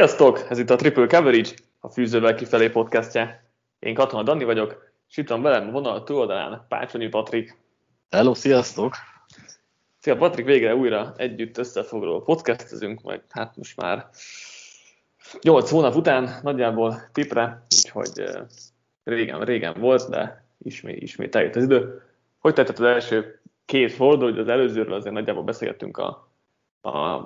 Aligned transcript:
Sziasztok! 0.00 0.46
Ez 0.48 0.58
itt 0.58 0.70
a 0.70 0.76
Triple 0.76 1.06
Coverage, 1.06 1.50
a 1.80 1.88
Fűzővel 1.88 2.34
kifelé 2.34 2.68
podcastja. 2.68 3.40
Én 3.78 3.94
Katona 3.94 4.22
Dani 4.22 4.44
vagyok, 4.44 4.92
és 5.08 5.16
itt 5.16 5.28
van 5.28 5.42
velem 5.42 5.68
a 5.68 5.70
vonal 5.70 6.04
túloldalán 6.04 6.64
Pácsonyi 6.68 7.08
Patrik. 7.08 7.56
Hello, 8.10 8.34
sziasztok! 8.34 8.94
Szia 9.98 10.16
Patrik, 10.16 10.44
végre 10.44 10.74
újra 10.74 11.12
együtt 11.16 11.58
összefoglaló 11.58 12.22
podcastezünk, 12.22 13.02
majd 13.02 13.20
hát 13.28 13.56
most 13.56 13.76
már 13.76 14.08
8 15.40 15.70
hónap 15.70 15.94
után 15.94 16.40
nagyjából 16.42 17.08
tipre, 17.12 17.66
úgyhogy 17.76 18.24
régen, 19.04 19.40
régen 19.40 19.80
volt, 19.80 20.10
de 20.10 20.44
ismét, 20.58 21.02
ismét 21.02 21.34
eljött 21.34 21.56
az 21.56 21.62
idő. 21.62 22.02
Hogy 22.38 22.54
tetted 22.54 22.78
az 22.78 22.84
első 22.84 23.40
két 23.64 23.92
forduló, 23.92 24.30
hogy 24.30 24.40
az 24.40 24.48
előzőről 24.48 24.94
azért 24.94 25.14
nagyjából 25.14 25.44
beszélgettünk 25.44 25.96
a, 25.98 26.30
a 26.80 27.20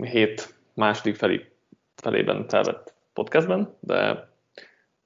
hét 0.00 0.54
második 0.74 1.16
felé, 1.16 1.55
felében 2.02 2.48
felvett 2.48 2.94
podcastben, 3.12 3.76
de 3.80 4.28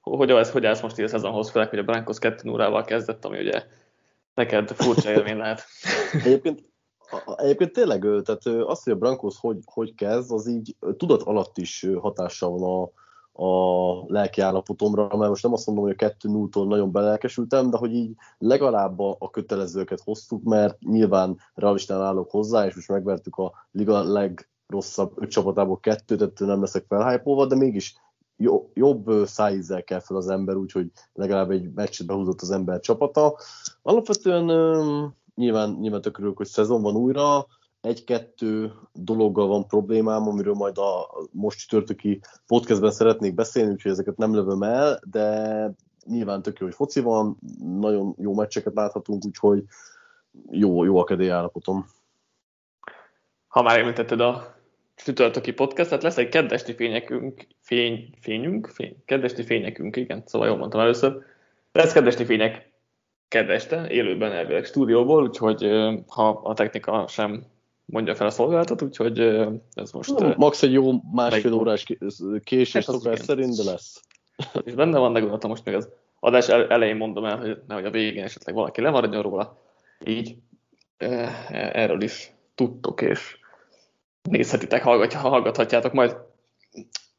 hogy 0.01 0.31
ez, 0.31 0.51
hogy 0.51 0.65
állsz 0.65 0.81
most 0.81 0.99
így 0.99 1.05
a 1.05 1.07
szezonhoz, 1.07 1.49
főleg, 1.49 1.69
hogy 1.69 1.79
a 1.79 1.83
Brankos 1.83 2.19
2 2.19 2.49
0 2.49 2.83
kezdett, 2.83 3.25
ami 3.25 3.39
ugye 3.39 3.63
neked 4.33 4.69
furcsa 4.69 5.11
élmény 5.11 5.37
lehet. 5.37 5.63
Egyébként, 6.25 6.63
egyébként 7.35 7.71
tényleg, 7.71 7.99
tehát 7.99 8.45
azt, 8.45 8.83
hogy 8.83 8.93
a 8.93 8.97
Brankos 8.97 9.35
hogy, 9.39 9.57
hogy 9.65 9.95
kezd, 9.95 10.31
az 10.31 10.47
így 10.47 10.75
tudat 10.97 11.21
alatt 11.21 11.57
is 11.57 11.87
hatással 11.99 12.57
van 12.57 12.63
a, 12.63 12.91
a 13.43 14.03
lelki 14.07 14.41
állapotomra, 14.41 15.17
mert 15.17 15.29
most 15.29 15.43
nem 15.43 15.53
azt 15.53 15.65
mondom, 15.65 15.85
hogy 15.85 15.93
a 15.93 16.07
2 16.07 16.29
0 16.29 16.65
nagyon 16.65 16.91
belelkesültem, 16.91 17.69
de 17.69 17.77
hogy 17.77 17.93
így 17.93 18.15
legalább 18.37 18.99
a, 18.99 19.15
a 19.19 19.29
kötelezőket 19.29 20.01
hoztuk, 20.03 20.43
mert 20.43 20.79
nyilván 20.79 21.37
realistán 21.53 22.01
állok 22.01 22.31
hozzá, 22.31 22.65
és 22.65 22.75
most 22.75 22.89
megvertük 22.89 23.35
a 23.35 23.53
liga 23.71 24.01
legrosszabb 24.71 25.11
öt 25.15 25.29
csapatából 25.29 25.79
kettőt, 25.79 26.17
tehát 26.17 26.39
nem 26.39 26.61
leszek 26.61 26.85
felhájpolva, 26.87 27.45
de 27.45 27.55
mégis 27.55 27.95
jobb 28.73 29.25
szájízzel 29.25 29.83
kell 29.83 29.99
fel 29.99 30.17
az 30.17 30.29
ember, 30.29 30.55
úgyhogy 30.55 30.91
legalább 31.13 31.51
egy 31.51 31.73
meccset 31.73 32.07
behúzott 32.07 32.41
az 32.41 32.51
ember 32.51 32.79
csapata. 32.79 33.37
Alapvetően 33.81 34.45
nyilván, 35.35 35.77
nyilván 35.79 36.01
tök 36.01 36.17
hogy 36.35 36.47
szezon 36.47 36.81
van 36.81 36.95
újra, 36.95 37.45
egy-kettő 37.81 38.73
dologgal 38.93 39.47
van 39.47 39.67
problémám, 39.67 40.27
amiről 40.27 40.53
majd 40.53 40.77
a 40.77 41.07
most 41.31 41.59
csütörtöki 41.59 42.21
podcastben 42.47 42.91
szeretnék 42.91 43.33
beszélni, 43.33 43.71
úgyhogy 43.71 43.91
ezeket 43.91 44.17
nem 44.17 44.33
lövöm 44.33 44.63
el, 44.63 44.99
de 45.09 45.73
nyilván 46.05 46.41
tök 46.41 46.59
jó, 46.59 46.65
hogy 46.65 46.75
foci 46.75 46.99
van, 46.99 47.37
nagyon 47.79 48.15
jó 48.17 48.33
meccseket 48.33 48.73
láthatunk, 48.73 49.25
úgyhogy 49.25 49.63
jó, 50.49 50.83
jó 50.83 50.97
a 50.97 51.03
kedély 51.03 51.29
állapotom. 51.29 51.85
Ha 53.47 53.61
már 53.61 53.79
említetted 53.79 54.19
a 54.19 54.59
csütörtöki 55.03 55.51
podcastet, 55.51 56.03
lesz 56.03 56.17
egy 56.17 56.29
kedvesti 56.29 56.73
fényekünk, 56.73 57.47
fény, 57.59 58.09
fényünk, 58.19 58.67
fény, 58.67 58.95
kedvesti 59.05 59.43
fényekünk, 59.43 59.95
igen, 59.95 60.23
szóval 60.25 60.47
jól 60.47 60.57
mondtam 60.57 60.79
először. 60.79 61.23
Lesz 61.71 61.93
kedvesti 61.93 62.25
fények 62.25 62.71
kedveste, 63.27 63.87
élőben 63.89 64.31
elvileg 64.31 64.65
stúdióból, 64.65 65.23
úgyhogy 65.23 65.61
ha 66.07 66.29
a 66.29 66.53
technika 66.53 67.07
sem 67.07 67.45
mondja 67.85 68.15
fel 68.15 68.27
a 68.27 68.31
szolgáltat, 68.31 68.81
úgyhogy 68.81 69.19
ez 69.73 69.91
most... 69.91 70.19
No, 70.19 70.33
max 70.37 70.63
egy 70.63 70.73
jó 70.73 70.91
másfél 71.13 71.53
órás 71.53 71.85
késés 72.43 72.73
hát 72.73 72.83
szokás 72.83 73.19
szerint, 73.19 73.55
de 73.55 73.63
lesz. 73.63 74.03
És 74.65 74.73
benne 74.73 74.97
van, 74.97 75.13
de 75.13 75.47
most 75.47 75.65
még 75.65 75.75
az 75.75 75.89
adás 76.19 76.49
elején 76.49 76.95
mondom 76.95 77.25
el, 77.25 77.37
hogy 77.37 77.61
nehogy 77.67 77.85
a 77.85 77.91
végén 77.91 78.23
esetleg 78.23 78.55
valaki 78.55 78.81
lemaradjon 78.81 79.21
róla. 79.21 79.61
Így 80.05 80.35
erről 81.49 82.01
is 82.01 82.31
tudtok, 82.55 83.01
és 83.01 83.39
nézhetitek, 84.29 84.83
hallgathatjátok 85.13 85.93
majd. 85.93 86.17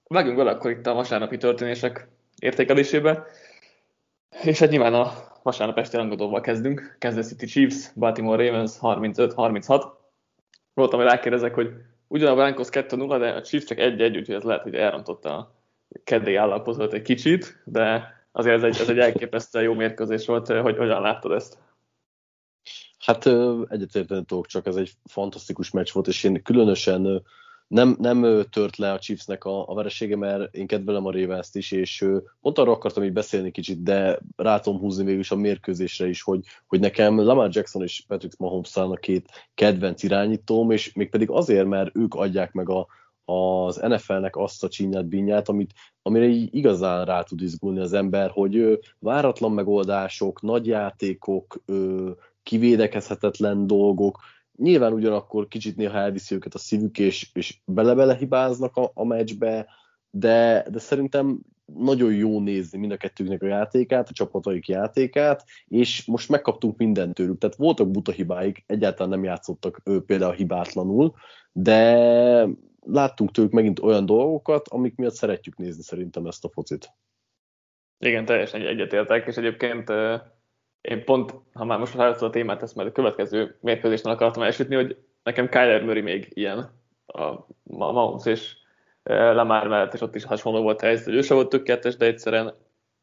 Vágjunk 0.05 0.37
vele 0.37 0.51
akkor 0.51 0.71
itt 0.71 0.87
a 0.87 0.95
vasárnapi 0.95 1.37
történések 1.37 2.09
értékelésébe. 2.39 3.27
És 4.43 4.59
hát 4.59 4.71
nyilván 4.71 4.95
a 4.95 5.13
vasárnap 5.43 5.79
esti 5.79 5.97
rangadóval 5.97 6.41
kezdünk. 6.41 6.97
Kansas 6.99 7.27
City 7.27 7.47
Chiefs, 7.47 7.93
Baltimore 7.95 8.47
Ravens 8.47 8.73
35-36 8.81 9.85
voltam, 10.75 11.01
hogy 11.01 11.09
rákérdezek, 11.09 11.55
hogy 11.55 11.73
ugyan 12.09 12.31
a 12.31 12.35
Broncos 12.35 12.69
2-0, 12.71 13.17
de 13.19 13.31
a 13.31 13.43
Chiefs 13.43 13.67
csak 13.67 13.79
1-1, 13.81 14.17
úgyhogy 14.17 14.35
ez 14.35 14.43
lehet, 14.43 14.63
hogy 14.63 14.75
elrontotta 14.75 15.37
a 15.37 15.55
kedély 16.05 16.37
állapotot 16.37 16.93
egy 16.93 17.03
kicsit, 17.03 17.63
de 17.65 18.15
azért 18.33 18.57
ez 18.57 18.63
egy, 18.63 18.81
ez 18.81 18.89
egy 18.89 18.99
elképesztően 18.99 19.65
jó 19.65 19.75
mérkőzés 19.75 20.27
volt, 20.27 20.47
hogy 20.47 20.77
hogyan 20.77 21.03
láttad 21.03 21.33
ezt? 21.33 21.59
Hát 23.07 23.27
egyetérteni 23.69 24.25
tudok, 24.25 24.47
csak 24.47 24.67
ez 24.67 24.77
egy 24.77 24.93
fantasztikus 25.05 25.71
meccs 25.71 25.93
volt, 25.93 26.07
és 26.07 26.25
én 26.25 26.43
különösen 26.43 27.23
nem, 27.73 27.97
nem 27.99 28.45
tört 28.51 28.77
le 28.77 28.93
a 28.93 28.99
Chiefsnek 28.99 29.45
a, 29.45 29.69
a 29.69 29.75
veresége, 29.75 30.17
mert 30.17 30.55
én 30.55 30.67
kedvelem 30.67 31.07
a 31.07 31.13
ravens 31.13 31.49
is, 31.53 31.73
és 31.73 32.05
pont 32.41 32.59
arra 32.59 32.73
akartam 32.73 33.05
így 33.05 33.13
beszélni 33.13 33.51
kicsit, 33.51 33.83
de 33.83 34.19
rá 34.37 34.59
tudom 34.59 34.81
húzni 34.81 35.05
végül 35.05 35.23
a 35.29 35.35
mérkőzésre 35.35 36.09
is, 36.09 36.23
hogy, 36.23 36.45
hogy 36.67 36.81
nekem 36.81 37.21
Lamar 37.21 37.49
Jackson 37.53 37.83
és 37.83 38.05
Patrick 38.07 38.39
Mahomes 38.39 38.77
a 38.77 38.95
két 38.95 39.29
kedvenc 39.55 40.03
irányítóm, 40.03 40.71
és 40.71 40.93
mégpedig 40.93 41.31
azért, 41.31 41.67
mert 41.67 41.97
ők 41.97 42.15
adják 42.15 42.53
meg 42.53 42.69
a, 42.69 42.87
az 43.25 43.77
NFL-nek 43.77 44.37
azt 44.37 44.65
a 44.65 44.69
csinyát, 44.69 45.07
binyát, 45.07 45.49
amit, 45.49 45.73
amire 46.03 46.25
így 46.25 46.55
igazán 46.55 47.05
rá 47.05 47.23
tud 47.23 47.41
izgulni 47.41 47.81
az 47.81 47.93
ember, 47.93 48.31
hogy 48.31 48.79
váratlan 48.99 49.53
megoldások, 49.53 50.43
nagy 50.43 50.67
játékok, 50.67 51.63
kivédekezhetetlen 52.43 53.67
dolgok, 53.67 54.19
Nyilván 54.57 54.93
ugyanakkor 54.93 55.49
kicsit 55.49 55.77
néha 55.77 55.99
elviszi 55.99 56.35
őket 56.35 56.55
a 56.55 56.59
szívük, 56.59 56.99
és, 56.99 57.31
és 57.33 57.59
bele-bele 57.65 58.17
hibáznak 58.17 58.77
a, 58.77 58.91
a 58.95 59.05
meccsbe, 59.05 59.67
de, 60.11 60.67
de 60.71 60.79
szerintem 60.79 61.41
nagyon 61.65 62.15
jó 62.15 62.41
nézni 62.41 62.79
mind 62.79 62.93
a 62.93 62.97
kettőknek 62.97 63.43
a 63.43 63.47
játékát, 63.47 64.09
a 64.09 64.13
csapataik 64.13 64.69
játékát, 64.69 65.45
és 65.67 66.05
most 66.05 66.29
megkaptunk 66.29 66.77
mindent 66.77 67.15
tőlük. 67.15 67.39
Tehát 67.39 67.57
voltak 67.57 67.91
buta 67.91 68.13
hibáik, 68.13 68.65
egyáltalán 68.67 69.11
nem 69.11 69.25
játszottak 69.25 69.81
ő 69.85 70.05
például 70.05 70.33
hibátlanul, 70.33 71.15
de 71.53 71.97
láttunk 72.81 73.31
tőlük 73.31 73.53
megint 73.53 73.81
olyan 73.81 74.07
dolgokat, 74.07 74.69
amik 74.69 74.97
miatt 74.97 75.15
szeretjük 75.15 75.57
nézni 75.57 75.83
szerintem 75.83 76.27
ezt 76.27 76.45
a 76.45 76.49
focit. 76.49 76.93
Igen, 77.99 78.25
teljesen 78.25 78.67
egyetértek, 78.67 79.27
és 79.27 79.37
egyébként 79.37 79.89
én 80.83 81.05
pont, 81.05 81.35
ha 81.53 81.65
már 81.65 81.79
most 81.79 81.95
felhoztad 81.95 82.29
a 82.29 82.33
témát, 82.33 82.63
ezt 82.63 82.75
majd 82.75 82.89
a 82.89 82.93
következő 82.93 83.57
mérkőzésnél 83.61 84.13
akartam 84.13 84.43
elsütni, 84.43 84.75
hogy 84.75 84.97
nekem 85.23 85.49
Kyler 85.49 85.83
Murray 85.83 86.01
még 86.01 86.29
ilyen 86.35 86.59
a 87.07 87.47
Mahomes 87.63 88.27
és 88.27 88.57
e, 89.03 89.33
Lamar 89.33 89.69
mellett, 89.69 89.95
és 89.95 90.01
ott 90.01 90.15
is 90.15 90.25
hasonló 90.25 90.63
volt 90.63 90.83
a 90.83 90.85
helyzet, 90.85 91.05
hogy 91.05 91.15
ő 91.15 91.21
sem 91.21 91.37
volt 91.37 91.49
tökéletes, 91.49 91.97
de 91.97 92.07
egyszerűen 92.07 92.55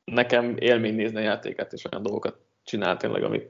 nekem 0.04 0.56
élmény 0.60 0.96
nézni 0.96 1.18
a 1.18 1.22
játékát, 1.24 1.74
és 1.74 1.86
olyan 1.92 2.04
dolgokat 2.04 2.38
csinál 2.64 2.98
tényleg, 2.98 3.24
amik, 3.24 3.50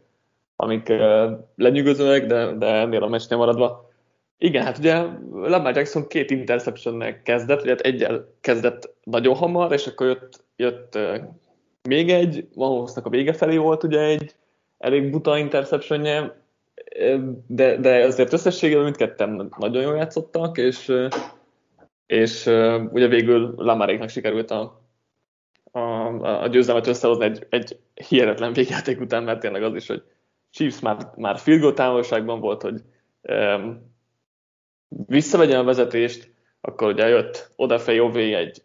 amik 0.56 0.90
uh, 0.90 1.32
lenyűgözőek, 1.56 2.26
de, 2.26 2.54
de 2.54 2.66
ennél 2.66 3.04
a 3.04 3.08
meccsnél 3.08 3.38
maradva. 3.38 3.90
Igen, 4.38 4.64
hát 4.64 4.78
ugye 4.78 5.04
Lamar 5.32 5.76
Jackson 5.76 6.08
két 6.08 6.32
interception 6.32 7.22
kezdett, 7.24 7.62
ugye 7.62 7.70
hát 7.70 7.80
egyel 7.80 8.34
kezdett 8.42 8.96
nagyon 9.04 9.36
hamar, 9.36 9.74
és 9.74 9.88
akkor 9.88 10.08
jött, 10.08 10.44
jött 10.56 10.96
uh, 10.96 11.18
még 11.90 12.10
egy, 12.10 12.48
Mahomesnak 12.56 13.06
a 13.06 13.10
vége 13.10 13.34
felé 13.34 13.58
volt 13.58 13.84
ugye 13.84 14.00
egy 14.00 14.36
elég 14.78 15.10
buta 15.10 15.38
interceptionje, 15.38 16.42
de, 17.48 17.78
de 17.78 18.04
azért 18.06 18.34
összességében 18.34 18.84
mindketten 18.84 19.54
nagyon 19.58 19.82
jól 19.82 19.96
játszottak, 19.96 20.58
és, 20.58 20.94
és 22.06 22.46
ugye 22.92 23.08
végül 23.08 23.54
Lamaréknak 23.58 24.10
sikerült 24.10 24.52
a, 24.52 24.82
a, 25.72 25.80
a 26.44 26.48
győzelmet 26.48 26.88
összehozni 26.88 27.26
egy, 27.26 27.48
egy 27.50 27.80
hihetetlen 28.08 28.54
végjáték 28.54 29.00
után, 29.00 29.24
mert 29.24 29.40
tényleg 29.40 29.64
az 29.64 29.76
is, 29.76 29.88
hogy 29.88 30.04
Chiefs 30.52 30.80
már, 30.80 31.12
már 31.16 31.38
field 31.38 31.62
goal 31.62 31.74
távolságban 31.74 32.40
volt, 32.40 32.62
hogy 32.62 32.82
um, 33.22 33.94
visszavegyen 34.88 35.60
a 35.60 35.64
vezetést, 35.64 36.32
akkor 36.62 36.92
ugye 36.92 37.08
jött 37.08 37.52
odafej 37.56 38.34
egy 38.34 38.64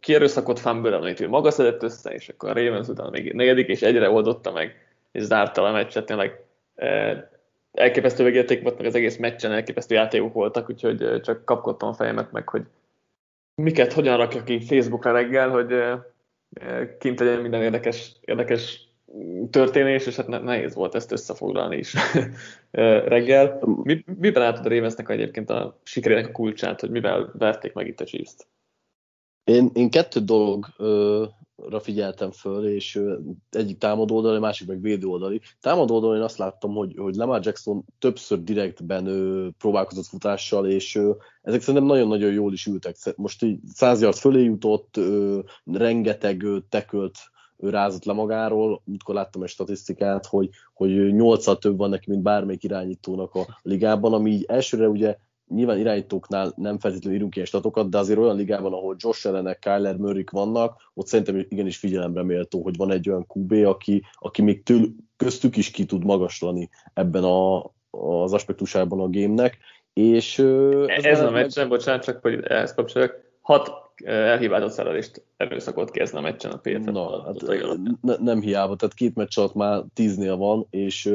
kierőszakot 0.00 0.58
fumble 0.58 0.96
amit 0.96 1.20
ő 1.20 1.28
maga 1.28 1.50
szedett 1.50 1.82
össze, 1.82 2.12
és 2.12 2.28
akkor 2.28 2.50
a 2.50 2.52
Ravens 2.52 2.88
utána 2.88 3.10
még 3.10 3.32
negyedik, 3.32 3.68
és 3.68 3.82
egyre 3.82 4.10
oldotta 4.10 4.52
meg, 4.52 4.76
és 5.12 5.22
zárta 5.22 5.62
a 5.62 5.72
meccset, 5.72 6.06
tényleg 6.06 6.44
elképesztő 7.72 8.24
végérték 8.24 8.62
volt, 8.62 8.76
meg 8.76 8.86
az 8.86 8.94
egész 8.94 9.16
meccsen 9.16 9.52
elképesztő 9.52 9.94
játékok 9.94 10.32
voltak, 10.32 10.70
úgyhogy 10.70 11.20
csak 11.22 11.44
kapkodtam 11.44 11.88
a 11.88 11.94
fejemet 11.94 12.32
meg, 12.32 12.48
hogy 12.48 12.62
miket 13.54 13.92
hogyan 13.92 14.16
rakja 14.16 14.42
ki 14.42 14.60
Facebookra 14.60 15.12
reggel, 15.12 15.48
hogy 15.48 15.74
kint 16.98 17.20
legyen 17.20 17.40
minden 17.40 17.62
érdekes, 17.62 18.12
érdekes 18.20 18.88
történés, 19.50 20.06
és 20.06 20.16
hát 20.16 20.28
nehéz 20.28 20.74
volt 20.74 20.94
ezt 20.94 21.12
összefoglalni 21.12 21.76
is 21.76 21.94
reggel. 23.14 23.58
Mi, 23.82 24.04
miben 24.18 24.42
látod 24.42 24.66
a 24.66 24.68
Ravensnek 24.68 25.08
egyébként 25.08 25.50
a 25.50 25.78
sikerének 25.82 26.28
a 26.28 26.32
kulcsát, 26.32 26.80
hogy 26.80 26.90
mivel 26.90 27.32
verték 27.38 27.72
meg 27.72 27.86
itt 27.86 28.00
a 28.00 28.04
Chiefs-t? 28.04 28.46
Én, 29.44 29.70
én 29.74 29.90
kettő 29.90 30.20
dolog 30.20 30.66
ö, 30.76 31.24
figyeltem 31.78 32.30
föl, 32.30 32.66
és 32.66 33.00
egyik 33.50 33.78
támadó 33.78 34.16
oldali, 34.16 34.38
másik 34.38 34.68
meg 34.68 34.80
védő 34.80 35.06
oldali. 35.06 35.40
Támadó 35.60 35.94
oldalon 35.94 36.16
én 36.16 36.22
azt 36.22 36.38
láttam, 36.38 36.74
hogy, 36.74 36.94
hogy 36.96 37.14
Lamar 37.14 37.40
Jackson 37.44 37.84
többször 37.98 38.42
direktben 38.42 39.06
ő, 39.06 39.50
próbálkozott 39.58 40.06
futással, 40.06 40.66
és 40.66 40.94
ő, 40.94 41.16
ezek 41.42 41.60
szerintem 41.60 41.88
nagyon-nagyon 41.88 42.32
jól 42.32 42.52
is 42.52 42.66
ültek. 42.66 42.96
Most 43.16 43.42
így 43.42 43.60
100 43.74 44.00
yard 44.00 44.16
fölé 44.16 44.42
jutott, 44.42 44.96
ő, 44.96 45.44
rengeteg 45.64 46.44
tekölt 46.68 47.18
ő 47.56 47.70
rázott 47.70 48.04
le 48.04 48.12
magáról, 48.12 48.82
útkor 48.84 49.14
láttam 49.14 49.42
egy 49.42 49.48
statisztikát, 49.48 50.26
hogy, 50.26 50.48
hogy 50.74 51.12
8 51.12 51.58
több 51.58 51.76
van 51.76 51.90
neki, 51.90 52.10
mint 52.10 52.22
bármelyik 52.22 52.64
irányítónak 52.64 53.34
a 53.34 53.58
ligában, 53.62 54.12
ami 54.12 54.30
így 54.30 54.44
elsőre 54.44 54.88
ugye 54.88 55.16
nyilván 55.54 55.78
irányítóknál 55.78 56.52
nem 56.56 56.78
feltétlenül 56.78 57.18
írunk 57.18 57.34
ilyen 57.34 57.46
statokat, 57.46 57.90
de 57.90 57.98
azért 57.98 58.18
olyan 58.18 58.36
ligában, 58.36 58.72
ahol 58.72 58.96
Josh 58.98 59.26
Ellenek, 59.26 59.58
Kyler 59.58 59.96
Murray 59.96 60.24
vannak, 60.30 60.90
ott 60.94 61.06
szerintem 61.06 61.46
igenis 61.48 61.76
figyelemre 61.76 62.22
méltó, 62.22 62.62
hogy 62.62 62.76
van 62.76 62.90
egy 62.90 63.08
olyan 63.08 63.26
QB, 63.34 63.52
aki, 63.52 64.02
aki 64.12 64.42
még 64.42 64.62
től, 64.62 64.88
köztük 65.16 65.56
is 65.56 65.70
ki 65.70 65.84
tud 65.84 66.04
magaslani 66.04 66.70
ebben 66.94 67.24
a, 67.24 67.64
az 67.90 68.32
aspektusában 68.32 69.00
a 69.00 69.08
gémnek. 69.08 69.58
És, 69.92 70.38
ez, 70.86 71.04
ez 71.04 71.20
a 71.20 71.30
meccsen, 71.30 71.68
meg... 71.68 71.78
bocsánat, 71.78 72.04
csak 72.04 72.22
hogy 72.22 72.40
ehhez 72.42 72.74
kapcsoljak, 72.74 73.22
hat 73.40 73.70
elhibázott 74.04 74.70
szerelést 74.70 75.24
erőszakot 75.36 75.90
kezdne 75.90 76.18
a 76.18 76.22
meccsen 76.22 76.50
a. 76.52 76.90
Na, 76.90 77.22
hát, 77.24 77.42
ne, 78.00 78.14
nem 78.16 78.40
hiába, 78.40 78.76
tehát 78.76 78.94
két 78.94 79.14
meccs 79.14 79.38
alatt 79.38 79.54
már 79.54 79.82
tíznél 79.94 80.36
van, 80.36 80.66
és 80.70 81.14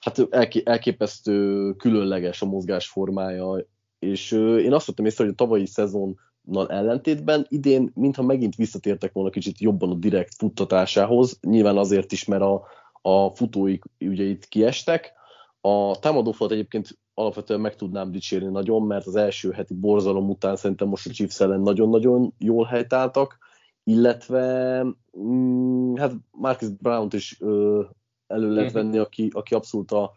hát 0.00 0.28
elképesztő 0.64 1.72
különleges 1.72 2.42
a 2.42 2.46
mozgás 2.46 2.88
formája, 2.88 3.66
és 3.98 4.32
én 4.32 4.72
azt 4.72 4.86
vettem 4.86 5.04
észre, 5.04 5.24
hogy 5.24 5.32
a 5.32 5.36
tavalyi 5.36 5.66
szezonnal 5.66 6.68
ellentétben 6.68 7.46
idén 7.48 7.90
mintha 7.94 8.22
megint 8.22 8.54
visszatértek 8.54 9.12
volna 9.12 9.30
kicsit 9.30 9.60
jobban 9.60 9.90
a 9.90 9.94
direkt 9.94 10.34
futtatásához, 10.34 11.38
nyilván 11.40 11.76
azért 11.76 12.12
is, 12.12 12.24
mert 12.24 12.42
a, 12.42 12.66
a 13.02 13.28
futóik 13.28 13.84
ugye 14.00 14.24
itt 14.24 14.44
kiestek. 14.44 15.12
A 15.60 15.98
támadófalat 15.98 16.52
egyébként 16.52 16.98
alapvetően 17.14 17.60
meg 17.60 17.76
tudnám 17.76 18.10
dicsérni 18.10 18.48
nagyon, 18.48 18.82
mert 18.82 19.06
az 19.06 19.16
első 19.16 19.50
heti 19.50 19.74
borzalom 19.74 20.28
után 20.28 20.56
szerintem 20.56 20.88
most 20.88 21.06
a 21.06 21.10
Chiefs 21.10 21.40
ellen 21.40 21.60
nagyon-nagyon 21.60 22.34
jól 22.38 22.64
helytáltak, 22.64 23.38
illetve 23.84 24.82
mm, 25.18 25.94
hát 25.94 26.12
Marcus 26.30 26.68
Brown-t 26.68 27.14
is 27.14 27.40
elő 28.28 28.52
lehet 28.52 28.72
mhm. 28.72 28.82
venni, 28.82 28.98
aki, 28.98 29.30
aki 29.32 29.54
abszolút 29.54 29.90
a 29.90 30.12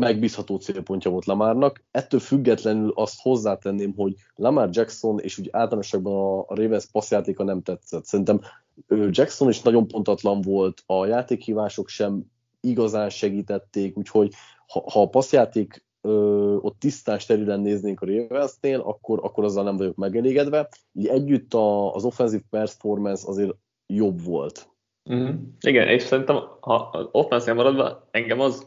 megbízható 0.00 0.56
célpontja 0.56 1.10
volt 1.10 1.24
Lamarnak. 1.24 1.84
Ettől 1.90 2.20
függetlenül 2.20 2.92
azt 2.94 3.20
hozzátenném, 3.20 3.94
hogy 3.96 4.14
Lamar 4.34 4.68
Jackson 4.72 5.18
és 5.18 5.38
úgy 5.38 5.48
általánosságban 5.52 6.44
a, 6.46 6.54
Ravens 6.54 6.86
passzjátéka 6.86 7.44
nem 7.44 7.62
tetszett. 7.62 8.04
Szerintem 8.04 8.40
Jackson 8.88 9.48
is 9.48 9.62
nagyon 9.62 9.86
pontatlan 9.86 10.40
volt, 10.40 10.82
a 10.86 11.06
játékhívások 11.06 11.88
sem 11.88 12.24
igazán 12.60 13.10
segítették, 13.10 13.96
úgyhogy 13.96 14.32
ha, 14.66 14.84
ha 14.90 15.02
a 15.02 15.08
passzjáték 15.08 15.84
ö, 16.00 16.56
ott 16.60 16.78
tisztán 16.78 17.18
sterilen 17.18 17.60
néznénk 17.60 18.00
a 18.00 18.06
Ravensnél, 18.06 18.80
akkor, 18.80 19.20
akkor 19.22 19.44
azzal 19.44 19.64
nem 19.64 19.76
vagyok 19.76 19.96
megelégedve. 19.96 20.68
Így 20.92 21.06
együtt 21.06 21.54
a, 21.54 21.94
az 21.94 22.04
offensive 22.04 22.42
performance 22.50 23.28
azért 23.28 23.54
jobb 23.86 24.24
volt. 24.24 24.68
Mm-hmm. 25.12 25.34
Igen, 25.60 25.88
és 25.88 26.02
szerintem, 26.02 26.36
ha 26.60 26.74
az 26.74 27.08
offensive 27.12 27.52
maradva, 27.52 28.08
engem 28.10 28.40
az 28.40 28.66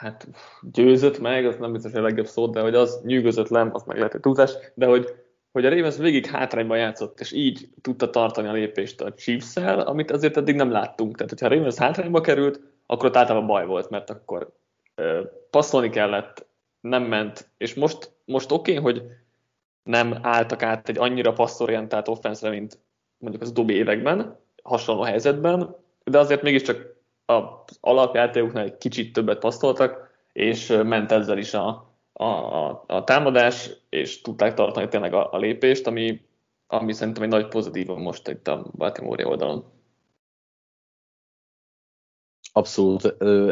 hát 0.00 0.28
győzött 0.62 1.18
meg, 1.18 1.46
az 1.46 1.56
nem 1.56 1.72
biztos 1.72 1.92
a 1.92 2.00
legjobb 2.00 2.26
szó, 2.26 2.46
de 2.46 2.60
hogy 2.60 2.74
az 2.74 3.00
nyűgözött 3.04 3.48
le, 3.48 3.68
az 3.72 3.82
meg 3.82 3.96
lehet, 3.96 4.12
hogy 4.12 4.20
túlzás, 4.20 4.52
de 4.74 4.86
hogy, 4.86 5.14
hogy 5.52 5.66
a 5.66 5.68
Ravens 5.68 5.96
végig 5.96 6.26
hátrányban 6.26 6.78
játszott, 6.78 7.20
és 7.20 7.32
így 7.32 7.68
tudta 7.80 8.10
tartani 8.10 8.48
a 8.48 8.52
lépést 8.52 9.00
a 9.00 9.14
chiefs 9.14 9.56
amit 9.56 10.10
azért 10.10 10.36
eddig 10.36 10.54
nem 10.54 10.70
láttunk. 10.70 11.16
Tehát, 11.16 11.30
hogyha 11.30 11.46
a 11.46 11.48
Ravens 11.48 11.76
hátrányba 11.76 12.20
került, 12.20 12.60
akkor 12.86 13.08
ott 13.08 13.16
általában 13.16 13.46
baj 13.46 13.66
volt, 13.66 13.90
mert 13.90 14.10
akkor 14.10 14.52
ö, 14.94 15.22
passzolni 15.50 15.90
kellett, 15.90 16.46
nem 16.80 17.02
ment, 17.02 17.50
és 17.56 17.74
most, 17.74 18.12
most 18.24 18.52
oké, 18.52 18.76
okay, 18.78 18.92
hogy 18.92 19.02
nem 19.82 20.18
álltak 20.22 20.62
át 20.62 20.88
egy 20.88 20.98
annyira 20.98 21.32
passzorientált 21.32 22.08
offenszre, 22.08 22.50
mint 22.50 22.78
mondjuk 23.18 23.42
az 23.42 23.50
utóbbi 23.50 23.74
években, 23.74 24.38
hasonló 24.62 25.02
helyzetben, 25.02 25.76
de 26.04 26.18
azért 26.18 26.42
mégiscsak 26.42 26.96
az 27.26 27.78
alapjátékoknál 27.80 28.64
egy 28.64 28.78
kicsit 28.78 29.12
többet 29.12 29.38
passzoltak, 29.38 30.10
és 30.32 30.66
ment 30.84 31.12
ezzel 31.12 31.38
is 31.38 31.54
a, 31.54 31.94
a, 32.12 32.24
a, 32.24 32.84
a 32.86 33.04
támadás, 33.04 33.70
és 33.88 34.20
tudták 34.20 34.54
tartani 34.54 34.88
tényleg 34.88 35.14
a, 35.14 35.32
a 35.32 35.38
lépést, 35.38 35.86
ami, 35.86 36.20
ami 36.66 36.92
szerintem 36.92 37.22
egy 37.22 37.28
nagy 37.28 37.48
pozitív 37.48 37.86
most 37.86 38.28
itt 38.28 38.48
a 38.48 38.66
Baltimore 38.76 39.26
oldalon. 39.26 39.64
Abszolút 42.52 43.04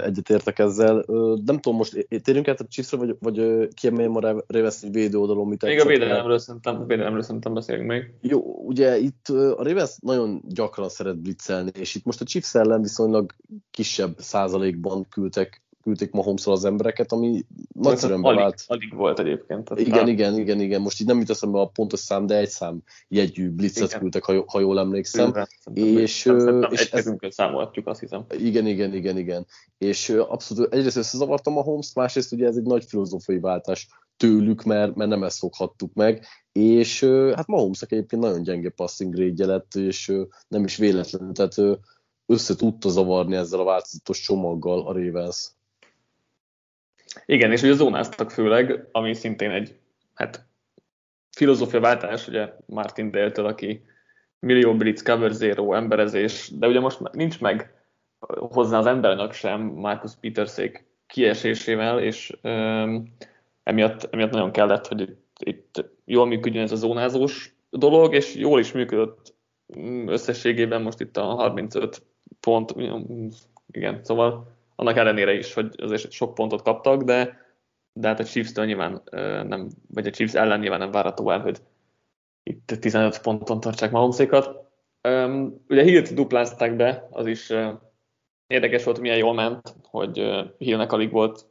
egyetértek 0.02 0.58
ezzel. 0.58 1.04
Nem 1.44 1.58
tudom, 1.60 1.76
most 1.76 2.06
térjünk 2.22 2.48
át 2.48 2.60
a 2.60 2.66
Chiefsre, 2.68 2.98
vagy, 2.98 3.16
vagy 3.20 3.68
kiemeljem 3.74 4.16
a 4.16 4.44
Ravens 4.46 4.80
védő 4.90 5.18
oldalon, 5.18 5.48
mit 5.48 5.62
Még 5.62 5.80
a 5.80 5.86
védelemről 5.86 6.38
szerintem, 6.38 6.86
védelemről 6.86 7.22
szerintem 7.22 7.54
beszélünk 7.54 7.88
még. 7.88 8.12
Jó, 8.20 8.40
ugye 8.66 8.98
itt 8.98 9.28
a 9.28 9.62
Ravens 9.62 9.96
nagyon 10.00 10.42
gyakran 10.48 10.88
szeret 10.88 11.18
blitzelni, 11.18 11.70
és 11.78 11.94
itt 11.94 12.04
most 12.04 12.20
a 12.20 12.24
Chiefs 12.24 12.54
ellen 12.54 12.82
viszonylag 12.82 13.32
kisebb 13.70 14.14
százalékban 14.18 15.08
küldtek 15.08 15.62
küldték 15.82 16.10
mahomes 16.10 16.46
az 16.46 16.64
embereket, 16.64 17.12
ami 17.12 17.44
nagyszerűen 17.72 18.22
bevált. 18.22 18.64
Alig, 18.66 18.82
alig 18.82 18.94
volt 18.94 19.19
egyébként. 19.19 19.70
Igen, 19.75 19.98
már... 19.98 20.08
igen, 20.08 20.38
igen, 20.38 20.60
igen. 20.60 20.80
Most 20.80 21.00
így 21.00 21.06
nem 21.06 21.19
jut 21.19 21.30
eszembe 21.30 21.60
a 21.60 21.66
pontos 21.66 22.00
szám, 22.00 22.26
de 22.26 22.36
egy 22.36 22.48
szám 22.48 22.82
jegyű 23.08 23.50
blitzet 23.50 23.88
igen. 23.88 24.00
küldtek, 24.00 24.25
ha, 24.25 24.44
ha 24.46 24.60
jól 24.60 24.78
emlékszem. 24.78 25.28
Igen, 25.28 25.98
és, 25.98 26.25
nem, 26.25 26.66
és 26.70 26.90
egy 26.90 27.16
ez... 27.19 27.34
számolhatjuk, 27.34 27.86
azt 27.86 28.00
hiszem. 28.00 28.25
Igen, 28.38 28.66
igen, 28.66 28.94
igen, 28.94 29.19
igen. 29.19 29.46
És 29.78 30.08
abszolút 30.08 30.75
egyrészt 30.75 30.96
összezavartam 30.96 31.56
a 31.56 31.62
Holmes, 31.62 31.94
másrészt 31.94 32.32
ugye 32.32 32.46
ez 32.46 32.56
egy 32.56 32.66
nagy 32.66 32.84
filozófiai 32.84 33.38
váltás 33.38 33.88
tőlük, 34.16 34.62
mert, 34.62 34.94
mert 34.94 35.10
nem 35.10 35.22
ezt 35.22 35.36
szokhattuk 35.36 35.94
meg, 35.94 36.26
és 36.52 37.04
hát 37.34 37.46
Mahomesnak 37.46 37.92
egyébként 37.92 38.22
nagyon 38.22 38.42
gyenge 38.42 38.70
passing 38.70 39.14
grade 39.14 39.46
lett, 39.46 39.75
és 39.75 40.12
nem 40.48 40.64
is 40.64 40.76
véletlenül, 40.76 41.32
tehát 41.32 41.80
össze 42.26 42.56
tudta 42.56 42.88
zavarni 42.88 43.36
ezzel 43.36 43.60
a 43.60 43.64
változatos 43.64 44.20
csomaggal 44.20 44.86
a 44.86 44.92
Ravens. 44.92 45.50
Igen, 47.26 47.52
és 47.52 47.62
ugye 47.62 47.72
zónáztak 47.72 48.31
főleg, 48.31 48.88
ami 48.93 49.14
szintén 49.14 49.50
egy 49.50 49.78
hát, 50.14 50.46
filozófia 51.31 51.81
váltás, 51.81 52.28
ugye 52.28 52.52
Martin 52.66 53.10
Dale-től, 53.10 53.46
aki 53.46 53.84
millió 54.38 54.76
blitz, 54.76 55.02
cover 55.02 55.30
zero, 55.30 55.75
emberezés, 55.75 56.50
de 56.54 56.66
ugye 56.66 56.80
most 56.80 57.12
nincs 57.12 57.40
meg 57.40 57.73
hozzá 58.26 58.78
az 58.78 58.87
embernek 58.87 59.32
sem 59.32 59.61
Marcus 59.61 60.12
Petersék 60.21 60.85
kiesésével, 61.06 62.00
és 62.00 62.38
um, 62.42 63.14
emiatt, 63.62 64.09
emiatt 64.11 64.30
nagyon 64.30 64.52
kellett, 64.52 64.87
hogy 64.87 65.00
itt, 65.00 65.37
itt 65.38 65.85
jól 66.04 66.26
működjön 66.26 66.62
ez 66.62 66.73
a 66.73 66.76
zónázós 66.76 67.54
dolog, 67.71 68.14
és 68.14 68.35
jól 68.35 68.61
is 68.61 68.73
működött 68.73 69.35
összességében 70.06 70.82
most 70.82 71.00
itt 71.00 71.16
a 71.16 71.23
35 71.23 72.02
pont, 72.40 72.75
igen, 73.71 74.04
szóval 74.04 74.57
annak 74.80 74.97
ellenére 74.97 75.32
is, 75.32 75.54
hogy 75.54 75.75
azért 75.78 76.11
sok 76.11 76.35
pontot 76.35 76.62
kaptak, 76.62 77.02
de, 77.02 77.47
de 77.92 78.08
hát 78.08 78.20
a 78.20 78.25
Chiefs-től 78.25 78.64
nyilván 78.64 79.02
nem, 79.49 79.68
vagy 79.94 80.06
a 80.06 80.11
Chiefs 80.11 80.35
ellen 80.35 80.58
nyilván 80.58 80.78
nem 80.78 80.90
várható 80.90 81.30
el, 81.30 81.40
hogy 81.40 81.62
itt 82.42 82.66
15 82.80 83.20
ponton 83.20 83.61
tartsák 83.61 83.90
Mahomesékat. 83.90 84.70
Ugye 85.68 85.82
Hill-t 85.82 86.14
duplázták 86.14 86.76
be, 86.76 87.08
az 87.11 87.26
is 87.26 87.52
érdekes 88.47 88.85
volt, 88.85 89.00
milyen 89.00 89.16
jól 89.16 89.35
ment, 89.35 89.75
hogy 89.82 90.44
Hillnek 90.58 90.92
alig 90.92 91.11
volt 91.11 91.47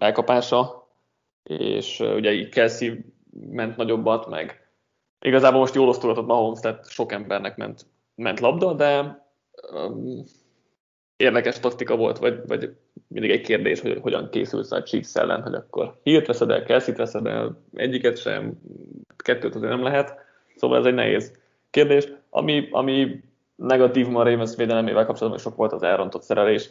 elkapása, 0.00 0.88
és 1.42 2.00
ugye 2.00 2.32
így 2.32 2.48
Kelsey 2.48 3.04
ment 3.50 3.76
nagyobbat, 3.76 4.28
meg 4.28 4.68
igazából 5.20 5.60
most 5.60 5.74
jól 5.74 5.88
osztogatott 5.88 6.26
Mahomes, 6.26 6.60
tehát 6.60 6.90
sok 6.90 7.12
embernek 7.12 7.56
ment, 7.56 7.86
ment 8.14 8.40
labda, 8.40 8.72
de 8.72 9.22
érdekes 11.16 11.60
taktika 11.60 11.96
volt, 11.96 12.18
vagy, 12.18 12.40
vagy 12.46 12.76
mindig 13.08 13.30
egy 13.30 13.40
kérdés, 13.40 13.80
hogy 13.80 13.98
hogyan 14.00 14.30
készülsz 14.30 14.72
a 14.72 14.82
Chiefs 14.82 15.14
ellen, 15.14 15.42
hogy 15.42 15.54
akkor 15.54 15.98
hírt 16.02 16.26
veszed 16.26 16.50
el, 16.50 16.62
kelsey 16.62 16.94
veszed 16.94 17.26
el, 17.26 17.62
egyiket 17.74 18.18
sem, 18.18 18.60
kettőt 19.16 19.54
azért 19.54 19.72
nem 19.72 19.82
lehet, 19.82 20.14
szóval 20.56 20.78
ez 20.78 20.84
egy 20.84 20.94
nehéz 20.94 21.38
kérdés. 21.70 22.08
Ami, 22.30 22.68
ami 22.70 23.22
negatív 23.56 24.08
ma 24.08 24.20
a 24.20 24.24
Ravens 24.24 24.56
védelemével 24.56 25.06
kapcsolatban 25.06 25.42
sok 25.42 25.56
volt 25.56 25.72
az 25.72 25.82
elrontott 25.82 26.22
szerelés. 26.22 26.70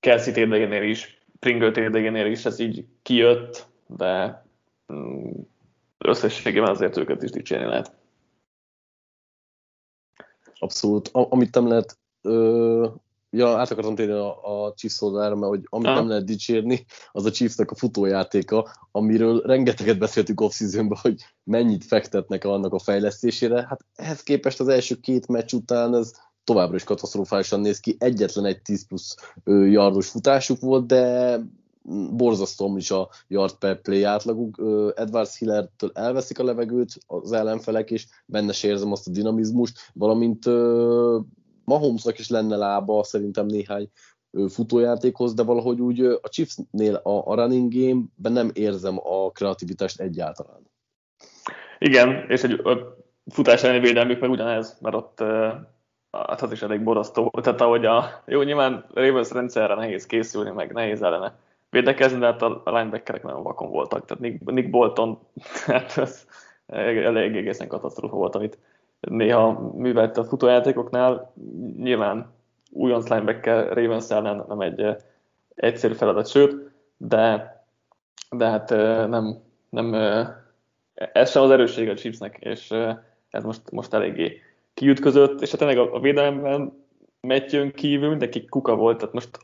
Kelsey 0.00 0.32
térdegénél 0.32 0.82
is, 0.82 1.20
Pringle 1.38 1.70
térdegénél 1.70 2.26
is 2.26 2.44
ez 2.44 2.58
így 2.58 2.86
kijött, 3.02 3.66
de 3.86 4.44
mm, 4.92 5.30
összességében 5.98 6.70
azért 6.70 6.96
őket 6.96 7.22
is 7.22 7.30
dicsérni 7.30 7.66
lehet. 7.66 7.92
Abszolút. 10.58 11.08
Amit 11.12 11.54
nem 11.54 11.68
lehet 11.68 11.98
ö, 12.22 12.88
ja, 13.36 13.58
át 13.58 13.70
akartam 13.70 13.94
térni 13.94 14.12
a, 14.12 14.64
a 14.64 14.72
Chiefs 14.74 15.00
oldalára, 15.00 15.36
mert 15.36 15.50
hogy 15.50 15.62
amit 15.64 15.88
ha. 15.88 15.94
nem 15.94 16.08
lehet 16.08 16.24
dicsérni, 16.24 16.84
az 17.12 17.24
a 17.24 17.30
Chiefsnek 17.30 17.70
a 17.70 17.74
futójátéka, 17.74 18.70
amiről 18.90 19.40
rengeteget 19.40 19.98
beszéltük 19.98 20.40
off 20.40 20.60
hogy 21.02 21.24
mennyit 21.44 21.84
fektetnek 21.84 22.44
annak 22.44 22.72
a 22.72 22.78
fejlesztésére. 22.78 23.66
Hát 23.68 23.84
ehhez 23.94 24.22
képest 24.22 24.60
az 24.60 24.68
első 24.68 24.94
két 25.00 25.28
meccs 25.28 25.52
után 25.52 25.94
ez 25.94 26.12
továbbra 26.44 26.76
is 26.76 26.84
katasztrofálisan 26.84 27.60
néz 27.60 27.80
ki. 27.80 27.96
Egyetlen 27.98 28.44
egy 28.44 28.62
10 28.62 28.86
plusz 28.86 29.16
yardos 29.44 30.08
futásuk 30.08 30.60
volt, 30.60 30.86
de 30.86 31.38
borzasztó 32.10 32.76
is 32.76 32.90
a 32.90 33.08
yard 33.28 33.54
per 33.54 33.80
play 33.80 34.02
átlaguk. 34.02 34.62
Edwards 34.96 35.38
Hillertől 35.38 35.90
elveszik 35.94 36.38
a 36.38 36.44
levegőt 36.44 36.98
az 37.06 37.32
ellenfelek, 37.32 37.90
és 37.90 38.06
benne 38.26 38.52
se 38.52 38.68
érzem 38.68 38.92
azt 38.92 39.08
a 39.08 39.10
dinamizmust, 39.10 39.78
valamint 39.94 40.44
Mahomesnak 41.64 42.18
is 42.18 42.28
lenne 42.28 42.56
lába 42.56 43.04
szerintem 43.04 43.46
néhány 43.46 43.88
futójátékhoz, 44.48 45.34
de 45.34 45.42
valahogy 45.42 45.80
úgy 45.80 46.00
a 46.00 46.28
Chiefsnél 46.28 46.94
a, 46.94 47.30
a 47.30 47.34
running 47.34 47.72
game-ben 47.72 48.32
nem 48.32 48.50
érzem 48.54 48.98
a 49.02 49.30
kreativitást 49.30 50.00
egyáltalán. 50.00 50.70
Igen, 51.78 52.24
és 52.28 52.42
egy 52.42 52.62
futás 53.26 53.62
elleni 53.62 53.80
védelmük 53.80 54.20
meg 54.20 54.30
ugyanez, 54.30 54.78
mert 54.80 54.94
ott 54.94 55.22
hát 56.10 56.42
az 56.42 56.52
is 56.52 56.62
elég 56.62 56.82
borasztó. 56.82 57.30
Tehát 57.42 57.60
ahogy 57.60 57.84
a, 57.84 58.22
jó, 58.26 58.42
nyilván 58.42 58.84
Ravens 58.94 59.30
rendszerre 59.30 59.74
nehéz 59.74 60.06
készülni, 60.06 60.50
meg 60.50 60.72
nehéz 60.72 61.02
ellene 61.02 61.38
védekezni, 61.70 62.18
de 62.18 62.26
hát 62.26 62.42
a 62.42 62.62
linebackerek 62.64 63.22
nagyon 63.22 63.42
vakon 63.42 63.70
voltak. 63.70 64.04
Tehát 64.04 64.22
Nick, 64.22 64.50
Nick 64.50 64.70
Bolton, 64.70 65.18
hát 65.66 65.98
ez 65.98 66.26
elég 66.66 67.36
egészen 67.36 67.68
katasztrófa 67.68 68.16
volt, 68.16 68.34
amit 68.34 68.58
néha 69.10 69.72
művelt 69.76 70.16
a 70.16 70.24
futójátékoknál. 70.24 71.32
Nyilván 71.76 72.32
újonc 72.70 73.08
linebacker 73.08 73.72
Ravens 73.72 74.10
ellen 74.10 74.44
nem 74.48 74.60
egy 74.60 74.96
egyszerű 75.54 75.94
feladat, 75.94 76.28
sőt, 76.28 76.70
de, 76.96 77.56
de 78.30 78.46
hát 78.46 78.70
nem, 79.08 79.38
nem 79.68 79.94
ez 80.94 81.30
sem 81.30 81.42
az 81.42 81.50
erősség 81.50 81.88
a 81.88 81.94
Chiefsnek, 81.94 82.36
és 82.40 82.70
ez 83.30 83.44
most, 83.44 83.70
most 83.70 83.94
eléggé 83.94 84.40
kiütközött, 84.74 85.40
és 85.40 85.50
hát 85.50 85.58
tényleg 85.58 85.78
a, 85.78 86.00
védelemben 86.00 86.86
Matthew 87.20 87.70
kívül 87.70 88.08
mindenki 88.08 88.44
kuka 88.44 88.74
volt, 88.74 88.98
tehát 88.98 89.14
most 89.14 89.38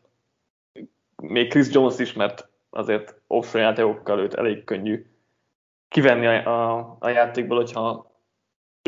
még 1.22 1.50
Chris 1.50 1.72
Jones 1.72 1.98
is, 1.98 2.12
mert 2.12 2.48
azért 2.70 3.20
offshore 3.26 3.64
játékokkal 3.64 4.18
őt 4.18 4.34
elég 4.34 4.64
könnyű 4.64 5.06
kivenni 5.88 6.26
a, 6.26 6.76
a, 6.76 6.96
a 6.98 7.08
játékból, 7.08 7.56
hogyha 7.56 8.10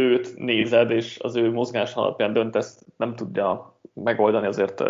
őt 0.01 0.37
nézed, 0.37 0.91
és 0.91 1.19
az 1.19 1.37
ő 1.37 1.53
mozgás 1.53 1.95
alapján 1.95 2.33
döntesz, 2.33 2.85
nem 2.97 3.15
tudja 3.15 3.79
megoldani, 3.95 4.47
azért 4.47 4.83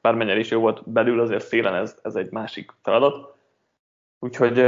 bármennyire 0.00 0.38
is 0.38 0.50
jó 0.50 0.60
volt 0.60 0.90
belül, 0.90 1.20
azért 1.20 1.46
szélen 1.46 1.74
ez, 1.74 1.98
ez 2.02 2.14
egy 2.14 2.30
másik 2.30 2.72
feladat. 2.82 3.34
Úgyhogy, 4.18 4.64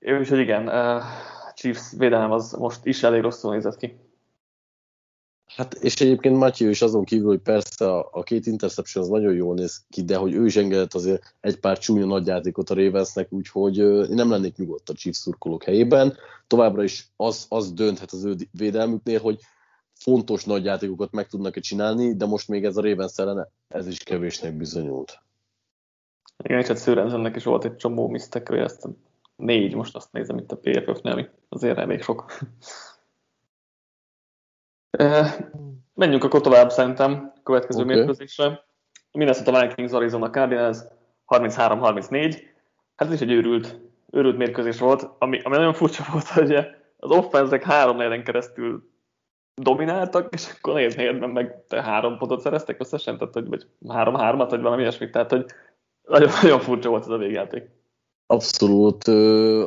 úgyhogy 0.00 0.38
igen, 0.38 0.70
Chiefs 1.54 1.92
védelem 1.98 2.32
az 2.32 2.52
most 2.52 2.86
is 2.86 3.02
elég 3.02 3.22
rosszul 3.22 3.52
nézett 3.52 3.76
ki. 3.76 4.09
Hát 5.56 5.74
és 5.74 6.00
egyébként 6.00 6.36
Matthew 6.36 6.68
is 6.68 6.82
azon 6.82 7.04
kívül, 7.04 7.26
hogy 7.26 7.40
persze 7.40 7.92
a, 7.92 8.08
a 8.12 8.22
két 8.22 8.46
interception 8.46 9.04
az 9.04 9.10
nagyon 9.10 9.34
jól 9.34 9.54
néz 9.54 9.84
ki, 9.88 10.04
de 10.04 10.16
hogy 10.16 10.34
ő 10.34 10.46
is 10.46 10.56
engedett 10.56 10.94
azért 10.94 11.34
egy 11.40 11.60
pár 11.60 11.78
csúnya 11.78 12.06
nagyjátékot 12.06 12.70
a 12.70 12.74
Ravensnek, 12.74 13.32
úgyhogy 13.32 13.78
én 13.78 14.14
nem 14.14 14.30
lennék 14.30 14.56
nyugodt 14.56 14.88
a 14.88 14.94
Chiefs 14.94 15.18
szurkolók 15.18 15.64
helyében. 15.64 16.16
Továbbra 16.46 16.82
is 16.82 17.08
az, 17.16 17.46
az 17.48 17.72
dönthet 17.72 18.12
az 18.12 18.24
ő 18.24 18.34
védelmüknél, 18.52 19.20
hogy 19.20 19.38
fontos 19.92 20.44
nagyjátékokat 20.44 21.12
meg 21.12 21.26
tudnak-e 21.26 21.60
csinálni, 21.60 22.16
de 22.16 22.26
most 22.26 22.48
még 22.48 22.64
ez 22.64 22.76
a 22.76 22.82
Ravens 22.82 23.18
ellen 23.18 23.48
ez 23.68 23.86
is 23.86 23.98
kevésnek 23.98 24.56
bizonyult. 24.56 25.18
Igen, 26.44 26.58
és 26.58 26.66
hát 26.66 26.76
Szőrenzennek 26.76 27.36
is 27.36 27.44
volt 27.44 27.64
egy 27.64 27.76
csomó 27.76 28.08
misztekője, 28.08 28.62
ezt 28.62 28.88
négy, 29.36 29.74
most 29.74 29.96
azt 29.96 30.12
nézem 30.12 30.38
itt 30.38 30.52
a 30.52 30.56
PFF-nél, 30.56 31.12
ami 31.12 31.28
azért 31.48 31.78
elég 31.78 32.02
sok. 32.02 32.32
Menjünk 35.94 36.24
akkor 36.24 36.40
tovább 36.40 36.70
szerintem 36.70 37.32
a 37.36 37.42
következő 37.42 37.82
okay. 37.82 37.94
mérkőzésre. 37.94 38.64
Minnesota 39.12 39.60
Vikings 39.60 39.92
Arizona 39.92 40.30
Cardinals 40.30 40.78
33-34. 41.26 42.42
Hát 42.96 43.08
ez 43.08 43.14
is 43.14 43.20
egy 43.20 43.30
őrült, 43.30 43.80
őrült 44.10 44.36
mérkőzés 44.36 44.78
volt, 44.78 45.08
ami, 45.18 45.40
ami 45.42 45.56
nagyon 45.56 45.72
furcsa 45.72 46.04
volt, 46.12 46.28
hogy 46.38 46.52
az 46.96 47.10
offenzek 47.10 47.62
három 47.62 47.96
negyen 47.96 48.24
keresztül 48.24 48.88
domináltak, 49.54 50.34
és 50.34 50.54
akkor 50.58 50.74
négy 50.74 50.96
negyedben 50.96 51.30
meg 51.30 51.64
te 51.68 51.82
három 51.82 52.18
pontot 52.18 52.40
szereztek 52.40 52.80
összesen, 52.80 53.18
tehát 53.18 53.34
hogy 53.34 53.48
vagy 53.48 53.66
három-hármat, 53.88 54.50
vagy 54.50 54.60
valami 54.60 54.82
ilyesmit, 54.82 55.10
tehát 55.10 55.30
hogy 55.30 55.46
nagyon, 56.02 56.30
nagyon 56.42 56.60
furcsa 56.60 56.88
volt 56.88 57.02
ez 57.02 57.08
a 57.08 57.16
végjáték. 57.16 57.68
Abszolút. 58.30 59.08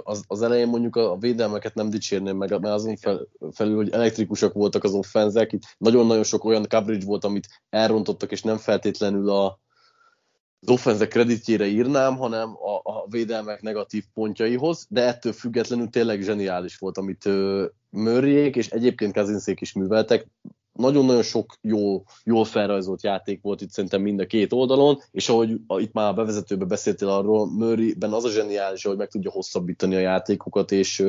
Az, 0.04 0.24
az 0.28 0.42
elején 0.42 0.68
mondjuk 0.68 0.96
a 0.96 1.18
védelmeket 1.18 1.76
nem 1.76 1.90
dicsérném 1.90 2.38
meg, 2.38 2.50
mert 2.50 2.74
azon 2.74 2.96
fel, 2.96 3.28
felül, 3.52 3.76
hogy 3.76 3.90
elektrikusak 3.90 4.54
voltak 4.54 4.84
az 4.84 4.94
offenzek. 4.94 5.52
Itt 5.52 5.62
nagyon-nagyon 5.78 6.24
sok 6.24 6.44
olyan 6.44 6.68
coverage 6.70 7.06
volt, 7.06 7.24
amit 7.24 7.48
elrontottak, 7.70 8.32
és 8.32 8.42
nem 8.42 8.58
feltétlenül 8.58 9.30
a, 9.30 9.60
az 10.60 10.70
offenzek 10.70 11.08
kreditjére 11.08 11.66
írnám, 11.66 12.18
hanem 12.18 12.50
a, 12.50 12.92
a 12.92 13.06
védelmek 13.10 13.62
negatív 13.62 14.04
pontjaihoz, 14.14 14.86
de 14.90 15.02
ettől 15.02 15.34
függetlenül 15.34 15.90
tényleg 15.90 16.22
zseniális 16.22 16.78
volt, 16.78 16.98
amit 16.98 17.30
Mörjék 17.90 18.56
és 18.56 18.70
egyébként 18.70 19.14
Kazinszék 19.14 19.62
is 19.62 19.74
műveltek 19.74 20.28
nagyon-nagyon 20.74 21.24
sok 21.24 21.56
jó, 21.62 22.04
jól 22.24 22.46
felrajzolt 22.46 23.04
játék 23.04 23.42
volt 23.42 23.62
itt 23.62 23.72
szerintem 23.72 24.02
mind 24.02 24.20
a 24.20 24.26
két 24.26 24.54
oldalon, 24.54 25.00
és 25.12 25.30
ahogy 25.30 25.60
itt 25.78 25.94
már 25.94 26.10
a 26.10 26.14
bevezetőben 26.14 26.68
beszéltél 26.68 27.10
arról, 27.10 27.52
Murray-ben 27.52 28.14
az 28.14 28.24
a 28.24 28.30
zseniális, 28.30 28.84
hogy 28.84 28.98
meg 28.98 29.08
tudja 29.08 29.32
hosszabbítani 29.32 29.96
a 29.96 30.00
játékokat, 30.00 30.72
és 30.72 31.04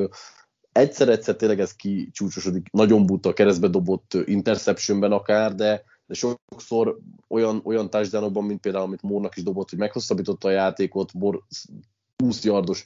egyszer-egyszer 0.73 1.37
tényleg 1.37 1.61
ez 1.61 1.75
kicsúcsosodik, 1.75 2.66
nagyon 2.71 3.06
buta 3.06 3.33
keresztbe 3.33 3.68
dobott 3.68 4.14
interceptionben 4.25 5.12
akár, 5.12 5.54
de, 5.54 5.85
de 6.06 6.14
sokszor 6.14 6.99
olyan, 7.28 7.61
olyan 7.64 7.90
touchdownokban, 7.90 8.44
mint 8.44 8.61
például, 8.61 8.85
amit 8.85 9.02
Mórnak 9.02 9.37
is 9.37 9.42
dobott, 9.42 9.71
hogy 9.71 9.78
meghosszabbította 9.78 10.49
a 10.49 10.50
játékot, 10.50 11.12
Mór 11.12 11.42
20 12.16 12.44
yardos 12.44 12.85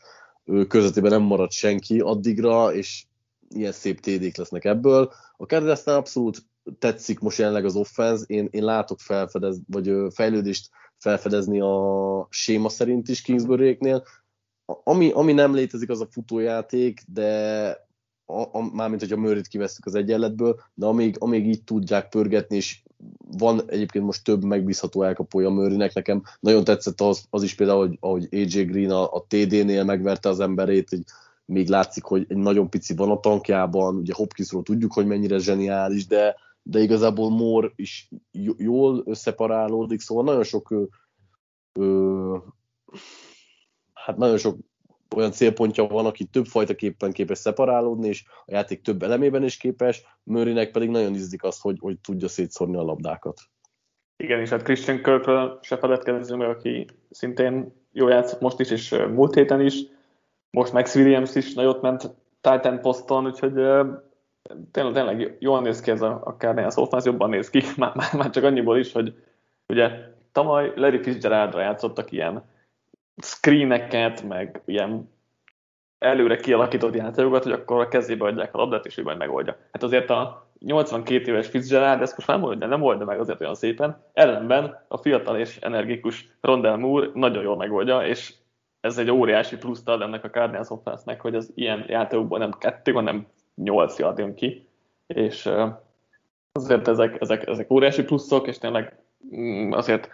közvetében 0.68 1.10
nem 1.10 1.22
maradt 1.22 1.52
senki 1.52 2.00
addigra, 2.00 2.74
és 2.74 3.04
ilyen 3.48 3.72
szép 3.72 4.00
TD-k 4.00 4.36
lesznek 4.36 4.64
ebből. 4.64 5.12
A 5.36 5.44
Cardinalsnál 5.44 5.96
abszolút 5.96 6.42
tetszik 6.78 7.20
most 7.20 7.38
jelenleg 7.38 7.64
az 7.64 7.76
offense, 7.76 8.24
én, 8.26 8.48
én 8.50 8.64
látok 8.64 9.00
felfedez, 9.00 9.60
vagy 9.66 9.92
fejlődést 10.14 10.70
felfedezni 10.96 11.60
a 11.60 12.26
séma 12.30 12.68
szerint 12.68 13.08
is 13.08 13.22
Kingsbury-éknél. 13.22 14.04
Ami, 14.84 15.10
ami 15.10 15.32
nem 15.32 15.54
létezik, 15.54 15.90
az 15.90 16.00
a 16.00 16.08
futójáték, 16.10 17.00
de 17.06 17.86
a, 18.30 18.40
a, 18.40 18.70
mármint, 18.72 19.00
hogyha 19.00 19.16
Murray-t 19.16 19.46
kivesztük 19.46 19.86
az 19.86 19.94
egyenletből, 19.94 20.60
de 20.74 20.86
amíg, 20.86 21.16
amíg 21.18 21.46
így 21.46 21.64
tudják 21.64 22.08
pörgetni, 22.08 22.56
és 22.56 22.82
van 23.38 23.62
egyébként 23.70 24.04
most 24.04 24.24
több 24.24 24.44
megbízható 24.44 25.02
elkapója 25.02 25.50
Murraynek, 25.50 25.94
nekem 25.94 26.22
nagyon 26.40 26.64
tetszett 26.64 27.00
az, 27.00 27.24
az 27.30 27.42
is 27.42 27.54
például, 27.54 27.86
hogy, 27.86 27.96
ahogy 28.00 28.28
AJ 28.30 28.62
Green 28.62 28.90
a, 28.90 29.12
a 29.12 29.24
TD-nél 29.28 29.84
megverte 29.84 30.28
az 30.28 30.40
emberét, 30.40 30.88
hogy 30.88 31.02
még 31.44 31.68
látszik, 31.68 32.04
hogy 32.04 32.26
egy 32.28 32.36
nagyon 32.36 32.70
pici 32.70 32.94
van 32.94 33.10
a 33.10 33.20
tankjában, 33.20 33.96
ugye 33.96 34.12
Hopkinsról 34.14 34.62
tudjuk, 34.62 34.92
hogy 34.92 35.06
mennyire 35.06 35.38
zseniális, 35.38 36.06
de, 36.06 36.36
de 36.70 36.80
igazából 36.80 37.30
Moore 37.30 37.72
is 37.76 38.08
jól 38.56 39.02
összeparálódik, 39.06 40.00
szóval 40.00 40.24
nagyon 40.24 40.42
sok 40.42 40.88
ö, 41.72 42.36
hát 43.94 44.16
nagyon 44.16 44.38
sok 44.38 44.56
olyan 45.16 45.32
célpontja 45.32 45.86
van, 45.86 46.06
aki 46.06 46.24
többfajta 46.24 46.74
képpen 46.74 47.12
képes 47.12 47.38
szeparálódni, 47.38 48.08
és 48.08 48.24
a 48.46 48.52
játék 48.52 48.80
több 48.80 49.02
elemében 49.02 49.44
is 49.44 49.56
képes, 49.56 50.02
Murraynek 50.22 50.70
pedig 50.70 50.88
nagyon 50.88 51.14
izzik 51.14 51.42
az, 51.42 51.60
hogy, 51.60 51.76
hogy 51.80 51.98
tudja 51.98 52.28
szétszórni 52.28 52.76
a 52.76 52.82
labdákat. 52.82 53.40
Igen, 54.16 54.40
és 54.40 54.48
hát 54.48 54.62
Christian 54.62 55.02
Kirkről 55.02 55.58
se 55.62 55.78
feledkezzünk 55.78 56.40
meg, 56.40 56.48
aki 56.48 56.86
szintén 57.10 57.72
jó 57.92 58.08
játszott 58.08 58.40
most 58.40 58.60
is, 58.60 58.70
és 58.70 58.90
múlt 58.90 59.34
héten 59.34 59.60
is. 59.60 59.82
Most 60.50 60.72
Max 60.72 60.94
Williams 60.94 61.34
is 61.34 61.54
nagyot 61.54 61.82
ment 61.82 62.14
Titan 62.40 62.80
poszton, 62.80 63.26
úgyhogy 63.26 63.54
tényleg, 64.72 64.92
tényleg 64.92 65.36
jól 65.38 65.60
néz 65.60 65.80
ki 65.80 65.90
ez 65.90 66.02
a, 66.02 66.20
a 66.24 66.36
Cardinals 66.38 66.76
offense, 66.76 67.10
jobban 67.10 67.30
néz 67.30 67.50
ki, 67.50 67.62
már, 67.76 67.94
már, 67.94 68.12
már 68.12 68.30
csak 68.30 68.44
annyiból 68.44 68.78
is, 68.78 68.92
hogy 68.92 69.14
ugye 69.68 69.90
tavaly 70.32 70.72
Larry 70.76 71.02
Fitzgeraldra 71.02 71.60
játszottak 71.60 72.12
ilyen 72.12 72.44
screeneket, 73.22 74.22
meg 74.22 74.62
ilyen 74.64 75.10
előre 75.98 76.36
kialakított 76.36 76.94
játékokat, 76.94 77.42
hogy 77.42 77.52
akkor 77.52 77.80
a 77.80 77.88
kezébe 77.88 78.24
adják 78.24 78.54
a 78.54 78.58
labdát, 78.58 78.86
és 78.86 78.96
ő 78.96 79.02
majd 79.02 79.18
megoldja. 79.18 79.56
Hát 79.72 79.82
azért 79.82 80.10
a 80.10 80.48
82 80.58 81.30
éves 81.30 81.46
Fitzgerald 81.46 82.00
ezt 82.00 82.16
most 82.16 82.28
nem 82.28 82.42
oldja, 82.42 82.66
nem 82.66 82.82
oldja 82.82 83.04
meg 83.04 83.20
azért 83.20 83.40
olyan 83.40 83.54
szépen. 83.54 84.04
Ellenben 84.12 84.84
a 84.88 84.96
fiatal 84.96 85.38
és 85.38 85.56
energikus 85.56 86.28
Rondell 86.40 86.76
Moore 86.76 87.10
nagyon 87.14 87.42
jól 87.42 87.56
megoldja, 87.56 88.06
és 88.06 88.34
ez 88.80 88.98
egy 88.98 89.10
óriási 89.10 89.56
pluszt 89.56 89.88
ad 89.88 90.02
ennek 90.02 90.24
a 90.24 90.30
Cardinals 90.30 90.70
offense 90.70 91.16
hogy 91.18 91.34
az 91.34 91.52
ilyen 91.54 91.84
játékokban 91.88 92.38
nem 92.38 92.52
kettő, 92.58 92.92
hanem 92.92 93.26
nyolc 93.62 93.98
yard 93.98 94.18
jön 94.18 94.34
ki, 94.34 94.68
és 95.06 95.50
azért 96.52 96.88
ezek, 96.88 97.20
ezek, 97.20 97.46
ezek 97.46 97.70
óriási 97.70 98.02
pluszok, 98.02 98.46
és 98.46 98.58
tényleg 98.58 98.98
mm, 99.36 99.72
azért 99.72 100.08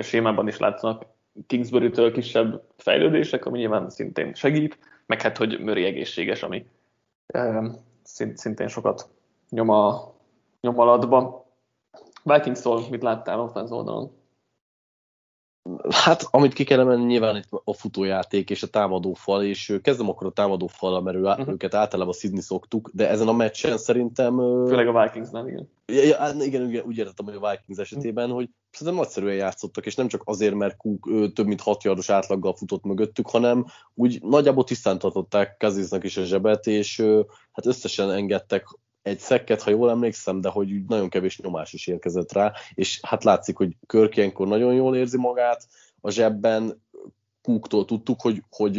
sémában 0.00 0.48
is 0.48 0.58
látszanak 0.58 1.04
Kingsbury-től 1.46 2.12
kisebb 2.12 2.62
fejlődések, 2.76 3.46
ami 3.46 3.58
nyilván 3.58 3.90
szintén 3.90 4.34
segít, 4.34 4.78
meg 5.06 5.22
hát, 5.22 5.36
hogy 5.36 5.60
Murray 5.60 5.84
egészséges, 5.84 6.42
ami 6.42 6.66
szintén 8.34 8.68
sokat 8.68 9.08
nyom, 9.50 9.68
a, 9.68 10.14
nyom 10.60 10.78
alatba. 10.78 11.46
Vikings-tól 12.22 12.82
mit 12.90 13.02
láttál 13.02 13.40
offense 13.40 13.74
oldalon? 13.74 14.10
Hát, 15.88 16.26
amit 16.30 16.52
ki 16.52 16.64
kell 16.64 16.80
emelni, 16.80 17.04
nyilván 17.04 17.36
itt 17.36 17.48
a 17.64 17.72
futójáték 17.72 18.50
és 18.50 18.62
a 18.62 18.66
támadófal, 18.66 19.44
és 19.44 19.78
kezdem 19.82 20.08
akkor 20.08 20.26
a 20.26 20.30
támadófal, 20.30 21.02
mert 21.02 21.16
uh-huh. 21.16 21.48
őket 21.48 21.74
általában 21.74 22.12
Sydney 22.12 22.40
szoktuk, 22.40 22.90
de 22.92 23.08
ezen 23.08 23.28
a 23.28 23.32
meccsen 23.32 23.78
szerintem... 23.78 24.36
Főleg 24.66 24.88
a 24.88 25.02
Vikingsnál, 25.02 25.48
igen. 25.48 25.68
Ja, 25.86 26.34
igen, 26.40 26.68
igen, 26.68 26.84
úgy 26.86 26.96
értettem, 26.96 27.24
hogy 27.24 27.38
a 27.40 27.50
Vikings 27.50 27.78
esetében, 27.78 28.30
hogy 28.30 28.48
szerintem 28.70 29.02
nagyszerűen 29.02 29.34
játszottak, 29.34 29.86
és 29.86 29.94
nem 29.94 30.08
csak 30.08 30.22
azért, 30.24 30.54
mert 30.54 30.76
Cook 30.76 31.32
több 31.32 31.46
mint 31.46 31.60
6 31.60 31.82
yardos 31.82 32.10
átlaggal 32.10 32.54
futott 32.54 32.84
mögöttük, 32.84 33.28
hanem 33.28 33.66
úgy 33.94 34.22
nagyjából 34.22 34.64
tisztán 34.64 34.98
tartották 34.98 35.56
Kazinsnak 35.56 36.04
is 36.04 36.16
a 36.16 36.24
zsebet, 36.24 36.66
és 36.66 37.00
hát 37.52 37.66
összesen 37.66 38.10
engedtek 38.10 38.66
egy 39.04 39.18
szekket, 39.18 39.62
ha 39.62 39.70
jól 39.70 39.90
emlékszem, 39.90 40.40
de 40.40 40.48
hogy 40.48 40.84
nagyon 40.88 41.08
kevés 41.08 41.40
nyomás 41.40 41.72
is 41.72 41.86
érkezett 41.86 42.32
rá, 42.32 42.52
és 42.74 43.00
hát 43.02 43.24
látszik, 43.24 43.56
hogy 43.56 43.76
Körk 43.86 44.16
ilyenkor 44.16 44.46
nagyon 44.46 44.74
jól 44.74 44.96
érzi 44.96 45.16
magát 45.16 45.66
a 46.00 46.10
zsebben, 46.10 46.82
Kúktól 47.42 47.84
tudtuk, 47.84 48.20
hogy, 48.20 48.42
hogy 48.50 48.76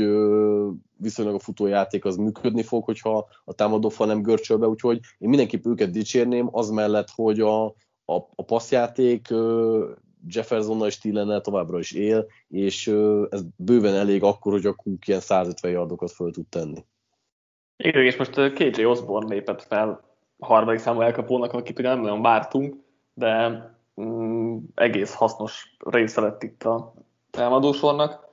viszonylag 0.98 1.36
a 1.36 1.40
futójáték 1.40 2.06
az 2.06 2.16
működni 2.16 2.64
fog, 2.64 2.84
hogyha 2.84 3.28
a 3.44 3.54
támadó 3.54 3.90
fal 3.90 4.08
nem 4.08 4.22
görcsöl 4.22 4.58
be, 4.58 4.68
úgyhogy 4.68 5.00
én 5.18 5.30
mindenképp 5.30 5.66
őket 5.66 5.92
dicsérném, 5.92 6.50
az 6.52 6.70
mellett, 6.70 7.10
hogy 7.16 7.40
a, 7.40 7.66
a, 7.66 8.16
a 8.36 8.44
passzjáték 8.46 9.28
Jeffersonnal 10.28 10.88
és 10.88 10.98
Tillennel 10.98 11.42
továbbra 11.42 11.80
is 11.80 11.92
él, 11.92 12.26
és 12.48 12.88
ez 13.30 13.42
bőven 13.56 13.96
elég 13.96 14.24
akkor, 14.24 14.52
hogy 14.52 14.66
a 14.66 14.74
Cook 14.74 15.08
ilyen 15.08 15.20
150 15.20 15.72
yardokat 15.72 16.12
föl 16.12 16.32
tud 16.32 16.48
tenni. 16.48 16.86
Igen, 17.78 18.06
és 18.06 18.16
most 18.16 18.54
KJ 18.54 18.86
Osborne 18.86 19.34
lépett 19.34 19.62
fel 19.62 20.05
harmadik 20.40 20.80
számú 20.80 21.02
elkapónak, 21.02 21.54
akit 21.54 21.80
ugye 21.80 21.88
nem 21.88 22.00
nagyon 22.00 22.22
vártunk, 22.22 22.76
de 23.14 23.62
mm, 24.02 24.58
egész 24.76 25.14
hasznos 25.14 25.76
része 25.80 26.22
lett 26.22 26.44
itt 26.44 26.64
a 26.64 26.94
támadósornak. 27.32 28.24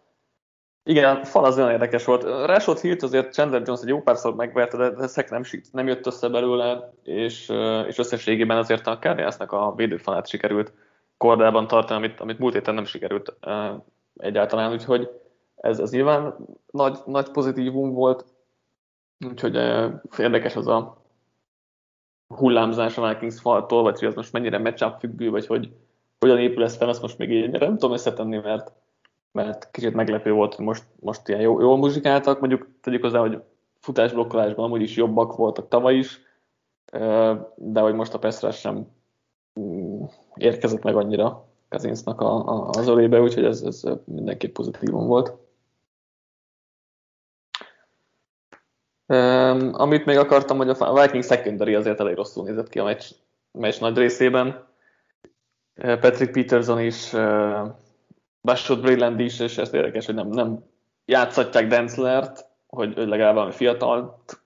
Igen, 0.85 1.17
a 1.17 1.25
fal 1.25 1.45
az 1.45 1.59
olyan 1.59 1.71
érdekes 1.71 2.05
volt. 2.05 2.23
Rashod 2.23 2.79
Hilt 2.79 3.03
azért 3.03 3.33
Chandler 3.33 3.63
Jones 3.65 3.81
egy 3.83 3.89
jó 3.89 4.01
párszor 4.03 4.35
megverte, 4.35 4.77
de 4.77 5.03
ezek 5.03 5.31
nem, 5.31 5.43
nem 5.73 5.87
jött 5.87 6.07
össze 6.07 6.29
belőle, 6.29 6.93
és, 7.03 7.49
és 7.87 7.99
összességében 7.99 8.57
azért 8.57 8.87
a 8.87 8.99
Cardinalsnak 8.99 9.53
a 9.53 9.75
védőfalát 9.77 10.29
sikerült 10.29 10.73
kordában 11.17 11.67
tartani, 11.67 12.05
amit, 12.05 12.21
amit 12.21 12.39
múlt 12.39 12.55
héten 12.55 12.75
nem 12.75 12.85
sikerült 12.85 13.35
egyáltalán, 14.17 14.73
úgyhogy 14.73 15.11
ez, 15.57 15.79
ez 15.79 15.91
nyilván 15.91 16.37
nagy, 16.71 16.99
nagy 17.07 17.31
pozitívum 17.31 17.93
volt, 17.93 18.25
úgyhogy 19.29 19.55
érdekes 20.19 20.57
az 20.57 20.67
a 20.67 21.02
hullámzás 22.37 22.99
a 22.99 23.09
Vikings 23.09 23.41
faltól, 23.41 23.83
vagy 23.83 23.99
hogy 23.99 24.09
az 24.09 24.15
most 24.15 24.33
mennyire 24.33 24.59
matchup 24.59 24.99
függő, 24.99 25.31
vagy 25.31 25.47
hogy 25.47 25.73
hogyan 26.19 26.39
épül 26.39 26.63
ez 26.63 26.77
fel, 26.77 26.89
azt 26.89 27.03
most 27.03 27.19
még 27.19 27.31
így 27.31 27.51
nem 27.51 27.73
tudom 27.73 27.93
összetenni, 27.93 28.39
mert, 28.39 28.73
mert 29.33 29.71
kicsit 29.71 29.95
meglepő 29.95 30.33
volt, 30.33 30.55
hogy 30.55 30.65
most, 30.65 30.85
most 31.01 31.29
ilyen 31.29 31.41
jó, 31.41 31.61
jól 31.61 31.77
muzsikáltak, 31.77 32.41
mondjuk 32.41 32.69
tegyük 32.81 33.03
hozzá, 33.03 33.21
hogy 33.21 33.43
futásblokkolásban 33.81 34.65
amúgy 34.65 34.83
is 34.83 34.97
jobbak 34.97 35.37
voltak 35.37 35.69
tavaly 35.69 35.95
is, 35.95 36.21
de 37.57 37.81
hogy 37.81 37.95
most 37.95 38.15
a 38.15 38.19
Pestre 38.19 38.51
sem 38.51 38.87
mm, 39.61 40.03
érkezett 40.35 40.83
meg 40.83 40.97
annyira 40.97 41.47
Kazinsznak 41.69 42.21
a, 42.21 42.49
a, 42.49 42.69
az 42.69 42.89
ölébe, 42.89 43.21
úgyhogy 43.21 43.45
ez, 43.45 43.63
ez 43.63 43.83
mindenképp 44.05 44.55
pozitívum 44.55 45.07
volt. 45.07 45.42
Um, 49.13 49.71
amit 49.73 50.05
még 50.05 50.17
akartam, 50.17 50.57
hogy 50.57 50.69
a 50.69 51.01
Viking 51.01 51.25
secondary 51.25 51.75
azért 51.75 52.01
elég 52.01 52.17
rosszul 52.17 52.45
nézett 52.45 52.69
ki 52.69 52.79
a 52.79 52.85
meccs, 52.85 53.05
meccs 53.51 53.81
nagy 53.81 53.97
részében. 53.97 54.67
Patrick 55.75 56.33
Peterson 56.33 56.81
is, 56.81 57.13
uh, 57.13 57.69
Bashot 58.43 58.81
Breland 58.81 59.21
is, 59.21 59.41
és 59.41 59.59
ez 59.59 59.75
érdekes, 59.75 60.07
hogy 60.07 60.15
nem, 60.15 60.29
nem 60.29 60.65
játszhatják 61.05 61.67
Denzlert, 61.67 62.47
hogy, 62.67 62.95
hogy 62.95 63.09
legalább 63.09 63.35
valami 63.35 63.53
fiatalt 63.53 64.41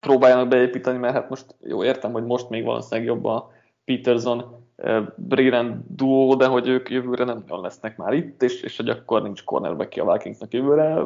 próbáljanak 0.00 0.48
beépíteni, 0.48 0.98
mert 0.98 1.14
hát 1.14 1.28
most 1.28 1.56
jó, 1.60 1.84
értem, 1.84 2.12
hogy 2.12 2.24
most 2.24 2.48
még 2.48 2.64
valószínűleg 2.64 3.08
jobb 3.08 3.24
a 3.24 3.50
Peterson 3.84 4.66
uh, 4.76 5.02
Breland 5.16 5.82
duó, 5.88 6.34
de 6.34 6.46
hogy 6.46 6.68
ők 6.68 6.90
jövőre 6.90 7.24
nem 7.24 7.44
nagyon 7.46 7.62
lesznek 7.62 7.96
már 7.96 8.12
itt, 8.12 8.42
és, 8.42 8.62
és 8.62 8.76
hogy 8.76 8.88
akkor 8.88 9.22
nincs 9.22 9.44
cornerback 9.44 9.96
a 9.96 10.12
Vikingsnak 10.12 10.52
jövőre, 10.52 11.04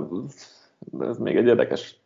ez 1.00 1.18
még 1.18 1.36
egy 1.36 1.46
érdekes 1.46 2.04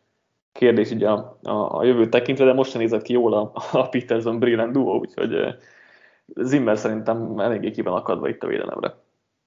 kérdés 0.51 0.91
így 0.91 1.03
a, 1.03 1.39
a, 1.43 1.77
a 1.77 1.83
jövő 1.83 2.09
tekintve, 2.09 2.45
de 2.45 2.53
most 2.53 2.71
sem 2.71 2.81
nézett 2.81 3.01
ki 3.01 3.13
jól 3.13 3.33
a, 3.33 3.51
a 3.71 3.89
Peterson 3.89 4.39
Brillen 4.39 4.71
duo, 4.71 4.97
úgyhogy 4.97 5.55
Zimmer 6.25 6.77
szerintem 6.77 7.39
eléggé 7.39 7.71
ki 7.71 7.81
akadva 7.81 8.29
itt 8.29 8.43
a 8.43 8.47
védelemre. 8.47 8.93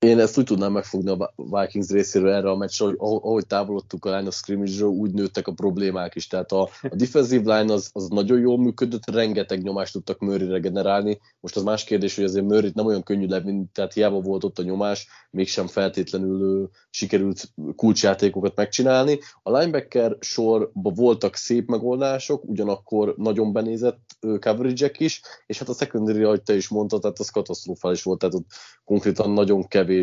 Én 0.05 0.19
ezt 0.19 0.39
úgy 0.39 0.45
tudnám 0.45 0.73
megfogni 0.73 1.11
a 1.11 1.35
Vikings 1.37 1.89
részéről 1.89 2.33
erre 2.33 2.51
a 2.51 2.57
meccsre, 2.57 2.85
hogy 2.85 2.97
ahogy 2.99 3.47
távolodtunk 3.47 4.05
a 4.05 4.17
line 4.17 4.27
of 4.27 4.35
scrimmage 4.35 4.85
úgy 4.85 5.13
nőttek 5.13 5.47
a 5.47 5.53
problémák 5.53 6.15
is. 6.15 6.27
Tehát 6.27 6.53
a, 6.53 6.63
a 6.83 6.95
defensive 6.95 7.59
line 7.59 7.73
az, 7.73 7.91
az 7.93 8.09
nagyon 8.09 8.39
jól 8.41 8.59
működött, 8.59 9.11
rengeteg 9.11 9.63
nyomást 9.63 9.93
tudtak 9.93 10.19
Murrayre 10.19 10.59
generálni. 10.59 11.21
Most 11.41 11.57
az 11.57 11.63
más 11.63 11.85
kérdés, 11.85 12.15
hogy 12.15 12.25
azért 12.25 12.45
Murray 12.45 12.71
nem 12.75 12.87
olyan 12.87 13.03
könnyű 13.03 13.27
levinni, 13.27 13.65
tehát 13.73 13.93
hiába 13.93 14.21
volt 14.21 14.45
ott 14.45 14.59
a 14.59 14.63
nyomás, 14.63 15.09
mégsem 15.31 15.67
feltétlenül 15.67 16.71
sikerült 16.91 17.53
kulcsjátékokat 17.77 18.57
megcsinálni. 18.57 19.19
A 19.43 19.59
linebacker 19.59 20.17
sorban 20.21 20.95
voltak 20.95 21.37
szép 21.37 21.69
megoldások, 21.69 22.45
ugyanakkor 22.45 23.15
nagyon 23.17 23.53
benézett 23.53 24.01
coverage 24.21 24.91
is, 24.99 25.23
és 25.47 25.59
hát 25.59 25.69
a 25.69 25.75
secondary, 25.75 26.23
ahogy 26.23 26.43
te 26.43 26.55
is 26.55 26.69
mondtad, 26.69 27.01
tehát 27.01 27.19
az 27.19 27.31
katasztrofális 27.31 28.03
volt, 28.03 28.19
tehát 28.19 28.35
ott 28.35 28.47
konkrétan 28.85 29.31
nagyon 29.31 29.69
kevés 29.69 29.94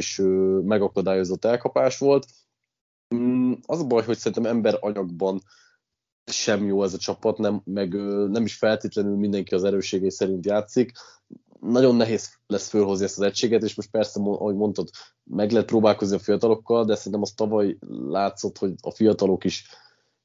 megakadályozott 0.63 1.45
elkapás 1.45 1.97
volt. 1.97 2.25
Mm, 3.15 3.53
az 3.65 3.79
a 3.79 3.87
baj, 3.87 4.03
hogy 4.03 4.17
szerintem 4.17 4.51
ember 4.55 4.77
anyagban 4.79 5.41
sem 6.31 6.65
jó 6.65 6.83
ez 6.83 6.93
a 6.93 6.97
csapat, 6.97 7.37
nem, 7.37 7.61
meg 7.65 7.93
nem 8.29 8.43
is 8.43 8.55
feltétlenül 8.55 9.15
mindenki 9.15 9.53
az 9.53 9.63
erősségei 9.63 10.11
szerint 10.11 10.45
játszik. 10.45 10.91
Nagyon 11.59 11.95
nehéz 11.95 12.29
lesz 12.47 12.69
fölhozni 12.69 13.05
ezt 13.05 13.17
az 13.17 13.23
egységet, 13.23 13.63
és 13.63 13.75
most 13.75 13.91
persze, 13.91 14.19
ahogy 14.19 14.55
mondtad, 14.55 14.89
meg 15.23 15.51
lehet 15.51 15.67
próbálkozni 15.67 16.15
a 16.15 16.19
fiatalokkal, 16.19 16.85
de 16.85 16.95
szerintem 16.95 17.21
az 17.21 17.31
tavaly 17.31 17.77
látszott, 18.07 18.57
hogy 18.57 18.73
a 18.81 18.91
fiatalok 18.91 19.43
is 19.43 19.65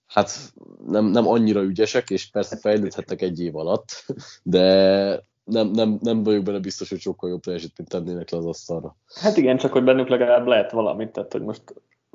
hát 0.06 0.52
nem, 0.86 1.04
nem 1.04 1.26
annyira 1.26 1.62
ügyesek, 1.62 2.10
és 2.10 2.30
persze 2.30 2.56
fejlődhettek 2.56 3.22
egy 3.22 3.40
év 3.40 3.56
alatt, 3.56 4.04
de 4.42 5.22
nem, 5.46 5.70
nem, 5.70 5.98
nem 6.02 6.22
vagyok 6.22 6.44
benne 6.44 6.58
biztos, 6.58 6.88
hogy 6.88 7.00
sokkal 7.00 7.30
jobb 7.30 7.40
teljesítményt 7.40 7.90
tennének 7.90 8.30
le 8.30 8.38
az 8.38 8.46
asztalra. 8.46 8.96
Hát 9.14 9.36
igen, 9.36 9.56
csak 9.56 9.72
hogy 9.72 9.84
bennük 9.84 10.08
legalább 10.08 10.46
lehet 10.46 10.70
valamit, 10.70 11.10
tehát 11.10 11.32
hogy 11.32 11.42
most, 11.42 11.62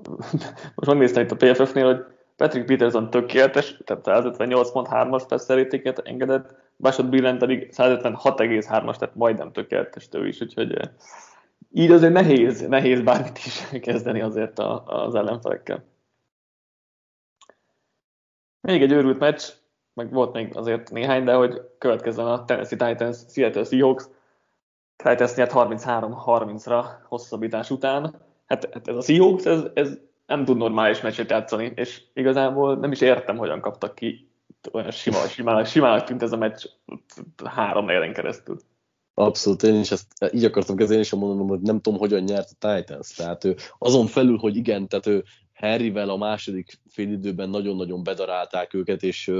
most 0.75 0.87
megnéztem 0.87 1.23
itt 1.23 1.31
a 1.31 1.35
PFF-nél, 1.35 1.85
hogy 1.85 2.05
Patrick 2.35 2.65
Peterson 2.65 3.09
tökéletes, 3.09 3.77
tehát 3.83 4.25
158.3-as 4.25 5.23
passzerétéket 5.27 5.99
engedett, 5.99 6.55
Bashot 6.77 7.09
Billen 7.09 7.37
pedig 7.37 7.69
156,3-as, 7.77 8.97
tehát 8.97 9.15
majdnem 9.15 9.51
tökéletes 9.51 10.09
tő 10.09 10.27
is, 10.27 10.41
úgyhogy 10.41 10.73
eh, 10.73 10.89
így 11.71 11.91
azért 11.91 12.13
nehéz, 12.13 12.67
nehéz 12.67 13.01
bármit 13.01 13.37
is 13.37 13.67
kezdeni 13.87 14.21
azért 14.21 14.59
az 14.85 15.15
ellenfelekkel. 15.15 15.83
Még 18.61 18.81
egy 18.81 18.91
őrült 18.91 19.19
meccs, 19.19 19.43
meg 19.93 20.11
volt 20.11 20.33
még 20.33 20.57
azért 20.57 20.91
néhány, 20.91 21.23
de 21.23 21.33
hogy 21.33 21.61
következzen 21.77 22.25
a 22.25 22.45
Tennessee 22.45 22.87
Titans, 22.87 23.17
Seattle 23.27 23.63
Seahawks. 23.63 24.03
Titans 24.95 25.35
nyert 25.35 25.51
33-30-ra 25.55 26.85
hosszabbítás 27.07 27.69
után. 27.69 28.21
Hát, 28.45 28.69
hát 28.73 28.87
ez 28.87 28.95
a 28.95 29.01
Seahawks, 29.01 29.45
ez, 29.45 29.63
ez 29.73 29.97
nem 30.25 30.45
tud 30.45 30.57
normális 30.57 31.01
meccset 31.01 31.29
játszani, 31.29 31.71
és 31.75 32.01
igazából 32.13 32.75
nem 32.75 32.91
is 32.91 33.01
értem, 33.01 33.37
hogyan 33.37 33.61
kaptak 33.61 33.95
ki 33.95 34.31
olyan 34.71 34.91
sima, 34.91 35.17
simának, 35.27 35.65
simának 35.65 36.03
tűnt 36.03 36.21
ez 36.21 36.31
a 36.31 36.37
meccs 36.37 36.65
három 37.45 37.85
negyen 37.85 38.13
keresztül. 38.13 38.57
Abszolút, 39.13 39.63
én 39.63 39.79
is 39.79 39.91
ezt 39.91 40.33
így 40.33 40.45
akartam 40.45 40.75
kezdeni, 40.75 40.99
és 40.99 41.11
mondanom, 41.11 41.47
hogy 41.47 41.61
nem 41.61 41.81
tudom, 41.81 41.99
hogyan 41.99 42.23
nyert 42.23 42.49
a 42.59 42.73
Titans. 42.73 43.13
Tehát 43.13 43.43
ő, 43.43 43.55
azon 43.77 44.07
felül, 44.07 44.37
hogy 44.37 44.55
igen, 44.55 44.87
tehát 44.87 45.07
ő 45.07 45.23
Harryvel 45.53 46.09
a 46.09 46.17
második 46.17 46.79
félidőben 46.89 47.49
nagyon-nagyon 47.49 48.03
bedarálták 48.03 48.73
őket, 48.73 49.03
és 49.03 49.31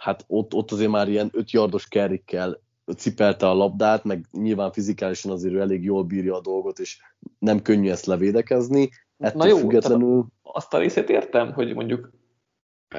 hát 0.00 0.24
ott, 0.26 0.54
ott 0.54 0.70
azért 0.70 0.90
már 0.90 1.08
ilyen 1.08 1.30
5 1.32 1.50
yardos 1.50 1.88
kerrikkel 1.88 2.60
cipelte 2.96 3.48
a 3.48 3.54
labdát, 3.54 4.04
meg 4.04 4.26
nyilván 4.32 4.72
fizikálisan 4.72 5.32
azért 5.32 5.54
ő 5.54 5.60
elég 5.60 5.84
jól 5.84 6.04
bírja 6.04 6.34
a 6.34 6.40
dolgot, 6.40 6.78
és 6.78 6.98
nem 7.38 7.62
könnyű 7.62 7.90
ezt 7.90 8.06
levédekezni. 8.06 8.90
Ettől 9.18 9.42
Na 9.42 9.48
jó, 9.48 9.56
függetlenül... 9.56 10.26
azt 10.42 10.74
a 10.74 10.78
részét 10.78 11.10
értem, 11.10 11.52
hogy 11.52 11.74
mondjuk 11.74 12.10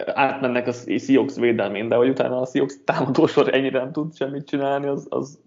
átmennek 0.05 0.67
a 0.67 0.71
Seahawks 0.71 1.35
védelmén, 1.35 1.87
de 1.87 1.95
hogy 1.95 2.09
utána 2.09 2.41
a 2.41 2.45
Seahawks 2.45 2.77
támadósor 2.83 3.53
ennyire 3.53 3.79
nem 3.79 3.91
tud 3.91 4.15
semmit 4.15 4.47
csinálni, 4.47 4.87
az, 4.87 5.05
az 5.09 5.39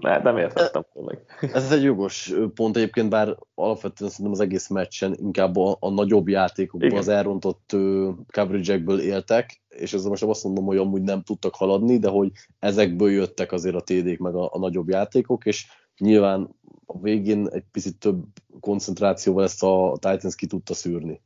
Ne, 0.00 0.18
nem 0.18 0.36
értettem 0.36 0.84
meg. 0.94 1.24
Ez 1.52 1.72
egy 1.72 1.82
jogos 1.82 2.34
pont 2.54 2.76
egyébként, 2.76 3.10
bár 3.10 3.36
alapvetően 3.54 4.10
szerintem 4.10 4.34
az 4.34 4.40
egész 4.40 4.68
meccsen 4.68 5.16
inkább 5.18 5.56
a, 5.56 5.76
a 5.80 5.90
nagyobb 5.90 6.28
játékokban 6.28 6.88
Igen. 6.88 7.00
az 7.00 7.08
elrontott 7.08 7.70
uh, 7.72 8.14
coverage 8.32 9.02
éltek, 9.02 9.60
és 9.68 9.92
ezzel 9.92 10.10
most 10.10 10.22
azt 10.22 10.44
mondom, 10.44 10.64
hogy 10.64 10.76
amúgy 10.76 11.02
nem 11.02 11.22
tudtak 11.22 11.54
haladni, 11.54 11.98
de 11.98 12.08
hogy 12.08 12.30
ezekből 12.58 13.10
jöttek 13.10 13.52
azért 13.52 13.74
a 13.74 13.80
TD-k 13.80 14.18
meg 14.18 14.34
a, 14.34 14.48
a 14.52 14.58
nagyobb 14.58 14.88
játékok, 14.88 15.46
és 15.46 15.66
nyilván 15.98 16.48
a 16.86 16.98
végén 17.00 17.48
egy 17.48 17.64
picit 17.72 17.98
több 17.98 18.24
koncentrációval 18.60 19.44
ezt 19.44 19.62
a 19.62 19.92
Titans 20.00 20.34
ki 20.34 20.46
tudta 20.46 20.74
szűrni. 20.74 21.20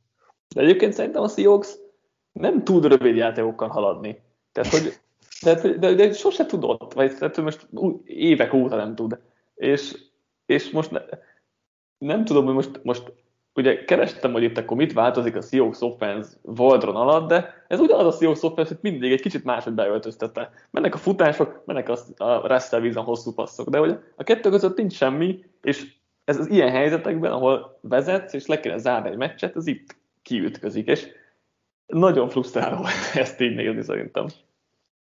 De 0.55 0.61
egyébként 0.61 0.93
szerintem 0.93 1.21
a 1.21 1.27
Seahawks 1.27 1.75
nem 2.31 2.63
tud 2.63 2.85
rövid 2.85 3.15
játékokkal 3.15 3.67
haladni. 3.67 4.21
Tehát, 4.51 4.71
hogy 4.71 4.99
de, 5.53 5.77
de, 5.77 5.93
de 5.93 6.13
sose 6.13 6.45
tudott, 6.45 6.93
vagy 6.93 7.17
tehát 7.17 7.37
most 7.37 7.67
évek 8.05 8.53
óta 8.53 8.75
nem 8.75 8.95
tud. 8.95 9.19
És, 9.55 9.97
és 10.45 10.71
most 10.71 10.91
ne, 10.91 10.99
nem 11.97 12.25
tudom, 12.25 12.45
hogy 12.45 12.53
most, 12.53 12.79
most 12.83 13.13
ugye 13.53 13.83
kerestem, 13.83 14.31
hogy 14.31 14.43
itt 14.43 14.57
akkor 14.57 14.77
mit 14.77 14.93
változik 14.93 15.35
a 15.35 15.41
Seahawks 15.41 15.81
offense 15.81 16.29
Voldron 16.41 16.95
alatt, 16.95 17.27
de 17.27 17.65
ez 17.67 17.79
ugyanaz 17.79 18.05
a 18.05 18.17
Seahawks 18.17 18.43
offense, 18.43 18.73
hogy 18.73 18.91
mindig 18.91 19.11
egy 19.11 19.21
kicsit 19.21 19.43
máshogy 19.43 19.73
beöltöztette. 19.73 20.51
Mennek 20.71 20.93
a 20.93 20.97
futások, 20.97 21.61
mennek 21.65 21.89
a, 21.89 21.97
a 22.17 22.47
Russell 22.47 22.81
Wilson 22.81 23.03
hosszú 23.03 23.33
passzok, 23.33 23.69
de 23.69 23.77
hogy 23.77 23.99
a 24.15 24.23
kettő 24.23 24.49
között 24.49 24.77
nincs 24.77 24.93
semmi, 24.93 25.43
és 25.61 25.93
ez 26.23 26.39
az 26.39 26.49
ilyen 26.49 26.71
helyzetekben, 26.71 27.31
ahol 27.31 27.79
vezetsz, 27.81 28.33
és 28.33 28.45
le 28.45 28.59
kéne 28.59 28.77
zárni 28.77 29.09
egy 29.09 29.17
meccset, 29.17 29.55
ez 29.55 29.67
itt 29.67 29.95
kiütközik, 30.21 30.87
és 30.87 31.07
nagyon 31.85 32.29
frusztráló 32.29 32.85
ezt 33.13 33.41
így 33.41 33.55
nézni 33.55 33.83
szerintem. 33.83 34.25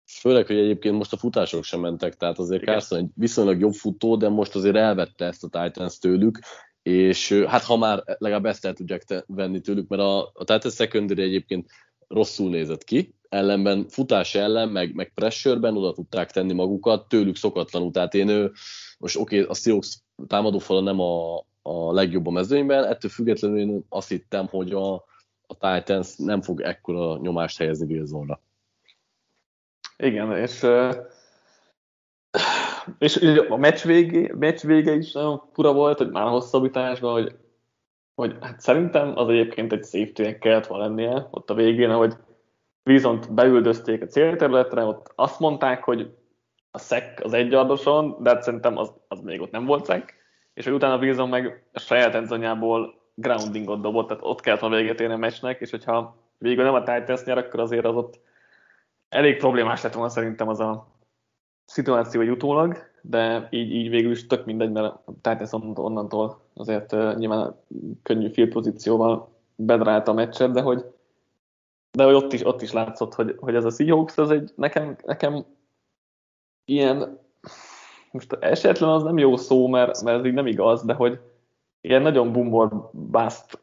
Főleg, 0.07 0.47
hogy 0.47 0.57
egyébként 0.57 0.97
most 0.97 1.13
a 1.13 1.17
futások 1.17 1.65
sem 1.65 1.81
mentek, 1.81 2.15
tehát 2.15 2.39
azért. 2.39 2.65
Carson 2.65 2.99
egy 2.99 3.11
viszonylag 3.15 3.61
jobb 3.61 3.73
futó, 3.73 4.17
de 4.17 4.29
most 4.29 4.55
azért 4.55 4.77
elvette 4.77 5.25
ezt 5.25 5.45
a 5.45 5.63
Titans 5.63 5.99
tőlük, 5.99 6.39
és 6.83 7.33
hát 7.47 7.63
ha 7.63 7.77
már 7.77 8.03
legalább 8.05 8.47
ezt 8.47 8.65
el 8.65 8.73
tudják 8.73 9.05
te, 9.05 9.25
venni 9.27 9.61
tőlük, 9.61 9.89
mert 9.89 10.03
a, 10.03 10.31
a 10.35 10.45
Titans 10.45 10.75
secondary 10.75 11.23
egyébként 11.23 11.71
rosszul 12.09 12.51
nézett 12.51 12.85
ki, 12.85 13.15
ellenben 13.29 13.89
futás 13.89 14.35
ellen, 14.35 14.69
meg, 14.69 14.95
meg 14.95 15.13
pressure-ben 15.15 15.77
oda 15.77 15.93
tudták 15.93 16.31
tenni 16.31 16.53
magukat, 16.53 17.09
tőlük 17.09 17.37
szokatlanul, 17.37 17.91
tehát 17.91 18.15
én 18.15 18.29
ő, 18.29 18.53
most 18.99 19.17
oké, 19.17 19.41
okay, 19.41 19.51
a 19.51 19.55
Seahawks 19.55 19.99
támadófala 20.27 20.81
nem 20.81 21.01
a, 21.01 21.37
a 21.63 21.93
legjobb 21.93 22.27
a 22.27 22.31
mezőnyben, 22.31 22.85
ettől 22.85 23.11
függetlenül 23.11 23.59
én 23.59 23.85
azt 23.89 24.09
hittem, 24.09 24.47
hogy 24.47 24.73
a, 24.73 24.95
a 25.47 25.57
Titans 25.59 26.17
nem 26.17 26.43
fog 26.43 26.61
ekkora 26.61 27.19
nyomást 27.21 27.59
helyezni 27.59 27.95
Wilsonra. 27.95 28.41
Igen, 29.97 30.33
és, 30.33 30.67
és 32.99 33.17
a 33.49 33.57
meccs, 33.57 33.83
végé, 33.83 34.33
meccs 34.39 34.61
vége 34.61 34.93
is 34.93 35.13
nagyon 35.13 35.43
fura 35.53 35.73
volt, 35.73 35.99
hogy 35.99 36.11
már 36.11 36.27
a 36.27 36.31
hosszabbításban, 36.31 37.13
hogy, 37.13 37.37
hogy 38.15 38.37
hát 38.41 38.61
szerintem 38.61 39.13
az 39.19 39.29
egyébként 39.29 39.73
egy 39.73 39.85
safety 39.85 40.39
kellett 40.39 40.67
volna 40.67 40.85
lennie 40.87 41.29
ott 41.31 41.51
a 41.51 41.55
végén, 41.55 41.91
hogy 41.91 42.15
viszont 42.83 43.35
beüldözték 43.35 44.03
a 44.03 44.07
célterületre, 44.07 44.85
ott 44.85 45.13
azt 45.15 45.41
mondták, 45.41 45.85
hogy 45.85 46.15
a 46.71 46.79
szek 46.79 47.21
az 47.25 47.33
egyardoson, 47.33 48.17
de 48.23 48.31
hát 48.31 48.43
szerintem 48.43 48.77
az, 48.77 48.93
az 49.09 49.21
még 49.21 49.41
ott 49.41 49.51
nem 49.51 49.65
volt 49.65 49.85
szek, 49.85 50.15
és 50.55 50.65
hogy 50.65 50.75
utána 50.75 50.99
Wilson 50.99 51.29
meg 51.29 51.65
a 51.73 51.79
saját 51.79 52.15
enzonyából 52.15 53.01
groundingot 53.15 53.81
dobott, 53.81 54.09
tehát 54.09 54.23
ott 54.25 54.41
kellett 54.41 54.61
volna 54.61 54.77
véget 54.77 55.01
érni 55.01 55.15
a 55.15 55.17
meccsnek, 55.17 55.61
és 55.61 55.71
hogyha 55.71 56.17
végül 56.39 56.65
nem 56.65 56.75
a 56.75 56.83
Titans 56.83 57.25
nyer, 57.25 57.39
akkor 57.39 57.61
azért 57.61 57.85
az 57.85 57.95
ott 57.95 58.21
elég 59.09 59.37
problémás 59.37 59.83
lett 59.83 59.95
volna 59.95 60.09
szerintem 60.09 60.49
az 60.49 60.61
a 60.61 60.87
szituáció 61.65 62.21
egy 62.21 62.31
utólag, 62.31 62.77
de 63.01 63.49
így, 63.51 63.71
így 63.71 63.89
végül 63.89 64.11
is 64.11 64.27
tök 64.27 64.45
mindegy, 64.45 64.73
mert 64.73 64.87
a 64.87 65.13
Titans 65.21 65.53
onnantól 65.75 66.41
azért 66.55 66.93
uh, 66.93 67.17
nyilván 67.17 67.61
könnyű 68.03 68.31
field 68.33 68.51
pozícióval 68.51 69.29
bedrálta 69.57 70.11
a 70.11 70.15
meccset, 70.15 70.53
de 70.53 70.61
hogy, 70.61 70.85
de 71.91 72.05
hogy 72.05 72.15
ott, 72.15 72.33
is, 72.33 72.47
ott 72.47 72.63
is 72.63 72.73
látszott, 72.73 73.15
hogy, 73.15 73.37
hogy 73.41 73.55
ez 73.55 73.65
a 73.65 73.71
Seahawks, 73.71 74.19
az 74.19 74.31
egy, 74.31 74.53
nekem, 74.55 74.97
nekem 75.05 75.45
ilyen, 76.65 77.19
most 78.11 78.33
esetlen 78.41 78.91
az 78.91 79.03
nem 79.03 79.19
jó 79.19 79.37
szó, 79.37 79.67
mert, 79.67 80.03
mert 80.03 80.19
ez 80.19 80.25
így 80.25 80.33
nem 80.33 80.47
igaz, 80.47 80.85
de 80.85 80.95
hogy 80.95 81.21
ilyen 81.81 82.03
nagyon 82.03 82.33
bumbor 82.33 82.91
bust 82.93 83.59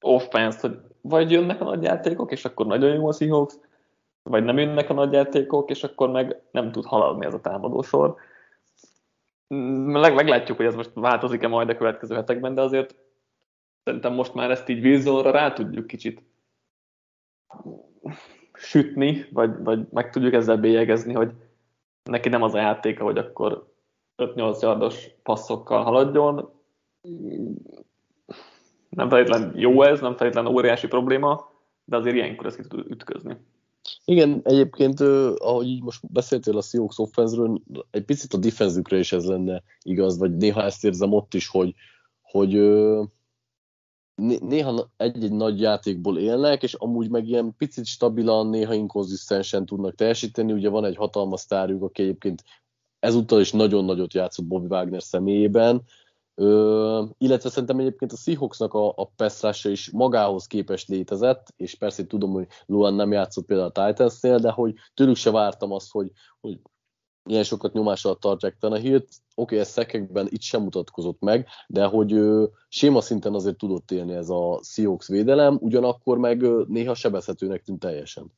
offense, 0.00 0.58
hogy 0.60 0.78
vagy 1.00 1.30
jönnek 1.30 1.60
a 1.60 1.64
nagy 1.64 1.82
játékok, 1.82 2.32
és 2.32 2.44
akkor 2.44 2.66
nagyon 2.66 2.94
jó 2.94 3.08
a 3.08 3.12
Seahawks, 3.12 3.54
vagy 4.30 4.44
nem 4.44 4.58
jönnek 4.58 4.90
a 4.90 4.94
nagy 4.94 5.12
játékok, 5.12 5.70
és 5.70 5.84
akkor 5.84 6.10
meg 6.10 6.42
nem 6.50 6.72
tud 6.72 6.84
haladni 6.84 7.26
ez 7.26 7.34
a 7.34 7.40
támadósor. 7.40 8.16
Meg, 9.48 10.14
meglátjuk, 10.14 10.56
hogy 10.56 10.66
ez 10.66 10.74
most 10.74 10.90
változik-e 10.94 11.48
majd 11.48 11.68
a 11.68 11.76
következő 11.76 12.14
hetekben, 12.14 12.54
de 12.54 12.60
azért 12.60 12.94
szerintem 13.84 14.12
most 14.12 14.34
már 14.34 14.50
ezt 14.50 14.68
így 14.68 14.84
Wilsonra 14.84 15.30
rá 15.30 15.52
tudjuk 15.52 15.86
kicsit 15.86 16.22
sütni, 18.52 19.26
vagy, 19.32 19.62
vagy 19.62 19.86
meg 19.90 20.10
tudjuk 20.10 20.32
ezzel 20.32 20.56
bélyegezni, 20.56 21.12
hogy 21.12 21.32
neki 22.02 22.28
nem 22.28 22.42
az 22.42 22.54
a 22.54 22.58
játéka, 22.58 23.04
hogy 23.04 23.18
akkor 23.18 23.72
5-8 24.16 24.60
yardos 24.60 25.10
passzokkal 25.22 25.82
haladjon. 25.82 26.50
Nem 28.88 29.08
feltétlenül 29.08 29.60
jó 29.60 29.82
ez, 29.82 30.00
nem 30.00 30.16
feltétlenül 30.16 30.52
óriási 30.52 30.86
probléma, 30.86 31.50
de 31.84 31.96
azért 31.96 32.16
ilyenkor 32.16 32.46
ezt 32.46 32.56
ki 32.56 32.68
tud 32.68 32.90
ütközni. 32.90 33.36
Igen, 34.04 34.40
egyébként, 34.44 35.00
ahogy 35.38 35.66
így 35.66 35.82
most 35.82 36.12
beszéltél 36.12 36.56
a 36.56 36.62
Seahawks 36.62 36.98
offense 36.98 37.60
egy 37.90 38.04
picit 38.04 38.32
a 38.32 38.36
defenzükre 38.38 38.98
is 38.98 39.12
ez 39.12 39.24
lenne 39.24 39.62
igaz, 39.82 40.18
vagy 40.18 40.36
néha 40.36 40.62
ezt 40.62 40.84
érzem 40.84 41.12
ott 41.12 41.34
is, 41.34 41.48
hogy, 41.48 41.74
hogy 42.22 42.52
néha 44.40 44.90
egy-egy 44.96 45.32
nagy 45.32 45.60
játékból 45.60 46.18
élnek, 46.18 46.62
és 46.62 46.74
amúgy 46.74 47.10
meg 47.10 47.28
ilyen 47.28 47.54
picit 47.58 47.86
stabilan, 47.86 48.46
néha 48.46 48.74
inkonzisztensen 48.74 49.66
tudnak 49.66 49.94
teljesíteni. 49.94 50.52
Ugye 50.52 50.68
van 50.68 50.84
egy 50.84 50.96
hatalmas 50.96 51.40
sztárjuk, 51.40 51.82
aki 51.82 52.02
egyébként 52.02 52.44
ezúttal 52.98 53.40
is 53.40 53.52
nagyon 53.52 53.84
nagyot 53.84 54.14
játszott 54.14 54.46
Bobby 54.46 54.66
Wagner 54.66 55.02
személyében, 55.02 55.82
Ö, 56.34 57.04
illetve 57.18 57.48
szerintem 57.48 57.78
egyébként 57.78 58.12
a 58.12 58.16
Seahawksnak 58.16 58.74
a, 58.74 58.88
a 58.88 59.06
peszrása 59.16 59.68
is 59.68 59.90
magához 59.90 60.46
képest 60.46 60.88
létezett, 60.88 61.52
és 61.56 61.74
persze 61.74 62.06
tudom, 62.06 62.32
hogy 62.32 62.46
Luan 62.66 62.94
nem 62.94 63.12
játszott 63.12 63.46
például 63.46 63.70
a 63.74 63.86
Titans-nél, 63.86 64.38
de 64.38 64.50
hogy 64.50 64.74
tőlük 64.94 65.16
se 65.16 65.30
vártam 65.30 65.72
azt, 65.72 65.90
hogy, 65.90 66.10
hogy 66.40 66.60
ilyen 67.24 67.42
sokat 67.42 67.72
nyomás 67.72 68.04
alatt 68.04 68.20
tartják 68.20 68.56
hírt. 68.60 68.80
Oké, 69.02 69.08
okay, 69.34 69.58
ez 69.58 69.68
szekekben 69.68 70.26
itt 70.30 70.40
sem 70.40 70.62
mutatkozott 70.62 71.20
meg, 71.20 71.48
de 71.66 71.84
hogy 71.84 72.12
ö, 72.12 72.44
séma 72.68 73.00
szinten 73.00 73.34
azért 73.34 73.56
tudott 73.56 73.90
élni 73.90 74.14
ez 74.14 74.28
a 74.28 74.60
Seahawks 74.62 75.08
védelem, 75.08 75.58
ugyanakkor 75.60 76.18
meg 76.18 76.42
ö, 76.42 76.64
néha 76.68 76.94
sebezhetőnek 76.94 77.62
tűnt 77.62 77.80
teljesen. 77.80 78.32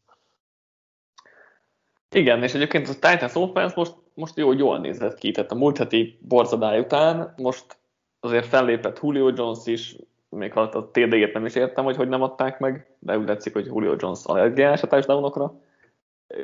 Igen, 2.10 2.42
és 2.42 2.54
egyébként 2.54 2.88
a 2.88 2.92
Titans 2.92 3.34
offense 3.34 3.74
most, 3.76 3.94
most 4.14 4.36
jó, 4.36 4.52
jól 4.52 4.78
nézett 4.78 5.18
ki, 5.18 5.30
tehát 5.30 5.52
a 5.52 5.54
múlt 5.54 5.78
heti 5.78 6.18
borzadály 6.20 6.78
után 6.78 7.34
most 7.36 7.78
azért 8.26 8.46
fellépett 8.46 9.00
Julio 9.02 9.30
Jones 9.34 9.66
is, 9.66 9.96
még 10.28 10.52
ha 10.52 10.60
a 10.60 10.90
TD-ét 10.90 11.32
nem 11.32 11.46
is 11.46 11.54
értem, 11.54 11.84
hogy 11.84 11.96
hogy 11.96 12.08
nem 12.08 12.22
adták 12.22 12.58
meg, 12.58 12.96
de 12.98 13.18
úgy 13.18 13.28
látszik, 13.28 13.52
hogy 13.52 13.66
Julio 13.66 13.94
Jones 13.98 14.24
allergiás 14.24 14.82
a 14.82 14.86
touchdownokra. 14.86 15.54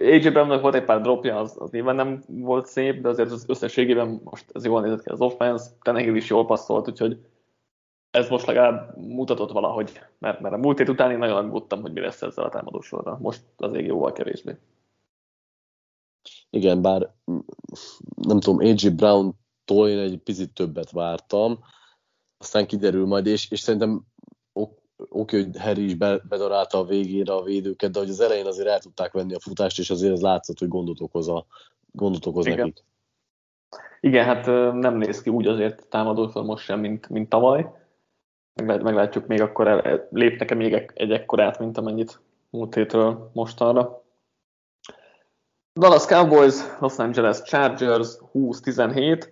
AJ 0.00 0.28
Brownnak 0.28 0.60
volt 0.60 0.74
egy 0.74 0.84
pár 0.84 1.00
dropja, 1.00 1.38
az, 1.38 1.56
az 1.58 1.70
nyilván 1.70 1.94
nem 1.94 2.22
volt 2.26 2.66
szép, 2.66 3.00
de 3.00 3.08
azért 3.08 3.30
az 3.30 3.44
összességében 3.48 4.20
most 4.24 4.44
ez 4.52 4.64
jól 4.64 4.80
nézett 4.80 5.02
ki 5.02 5.10
az 5.10 5.20
offense, 5.20 5.70
Tenehill 5.82 6.14
is 6.14 6.28
jól 6.28 6.46
passzolt, 6.46 6.88
úgyhogy 6.88 7.18
ez 8.10 8.28
most 8.28 8.46
legalább 8.46 8.96
mutatott 8.96 9.50
valahogy, 9.50 10.00
mert, 10.18 10.40
mert 10.40 10.54
a 10.54 10.58
múlt 10.58 10.78
hét 10.78 10.88
után 10.88 11.10
én 11.10 11.18
nagyon 11.18 11.36
aggódtam, 11.36 11.80
hogy 11.80 11.92
mi 11.92 12.00
lesz 12.00 12.22
ezzel 12.22 12.44
a 12.44 12.48
támadósorra. 12.48 13.18
Most 13.20 13.42
azért 13.56 13.86
jóval 13.86 14.12
kevésbé. 14.12 14.56
Igen, 16.50 16.82
bár 16.82 17.14
nem 18.14 18.40
tudom, 18.40 18.58
A.J. 18.58 18.88
Brown-tól 19.64 19.88
én 19.88 19.98
egy 19.98 20.18
picit 20.18 20.54
többet 20.54 20.90
vártam, 20.90 21.58
aztán 22.38 22.66
kiderül 22.66 23.06
majd, 23.06 23.26
és, 23.26 23.50
és 23.50 23.60
szerintem 23.60 24.06
oké, 24.52 24.76
okay, 25.08 25.42
hogy 25.42 25.60
Harry 25.60 25.84
is 25.84 25.94
bedarálta 25.94 26.78
a 26.78 26.84
végére 26.84 27.32
a 27.32 27.42
védőket, 27.42 27.90
de 27.90 27.98
hogy 27.98 28.08
az 28.08 28.20
elején 28.20 28.46
azért 28.46 28.68
el 28.68 28.80
tudták 28.80 29.12
venni 29.12 29.34
a 29.34 29.40
futást, 29.40 29.78
és 29.78 29.90
azért 29.90 30.12
ez 30.12 30.20
látszott, 30.20 30.58
hogy 30.58 30.68
gondot 30.68 31.00
okoz, 31.00 31.28
a, 31.28 31.46
gondot 31.92 32.26
okoz 32.26 32.46
Igen. 32.46 32.58
nekik. 32.58 32.84
Igen, 34.00 34.24
hát 34.24 34.46
nem 34.72 34.96
néz 34.96 35.22
ki 35.22 35.30
úgy 35.30 35.46
azért 35.46 35.88
támadósor 35.88 36.44
most 36.44 36.64
sem, 36.64 36.80
mint, 36.80 37.08
mint 37.08 37.28
tavaly. 37.28 37.72
Meglátjuk, 38.64 39.26
még 39.26 39.40
akkor 39.40 39.68
el, 39.68 40.08
lépnek-e 40.10 40.54
még 40.54 40.90
egy 40.94 41.10
ekkorát, 41.10 41.58
mint 41.58 41.78
amennyit 41.78 42.20
múlt 42.50 42.74
hétről 42.74 43.30
mostanra. 43.32 44.02
Dallas 45.80 46.04
Cowboys, 46.04 46.54
Los 46.80 46.98
Angeles 46.98 47.42
Chargers 47.42 48.18
20-17. 48.32 49.30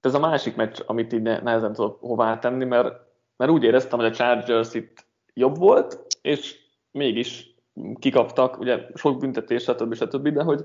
Hát 0.00 0.12
ez 0.12 0.14
a 0.14 0.26
másik 0.26 0.56
meccs, 0.56 0.80
amit 0.86 1.12
így 1.12 1.22
nehezen 1.22 1.72
tudok 1.72 2.00
hová 2.00 2.38
tenni, 2.38 2.64
mert, 2.64 2.94
mert 3.36 3.50
úgy 3.50 3.62
éreztem, 3.62 3.98
hogy 3.98 4.08
a 4.08 4.14
Chargers 4.14 4.74
itt 4.74 5.06
jobb 5.34 5.56
volt, 5.56 6.06
és 6.22 6.56
mégis 6.90 7.54
kikaptak, 7.98 8.58
ugye 8.58 8.86
sok 8.94 9.18
büntetés, 9.18 9.62
stb. 9.62 9.94
stb., 9.94 10.28
de 10.28 10.42
hogy 10.42 10.64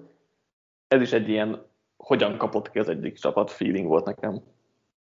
ez 0.88 1.02
is 1.02 1.12
egy 1.12 1.30
ilyen 1.30 1.66
hogyan 1.98 2.38
kapott 2.38 2.72
ki 2.72 2.80
az 2.80 2.90
egyik 2.90 3.18
csapat, 3.18 3.52
feeling 3.52 3.88
volt 3.88 4.06
nekem. 4.06 4.44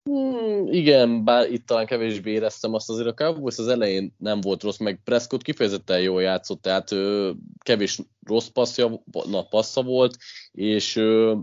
Hmm, 0.05 0.67
igen, 0.67 1.25
bár 1.25 1.51
itt 1.51 1.67
talán 1.67 1.87
kevésbé 1.87 2.31
éreztem 2.31 2.75
azt, 2.75 2.91
azért 2.91 3.09
a 3.09 3.15
Cowboys 3.15 3.59
az 3.59 3.69
elején 3.69 4.15
nem 4.19 4.41
volt 4.41 4.63
rossz, 4.63 4.79
meg 4.79 5.01
Prescott 5.05 5.43
kifejezetten 5.43 6.01
jól 6.01 6.23
játszott, 6.23 6.63
tehát 6.63 6.93
ö, 6.93 7.31
kevés 7.59 8.01
rossz 8.27 8.47
passzja, 8.47 9.03
na, 9.31 9.43
passza 9.43 9.83
volt, 9.83 10.17
és 10.53 10.97
ö, 10.97 11.37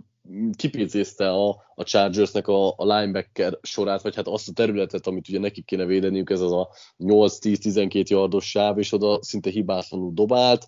kipécézte 0.56 1.30
a, 1.30 1.50
a 1.76 1.84
Chargersnek 1.84 2.48
a, 2.48 2.68
a 2.68 2.96
linebacker 2.96 3.58
sorát, 3.62 4.02
vagy 4.02 4.16
hát 4.16 4.28
azt 4.28 4.50
a 4.50 4.54
területet, 4.54 5.08
amit 5.08 5.30
ugye 5.30 5.40
nekik 5.40 5.66
kéne 5.66 5.86
védeniük, 5.86 6.30
ez 6.30 6.42
az 6.42 6.52
a 6.52 6.70
8-10-12 7.00 8.08
yardos 8.08 8.50
sáv, 8.50 8.78
és 8.78 8.94
oda 8.94 9.24
szinte 9.24 9.50
hibátlanul 9.50 10.12
dobált, 10.14 10.68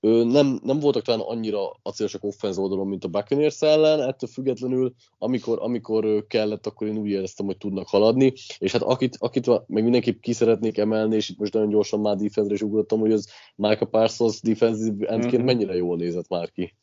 nem, 0.00 0.60
nem 0.62 0.78
voltak 0.78 1.02
talán 1.02 1.20
annyira 1.20 1.70
acélosak 1.82 2.24
offenz 2.24 2.58
oldalon, 2.58 2.86
mint 2.86 3.04
a 3.04 3.08
Buccaneers 3.08 3.62
ellen, 3.62 4.00
ettől 4.00 4.30
függetlenül, 4.30 4.94
amikor, 5.18 5.58
amikor 5.60 6.26
kellett, 6.26 6.66
akkor 6.66 6.86
én 6.86 6.96
úgy 6.96 7.10
éreztem, 7.10 7.46
hogy 7.46 7.56
tudnak 7.56 7.88
haladni, 7.88 8.32
és 8.58 8.72
hát 8.72 8.82
akit, 8.82 9.16
akit 9.18 9.46
meg 9.66 9.82
mindenképp 9.82 10.20
ki 10.20 10.32
szeretnék 10.32 10.78
emelni, 10.78 11.16
és 11.16 11.28
itt 11.28 11.38
most 11.38 11.52
nagyon 11.52 11.68
gyorsan 11.68 12.00
már 12.00 12.16
defense 12.16 12.54
is 12.54 12.62
ugrottam, 12.62 13.00
hogy 13.00 13.12
az 13.12 13.28
Micah 13.56 13.88
Parsons 13.88 14.40
defensive 14.40 15.06
endként 15.06 15.36
mm-hmm. 15.36 15.44
mennyire 15.44 15.74
jól 15.74 15.96
nézett 15.96 16.28
már 16.28 16.50
ki. 16.50 16.74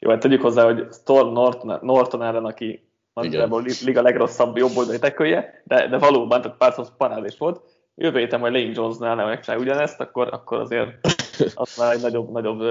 Jó, 0.00 0.10
hát 0.10 0.20
tegyük 0.20 0.42
hozzá, 0.42 0.64
hogy 0.64 0.86
Storm 0.92 1.32
Norton, 1.32 1.78
Norton 1.82 2.22
ellen, 2.22 2.44
aki 2.44 2.88
nagyjából 3.14 3.64
liga 3.84 4.02
legrosszabb 4.02 4.56
jobb 4.56 4.76
oldali 4.76 4.98
tekölje, 4.98 5.62
de, 5.64 5.88
de 5.88 5.98
valóban, 5.98 6.40
tehát 6.40 6.56
Parsons 6.56 6.88
parádés 6.96 7.38
volt. 7.38 7.60
Jövő 7.94 8.18
héten 8.18 8.40
majd 8.40 8.52
Lane 8.52 8.70
Jonesnál 8.74 9.14
nem 9.14 9.26
megcsinálja 9.26 9.64
ugyanezt, 9.64 10.00
akkor, 10.00 10.28
akkor 10.32 10.58
azért 10.58 10.88
az 11.54 11.76
már 11.78 11.94
egy 11.94 12.00
nagyobb, 12.00 12.30
nagyobb 12.30 12.62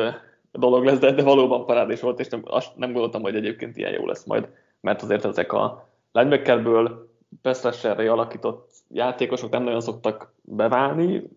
dolog 0.52 0.84
lesz, 0.84 1.00
de, 1.00 1.12
de 1.12 1.24
valóban 1.24 1.66
parádés 1.66 2.02
volt, 2.02 2.20
és 2.20 2.28
nem, 2.28 2.42
azt 2.46 2.76
nem 2.76 2.92
gondoltam, 2.92 3.22
hogy 3.22 3.36
egyébként 3.36 3.78
ilyen 3.78 3.92
jó 3.92 4.06
lesz 4.06 4.26
majd, 4.26 4.48
mert 4.82 5.02
azért 5.02 5.26
ezek 5.26 5.54
a 5.54 5.88
linebackerből 6.12 7.10
pass 7.42 7.84
alakított 7.84 8.72
játékosok 8.88 9.50
nem 9.50 9.64
nagyon 9.64 9.82
szoktak 9.82 10.34
beválni, 10.42 11.30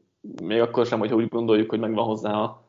még 0.43 0.61
akkor 0.61 0.87
sem, 0.87 0.99
hogy 0.99 1.15
úgy 1.15 1.29
gondoljuk, 1.29 1.71
hogy 1.71 1.79
megvan 1.79 2.05
hozzá 2.05 2.33
a 2.33 2.63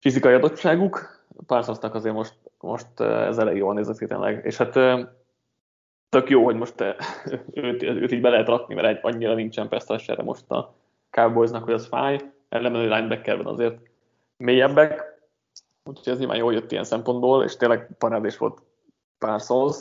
fizikai 0.00 0.34
adottságuk. 0.34 1.22
Parsonsnak 1.46 1.94
azért 1.94 2.14
most, 2.14 2.34
most 2.64 3.00
ez 3.00 3.38
elég 3.38 3.56
jól 3.56 3.74
nézett 3.74 3.98
ki 3.98 4.06
tényleg, 4.06 4.44
és 4.44 4.56
hát 4.56 4.72
tök 6.08 6.28
jó, 6.28 6.44
hogy 6.44 6.56
most 6.56 6.80
őt, 7.52 7.82
őt 7.82 8.12
így 8.12 8.20
be 8.20 8.28
lehet 8.28 8.48
rakni, 8.48 8.74
mert 8.74 8.86
egy, 8.86 8.98
annyira 9.02 9.34
nincsen 9.34 9.68
pass 9.68 9.86
most 10.24 10.50
a 10.50 10.74
Cowboysnak, 11.10 11.64
hogy 11.64 11.72
az 11.72 11.86
fáj, 11.86 12.20
ellenben 12.48 12.80
a 12.80 12.84
linebackerben 12.84 13.46
azért 13.46 13.78
mélyebbek, 14.36 15.22
úgyhogy 15.84 16.12
ez 16.12 16.18
nyilván 16.18 16.36
jól 16.36 16.52
jött 16.52 16.72
ilyen 16.72 16.84
szempontból, 16.84 17.44
és 17.44 17.56
tényleg 17.56 17.88
parádés 17.98 18.38
volt 18.38 18.62
Parsons, 19.18 19.76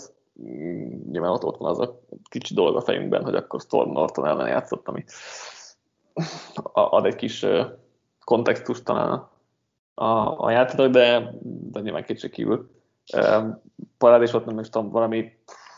nyilván 1.11 1.31
ott, 1.31 1.43
ott 1.43 1.57
van 1.57 1.69
az 1.69 1.79
a 1.79 1.99
kicsi 2.29 2.53
dolog 2.53 2.75
a 2.75 2.81
fejünkben, 2.81 3.23
hogy 3.23 3.35
akkor 3.35 3.61
Storm 3.61 3.91
Norton 3.91 4.25
ellen 4.25 4.47
játszott, 4.47 4.87
ami 4.87 5.03
ad 6.73 7.05
egy 7.05 7.15
kis 7.15 7.45
kontextust 8.23 8.83
talán 8.83 9.31
a, 9.93 10.43
a 10.45 10.51
játéknak, 10.51 10.91
de, 10.91 11.33
de 11.41 11.79
nyilván 11.79 12.03
kicsi 12.03 12.29
kívül. 12.29 12.71
Parádés 13.97 14.31
volt, 14.31 14.45
nem 14.45 14.59
is 14.59 14.69
tudom, 14.69 14.89
valami 14.89 15.31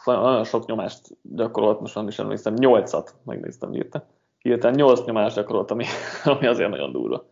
nagyon 0.06 0.44
sok 0.44 0.66
nyomást 0.66 1.08
gyakorolt, 1.22 1.80
most 1.80 1.96
nem 1.96 2.08
is 2.08 2.20
emlékszem, 2.20 2.54
nyolcat 2.54 3.16
megnéztem 3.24 3.74
írta 3.74 4.06
hirtelen 4.46 4.76
8 4.76 5.06
nyomást 5.06 5.36
gyakorolt, 5.36 5.72
ami, 5.72 5.86
ami 6.24 6.48
azért 6.48 6.70
nagyon 6.70 6.92
durva. 6.92 7.26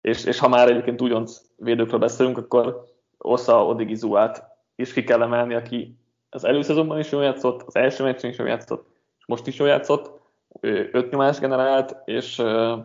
És, 0.00 0.24
és 0.24 0.38
ha 0.38 0.48
már 0.48 0.68
egyébként 0.68 1.02
újonc 1.02 1.40
védőkről 1.56 2.00
beszélünk, 2.00 2.38
akkor 2.38 2.84
Osza 3.18 3.66
Odigizuát 3.66 4.44
is 4.74 4.92
ki 4.92 5.04
kell 5.04 5.22
emelni, 5.22 5.54
aki 5.54 5.98
az 6.28 6.44
előszezonban 6.44 6.98
is 6.98 7.10
jól 7.10 7.22
játszott, 7.22 7.62
az 7.62 7.76
első 7.76 8.04
meccsen 8.04 8.30
is 8.30 8.38
jól 8.38 8.48
játszott, 8.48 8.86
és 9.18 9.24
most 9.26 9.46
is 9.46 9.56
jól 9.58 9.68
játszott, 9.68 10.20
ő 10.60 10.88
öt 10.92 11.10
nyomást 11.10 11.40
generált, 11.40 11.96
és 12.04 12.38
uh, 12.38 12.78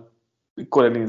Corey 0.70 1.06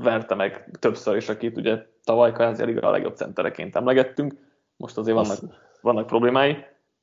verte 0.00 0.34
meg 0.34 0.78
többször 0.78 1.16
is, 1.16 1.28
akit 1.28 1.56
ugye 1.56 1.86
tavaly 2.04 2.32
kvázi 2.32 2.62
a 2.62 2.90
legjobb 2.90 3.16
centereként 3.16 3.76
emlegettünk, 3.76 4.34
most 4.76 4.96
azért 4.96 5.16
vannak, 5.16 5.38
vannak 5.80 6.06
problémái. 6.06 6.56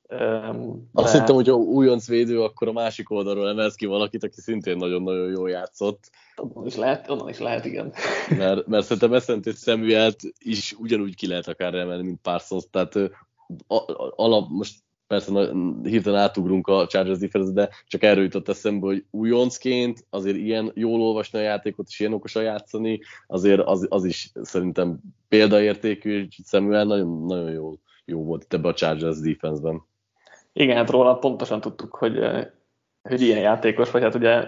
Um, 0.09 0.89
de... 0.91 1.01
Azt 1.01 1.13
hittem, 1.13 1.35
hogy 1.35 1.47
ha 1.47 1.55
újonc 1.55 2.07
védő, 2.07 2.41
akkor 2.41 2.67
a 2.67 2.71
másik 2.71 3.09
oldalról 3.09 3.49
emelsz 3.49 3.75
ki 3.75 3.85
valakit, 3.85 4.23
aki 4.23 4.41
szintén 4.41 4.77
nagyon-nagyon 4.77 5.29
jól 5.29 5.49
játszott. 5.49 6.09
Onnan 6.35 6.65
is 6.65 6.75
lehet, 6.75 7.09
onnan 7.09 7.29
is 7.29 7.39
lehet, 7.39 7.65
igen. 7.65 7.93
Mert, 8.37 8.67
mert 8.67 8.83
szerintem 8.83 9.13
Eszent 9.13 9.45
és 9.45 9.55
Samuelt 9.55 10.21
is 10.37 10.75
ugyanúgy 10.79 11.15
ki 11.15 11.27
lehet 11.27 11.47
akár 11.47 11.73
emelni, 11.73 12.03
mint 12.03 12.21
Parsons, 12.21 12.63
tehát 12.71 12.99
alap, 14.15 14.49
most 14.49 14.79
persze 15.13 15.51
hirtelen 15.83 16.19
átugrunk 16.19 16.67
a 16.67 16.87
Chargers 16.87 17.17
defense 17.17 17.51
de 17.51 17.69
csak 17.87 18.03
erről 18.03 18.23
jutott 18.23 18.49
eszembe, 18.49 18.85
hogy 18.85 19.05
újoncként 19.11 20.05
azért 20.09 20.37
ilyen 20.37 20.71
jól 20.75 21.01
olvasni 21.01 21.39
a 21.39 21.41
játékot, 21.41 21.87
és 21.89 21.99
ilyen 21.99 22.13
okosan 22.13 22.43
játszani, 22.43 22.99
azért 23.27 23.59
az, 23.59 23.85
az 23.89 24.05
is 24.05 24.31
szerintem 24.41 24.99
példaértékű, 25.27 26.25
és 26.25 26.39
Samuel 26.45 26.85
nagyon, 26.85 27.25
nagyon 27.25 27.51
jó, 27.51 27.73
jó 28.05 28.23
volt 28.23 28.43
itt 28.43 28.53
ebbe 28.53 28.67
a 28.67 28.73
Chargers 28.73 29.19
defense-ben. 29.19 29.81
Igen, 30.53 30.75
hát 30.75 30.89
róla 30.89 31.17
pontosan 31.17 31.61
tudtuk, 31.61 31.95
hogy, 31.95 32.17
eh, 32.17 32.47
hogy 33.01 33.21
ilyen 33.21 33.39
játékos, 33.39 33.91
vagy 33.91 34.01
hát 34.01 34.15
ugye 34.15 34.47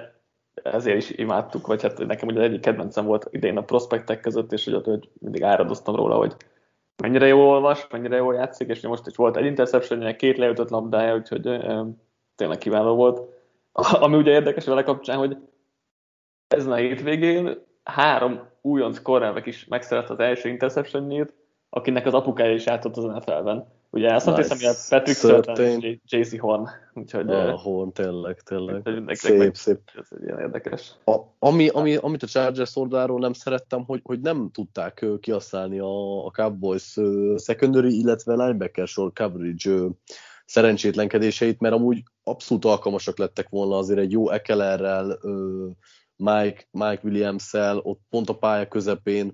ezért 0.64 0.98
is 0.98 1.10
imádtuk, 1.10 1.68
vagy 1.68 1.82
hát 1.82 2.06
nekem 2.06 2.28
ugye 2.28 2.42
egyik 2.42 2.62
kedvencem 2.62 3.06
volt 3.06 3.28
idén 3.32 3.58
a 3.58 3.64
prospektek 3.64 4.20
között, 4.20 4.52
és 4.52 4.64
hogy, 4.64 4.84
hogy 4.84 5.10
mindig 5.20 5.44
áradoztam 5.44 5.96
róla, 5.96 6.16
hogy 6.16 6.36
mennyire 7.04 7.28
jól 7.28 7.48
olvas, 7.48 7.88
mennyire 7.88 8.16
jól 8.16 8.34
játszik, 8.34 8.70
és 8.70 8.82
most 8.82 9.08
is 9.08 9.16
volt 9.16 9.38
egy 9.38 9.46
interception 9.46 10.16
két 10.16 10.38
leütött 10.38 10.70
labdája, 10.70 11.16
úgyhogy 11.16 11.48
e, 11.48 11.86
tényleg 12.36 12.58
kiváló 12.58 12.96
volt. 12.96 13.22
Ami 14.04 14.16
ugye 14.18 14.32
érdekes 14.32 14.66
vele 14.66 14.84
kapcsán, 14.84 15.18
hogy 15.18 15.38
ezen 16.48 16.72
a 16.72 16.76
hétvégén 16.76 17.64
három 17.84 18.40
újonc 18.62 19.02
korrelvek 19.02 19.46
is 19.46 19.66
megszerett 19.66 20.10
az 20.10 20.20
első 20.20 20.50
interception 20.50 21.28
akinek 21.70 22.06
az 22.06 22.14
apukája 22.14 22.54
is 22.54 22.66
játszott 22.66 22.98
az 22.98 23.04
NFL-ben. 23.04 23.68
Ugye 23.90 24.14
azt 24.14 24.26
nice. 24.26 24.38
hiszem, 24.42 24.58
hogy 24.58 24.76
Patrick 24.90 25.20
Surtain 25.20 25.82
és 25.82 25.98
JC 26.06 26.40
Horn. 26.40 26.68
Úgyhogy, 26.94 27.30
a 27.30 27.58
Horn, 27.58 27.92
tényleg, 27.92 28.42
tényleg. 28.42 28.82
Szép, 29.16 29.38
meg, 29.38 29.56
szép. 29.56 29.80
Ez 29.96 30.08
egy 30.10 30.24
ilyen 30.24 30.40
érdekes. 30.40 30.92
A, 31.06 31.20
ami, 31.40 31.68
ami, 31.68 31.96
amit 31.96 32.24
a 32.24 32.28
Chargers 32.28 32.76
oldaláról 32.76 33.20
nem 33.20 33.34
szerettem, 33.34 33.84
hogy, 33.84 34.02
hogy 34.04 34.20
nem 34.20 34.50
tudták 34.54 35.06
kihasználni 35.20 35.80
a, 35.80 36.26
a 36.26 36.32
Cowboys 36.32 36.98
secondary, 37.38 38.00
illetve 38.00 38.34
linebacker 38.34 38.88
sor 38.88 39.14
coverage 39.14 39.88
szerencsétlenkedéseit, 40.46 41.60
mert 41.60 41.74
amúgy 41.74 42.04
abszolút 42.24 42.66
alkalmasak 42.66 43.18
lettek 43.18 43.50
volna 43.50 43.78
azért 43.78 44.00
egy 44.00 44.12
jó 44.12 44.30
Ekelerrel, 44.30 45.20
Mike, 46.16 46.68
Mike 46.72 47.02
Williams-szel, 47.04 47.78
ott 47.78 48.00
pont 48.10 48.30
a 48.30 48.38
pálya 48.38 48.68
közepén, 48.68 49.34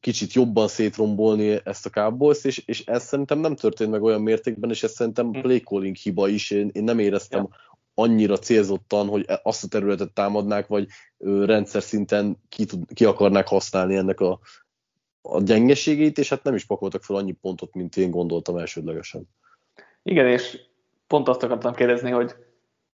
kicsit 0.00 0.32
jobban 0.32 0.68
szétrombolni 0.68 1.60
ezt 1.64 1.86
a 1.86 1.90
cowboys 1.90 2.44
és, 2.44 2.62
és 2.66 2.84
ez 2.84 3.04
szerintem 3.04 3.38
nem 3.38 3.54
történt 3.56 3.90
meg 3.90 4.02
olyan 4.02 4.22
mértékben, 4.22 4.70
és 4.70 4.82
ez 4.82 4.92
szerintem 4.92 5.32
hm. 5.32 5.40
play 5.40 5.60
calling 5.60 5.96
hiba 5.96 6.28
is, 6.28 6.50
én, 6.50 6.70
én 6.72 6.84
nem 6.84 6.98
éreztem 6.98 7.48
ja. 7.50 7.56
annyira 7.94 8.38
célzottan, 8.38 9.08
hogy 9.08 9.24
azt 9.42 9.64
a 9.64 9.68
területet 9.68 10.12
támadnák, 10.12 10.66
vagy 10.66 10.86
ö, 11.18 11.44
rendszer 11.44 11.82
szinten 11.82 12.36
ki, 12.48 12.64
tud, 12.64 12.92
ki 12.94 13.04
akarnák 13.04 13.48
használni 13.48 13.96
ennek 13.96 14.20
a, 14.20 14.40
a 15.22 15.42
gyengeségét, 15.42 16.18
és 16.18 16.28
hát 16.28 16.42
nem 16.42 16.54
is 16.54 16.64
pakoltak 16.64 17.02
fel 17.02 17.16
annyi 17.16 17.32
pontot, 17.32 17.74
mint 17.74 17.96
én 17.96 18.10
gondoltam 18.10 18.56
elsődlegesen. 18.56 19.28
Igen, 20.02 20.26
és 20.26 20.60
pont 21.06 21.28
azt 21.28 21.42
akartam 21.42 21.74
kérdezni, 21.74 22.10
hogy 22.10 22.34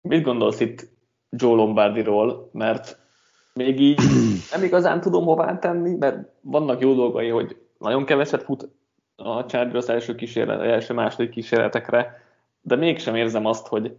mit 0.00 0.22
gondolsz 0.22 0.60
itt 0.60 0.88
Joe 1.30 1.54
Lombardiról, 1.54 2.50
mert 2.52 3.01
még 3.54 3.80
így 3.80 4.00
nem 4.52 4.62
igazán 4.62 5.00
tudom 5.00 5.24
hová 5.24 5.58
tenni, 5.58 5.96
mert 5.98 6.28
vannak 6.40 6.80
jó 6.80 6.94
dolgai, 6.94 7.28
hogy 7.28 7.56
nagyon 7.78 8.04
keveset 8.04 8.42
fut 8.42 8.68
a 9.16 9.46
Chargers 9.46 9.88
első 9.88 10.14
kísérlet, 10.14 10.60
első 10.60 10.94
második 10.94 11.30
kísérletekre, 11.30 12.22
de 12.60 12.76
mégsem 12.76 13.14
érzem 13.14 13.46
azt, 13.46 13.66
hogy 13.66 13.96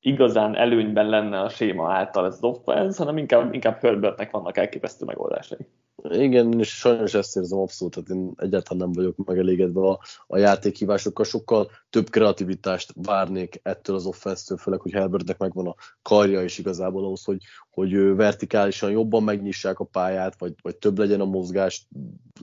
igazán 0.00 0.56
előnyben 0.56 1.08
lenne 1.08 1.40
a 1.40 1.48
séma 1.48 1.92
által 1.92 2.26
ez 2.26 2.34
az 2.34 2.44
offense, 2.44 2.98
hanem 2.98 3.16
inkább, 3.16 3.54
inkább 3.54 3.80
Herbertnek 3.80 4.30
vannak 4.30 4.56
elképesztő 4.56 5.04
megoldásai. 5.04 5.66
Igen, 6.02 6.58
és 6.58 6.68
sajnos 6.68 7.14
ezt 7.14 7.36
érzem 7.36 7.58
abszolút, 7.58 7.94
tehát 7.94 8.08
én 8.08 8.32
egyáltalán 8.36 8.82
nem 8.82 8.92
vagyok 8.92 9.26
megelégedve 9.26 9.80
a, 9.80 10.00
a 10.26 10.36
játékhívásokkal, 10.36 11.24
sokkal 11.24 11.70
több 11.90 12.10
kreativitást 12.10 12.92
várnék 12.94 13.60
ettől 13.62 13.96
az 13.96 14.06
offensztől, 14.06 14.58
főleg, 14.58 14.80
hogy 14.80 14.92
Herbertnek 14.92 15.38
megvan 15.38 15.66
a 15.66 15.74
karja 16.02 16.42
is 16.42 16.58
igazából 16.58 17.04
ahhoz, 17.04 17.24
hogy, 17.24 17.42
hogy 17.70 18.16
vertikálisan 18.16 18.90
jobban 18.90 19.22
megnyissák 19.22 19.78
a 19.78 19.84
pályát, 19.84 20.38
vagy, 20.38 20.54
vagy 20.62 20.76
több 20.76 20.98
legyen 20.98 21.20
a 21.20 21.24
mozgás. 21.24 21.88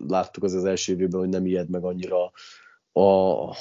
Láttuk 0.08 0.44
az 0.44 0.54
az 0.54 0.66
első 0.66 0.94
évben, 0.94 1.20
hogy 1.20 1.30
nem 1.30 1.46
ijed 1.46 1.70
meg 1.70 1.84
annyira 1.84 2.32
a, 2.92 3.02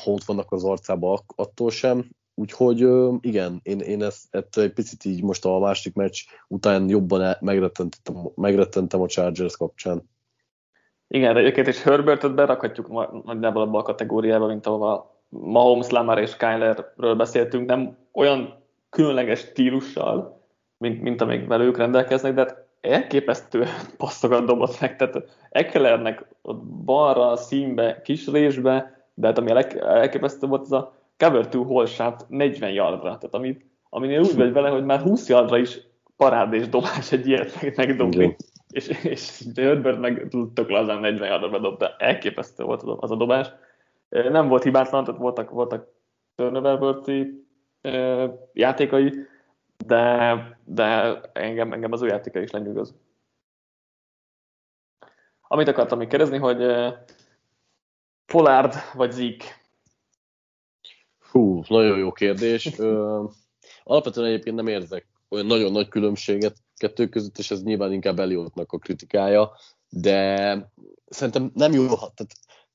ott 0.04 0.24
vannak 0.26 0.52
az 0.52 0.64
arcába 0.64 1.24
attól 1.36 1.70
sem, 1.70 2.10
Úgyhogy 2.38 2.88
igen, 3.20 3.60
én, 3.62 3.80
én 3.80 4.02
ezt, 4.02 4.34
ezt 4.34 4.58
egy 4.58 4.72
picit 4.72 5.04
így 5.04 5.22
most 5.22 5.44
a 5.44 5.58
másik 5.58 5.94
meccs 5.94 6.20
után 6.48 6.88
jobban 6.88 7.36
megrettentem, 7.40 8.14
megrettentem 8.34 9.00
a 9.00 9.06
Chargers 9.06 9.56
kapcsán. 9.56 10.08
Igen, 11.08 11.34
de 11.34 11.40
egyébként 11.40 11.66
is 11.66 11.82
Herbertet 11.82 12.34
berakhatjuk 12.34 12.88
nagyjából 13.24 13.62
abba 13.62 13.78
a 13.78 13.82
kategóriába, 13.82 14.46
mint 14.46 14.66
ahova 14.66 15.20
Mahomes, 15.28 15.90
Lamar 15.90 16.18
és 16.18 16.36
Kylerről 16.36 17.14
beszéltünk, 17.14 17.66
nem 17.66 17.96
olyan 18.12 18.62
különleges 18.90 19.38
stílussal, 19.38 20.40
mint, 20.78 21.02
mint 21.02 21.20
amíg 21.20 21.46
velük 21.46 21.76
rendelkeznek, 21.76 22.34
de 22.34 22.40
hát 22.40 22.66
elképesztő 22.80 23.64
passzokat 23.98 24.44
dobott 24.44 24.80
meg, 24.80 24.96
tehát 24.96 25.38
Ecklernek 25.50 26.24
ott 26.42 26.62
balra, 26.64 27.36
színbe, 27.36 28.00
kis 28.02 28.26
résbe, 28.26 29.04
de 29.14 29.26
hát 29.26 29.38
ami 29.38 29.50
elképesztő 29.80 30.46
volt, 30.46 30.62
az 30.62 30.72
a 30.72 30.94
cover 31.16 31.48
to 31.48 31.62
hole 31.62 31.86
shot 31.86 32.24
40 32.28 32.70
yardra, 32.70 33.18
tehát 33.18 33.34
ami, 33.34 33.56
aminél 33.88 34.20
úgy 34.20 34.36
vagy 34.36 34.52
vele, 34.52 34.68
hogy 34.68 34.84
már 34.84 35.00
20 35.00 35.28
yardra 35.28 35.58
is 35.58 35.80
parádés 36.16 36.68
dobás 36.68 37.12
egy 37.12 37.26
ilyet 37.26 37.62
meg, 37.62 37.76
megdobni, 37.76 38.36
és, 38.70 38.88
és 39.04 39.42
Herbert 39.54 40.00
meg 40.00 40.28
tök 40.54 40.68
lazán 40.68 41.00
40 41.00 41.28
yardra 41.28 41.48
bedobta, 41.48 41.96
elképesztő 41.98 42.64
volt 42.64 42.82
az 42.82 43.10
a 43.10 43.16
dobás. 43.16 43.48
Nem 44.08 44.48
volt 44.48 44.62
hibátlan, 44.62 45.04
tehát 45.04 45.20
voltak, 45.20 45.50
voltak 45.50 45.88
turnover 46.34 46.78
játékai, 48.52 49.12
de, 49.86 50.58
de 50.64 51.20
engem, 51.32 51.72
engem 51.72 51.92
az 51.92 52.02
ő 52.02 52.06
játéka 52.06 52.40
is 52.40 52.50
lenyűgöz. 52.50 52.94
Amit 55.48 55.68
akartam 55.68 55.98
még 55.98 56.08
kérdezni, 56.08 56.38
hogy 56.38 56.66
Pollard 58.26 58.74
vagy 58.94 59.12
Zik? 59.12 59.65
Hú, 61.36 61.62
nagyon 61.68 61.98
jó 61.98 62.12
kérdés. 62.12 62.66
alapvetően 63.84 64.26
egyébként 64.26 64.56
nem 64.56 64.66
érzek 64.66 65.06
olyan 65.28 65.46
nagyon 65.46 65.72
nagy 65.72 65.88
különbséget 65.88 66.56
kettő 66.76 67.08
között, 67.08 67.38
és 67.38 67.50
ez 67.50 67.62
nyilván 67.62 67.92
inkább 67.92 68.18
Eliottnak 68.18 68.72
a 68.72 68.78
kritikája, 68.78 69.52
de 69.88 70.70
szerintem 71.06 71.50
nem 71.54 71.72
jó, 71.72 71.86
tehát 71.86 72.32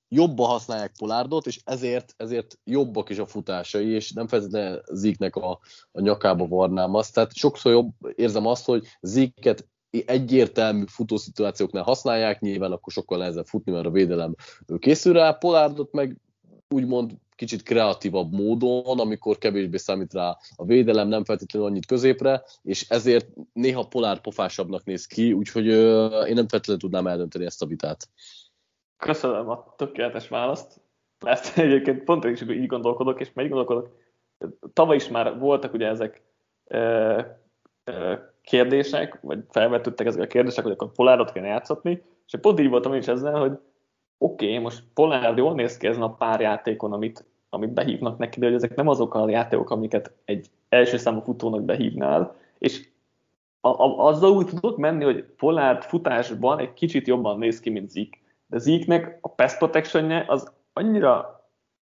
jobban 0.08 0.47
használják 0.47 0.91
Polárdot, 0.97 1.45
és 1.45 1.60
ezért, 1.63 2.13
ezért 2.17 2.60
jobbak 2.63 3.10
is 3.10 3.17
a 3.17 3.26
futásai, 3.26 3.88
és 3.89 4.12
nem 4.12 4.28
feltétlenül 4.28 4.82
Ziknek 4.91 5.36
a, 5.36 5.60
a 5.91 6.02
nyakába 6.02 6.47
varnám 6.47 6.93
azt. 6.93 7.13
Tehát 7.13 7.36
sokszor 7.36 7.71
jobb 7.71 7.91
érzem 8.15 8.45
azt, 8.45 8.65
hogy 8.65 8.88
Ziket 9.00 9.67
egyértelmű 10.06 10.84
futószituációknál 10.88 11.84
használják, 11.84 12.39
nyilván 12.39 12.71
akkor 12.71 12.93
sokkal 12.93 13.17
nehezebb 13.17 13.45
futni, 13.45 13.71
mert 13.71 13.86
a 13.86 13.91
védelem 13.91 14.36
készül 14.80 15.13
rá, 15.13 15.32
Polárdot 15.32 15.91
meg 15.91 16.17
úgymond 16.72 17.12
kicsit 17.36 17.64
kreatívabb 17.64 18.32
módon, 18.32 19.00
amikor 19.00 19.38
kevésbé 19.38 19.78
számít 19.78 20.14
rá 20.14 20.38
a 20.56 20.66
védelem, 20.66 21.08
nem 21.08 21.24
feltétlenül 21.24 21.68
annyit 21.68 21.86
középre, 21.86 22.44
és 22.62 22.90
ezért 22.90 23.28
néha 23.54 23.88
polár 23.88 24.22
pofásabbnak 24.22 24.84
néz 24.84 25.06
ki, 25.06 25.34
úgyhogy 25.34 25.66
én 25.66 26.34
nem 26.34 26.48
feltétlenül 26.48 26.82
tudnám 26.82 27.08
eldönteni 27.08 27.46
ezt 27.46 27.62
a 27.62 27.66
vitát. 27.66 28.08
Köszönöm 28.98 29.50
a 29.50 29.74
tökéletes 29.78 30.28
választ. 30.28 30.82
Ezt 31.20 31.58
egyébként 31.58 32.04
pont 32.04 32.24
én 32.24 32.32
is 32.32 32.42
így 32.42 32.66
gondolkodok, 32.66 33.20
és 33.20 33.34
meg 33.34 33.48
gondolkodok. 33.48 33.90
Tavaly 34.74 34.96
is 34.96 35.08
már 35.08 35.40
voltak 35.40 35.74
ugye 35.74 35.88
ezek 35.88 36.24
e, 36.68 36.80
e, 37.84 38.34
kérdések, 38.42 39.20
vagy 39.22 39.40
felvetődtek 39.50 40.08
ezek 40.08 40.22
a 40.22 40.28
kérdések, 40.28 40.64
hogy 40.64 40.74
akkor 40.74 40.92
Polárot 40.92 41.32
kell 41.32 41.44
játszatni, 41.44 42.04
és 42.26 42.40
pont 42.42 42.60
így 42.60 42.70
voltam 42.70 42.94
is 42.94 43.08
ezzel, 43.08 43.40
hogy 43.40 43.60
oké, 44.22 44.46
okay, 44.46 44.58
most 44.58 44.84
Polár 44.94 45.38
jól 45.38 45.54
néz 45.54 45.78
ki 45.78 45.88
ezen 45.88 46.02
a 46.02 46.16
pár 46.16 46.42
játékon, 46.42 46.94
amit, 46.94 47.26
amit 47.50 47.74
behívnak 47.74 48.18
neki, 48.18 48.40
de 48.40 48.46
hogy 48.46 48.56
ezek 48.56 48.76
nem 48.76 48.88
azok 48.88 49.14
a 49.14 49.30
játékok, 49.30 49.70
amiket 49.70 50.12
egy 50.26 50.50
első 50.70 50.98
számú 50.98 51.20
futónak 51.20 51.64
behívnál, 51.64 52.36
és 52.58 52.90
a, 53.60 53.68
a, 53.68 54.08
azzal 54.08 54.32
úgy 54.32 54.46
tudok 54.46 54.78
menni, 54.78 55.04
hogy 55.04 55.24
Polárd 55.24 55.84
futásban 55.84 56.60
egy 56.60 56.74
kicsit 56.74 57.08
jobban 57.08 57.38
néz 57.38 57.60
ki, 57.60 57.70
mint 57.70 57.90
Zik 57.90 58.22
de 58.52 58.58
Zeke-nek 58.58 59.18
a 59.22 59.30
pass 59.30 59.58
protection 59.58 60.12
az 60.12 60.52
annyira 60.74 61.44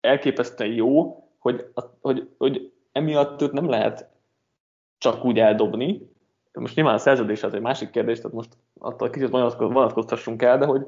elképesztően 0.01 0.71
jó, 0.71 1.23
hogy, 1.37 1.65
hogy, 2.01 2.29
hogy 2.37 2.71
emiatt 2.91 3.41
őt 3.41 3.51
nem 3.51 3.69
lehet 3.69 4.09
csak 4.97 5.25
úgy 5.25 5.39
eldobni. 5.39 6.09
Most 6.53 6.75
nyilván 6.75 6.93
a 6.93 6.97
szerződés 6.97 7.43
az 7.43 7.53
egy 7.53 7.61
másik 7.61 7.89
kérdés, 7.89 8.17
tehát 8.17 8.35
most 8.35 8.57
attól 8.79 9.09
kicsit 9.09 9.29
vonatkoztassunk 9.57 10.41
el, 10.41 10.57
de 10.57 10.65
hogy 10.65 10.85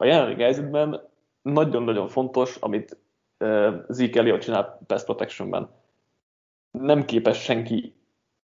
a 0.00 0.04
jelenlegi 0.04 0.42
helyzetben 0.42 1.00
nagyon-nagyon 1.42 2.08
fontos, 2.08 2.56
amit 2.56 2.96
Zeke 3.88 4.18
Elliott 4.18 4.40
csinál 4.40 4.80
pass 4.86 5.04
protectionben. 5.04 5.68
Nem 6.70 7.04
képes 7.04 7.42
senki, 7.42 7.94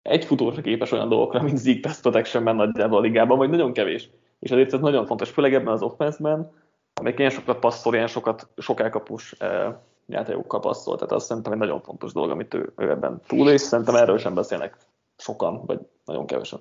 egy 0.01 0.25
futó 0.25 0.51
sem 0.51 0.63
képes 0.63 0.91
olyan 0.91 1.09
dolgokra, 1.09 1.41
mint 1.41 1.57
Zeke 1.57 1.79
pass 1.79 1.99
protectionben 1.99 2.55
nagyjából 2.55 2.97
a 2.97 3.01
ligában, 3.01 3.37
vagy 3.37 3.49
nagyon 3.49 3.73
kevés 3.73 4.09
és 4.43 4.51
ezért 4.51 4.73
ez 4.73 4.79
nagyon 4.79 5.05
fontos, 5.05 5.29
főleg 5.29 5.53
ebben 5.53 5.73
az 5.73 5.81
offense-ben, 5.81 6.51
amelyik 6.93 7.19
ilyen 7.19 7.31
sokat 7.31 7.59
passzol, 7.59 7.93
ilyen 7.93 8.07
sokat, 8.07 8.47
sok 8.57 8.79
elkapus 8.79 9.31
eh, 9.31 9.73
játékokkal 10.05 10.59
passzol, 10.59 10.95
tehát 10.95 11.11
azt 11.11 11.25
szerintem 11.25 11.51
egy 11.51 11.57
nagyon 11.57 11.81
fontos 11.81 12.13
dolog, 12.13 12.29
amit 12.29 12.53
ő, 12.53 12.73
ő 12.77 12.89
ebben 12.89 13.21
túl, 13.27 13.49
és 13.49 13.61
szerintem 13.61 13.95
erről 13.95 14.17
sem 14.17 14.33
beszélnek 14.33 14.77
sokan, 15.17 15.65
vagy 15.65 15.79
nagyon 16.05 16.25
kevesen. 16.25 16.59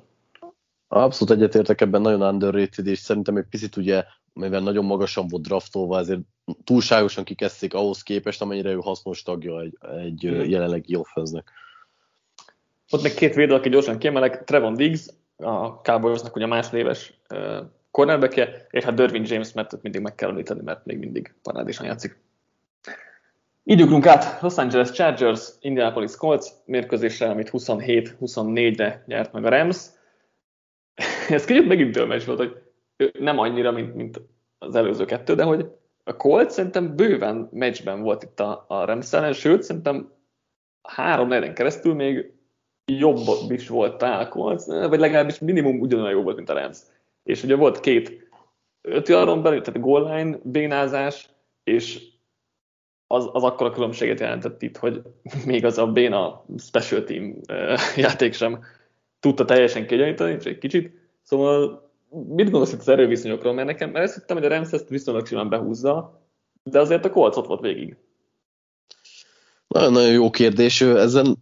Abszolút 0.88 1.34
egyetértek 1.34 1.80
ebben, 1.80 2.00
nagyon 2.00 2.22
underrated, 2.22 2.86
és 2.86 2.98
szerintem 2.98 3.36
egy 3.36 3.46
picit 3.50 3.76
ugye, 3.76 4.04
mivel 4.32 4.60
nagyon 4.60 4.84
magasan 4.84 5.28
volt 5.28 5.42
draftolva, 5.42 5.98
ezért 5.98 6.20
túlságosan 6.64 7.24
kikezdték 7.24 7.74
ahhoz 7.74 8.02
képest, 8.02 8.42
amennyire 8.42 8.70
ő 8.70 8.78
hasznos 8.80 9.22
tagja 9.22 9.60
egy, 9.60 9.78
egy 9.98 10.26
mm. 10.26 10.40
jelenlegi 10.40 10.94
offense-nek. 10.94 11.50
Ott 12.90 13.02
még 13.02 13.14
két 13.14 13.34
védő, 13.34 13.54
aki 13.54 13.68
gyorsan 13.68 13.98
kiemelek, 13.98 14.44
Trevon 14.44 14.74
Diggs, 14.74 15.06
a 15.36 15.68
Cowboysnak 15.68 16.36
ugye 16.36 16.46
másodéves 16.46 17.12
cornerbackje, 17.90 18.66
és 18.70 18.84
hát 18.84 18.94
Dervin 18.94 19.24
James, 19.26 19.52
mert 19.52 19.82
mindig 19.82 20.00
meg 20.00 20.14
kell 20.14 20.28
említeni, 20.28 20.60
mert 20.62 20.84
még 20.84 20.98
mindig 20.98 21.34
parádésan 21.42 21.86
játszik. 21.86 22.20
Így 23.64 23.82
ugrunk 23.82 24.06
át 24.06 24.40
Los 24.40 24.56
Angeles 24.56 24.90
Chargers, 24.90 25.48
Indianapolis 25.60 26.16
Colts 26.16 26.46
mérkőzésre, 26.64 27.30
amit 27.30 27.50
27-24-re 27.52 29.02
nyert 29.06 29.32
meg 29.32 29.44
a 29.44 29.48
Rams. 29.48 29.86
Ez 31.28 31.44
kicsit 31.44 31.66
megint 31.66 31.92
dőlmes 31.92 32.24
volt, 32.24 32.38
hogy 32.38 32.61
nem 33.18 33.38
annyira, 33.38 33.72
mint, 33.72 33.94
mint 33.94 34.20
az 34.58 34.74
előző 34.74 35.04
kettő, 35.04 35.34
de 35.34 35.42
hogy 35.42 35.66
a 36.04 36.16
Colts 36.16 36.50
szerintem 36.50 36.96
bőven 36.96 37.48
meccsben 37.52 38.02
volt 38.02 38.22
itt 38.22 38.40
a, 38.40 38.64
a 38.68 38.84
Rams 38.84 39.10
sőt, 39.32 39.62
szerintem 39.62 40.12
három 40.82 41.28
negyen 41.28 41.54
keresztül 41.54 41.94
még 41.94 42.32
jobb 42.86 43.18
is 43.48 43.68
volt 43.68 43.98
talán 43.98 44.20
a 44.20 44.28
Colts, 44.28 44.64
vagy 44.64 44.98
legalábbis 44.98 45.38
minimum 45.38 45.80
ugyanolyan 45.80 46.12
jó 46.12 46.22
volt, 46.22 46.36
mint 46.36 46.48
a 46.48 46.54
Rams. 46.54 46.78
És 47.22 47.42
ugye 47.42 47.56
volt 47.56 47.80
két 47.80 48.28
öt 48.80 49.08
jaron 49.08 49.42
belül, 49.42 49.60
tehát 49.60 49.80
goal 49.80 50.14
line 50.14 50.38
bénázás, 50.42 51.28
és 51.64 52.10
az, 53.06 53.28
az 53.32 53.42
akkor 53.42 53.66
a 53.66 53.70
különbséget 53.70 54.20
jelentett 54.20 54.62
itt, 54.62 54.76
hogy 54.76 55.02
még 55.46 55.64
az 55.64 55.78
a 55.78 55.86
béna 55.86 56.44
special 56.58 57.04
team 57.04 57.40
játék 57.96 58.32
sem 58.32 58.64
tudta 59.20 59.44
teljesen 59.44 59.86
kiegyenlíteni, 59.86 60.36
csak 60.36 60.52
egy 60.52 60.58
kicsit. 60.58 60.94
Szóval 61.22 61.90
mit 62.12 62.50
gondolsz 62.50 62.72
itt 62.72 62.80
az 62.80 62.88
erőviszonyokról? 62.88 63.52
Mert 63.52 63.66
nekem, 63.66 63.90
mert 63.90 64.04
ezt 64.04 64.14
hittem, 64.14 64.36
hogy 64.36 64.46
a 64.46 64.48
Rams 64.48 64.70
ezt 64.70 64.88
viszonylag 64.88 65.26
simán 65.26 65.48
behúzza, 65.48 66.26
de 66.62 66.80
azért 66.80 67.04
a 67.04 67.10
Colts 67.10 67.36
ott 67.36 67.46
volt 67.46 67.60
végig. 67.60 67.96
Nagyon-nagyon 69.66 70.12
jó 70.12 70.30
kérdés. 70.30 70.80
Ezen 70.80 71.38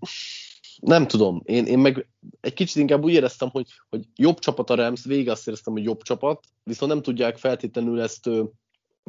nem 0.80 1.06
tudom, 1.06 1.42
én, 1.44 1.66
én 1.66 1.78
meg 1.78 2.08
egy 2.40 2.52
kicsit 2.52 2.76
inkább 2.76 3.04
úgy 3.04 3.12
éreztem, 3.12 3.48
hogy, 3.48 3.66
hogy 3.88 4.04
jobb 4.16 4.38
csapat 4.38 4.70
a 4.70 4.74
Rams, 4.74 5.04
végig 5.04 5.28
azt 5.28 5.46
éreztem, 5.46 5.72
hogy 5.72 5.84
jobb 5.84 6.02
csapat, 6.02 6.44
viszont 6.62 6.92
nem 6.92 7.02
tudják 7.02 7.36
feltétlenül 7.36 8.00
ezt 8.00 8.30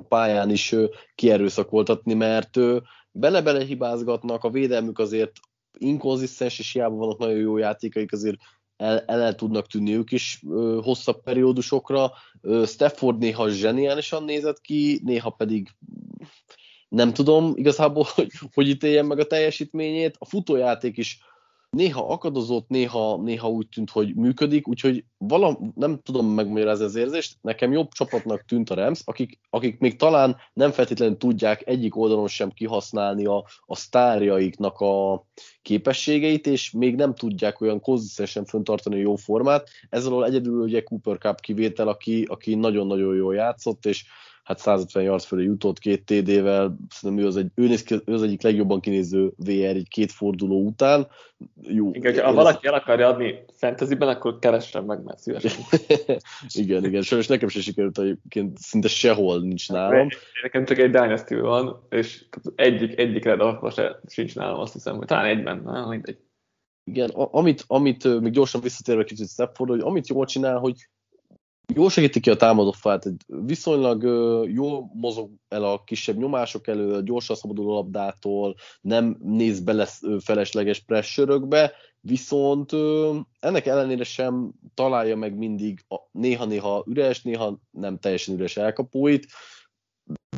pályán 0.08 0.50
is 0.50 0.76
kierőszakoltatni, 1.16 2.14
mert 2.14 2.58
bele-bele 3.12 3.64
hibázgatnak, 3.64 4.44
a 4.44 4.50
védelmük 4.50 5.00
azért 5.00 5.32
inkonzisztens, 5.78 6.60
és 6.60 6.72
hiába 6.72 6.96
vannak 6.96 7.18
nagyon 7.18 7.38
jó 7.38 7.58
játékaik, 7.58 8.12
azért 8.12 8.38
el, 8.82 9.22
el, 9.22 9.36
tudnak 9.36 9.68
tűnni 9.68 9.96
ők 9.96 10.12
is 10.12 10.42
ö, 10.50 10.80
hosszabb 10.84 11.24
periódusokra. 11.24 12.12
Ö, 12.42 12.64
Stafford 12.66 13.18
néha 13.18 13.50
zseniálisan 13.50 14.24
nézett 14.24 14.62
ki, 14.62 15.02
néha 15.04 15.30
pedig 15.30 15.70
nem 16.90 17.14
tudom 17.14 17.54
igazából, 17.56 18.08
hogy, 18.16 18.32
hogy 18.54 18.68
ítéljen 18.68 19.06
meg 19.06 19.20
a 19.20 19.26
teljesítményét. 19.28 20.16
A 20.20 20.26
futójáték 20.26 20.98
is 20.98 21.20
néha 21.72 22.08
akadozott, 22.08 22.68
néha, 22.68 23.18
néha 23.18 23.50
úgy 23.50 23.68
tűnt, 23.68 23.90
hogy 23.90 24.16
működik, 24.16 24.68
úgyhogy 24.68 25.06
valam, 25.18 25.72
nem 25.76 26.00
tudom 26.04 26.28
megmagyarázni 26.28 26.86
az 26.86 26.96
érzést, 26.96 27.38
nekem 27.42 27.72
jobb 27.72 27.92
csapatnak 27.92 28.46
tűnt 28.46 28.70
a 28.70 28.76
Rams, 28.76 29.02
akik, 29.06 29.40
akik 29.50 29.80
még 29.80 29.96
talán 29.96 30.38
nem 30.54 30.72
feltétlenül 30.72 31.18
tudják 31.18 31.68
egyik 31.68 31.96
oldalon 31.96 32.28
sem 32.28 32.50
kihasználni 32.50 33.26
a, 33.26 33.46
a 33.66 33.76
sztárjaiknak 33.76 34.80
a 34.80 35.26
képességeit, 35.62 36.48
és 36.48 36.72
még 36.72 36.96
nem 36.96 37.14
tudják 37.14 37.62
olyan 37.62 37.80
konzisztensen 37.80 38.46
föntartani 38.46 38.96
a 38.96 39.00
jó 39.00 39.16
formát. 39.16 39.70
Ezzel 39.90 40.26
egyedül 40.26 40.62
ugye 40.62 40.84
Cooper 40.84 41.18
Cup 41.18 41.40
kivétel, 41.40 41.88
aki, 41.88 42.26
aki 42.30 42.56
nagyon-nagyon 42.56 43.16
jól 43.16 43.36
játszott, 43.36 43.86
és 43.86 44.06
hát 44.44 44.60
150 44.60 45.04
yards 45.04 45.26
fölé 45.26 45.44
jutott 45.44 45.80
két 45.80 46.06
TD-vel, 46.06 46.76
szerintem 46.90 47.26
ő 47.26 47.28
az, 47.28 47.38
egy, 47.38 47.52
ő, 47.56 47.68
néz 47.68 47.84
ki, 47.84 47.96
ő 48.06 48.14
az 48.14 48.24
egyik 48.24 48.42
legjobban 48.42 48.80
kinéző 48.80 49.32
VR 49.38 49.76
egy 49.76 49.88
két 49.90 50.12
forduló 50.12 50.66
után. 50.66 51.08
Jó, 51.62 51.94
igen, 51.94 52.24
ha 52.24 52.34
valaki 52.34 52.68
el 52.68 52.74
akarja 52.74 53.08
adni 53.08 53.46
fantasyben, 53.58 54.08
akkor 54.08 54.40
keressen 54.40 54.84
meg, 54.84 55.04
mert 55.04 55.20
szívesen. 55.20 55.64
igen, 56.64 56.86
igen, 56.86 57.02
sajnos 57.02 57.28
nekem 57.28 57.50
sem 57.50 57.62
sikerült, 57.62 58.00
egyébként 58.00 58.58
szinte 58.58 58.88
sehol 58.88 59.42
nincs 59.42 59.70
nálam. 59.70 60.08
Nekem 60.42 60.66
csak 60.66 60.78
egy 60.78 60.92
Dynasty 60.92 61.36
van, 61.36 61.88
és 61.90 62.26
egyik, 62.56 63.00
egyik 63.00 63.24
red 63.24 63.72
se 63.74 64.00
sincs 64.08 64.36
nálam, 64.36 64.60
azt 64.60 64.74
hiszem, 64.74 64.98
hogy 64.98 65.08
talán 65.08 65.26
egyben, 65.26 65.62
na, 65.64 65.88
mindegy. 65.88 66.18
Igen, 66.84 67.10
amit, 67.10 67.64
amit 67.68 68.20
még 68.22 68.32
gyorsan 68.32 68.62
visszatérve 68.62 69.04
kicsit 69.04 69.30
Stafford, 69.30 69.70
hogy 69.70 69.80
amit 69.80 70.08
jól 70.08 70.26
csinál, 70.26 70.58
hogy 70.58 70.90
jól 71.74 71.90
segíti 71.90 72.20
ki 72.20 72.30
a 72.30 72.36
támadó 72.36 72.72
fát, 72.72 73.06
viszonylag 73.28 74.04
jól 74.50 74.92
mozog 74.94 75.32
el 75.48 75.64
a 75.64 75.84
kisebb 75.84 76.18
nyomások 76.18 76.68
elő, 76.68 77.04
gyorsan 77.04 77.36
szabadul 77.36 77.72
a 77.72 77.74
labdától, 77.74 78.56
nem 78.82 79.18
néz 79.20 79.60
bele 79.60 79.88
felesleges 80.20 80.80
pressörökbe, 80.80 81.72
viszont 82.02 82.72
ennek 83.40 83.66
ellenére 83.66 84.04
sem 84.04 84.52
találja 84.74 85.16
meg 85.16 85.38
mindig 85.38 85.86
néha-néha 86.12 86.84
üres, 86.88 87.22
néha 87.22 87.60
nem 87.72 88.00
teljesen 88.00 88.36
üres 88.36 88.58
elkapóit, 88.58 89.26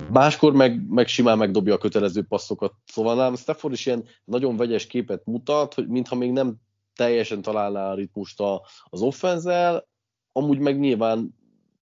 máskor 0.09 0.53
meg, 0.53 0.87
meg 0.89 1.07
simán 1.07 1.37
megdobja 1.37 1.73
a 1.73 1.77
kötelező 1.77 2.23
passzokat. 2.23 2.73
Szóval 2.85 3.15
nem, 3.15 3.35
Stafford 3.35 3.73
is 3.73 3.85
ilyen 3.85 4.05
nagyon 4.25 4.57
vegyes 4.57 4.87
képet 4.87 5.25
mutat, 5.25 5.73
hogy 5.73 5.87
mintha 5.87 6.15
még 6.15 6.31
nem 6.31 6.55
teljesen 6.95 7.41
találná 7.41 7.91
a 7.91 7.95
ritmust 7.95 8.41
az 8.89 9.01
offenzel, 9.01 9.87
amúgy 10.33 10.59
meg 10.59 10.79
nyilván 10.79 11.35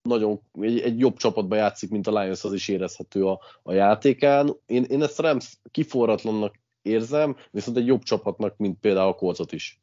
nagyon 0.02 0.42
egy, 0.60 0.80
egy 0.80 1.00
jobb 1.00 1.16
csapatba 1.16 1.56
játszik, 1.56 1.90
mint 1.90 2.08
a 2.08 2.20
Lions, 2.20 2.44
az 2.44 2.54
is 2.54 2.68
érezhető 2.68 3.26
a, 3.26 3.40
a 3.64 3.74
játékán. 3.74 4.56
Én, 4.66 4.84
én 4.84 5.02
ezt 5.02 5.20
Rams 5.20 5.58
kiforratlannak 5.72 6.56
érzem, 6.82 7.36
viszont 7.52 7.78
egy 7.78 7.86
jobb 7.86 8.02
csapatnak, 8.02 8.58
mint 8.58 8.80
például 8.80 9.08
a 9.08 9.16
Colcot 9.16 9.52
is. 9.52 9.82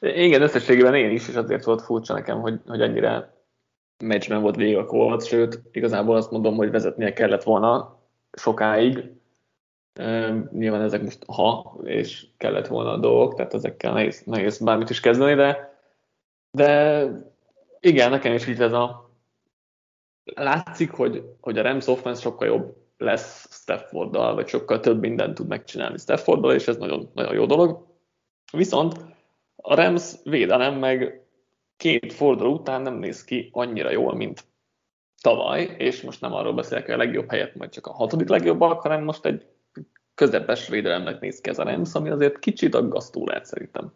Igen, 0.00 0.42
összességében 0.42 0.94
én 0.94 1.10
is, 1.10 1.28
és 1.28 1.34
azért 1.34 1.64
volt 1.64 1.82
furcsa 1.82 2.14
nekem, 2.14 2.40
hogy, 2.40 2.60
hogy 2.66 2.80
ennyire 2.80 3.38
meccsben 4.04 4.42
volt 4.42 4.56
végig 4.56 4.76
a 4.76 4.86
Colts, 4.86 5.26
sőt, 5.26 5.62
igazából 5.72 6.16
azt 6.16 6.30
mondom, 6.30 6.56
hogy 6.56 6.70
vezetnie 6.70 7.12
kellett 7.12 7.42
volna 7.42 7.98
sokáig. 8.32 9.12
nyilván 10.52 10.82
ezek 10.82 11.02
most 11.02 11.24
ha, 11.26 11.78
és 11.84 12.26
kellett 12.36 12.66
volna 12.66 12.92
a 12.92 12.98
dolgok, 12.98 13.34
tehát 13.34 13.54
ezekkel 13.54 13.92
nehéz, 13.92 14.22
nehéz 14.24 14.58
bármit 14.58 14.90
is 14.90 15.00
kezdeni, 15.00 15.34
de, 15.34 15.78
de 16.50 17.02
igen, 17.80 18.10
nekem 18.10 18.32
is 18.32 18.46
így 18.46 18.60
ez 18.60 18.72
a 18.72 19.10
látszik, 20.34 20.90
hogy, 20.90 21.24
hogy 21.40 21.58
a 21.58 21.62
Rams 21.62 21.86
offense 21.86 22.20
sokkal 22.20 22.46
jobb 22.46 22.76
lesz 22.96 23.48
Stafforddal, 23.62 24.34
vagy 24.34 24.48
sokkal 24.48 24.80
több 24.80 25.00
mindent 25.00 25.34
tud 25.34 25.48
megcsinálni 25.48 25.98
Stafforddal, 25.98 26.54
és 26.54 26.68
ez 26.68 26.76
nagyon, 26.76 27.10
nagyon 27.14 27.34
jó 27.34 27.46
dolog. 27.46 27.86
Viszont 28.52 28.94
a 29.56 29.74
Rams 29.74 30.14
védelem 30.24 30.78
meg 30.78 31.24
két 31.76 32.12
forduló 32.12 32.52
után 32.52 32.82
nem 32.82 32.94
néz 32.94 33.24
ki 33.24 33.48
annyira 33.52 33.90
jól, 33.90 34.14
mint 34.14 34.44
tavaly, 35.22 35.74
és 35.78 36.02
most 36.02 36.20
nem 36.20 36.32
arról 36.32 36.54
beszélek, 36.54 36.84
hogy 36.84 36.94
a 36.94 36.96
legjobb 36.96 37.30
helyet 37.30 37.54
majd 37.54 37.70
csak 37.70 37.86
a 37.86 37.92
hatodik 37.92 38.28
legjobbak, 38.28 38.80
hanem 38.80 39.04
most 39.04 39.24
egy 39.24 39.46
közepes 40.14 40.68
védelemnek 40.68 41.20
néz 41.20 41.40
ki 41.40 41.50
ez 41.50 41.58
a 41.58 41.64
Rams, 41.64 41.94
ami 41.94 42.10
azért 42.10 42.38
kicsit 42.38 42.74
aggasztó 42.74 43.26
lehet 43.26 43.44
szerintem. 43.44 43.92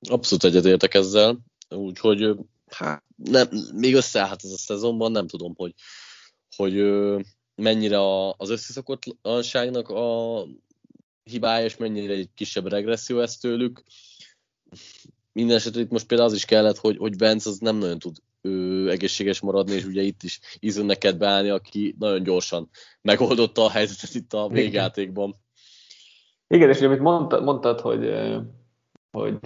Abszolút 0.00 0.44
egyetértek 0.44 0.94
ezzel, 0.94 1.38
úgyhogy 1.68 2.36
hát, 2.66 3.04
nem, 3.16 3.48
még 3.74 3.94
összeállhat 3.94 4.44
ez 4.44 4.50
a 4.50 4.56
szezonban, 4.56 5.12
nem 5.12 5.26
tudom, 5.26 5.54
hogy, 5.56 5.74
hogy 6.56 6.74
mennyire 7.54 7.98
az 8.36 8.50
összeszokottlanságnak 8.50 9.88
a 9.88 10.44
hibája, 11.22 11.64
és 11.64 11.76
mennyire 11.76 12.12
egy 12.12 12.28
kisebb 12.34 12.66
regresszió 12.66 13.20
ez 13.20 13.36
tőlük. 13.36 13.82
Mindenesetre 15.32 15.80
itt 15.80 15.90
most 15.90 16.06
például 16.06 16.28
az 16.28 16.34
is 16.34 16.44
kellett, 16.44 16.76
hogy, 16.76 16.96
hogy 16.96 17.16
Benz 17.16 17.46
az 17.46 17.58
nem 17.58 17.76
nagyon 17.76 17.98
tud 17.98 18.16
ő, 18.40 18.90
egészséges 18.90 19.40
maradni, 19.40 19.74
és 19.74 19.84
ugye 19.84 20.02
itt 20.02 20.22
is 20.22 20.40
ízön 20.60 20.86
neked 20.86 21.16
beállni, 21.16 21.48
aki 21.48 21.94
nagyon 21.98 22.22
gyorsan 22.22 22.70
megoldotta 23.02 23.64
a 23.64 23.70
helyzetet 23.70 24.14
itt 24.14 24.32
a 24.32 24.48
végjátékban. 24.48 25.34
Igen, 26.46 26.68
és 26.68 26.80
amit 26.80 27.00
mondtad, 27.00 27.42
mondtad 27.42 27.80
hogy 27.80 28.10
hogy 29.10 29.38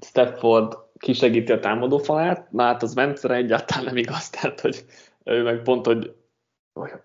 Stepford 0.00 0.76
kisegíti 0.98 1.52
a 1.52 1.60
támadó 1.60 1.98
falát, 1.98 2.52
már 2.52 2.72
hát 2.72 2.82
az 2.82 2.94
Vence 2.94 3.34
egyáltalán 3.34 3.84
nem 3.84 3.96
igaz, 3.96 4.30
tehát 4.30 4.60
hogy 4.60 4.84
ő 5.24 5.42
meg 5.42 5.62
pont, 5.62 5.86
hogy 5.86 6.14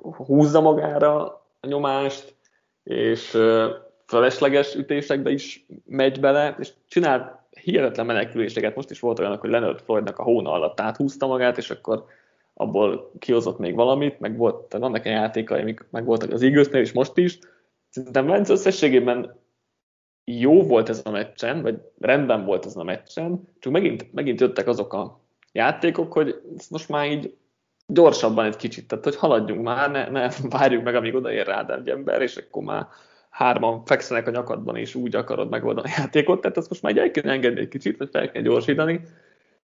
húzza 0.01 0.61
magára 0.61 1.25
a 1.59 1.67
nyomást, 1.67 2.35
és 2.83 3.37
felesleges 4.05 4.75
ütésekbe 4.75 5.29
is 5.29 5.65
megy 5.85 6.19
bele, 6.19 6.55
és 6.59 6.73
csinál 6.87 7.47
hihetetlen 7.49 8.05
meneküléseket. 8.05 8.75
Most 8.75 8.89
is 8.89 8.99
volt 8.99 9.19
olyan, 9.19 9.37
hogy 9.37 9.49
Leonard 9.49 9.79
Floydnak 9.79 10.19
a 10.19 10.23
hóna 10.23 10.51
alatt 10.51 10.79
áthúzta 10.79 11.27
magát, 11.27 11.57
és 11.57 11.69
akkor 11.69 12.05
abból 12.53 13.11
kihozott 13.19 13.57
még 13.57 13.75
valamit, 13.75 14.19
meg 14.19 14.37
volt, 14.37 14.73
vannak 14.73 15.05
egy 15.05 15.11
játékai, 15.11 15.75
meg 15.89 16.05
voltak 16.05 16.31
az 16.31 16.41
Eaglesnél, 16.41 16.81
és 16.81 16.91
most 16.91 17.17
is. 17.17 17.39
Szerintem 17.89 18.25
Vence 18.25 18.51
összességében 18.51 19.39
jó 20.39 20.63
volt 20.63 20.89
ez 20.89 21.01
a 21.05 21.09
meccsen, 21.09 21.61
vagy 21.61 21.81
rendben 21.99 22.45
volt 22.45 22.65
ez 22.65 22.75
a 22.75 22.83
meccsen, 22.83 23.47
csak 23.59 23.71
megint, 23.71 24.13
megint 24.13 24.39
jöttek 24.39 24.67
azok 24.67 24.93
a 24.93 25.19
játékok, 25.51 26.13
hogy 26.13 26.41
most 26.69 26.89
már 26.89 27.11
így 27.11 27.35
gyorsabban 27.87 28.45
egy 28.45 28.55
kicsit, 28.55 28.87
tehát 28.87 29.03
hogy 29.03 29.15
haladjunk 29.15 29.61
már, 29.61 29.91
ne, 29.91 30.09
ne 30.09 30.29
várjuk 30.57 30.83
meg, 30.83 30.95
amíg 30.95 31.15
odaér 31.15 31.45
rád 31.45 31.69
egy 31.69 31.89
ember, 31.89 32.21
és 32.21 32.37
akkor 32.37 32.63
már 32.63 32.87
hárman 33.29 33.85
fekszenek 33.85 34.27
a 34.27 34.31
nyakadban, 34.31 34.75
és 34.75 34.95
úgy 34.95 35.15
akarod 35.15 35.49
megoldani 35.49 35.89
a 35.89 35.95
játékot, 35.97 36.41
tehát 36.41 36.57
ezt 36.57 36.69
most 36.69 36.81
már 36.81 36.97
el 36.97 37.11
kell 37.11 37.31
engedni 37.31 37.59
egy 37.59 37.67
kicsit, 37.67 37.97
vagy 37.97 38.09
fel 38.11 38.31
kell 38.31 38.41
gyorsítani, 38.41 39.01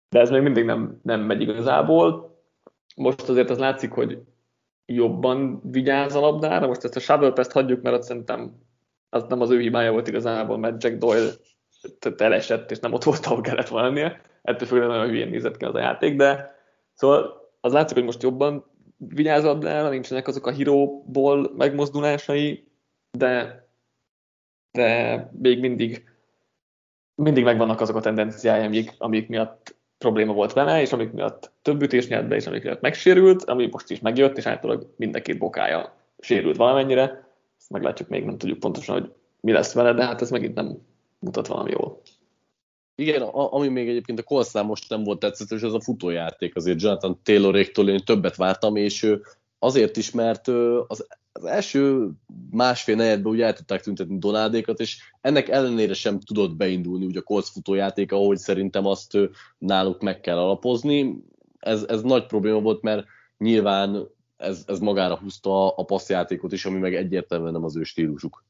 de 0.08 0.20
ez 0.20 0.30
még 0.30 0.42
mindig 0.42 0.64
nem, 0.64 1.00
nem 1.02 1.20
megy 1.20 1.40
igazából. 1.40 2.38
Most 2.96 3.28
azért 3.28 3.50
az 3.50 3.58
látszik, 3.58 3.90
hogy 3.90 4.18
jobban 4.86 5.60
vigyáz 5.70 6.14
a 6.14 6.20
labdára, 6.20 6.66
most 6.66 6.84
ezt 6.84 6.96
a 6.96 7.00
shovel 7.00 7.32
hagyjuk, 7.52 7.82
mert 7.82 7.96
azt 7.96 8.08
szerintem 8.08 8.52
az 9.14 9.24
nem 9.28 9.40
az 9.40 9.50
ő 9.50 9.60
hibája 9.60 9.92
volt 9.92 10.08
igazából, 10.08 10.58
mert 10.58 10.82
Jack 10.82 10.96
Doyle 10.96 11.30
elesett, 12.16 12.70
és 12.70 12.78
nem 12.78 12.92
ott 12.92 13.04
volt, 13.04 13.26
ahol 13.26 13.40
kellett 13.40 13.68
volna. 13.68 14.12
Ettől 14.42 14.68
függően 14.68 14.88
nagyon 14.88 15.08
hülyén 15.08 15.28
nézett 15.28 15.56
ki 15.56 15.64
az 15.64 15.74
a 15.74 15.78
játék, 15.78 16.16
de 16.16 16.54
szóval 16.94 17.50
az 17.60 17.72
látszik, 17.72 17.96
hogy 17.96 18.04
most 18.04 18.22
jobban 18.22 18.64
vigyáz 18.96 19.42
labdára, 19.42 19.88
nincsenek 19.88 20.28
azok 20.28 20.46
a 20.46 20.50
híróból 20.50 21.52
megmozdulásai, 21.56 22.68
de, 23.18 23.64
de 24.72 25.30
még 25.32 25.60
mindig 25.60 26.04
mindig 27.14 27.44
megvannak 27.44 27.80
azok 27.80 27.96
a 27.96 28.00
tendenciái, 28.00 28.64
amik, 28.64 28.94
amik 28.98 29.28
miatt 29.28 29.76
probléma 29.98 30.32
volt 30.32 30.52
vele, 30.52 30.80
és 30.80 30.92
amik 30.92 31.12
miatt 31.12 31.52
több 31.62 31.82
ütés 31.82 32.08
nyert 32.08 32.28
be, 32.28 32.34
és 32.34 32.46
amik 32.46 32.62
miatt 32.62 32.80
megsérült, 32.80 33.44
ami 33.44 33.68
most 33.70 33.90
is 33.90 34.00
megjött, 34.00 34.36
és 34.36 34.46
általában 34.46 34.94
mind 34.96 35.14
a 35.16 35.20
két 35.20 35.38
bokája 35.38 35.94
sérült 36.18 36.56
valamennyire. 36.56 37.24
Meglátjuk 37.68 38.08
még, 38.08 38.24
nem 38.24 38.38
tudjuk 38.38 38.58
pontosan, 38.58 39.00
hogy 39.00 39.12
mi 39.40 39.52
lesz 39.52 39.72
vele, 39.72 39.92
de 39.92 40.04
hát 40.04 40.20
ez 40.20 40.30
megint 40.30 40.54
nem 40.54 40.78
mutat 41.18 41.46
valami 41.46 41.70
jól. 41.70 42.00
Igen, 42.94 43.22
ami 43.22 43.68
még 43.68 43.88
egyébként 43.88 44.18
a 44.18 44.22
Colsnál 44.22 44.64
most 44.64 44.88
nem 44.88 45.02
volt 45.04 45.18
tetszetős, 45.18 45.62
az 45.62 45.74
a 45.74 45.80
futójáték. 45.80 46.56
Azért 46.56 46.80
Jonathan 46.80 47.20
Tayloréktól 47.22 47.88
én 47.88 48.04
többet 48.04 48.36
vártam, 48.36 48.76
és 48.76 49.16
azért 49.58 49.96
is, 49.96 50.10
mert 50.10 50.48
az, 50.86 51.06
az 51.32 51.44
első 51.44 52.10
másfél 52.50 52.96
negyedben 52.96 53.32
ugye 53.32 53.44
el 53.44 53.52
tudták 53.52 53.82
tüntetni 53.82 54.18
Donádékat, 54.18 54.80
és 54.80 54.98
ennek 55.20 55.48
ellenére 55.48 55.94
sem 55.94 56.20
tudott 56.20 56.56
beindulni 56.56 57.04
ugye 57.04 57.18
a 57.18 57.22
Colts 57.22 57.48
futójáték, 57.48 58.12
ahogy 58.12 58.38
szerintem 58.38 58.86
azt 58.86 59.18
náluk 59.58 60.02
meg 60.02 60.20
kell 60.20 60.38
alapozni. 60.38 61.24
Ez, 61.58 61.82
ez 61.82 62.02
nagy 62.02 62.26
probléma 62.26 62.60
volt, 62.60 62.82
mert 62.82 63.06
nyilván 63.38 64.08
ez, 64.36 64.64
ez 64.66 64.78
magára 64.78 65.18
húzta 65.18 65.68
a 65.68 65.84
passzjátékot 65.84 66.52
is, 66.52 66.64
ami 66.64 66.78
meg 66.78 66.94
egyértelműen 66.94 67.52
nem 67.52 67.64
az 67.64 67.76
ő 67.76 67.82
stílusuk. 67.82 68.44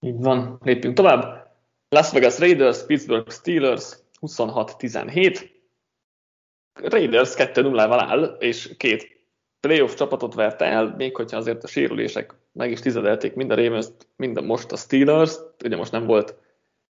Így 0.00 0.20
van, 0.20 0.58
lépjünk 0.62 0.96
tovább. 0.96 1.50
Las 1.88 2.12
Vegas 2.12 2.38
Raiders, 2.38 2.84
Pittsburgh 2.84 3.30
Steelers 3.30 3.96
26-17. 4.20 5.50
Raiders 6.72 7.34
2-0-val 7.36 8.00
áll, 8.00 8.36
és 8.38 8.76
két 8.76 9.16
playoff 9.60 9.94
csapatot 9.94 10.34
vert 10.34 10.62
el, 10.62 10.94
még 10.96 11.16
hogyha 11.16 11.36
azért 11.36 11.64
a 11.64 11.66
sérülések 11.66 12.34
meg 12.52 12.70
is 12.70 12.80
tizedelték 12.80 13.34
mind 13.34 13.50
a 13.50 13.54
ravens 13.54 13.86
mind 14.16 14.36
a 14.36 14.40
most 14.40 14.72
a 14.72 14.76
Steelers. 14.76 15.36
Ugye 15.64 15.76
most 15.76 15.92
nem 15.92 16.06
volt 16.06 16.34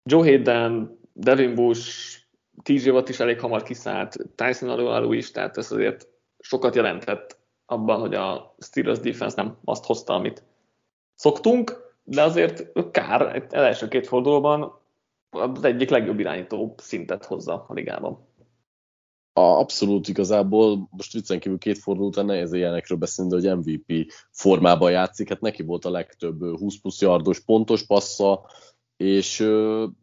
Joe 0.03 0.25
Hayden, 0.25 0.99
Devin 1.13 1.55
Bush, 1.55 2.19
TJ 2.63 2.91
Watt 2.91 3.09
is 3.09 3.21
elég 3.21 3.41
hamar 3.41 3.63
kiszállt, 3.63 4.17
Tyson 4.35 4.69
Alu 4.69 5.13
is, 5.13 5.31
tehát 5.31 5.57
ez 5.57 5.73
azért 5.73 6.09
sokat 6.39 6.75
jelentett 6.75 7.39
abban, 7.67 8.01
hogy 8.01 8.15
a 8.15 8.55
Steelers 8.59 8.99
defense 8.99 9.43
nem 9.43 9.59
azt 9.65 9.85
hozta, 9.85 10.15
amit 10.15 10.45
szoktunk, 11.15 11.95
de 12.05 12.23
azért 12.23 12.91
kár, 12.91 13.37
az 13.37 13.53
első 13.53 13.89
két 13.89 14.07
fordulóban 14.07 14.81
az 15.31 15.65
egyik 15.65 15.91
legjobb 15.91 16.19
irányító 16.19 16.75
szintet 16.77 17.25
hozza 17.25 17.65
a 17.69 17.73
ligában. 17.73 18.27
A, 19.33 19.41
abszolút 19.41 20.09
igazából, 20.09 20.89
most 20.91 21.13
viccen 21.13 21.41
kívül 21.41 21.59
két 21.59 21.79
forduló 21.79 22.07
után 22.07 22.25
nehéz 22.25 22.53
ilyenekről 22.53 22.99
beszélni, 22.99 23.31
de 23.31 23.51
hogy 23.51 23.59
MVP 23.59 24.13
formában 24.31 24.91
játszik, 24.91 25.29
hát 25.29 25.41
neki 25.41 25.63
volt 25.63 25.85
a 25.85 25.91
legtöbb 25.91 26.41
20 26.59 26.81
plusz 26.81 27.01
yardos 27.01 27.41
pontos 27.41 27.87
passza, 27.87 28.51
és 28.97 29.41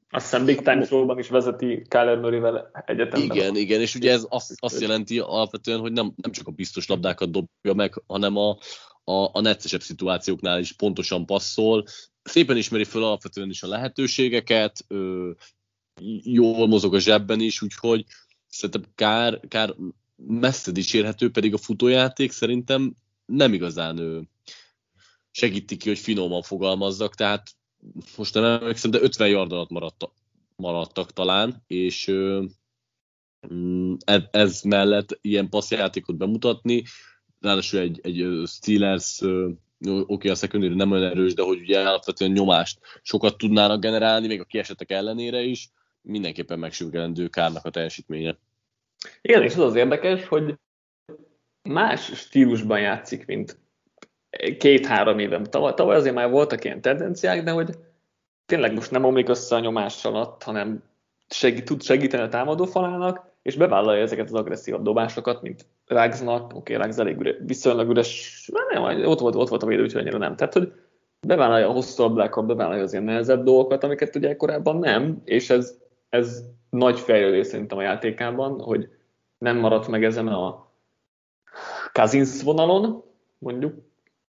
azt 0.10 0.30
hiszem 0.30 0.46
Big 0.46 0.62
Time 0.62 0.86
Show-ban 0.86 1.20
is 1.20 1.30
vezeti 1.30 1.86
Kyler 1.88 2.18
Murray-vel 2.18 2.72
egyetemben. 2.86 3.38
Igen, 3.38 3.56
igen, 3.56 3.82
és 3.82 3.96
ugye 3.96 4.12
ez 4.12 4.26
azt, 4.30 4.54
azt 4.58 4.82
jelenti 4.82 5.20
alapvetően, 5.20 5.80
hogy 5.80 5.91
nem, 5.91 6.14
nem 6.16 6.32
csak 6.32 6.48
a 6.48 6.52
biztos 6.52 6.88
labdákat 6.88 7.32
dobja 7.32 7.74
meg, 7.74 8.02
hanem 8.08 8.38
a, 8.38 8.58
a, 9.04 9.30
a 9.32 9.41
neccesebb 9.41 9.82
szituációknál 9.82 10.60
is 10.60 10.72
pontosan 10.72 11.26
passzol. 11.26 11.86
Szépen 12.24 12.58
ismeri 12.58 12.84
föl 12.84 13.04
alapvetően 13.04 13.50
is 13.50 13.64
a 13.64 13.68
lehetőségeket, 13.68 14.86
ö, 14.88 15.32
jól 16.24 16.68
mozog 16.68 16.94
a 16.94 17.00
zsebben 17.00 17.39
is, 17.39 17.62
úgyhogy 17.62 18.06
szerintem 18.48 18.91
kár, 18.96 19.39
kár 19.48 19.76
messze 20.16 20.72
dicsérhető, 20.72 21.32
pedig 21.32 21.54
a 21.54 21.58
futójáték 21.58 22.32
szerintem 22.32 22.94
nem 23.26 23.54
igazán 23.54 23.98
ő 23.98 24.24
segíti 25.32 25.78
ki, 25.78 25.88
hogy 25.88 26.00
finoman 26.00 26.41
fogalmazzak, 26.41 27.16
tehát 27.16 27.44
most 28.18 28.34
nem 28.34 28.44
emlékszem, 28.44 28.92
de 28.92 29.02
50 29.02 29.30
yard 29.30 29.52
alatt 29.52 29.70
maradt, 29.70 30.10
maradtak 30.56 31.12
talán, 31.12 31.64
és 31.68 32.12
mm, 33.54 33.94
ez, 34.06 34.22
ez 34.32 34.62
mellett 34.62 35.18
ilyen 35.22 35.50
passzjátékot 35.50 36.18
bemutatni, 36.18 36.84
ráadásul 37.40 37.80
egy, 37.80 38.00
egy 38.04 38.48
Steelers 38.48 39.22
oké, 39.22 40.04
okay, 40.08 40.30
a 40.30 40.36
secondary 40.36 40.74
nem 40.74 40.92
olyan 40.92 41.12
erős, 41.12 41.34
de 41.34 41.44
hogy 41.44 41.60
ugye 41.60 41.80
alapvetően 41.80 42.32
nyomást 42.32 42.80
sokat 43.02 43.38
tudnának 43.38 43.82
generálni, 43.82 44.28
még 44.28 44.40
a 44.40 44.46
kiesetek 44.46 44.92
ellenére 44.92 45.42
is, 45.42 45.70
mindenképpen 46.02 46.60
megsügelendő 46.60 47.28
Kárnak 47.28 47.66
a 47.66 47.70
teljesítménye. 47.70 48.38
Igen, 49.22 49.44
és 49.44 49.54
az 49.54 49.60
az 49.60 49.76
érdekes, 49.76 50.28
hogy 50.28 50.56
más 51.70 52.04
stílusban 52.04 52.80
játszik, 52.80 53.26
mint 53.26 53.60
két-három 54.58 55.20
éve. 55.20 55.42
Tavaly, 55.42 55.74
tavaly 55.74 55.96
azért 55.96 56.16
már 56.16 56.30
voltak 56.30 56.64
ilyen 56.64 56.82
tendenciák, 56.82 57.44
de 57.44 57.52
hogy 57.52 57.70
tényleg 58.46 58.74
most 58.74 58.92
nem 58.92 59.04
omlik 59.04 59.30
össze 59.30 59.56
a 59.56 59.60
nyomás 59.60 60.06
alatt, 60.06 60.44
hanem 60.44 60.84
segít, 61.30 61.66
tud 61.66 61.82
segíteni 61.82 62.24
a 62.24 62.30
támadó 62.30 62.66
falának, 62.66 63.32
és 63.42 63.56
bevállalja 63.56 64.02
ezeket 64.02 64.26
az 64.26 64.34
agresszív 64.34 64.76
dobásokat, 64.76 65.42
mint 65.42 65.66
Ragsnak, 65.86 66.44
oké, 66.44 66.76
okay, 66.76 66.76
Rags 66.76 66.98
elég 66.98 67.20
üre, 67.20 67.36
viszonylag 67.46 67.90
üres, 67.90 68.50
nem, 68.72 68.84
ott 69.06 69.20
volt, 69.20 69.36
ott 69.36 69.50
volt 69.50 69.64
a 69.64 69.66
védő, 69.66 69.82
úgyhogy 69.82 70.02
annyira 70.02 70.18
nem. 70.18 70.36
Tehát, 70.36 70.54
hogy 70.54 70.74
bevállalja 71.28 71.70
a 71.70 71.72
hosszú 71.72 72.04
ablákat, 72.04 72.46
bevállalja 72.46 72.84
az 72.84 72.92
ilyen 72.92 73.04
nehezebb 73.04 73.44
dolgokat, 73.44 73.84
amiket 73.84 74.16
ugye 74.16 74.36
korábban 74.36 74.78
nem, 74.78 75.22
és 75.26 75.50
ez, 75.50 75.78
ez 76.10 76.44
nagy 76.70 77.00
fejlődés 77.00 77.48
szerintem 77.48 77.78
a 77.78 77.82
játékában, 77.82 78.60
hogy 78.60 78.90
nem 79.38 79.58
maradt 79.58 79.88
meg 79.88 80.04
ezen 80.04 80.28
a 80.28 80.72
Kazinsz 81.92 82.44
vonalon, 82.44 83.04
mondjuk 83.38 83.74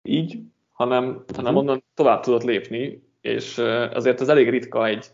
így, 0.07 0.39
hanem, 0.71 1.23
hanem 1.35 1.55
onnan 1.55 1.83
tovább 1.93 2.21
tudott 2.21 2.43
lépni, 2.43 3.03
és 3.21 3.57
azért 3.93 4.21
ez 4.21 4.27
elég 4.27 4.49
ritka 4.49 4.87
egy 4.87 5.05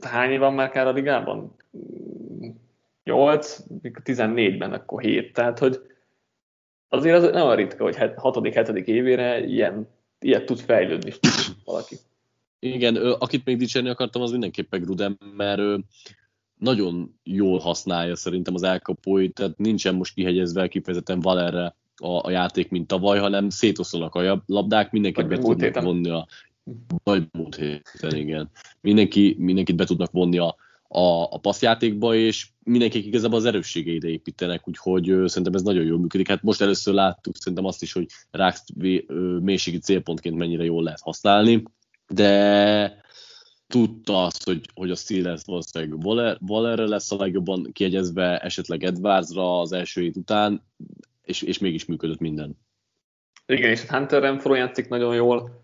hány 0.00 0.38
van 0.38 0.54
már 0.54 0.70
kár 0.70 0.86
a 0.86 0.92
ligában? 0.92 1.56
8, 3.04 3.58
14-ben, 3.82 4.72
akkor 4.72 5.02
7, 5.02 5.32
tehát 5.32 5.58
hogy 5.58 5.80
azért 6.88 7.16
az 7.16 7.30
nem 7.30 7.46
a 7.46 7.54
ritka, 7.54 7.82
hogy 7.82 7.96
6.-7. 7.96 8.84
évére 8.84 9.44
ilyen, 9.44 9.88
ilyet 10.18 10.44
tud 10.44 10.58
fejlődni 10.58 11.12
valaki. 11.64 11.96
Igen, 12.58 12.96
akit 12.96 13.44
még 13.44 13.56
dicsérni 13.56 13.88
akartam, 13.88 14.22
az 14.22 14.30
mindenképpen 14.30 14.80
Gruden, 14.80 15.18
mert 15.36 15.82
nagyon 16.58 17.18
jól 17.22 17.58
használja 17.58 18.16
szerintem 18.16 18.54
az 18.54 18.62
elkapóit, 18.62 19.34
tehát 19.34 19.58
nincsen 19.58 19.94
most 19.94 20.14
kihegyezve 20.14 20.68
kifejezetten 20.68 21.20
Valerre 21.20 21.76
a, 21.96 22.26
a 22.26 22.30
játék, 22.30 22.70
mint 22.70 22.86
tavaly, 22.86 23.18
hanem 23.18 23.50
szétoszolnak 23.50 24.14
a 24.14 24.42
labdák, 24.46 24.90
mindenkit 24.90 25.26
be 25.26 25.38
tudnak 25.38 25.82
vonni 25.82 26.10
a... 26.10 26.26
Vagy 27.04 27.26
múlt 27.32 27.54
héten, 27.54 28.16
igen. 28.16 28.50
Mindenki, 28.80 29.36
mindenkit 29.38 29.76
be 29.76 29.84
tudnak 29.84 30.10
vonni 30.10 30.38
a, 30.38 30.56
a, 30.88 31.22
a 31.22 31.38
passzjátékba, 31.38 32.14
és 32.14 32.48
mindenki 32.64 33.06
igazából 33.06 33.38
az 33.38 33.44
erősségeire 33.44 34.08
építenek, 34.08 34.68
úgyhogy 34.68 35.10
ö, 35.10 35.26
szerintem 35.26 35.54
ez 35.54 35.62
nagyon 35.62 35.84
jól 35.84 35.98
működik. 35.98 36.28
Hát 36.28 36.42
most 36.42 36.60
először 36.60 36.94
láttuk 36.94 37.36
szerintem 37.36 37.64
azt 37.64 37.82
is, 37.82 37.92
hogy 37.92 38.06
Ráx 38.30 38.64
mélységi 39.40 39.78
célpontként 39.78 40.36
mennyire 40.36 40.64
jól 40.64 40.82
lehet 40.82 41.00
használni, 41.00 41.62
de 42.08 43.00
tudta 43.66 44.24
azt, 44.24 44.44
hogy, 44.44 44.60
hogy 44.74 44.90
a 44.90 44.94
Steelers 44.94 45.42
valószínűleg 45.44 46.04
Waller, 46.04 46.38
Wallerre 46.46 46.86
lesz 46.86 47.12
a 47.12 47.16
legjobban 47.16 47.68
kiegyezve, 47.72 48.38
esetleg 48.38 48.84
Edwardsra 48.84 49.60
az 49.60 49.72
első 49.72 50.00
hét 50.00 50.16
után, 50.16 50.62
és, 51.24 51.42
és 51.42 51.58
mégis 51.58 51.84
működött 51.84 52.18
minden. 52.18 52.58
Igen, 53.46 53.70
és 53.70 53.86
Hunter 53.86 54.22
Renfro 54.22 54.54
játszik 54.54 54.88
nagyon 54.88 55.14
jól, 55.14 55.62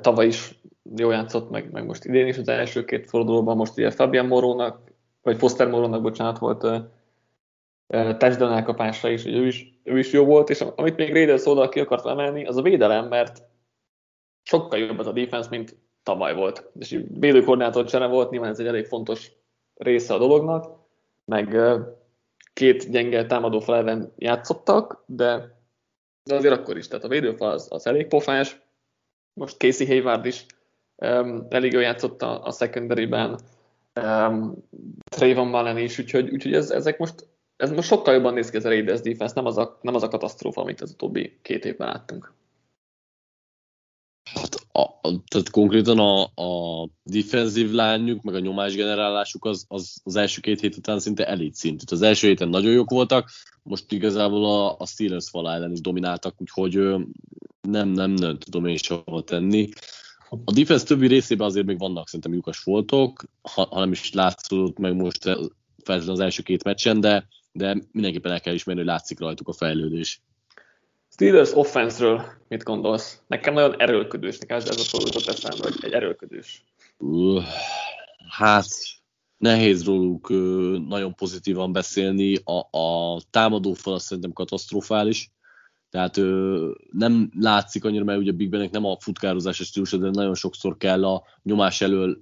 tavaly 0.00 0.26
is 0.26 0.60
jól 0.96 1.12
játszott, 1.12 1.50
meg, 1.50 1.70
meg 1.70 1.84
most 1.84 2.04
idén 2.04 2.26
is 2.26 2.38
az 2.38 2.48
első 2.48 2.84
két 2.84 3.08
fordulóban, 3.08 3.56
most 3.56 3.78
ugye 3.78 3.90
Fabian 3.90 4.26
Morónak, 4.26 4.80
vagy 5.22 5.36
Foster 5.36 5.68
Morónak, 5.68 6.02
bocsánat, 6.02 6.38
volt 6.38 6.90
touchdown 7.92 8.52
elkapásra 8.52 9.10
is, 9.10 9.26
ő 9.26 9.46
is, 9.46 9.80
ő 9.82 9.98
is 9.98 10.12
jó 10.12 10.24
volt, 10.24 10.50
és 10.50 10.60
amit 10.60 10.96
még 10.96 11.12
Raiders 11.12 11.40
szóval 11.40 11.68
ki 11.68 11.80
akart 11.80 12.06
emelni, 12.06 12.44
az 12.44 12.56
a 12.56 12.62
védelem, 12.62 13.08
mert 13.08 13.42
sokkal 14.42 14.78
jobb 14.78 14.98
az 14.98 15.06
a 15.06 15.12
defense, 15.12 15.48
mint 15.50 15.76
tavaly 16.02 16.34
volt. 16.34 16.70
És 16.78 17.00
védőkoordinátor 17.08 17.84
csere 17.84 18.06
volt, 18.06 18.30
nyilván 18.30 18.50
ez 18.50 18.58
egy 18.58 18.66
elég 18.66 18.86
fontos 18.86 19.32
része 19.74 20.14
a 20.14 20.18
dolognak, 20.18 20.80
meg 21.24 21.56
két 22.52 22.90
gyenge 22.90 23.26
támadó 23.26 23.60
felven 23.60 24.12
játszottak, 24.16 25.04
de, 25.06 25.58
de 26.22 26.34
azért 26.34 26.54
akkor 26.54 26.76
is, 26.76 26.88
tehát 26.88 27.04
a 27.04 27.08
védőfal 27.08 27.50
az, 27.50 27.66
az 27.70 27.86
elég 27.86 28.06
pofás, 28.06 28.60
most 29.40 29.56
Casey 29.56 29.86
Hayward 29.86 30.26
is 30.26 30.46
um, 30.96 31.46
elég 31.48 31.72
jól 31.72 31.82
játszott 31.82 32.22
a, 32.22 32.44
a 32.44 32.52
secondary-ben, 32.52 33.38
um, 34.00 34.54
Trayvon 35.10 35.46
Mullen 35.46 35.78
is, 35.78 35.98
úgyhogy, 35.98 36.30
úgyhogy 36.30 36.54
ez, 36.54 36.70
ezek 36.70 36.98
most, 36.98 37.28
ez 37.56 37.70
most 37.70 37.88
sokkal 37.88 38.14
jobban 38.14 38.34
néz 38.34 38.50
ki 38.50 38.56
ez 38.56 38.64
a 38.64 38.68
Raiders 38.68 39.00
defense, 39.00 39.34
nem 39.34 39.46
az 39.46 39.58
a, 39.58 39.78
nem 39.80 39.94
az 39.94 40.02
a 40.02 40.08
katasztrófa, 40.08 40.60
amit 40.60 40.80
az 40.80 40.90
utóbbi 40.90 41.38
két 41.42 41.64
évben 41.64 41.88
láttunk. 41.88 42.32
Hát, 44.24 44.54
a, 44.72 44.80
a, 44.80 45.22
tehát 45.26 45.50
konkrétan 45.50 45.98
a, 45.98 46.22
a 46.22 46.88
defensív 47.02 47.70
lányuk, 47.70 48.22
meg 48.22 48.34
a 48.34 48.38
nyomásgenerálásuk 48.38 49.44
az, 49.44 49.64
az, 49.68 50.00
az 50.04 50.16
első 50.16 50.40
két 50.40 50.60
hét 50.60 50.76
után 50.76 50.98
szinte 50.98 51.26
elit 51.26 51.54
szint. 51.54 51.82
Az 51.90 52.02
első 52.02 52.26
héten 52.26 52.48
nagyon 52.48 52.72
jók 52.72 52.90
voltak, 52.90 53.30
most 53.62 53.92
igazából 53.92 54.44
a, 54.44 54.76
a 54.78 54.86
Steelers 54.86 55.28
fal 55.28 55.50
ellen 55.50 55.72
is 55.72 55.80
domináltak, 55.80 56.40
úgyhogy 56.40 56.74
nem, 57.60 57.88
nem, 57.88 58.10
nem 58.10 58.38
tudom 58.38 58.66
én 58.66 58.78
hova 59.04 59.22
tenni. 59.22 59.68
A 60.44 60.52
defense 60.52 60.84
többi 60.84 61.06
részében 61.06 61.46
azért 61.46 61.66
még 61.66 61.78
vannak 61.78 62.06
szerintem 62.06 62.34
lyukas 62.34 62.58
foltok, 62.58 63.24
ha, 63.42 63.66
ha 63.70 63.86
is 63.86 64.12
látszódott 64.12 64.78
meg 64.78 64.96
most 64.96 65.22
feltétlenül 65.84 66.10
az 66.12 66.20
első 66.20 66.42
két 66.42 66.64
meccsen, 66.64 67.00
de, 67.00 67.28
de 67.52 67.82
mindenképpen 67.92 68.32
el 68.32 68.40
kell 68.40 68.54
ismerni, 68.54 68.80
hogy 68.80 68.90
látszik 68.90 69.18
rajtuk 69.18 69.48
a 69.48 69.52
fejlődés. 69.52 70.20
Steelers 71.12 71.52
offense-ről 71.54 72.24
mit 72.48 72.62
gondolsz? 72.62 73.22
Nekem 73.26 73.54
nagyon 73.54 73.80
erőlködős, 73.80 74.38
nekem 74.38 74.56
ez 74.56 74.68
a 74.68 74.72
szó 74.72 74.98
eszembe, 75.26 75.62
hogy 75.62 75.78
egy 75.80 75.92
erőlködős. 75.92 76.64
Uh, 76.98 77.42
hát 78.30 78.66
nehéz 79.36 79.84
róluk 79.84 80.28
nagyon 80.88 81.14
pozitívan 81.14 81.72
beszélni. 81.72 82.34
A, 82.44 82.78
a 82.78 83.20
támadó 83.30 83.72
fal 83.72 83.98
szerintem 83.98 84.32
katasztrofális. 84.32 85.30
Tehát 85.90 86.16
uh, 86.16 86.70
nem 86.90 87.30
látszik 87.38 87.84
annyira, 87.84 88.04
mert 88.04 88.18
ugye 88.18 88.32
Big 88.32 88.50
Benek 88.50 88.70
nem 88.70 88.84
a 88.84 88.96
futkározás 89.00 89.56
stílusa, 89.56 89.96
de 89.96 90.10
nagyon 90.10 90.34
sokszor 90.34 90.76
kell 90.76 91.04
a 91.04 91.24
nyomás 91.42 91.80
elől 91.80 92.20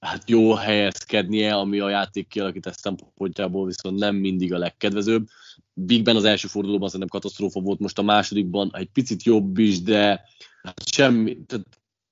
hát 0.00 0.30
jó 0.30 0.52
helyezkednie, 0.54 1.54
ami 1.54 1.78
a 1.78 1.88
játék 1.88 2.28
kialakítás 2.28 2.74
szempontjából 2.76 3.66
viszont 3.66 3.98
nem 3.98 4.16
mindig 4.16 4.54
a 4.54 4.58
legkedvezőbb. 4.58 5.26
Big 5.74 6.02
Ben 6.02 6.16
az 6.16 6.24
első 6.24 6.48
fordulóban 6.48 6.88
szerintem 6.88 7.20
katasztrófa 7.20 7.60
volt, 7.60 7.78
most 7.78 7.98
a 7.98 8.02
másodikban 8.02 8.70
egy 8.72 8.88
picit 8.92 9.22
jobb 9.22 9.58
is, 9.58 9.82
de 9.82 10.24
hát 10.62 10.88
semmi, 10.92 11.38
tehát 11.46 11.66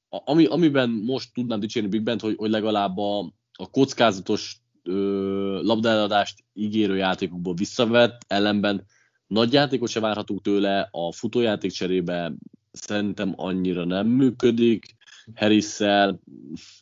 ami, 0.08 0.44
amiben 0.44 0.90
most 0.90 1.32
tudnám 1.32 1.60
dicsérni 1.60 1.88
Big 1.88 2.02
Ben, 2.02 2.18
hogy, 2.20 2.36
hogy 2.36 2.50
legalább 2.50 2.98
a, 2.98 3.18
a 3.52 3.70
kockázatos 3.70 4.60
ö, 4.82 5.60
labdáladást 5.62 6.44
ígérő 6.52 6.96
játékokból 6.96 7.54
visszavett, 7.54 8.24
ellenben 8.26 8.84
nagy 9.26 9.52
játékot 9.52 9.88
se 9.88 10.00
várhatunk 10.00 10.42
tőle, 10.42 10.88
a 10.90 11.12
futójáték 11.12 11.70
cserébe 11.70 12.32
szerintem 12.72 13.32
annyira 13.36 13.84
nem 13.84 14.06
működik, 14.06 14.95
harris 15.34 15.78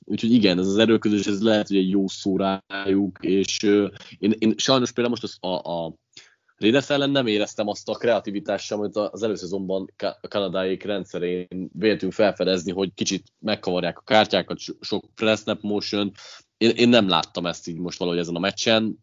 úgyhogy 0.04 0.32
igen, 0.32 0.58
ez 0.58 0.66
az 0.66 0.78
erőközés, 0.78 1.26
ez 1.26 1.42
lehet, 1.42 1.68
hogy 1.68 1.76
egy 1.76 1.90
jó 1.90 2.08
szó 2.08 2.36
és 3.20 3.62
én, 4.18 4.34
én 4.38 4.54
sajnos 4.56 4.92
például 4.92 5.16
most 5.20 5.22
az, 5.22 5.50
a, 5.50 5.70
a 5.72 5.94
Raiders 6.56 6.90
ellen 6.90 7.10
nem 7.10 7.26
éreztem 7.26 7.68
azt 7.68 7.88
a 7.88 7.94
kreativitást 7.94 8.72
amit 8.72 8.96
az 8.96 9.22
előszezonban 9.22 9.92
a 10.20 10.28
kanadáik 10.28 10.82
rendszerén 10.82 11.70
véltünk 11.72 12.12
felfedezni, 12.12 12.72
hogy 12.72 12.94
kicsit 12.94 13.32
megkavarják 13.38 13.98
a 13.98 14.02
kártyákat, 14.04 14.58
sok 14.80 15.04
press 15.14 15.40
snap 15.40 15.62
motion. 15.62 16.12
Én, 16.56 16.70
én 16.70 16.88
nem 16.88 17.08
láttam 17.08 17.46
ezt 17.46 17.68
így 17.68 17.78
most 17.78 17.98
valahogy 17.98 18.20
ezen 18.20 18.36
a 18.36 18.38
meccsen. 18.38 18.98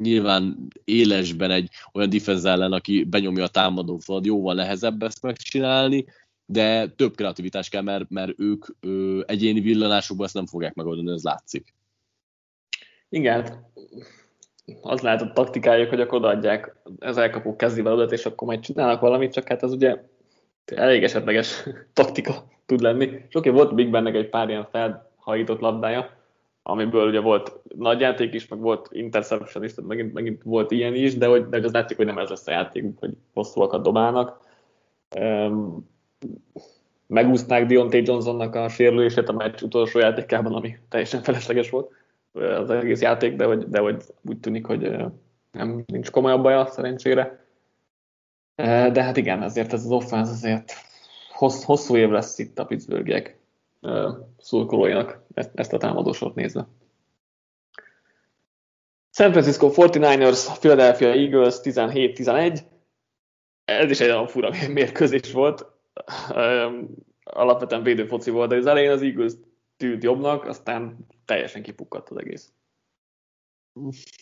nyilván 0.00 0.68
élesben 0.84 1.50
egy 1.50 1.70
olyan 1.92 2.10
defense 2.10 2.50
ellen, 2.50 2.72
aki 2.72 3.04
benyomja 3.04 3.44
a 3.44 3.48
támadó 3.48 3.98
falat, 3.98 4.26
jóval 4.26 4.54
nehezebb 4.54 5.02
ezt 5.02 5.22
megcsinálni, 5.22 6.04
de 6.50 6.88
több 6.88 7.14
kreativitás 7.14 7.68
kell, 7.68 7.82
mert, 7.82 8.10
mert 8.10 8.32
ők 8.38 8.64
ö, 8.80 9.20
egyéni 9.26 9.60
villanásokban 9.60 10.26
ezt 10.26 10.34
nem 10.34 10.46
fogják 10.46 10.74
megoldani, 10.74 11.10
ez 11.10 11.22
látszik. 11.22 11.74
Igen, 13.08 13.34
hát 13.34 13.58
az 14.80 15.00
lehet 15.00 15.22
a 15.22 15.32
taktikájuk, 15.32 15.88
hogy 15.88 16.00
akkor 16.00 16.18
odaadják 16.18 16.76
az 16.98 17.18
elkapó 17.18 17.56
kezével 17.56 17.92
odat, 17.92 18.12
és 18.12 18.26
akkor 18.26 18.48
majd 18.48 18.60
csinálnak 18.60 19.00
valamit, 19.00 19.32
csak 19.32 19.48
hát 19.48 19.62
ez 19.62 19.72
ugye 19.72 19.96
elég 20.64 21.02
esetleges 21.02 21.62
taktika 21.92 22.44
tud 22.66 22.80
lenni. 22.80 23.04
És 23.28 23.34
oké, 23.34 23.50
volt 23.50 23.74
Big 23.74 23.90
Bennek 23.90 24.14
egy 24.14 24.28
pár 24.28 24.48
ilyen 24.48 24.68
felhajított 24.70 25.60
labdája, 25.60 26.10
amiből 26.62 27.08
ugye 27.08 27.20
volt 27.20 27.52
nagy 27.76 28.00
játék 28.00 28.34
is, 28.34 28.48
meg 28.48 28.58
volt 28.58 28.88
interception 28.92 29.64
is, 29.64 29.74
tehát 29.74 29.90
megint, 29.90 30.12
megint 30.12 30.42
volt 30.42 30.70
ilyen 30.70 30.94
is, 30.94 31.16
de 31.16 31.26
hogy, 31.26 31.48
de 31.48 31.60
az 31.64 31.72
látszik, 31.72 31.96
hogy 31.96 32.06
nem 32.06 32.18
ez 32.18 32.28
lesz 32.28 32.46
a 32.46 32.50
játék, 32.50 32.84
hogy 32.96 33.12
hosszúakat 33.34 33.82
dobálnak. 33.82 34.48
Um, 35.20 35.88
megúszták 37.06 37.66
Deontay 37.66 38.02
Johnsonnak 38.04 38.54
a 38.54 38.68
sérülését 38.68 39.28
a 39.28 39.32
meccs 39.32 39.62
utolsó 39.62 39.98
játékában, 39.98 40.54
ami 40.54 40.78
teljesen 40.88 41.22
felesleges 41.22 41.70
volt 41.70 41.92
az 42.32 42.70
egész 42.70 43.00
játék, 43.00 43.36
de 43.36 43.44
hogy, 43.44 43.68
de 43.68 43.80
hogy 43.80 44.02
úgy 44.22 44.40
tűnik, 44.40 44.66
hogy 44.66 44.96
nem 45.52 45.84
nincs 45.86 46.10
komolyabb 46.10 46.42
baja 46.42 46.66
szerencsére. 46.66 47.44
De 48.92 49.02
hát 49.02 49.16
igen, 49.16 49.42
ezért 49.42 49.72
ez 49.72 49.84
az 49.84 49.90
offense 49.90 50.30
azért 50.30 50.72
hossz, 51.32 51.64
hosszú 51.64 51.96
év 51.96 52.10
lesz 52.10 52.38
itt 52.38 52.58
a 52.58 52.64
Pittsburghiek 52.64 53.38
szurkolóinak 54.38 55.22
ezt, 55.34 55.50
ezt 55.54 55.72
a 55.72 55.78
támadósort 55.78 56.34
nézve. 56.34 56.66
San 59.12 59.30
Francisco 59.30 59.70
49ers, 59.74 60.58
Philadelphia 60.58 61.08
Eagles 61.08 61.56
17-11. 61.62 62.58
Ez 63.64 63.90
is 63.90 64.00
egy 64.00 64.10
olyan 64.10 64.26
fura 64.26 64.50
mérkőzés 64.68 65.32
volt. 65.32 65.66
Alapvetően 67.22 67.82
védőfoci 67.82 68.30
volt, 68.30 68.48
de 68.48 68.56
az 68.56 68.66
elején 68.66 68.90
az 68.90 69.02
Eagles 69.02 69.32
tűnt 69.76 70.02
jobbnak, 70.02 70.44
aztán 70.44 71.06
teljesen 71.24 71.62
kipukkadt 71.62 72.08
az 72.08 72.16
egész. 72.16 72.52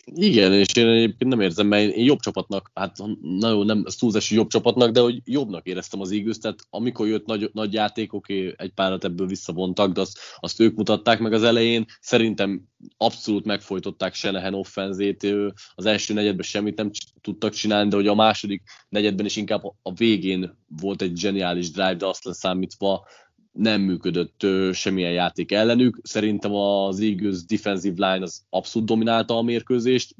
Igen, 0.05 0.53
és 0.53 0.73
én 0.73 0.87
egyébként 0.87 1.29
nem 1.29 1.41
érzem, 1.41 1.67
mert 1.67 1.93
én 1.93 2.05
jobb 2.05 2.19
csapatnak, 2.19 2.71
hát 2.73 2.97
nagyon 3.21 3.65
nem 3.65 3.85
túlzás 3.99 4.31
jobb 4.31 4.49
csapatnak, 4.49 4.91
de 4.91 4.99
hogy 4.99 5.21
jobbnak 5.23 5.65
éreztem 5.65 6.01
az 6.01 6.11
eagles 6.11 6.37
tehát 6.37 6.59
amikor 6.69 7.07
jött 7.07 7.25
nagy, 7.25 7.49
nagy 7.53 7.73
játékok, 7.73 8.29
egy 8.29 8.71
párat 8.75 9.03
ebből 9.03 9.27
visszavontak, 9.27 9.91
de 9.91 10.01
azt, 10.01 10.19
azt 10.39 10.59
ők 10.59 10.75
mutatták 10.75 11.19
meg 11.19 11.33
az 11.33 11.43
elején. 11.43 11.85
Szerintem 12.01 12.61
abszolút 12.97 13.45
megfojtották 13.45 14.13
Senehen 14.13 14.53
offenzét, 14.53 15.27
az 15.75 15.85
első 15.85 16.13
negyedben 16.13 16.45
semmit 16.45 16.77
nem 16.77 16.91
tudtak 17.21 17.53
csinálni, 17.53 17.89
de 17.89 17.95
hogy 17.95 18.07
a 18.07 18.15
második 18.15 18.63
negyedben 18.89 19.25
is 19.25 19.35
inkább 19.35 19.63
a 19.81 19.93
végén 19.93 20.57
volt 20.81 21.01
egy 21.01 21.17
zseniális 21.17 21.71
drive, 21.71 21.95
de 21.95 22.05
azt 22.05 22.23
leszámítva 22.23 23.07
nem 23.51 23.81
működött 23.81 24.45
semmilyen 24.73 25.11
játék 25.11 25.51
ellenük. 25.51 25.99
Szerintem 26.03 26.53
az 26.53 26.99
Eagles 26.99 27.45
defensive 27.45 28.11
line 28.11 28.23
az 28.23 28.45
abszolút 28.49 28.87
dominálta 28.87 29.37
a 29.37 29.41
mérkőzést, 29.41 30.15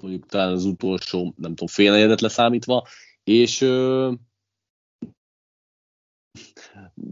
mondjuk 0.00 0.26
talán 0.26 0.52
az 0.52 0.64
utolsó, 0.64 1.22
nem 1.36 1.50
tudom, 1.50 1.66
fél 1.66 1.92
negyedet 1.92 2.20
leszámítva, 2.20 2.86
és 3.24 3.60
ö, 3.60 4.12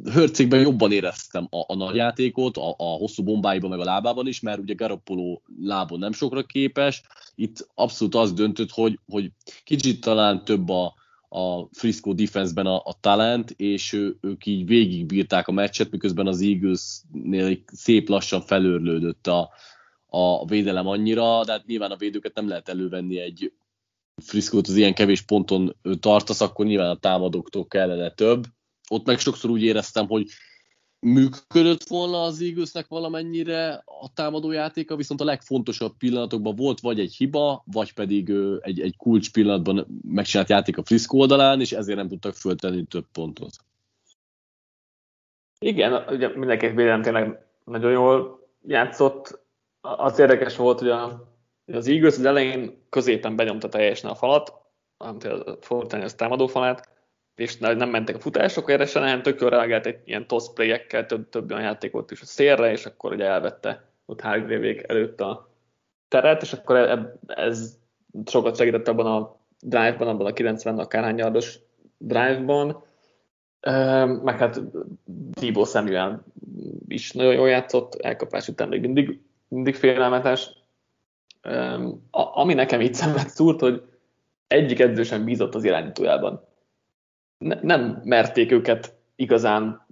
Hörcékben 0.05 0.61
jobban 0.61 0.93
éreztem 0.93 1.47
a, 1.51 1.65
a 1.67 1.75
nagy 1.75 1.95
játékot, 1.95 2.57
a, 2.57 2.75
a 2.77 2.85
hosszú 2.85 3.23
bombáiban, 3.23 3.71
meg 3.71 3.79
a 3.79 3.85
lábában 3.85 4.27
is, 4.27 4.41
mert 4.41 4.59
ugye 4.59 4.75
Garoppolo 4.75 5.41
lábon 5.61 5.99
nem 5.99 6.12
sokra 6.12 6.43
képes. 6.43 7.03
Itt 7.35 7.69
abszolút 7.75 8.15
az 8.15 8.33
döntött, 8.33 8.71
hogy, 8.71 8.99
hogy 9.07 9.31
kicsit 9.65 10.01
talán 10.01 10.45
több 10.45 10.69
a, 10.69 10.95
a 11.35 11.68
Frisco 11.72 12.12
defense-ben 12.12 12.66
a, 12.66 12.76
a 12.76 12.97
talent, 13.01 13.51
és 13.51 13.93
ő, 13.93 14.16
ők 14.20 14.47
így 14.47 14.66
végigbírták 14.66 15.49
a 15.49 15.53
meccset, 15.53 15.91
miközben 15.91 16.26
az 16.26 16.41
Eagles-nél 16.41 17.59
szép 17.66 18.09
lassan 18.09 18.41
felőrlődött 18.41 19.26
a, 19.26 19.51
a 20.07 20.47
védelem 20.47 20.87
annyira, 20.87 21.45
de 21.45 21.53
hát 21.53 21.66
nyilván 21.66 21.91
a 21.91 21.97
védőket 21.97 22.35
nem 22.35 22.49
lehet 22.49 22.68
elővenni 22.68 23.18
egy 23.18 23.53
Frisco-t 24.22 24.68
az 24.68 24.76
ilyen 24.76 24.95
kevés 24.95 25.22
ponton 25.22 25.76
tartasz, 26.01 26.41
akkor 26.41 26.66
nyilván 26.66 26.91
a 26.91 26.99
támadóktól 26.99 27.66
kellene 27.66 28.11
több. 28.11 28.45
Ott 28.89 29.07
meg 29.07 29.18
sokszor 29.18 29.51
úgy 29.51 29.62
éreztem, 29.62 30.07
hogy 30.07 30.26
működött 31.05 31.82
volna 31.82 32.22
az 32.22 32.40
Eaglesnek 32.40 32.88
valamennyire 32.88 33.82
a 33.84 34.12
támadó 34.14 34.50
játéka, 34.50 34.96
viszont 34.96 35.20
a 35.20 35.24
legfontosabb 35.24 35.96
pillanatokban 35.98 36.57
volt 36.57 36.80
vagy 36.80 37.00
egy 37.00 37.14
hiba, 37.14 37.62
vagy 37.72 37.92
pedig 37.94 38.32
egy, 38.61 38.80
egy 38.80 38.96
kulcs 38.96 39.32
pillanatban 39.32 40.00
megcsinált 40.09 40.48
játék 40.48 40.78
a 40.78 40.84
Frisco 40.84 41.18
oldalán, 41.18 41.61
és 41.61 41.72
ezért 41.72 41.98
nem 41.98 42.09
tudtak 42.09 42.34
föltenni 42.34 42.84
több 42.84 43.07
pontot. 43.12 43.52
Igen, 45.59 46.05
ugye 46.09 46.28
mindenki 46.36 46.66
védelem 46.66 47.02
tényleg 47.02 47.46
nagyon 47.64 47.90
jól 47.90 48.48
játszott. 48.66 49.42
Az 49.80 50.18
érdekes 50.18 50.57
volt, 50.57 50.78
hogy 50.78 50.88
a, 50.88 51.32
az 51.66 51.86
Eagles 51.86 52.16
az 52.16 52.24
elején 52.24 52.82
középen 52.88 53.36
benyomta 53.36 53.68
teljesen 53.68 54.11
a 54.11 54.14
falat, 54.14 54.52
a 54.96 55.14
Fortnite 55.61 56.11
támadó 56.11 56.46
falát, 56.46 56.93
és 57.35 57.57
nem 57.59 57.91
mentek 57.91 58.16
a 58.16 58.20
futások, 58.20 58.70
erre 58.70 58.87
Shanahan 58.87 59.22
tök 59.22 59.41
jól 59.41 59.51
reagált 59.51 59.87
egy 59.87 59.99
ilyen 60.05 60.26
toss 60.26 60.49
play-ekkel, 60.55 61.07
több, 61.07 61.28
több 61.28 61.51
olyan 61.51 61.62
játékot 61.62 62.11
is 62.11 62.20
a 62.20 62.24
szélre, 62.24 62.70
és 62.70 62.87
akkor 62.87 63.12
ugye 63.12 63.24
elvette 63.24 63.85
ott 64.07 64.20
hargrave 64.20 64.82
előtt 64.87 65.20
a 65.20 65.49
teret, 66.09 66.43
és 66.43 66.53
akkor 66.53 66.76
ez 67.26 67.78
sokat 68.26 68.57
segített 68.57 68.89
abban 68.89 69.07
a 69.07 69.37
drive-ban, 69.61 70.09
abban 70.09 70.26
a 70.26 70.32
90 70.32 70.78
akárhány 70.78 71.18
yardos 71.18 71.59
drive-ban, 71.99 72.82
meg 74.22 74.39
hát 74.39 74.61
Thibaut 75.32 75.68
Samuel 75.68 76.24
is 76.89 77.12
nagyon 77.12 77.35
jól 77.35 77.49
játszott, 77.49 77.95
elkapás 77.95 78.49
után 78.49 78.68
még 78.68 78.80
mindig, 78.80 79.20
mindig 79.49 79.74
félelmetes. 79.74 80.51
Ami 82.11 82.55
nekem 82.55 82.80
így 82.80 82.95
szemet 82.95 83.28
szúrt, 83.28 83.61
hogy 83.61 83.82
egyik 84.47 84.80
edző 84.80 85.03
sem 85.03 85.24
bízott 85.24 85.55
az 85.55 85.64
irányítójában 85.64 86.45
ne, 87.45 87.59
nem 87.62 88.01
merték 88.05 88.53
őket 88.53 88.95
igazán 89.16 89.86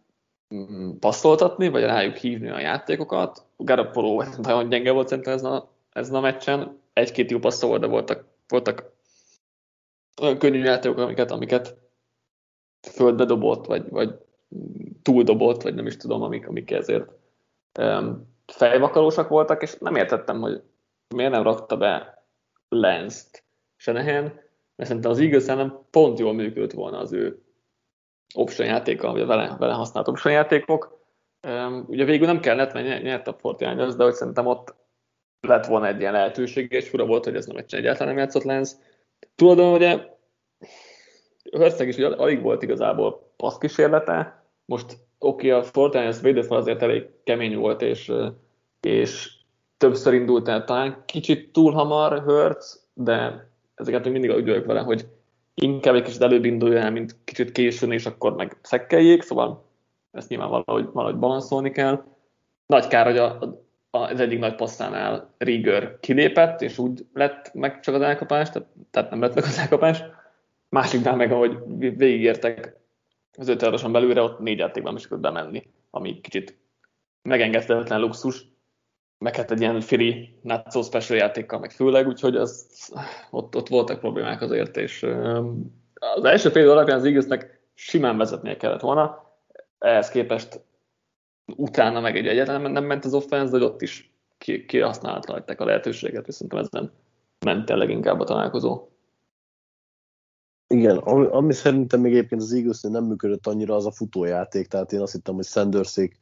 mm, 0.55 0.91
passzoltatni, 1.01 1.69
vagy 1.69 1.83
rájuk 1.83 2.17
hívni 2.17 2.49
a 2.49 2.59
játékokat. 2.61 3.45
Garapoló 3.57 4.25
nagyon 4.43 4.69
gyenge 4.69 4.93
volt 4.93 5.09
szerintem 5.09 5.33
ezen 5.33 5.53
a, 5.53 5.69
ezen 5.93 6.15
a 6.15 6.21
meccsen. 6.21 6.79
Egy-két 6.93 7.31
jó 7.31 7.39
passzol 7.39 7.69
volt, 7.69 7.81
de 7.81 7.87
voltak, 7.87 8.25
voltak 8.49 8.93
olyan 10.23 10.39
könnyű 10.39 10.63
játékok, 10.63 10.99
amiket, 10.99 11.31
amiket 11.31 11.77
földbe 12.91 13.25
dobott, 13.25 13.67
vagy, 13.67 13.89
vagy 13.89 14.15
túl 15.03 15.23
dobott, 15.23 15.63
vagy 15.63 15.75
nem 15.75 15.87
is 15.87 15.97
tudom, 15.97 16.23
amik, 16.23 16.49
amik 16.49 16.71
ezért 16.71 17.09
um, 17.79 18.29
fejvakalósak 18.47 19.29
voltak, 19.29 19.63
és 19.63 19.77
nem 19.79 19.97
értettem, 19.97 20.41
hogy 20.41 20.63
miért 21.15 21.31
nem 21.31 21.43
rakta 21.43 21.77
be 21.77 22.25
Lenzt 22.69 23.45
Senehen, 23.77 24.23
mert 24.77 24.89
szerintem 24.89 25.11
az 25.11 25.19
Eagles 25.19 25.45
nem 25.45 25.79
pont 25.91 26.19
jól 26.19 26.33
működött 26.33 26.73
volna 26.73 26.99
az 26.99 27.13
ő 27.13 27.42
option 28.35 28.69
játéka, 28.69 29.13
vagy 29.13 29.27
vele, 29.27 29.57
vele 29.59 29.73
használt 29.73 30.09
option 30.09 30.35
játékok. 30.35 31.01
Ugye 31.87 32.05
végül 32.05 32.27
nem 32.27 32.41
kellett, 32.41 32.73
mert 32.73 33.03
nyert 33.03 33.29
a 33.29 33.37
Fortinanders, 33.39 33.95
de 33.95 34.05
hogy 34.05 34.15
szerintem 34.15 34.47
ott 34.47 34.75
lett 35.41 35.67
volna 35.67 35.87
egy 35.87 36.01
ilyen 36.01 36.13
lehetőség, 36.13 36.73
és 36.73 36.89
fura 36.89 37.07
volt, 37.07 37.25
hogy 37.25 37.37
ez 37.37 37.47
nem 37.47 37.57
egy 37.57 37.75
egyáltalán 37.75 38.15
nem 38.15 38.23
játszott 38.23 38.43
Lenz. 38.43 38.81
Tulajdonképpen 39.35 39.95
ugye 39.95 40.11
Hörszeg 41.51 41.89
is 41.89 41.97
ugye, 41.97 42.07
alig 42.07 42.43
volt 42.43 42.63
igazából 42.63 43.33
passz 43.37 43.59
kísérlete, 43.59 44.45
most 44.65 44.97
oké, 45.19 45.49
okay, 45.49 45.61
a 45.61 45.65
Fortinanders 45.65 46.21
védőfal 46.21 46.59
azért 46.59 46.83
elég 46.83 47.09
kemény 47.25 47.57
volt, 47.57 47.83
és, 47.83 48.13
és 48.81 49.31
többször 49.77 50.15
indult 50.15 50.49
el, 50.49 50.65
talán 50.65 51.03
kicsit 51.07 51.53
túl 51.53 51.73
hamar 51.73 52.23
Hörc, 52.23 52.79
de 52.95 53.49
ezeket 53.75 54.05
még 54.05 54.13
mindig 54.13 54.31
úgy 54.31 54.47
vagyok 54.47 54.67
vele, 54.67 54.81
hogy 54.81 55.07
inkább 55.55 55.95
egy 55.95 56.03
kicsit 56.03 56.23
előbb 56.23 56.45
indulja 56.45 56.81
el, 56.81 56.91
mint 56.91 57.17
kicsit 57.25 57.53
későn, 57.53 57.93
és 57.93 58.07
akkor 58.07 58.35
meg 58.35 58.57
szekkeljék, 58.63 59.23
szóval 59.23 59.65
ezt 60.11 60.29
nyilván 60.29 60.49
valahogy, 60.49 60.89
valahogy 60.93 61.19
balanszolni 61.19 61.71
kell. 61.71 62.05
Nagy 62.67 62.87
kár, 62.87 63.07
hogy 63.07 63.19
a, 63.19 63.41
a, 63.91 63.99
az 63.99 64.21
egyik 64.21 64.39
nagy 64.39 64.55
passzánál 64.55 65.35
Rieger 65.39 65.99
kilépett, 66.01 66.61
és 66.61 66.79
úgy 66.79 67.07
lett 67.13 67.55
meg 67.55 67.81
csak 67.81 67.95
az 67.95 68.01
elkapás, 68.01 68.51
tehát, 68.51 68.69
tehát 68.91 69.11
nem 69.11 69.21
lett 69.21 69.35
meg 69.35 69.45
az 69.45 69.59
elkapás. 69.59 70.03
Másiknál 70.69 71.17
meg, 71.17 71.33
ahogy 71.33 71.59
végigértek 71.77 72.77
az 73.39 73.49
öt 73.49 73.91
belőle, 73.91 74.23
ott 74.23 74.39
négy 74.39 74.59
játékban 74.59 74.97
is 74.97 75.07
bemenni, 75.07 75.63
ami 75.91 76.21
kicsit 76.21 76.59
megengedhetetlen 77.23 78.01
luxus, 78.01 78.52
meg 79.23 79.37
hát 79.37 79.51
egy 79.51 79.61
ilyen 79.61 79.81
free 79.81 80.29
not 80.41 80.85
special 80.85 81.19
játékkal, 81.19 81.59
meg 81.59 81.71
főleg, 81.71 82.07
úgyhogy 82.07 82.37
az, 82.37 82.67
ott, 83.31 83.57
ott 83.57 83.69
voltak 83.69 83.99
problémák 84.01 84.41
azért, 84.41 84.77
és 84.77 85.07
az 86.15 86.25
első 86.25 86.49
fél 86.49 86.71
alapján 86.71 86.99
az 86.99 87.05
Eaglesnek 87.05 87.61
simán 87.75 88.17
vezetnie 88.17 88.57
kellett 88.57 88.81
volna, 88.81 89.31
ehhez 89.79 90.09
képest 90.09 90.61
utána 91.57 92.01
meg 92.01 92.17
egy 92.17 92.27
egyetlen 92.27 92.71
nem 92.71 92.85
ment 92.85 93.05
az 93.05 93.15
offense, 93.15 93.59
de 93.59 93.65
ott 93.65 93.83
is 93.83 94.15
kihasználták 94.67 95.61
a 95.61 95.65
lehetőséget, 95.65 96.29
és 96.29 96.35
szerintem 96.35 96.59
ezen 96.59 96.93
ment 97.45 97.71
el 97.71 97.77
leginkább 97.77 98.21
a 98.21 98.25
találkozó. 98.25 98.89
Igen, 100.67 100.97
ami, 100.97 101.27
ami 101.27 101.53
szerintem 101.53 102.01
még 102.01 102.13
egyébként 102.13 102.41
az 102.41 102.53
eagles 102.53 102.81
nem 102.81 103.05
működött 103.05 103.47
annyira, 103.47 103.75
az 103.75 103.87
a 103.87 103.93
futójáték, 103.93 104.67
tehát 104.67 104.93
én 104.93 105.01
azt 105.01 105.13
hittem, 105.13 105.35
hogy 105.35 105.45
Sandersék 105.45 106.19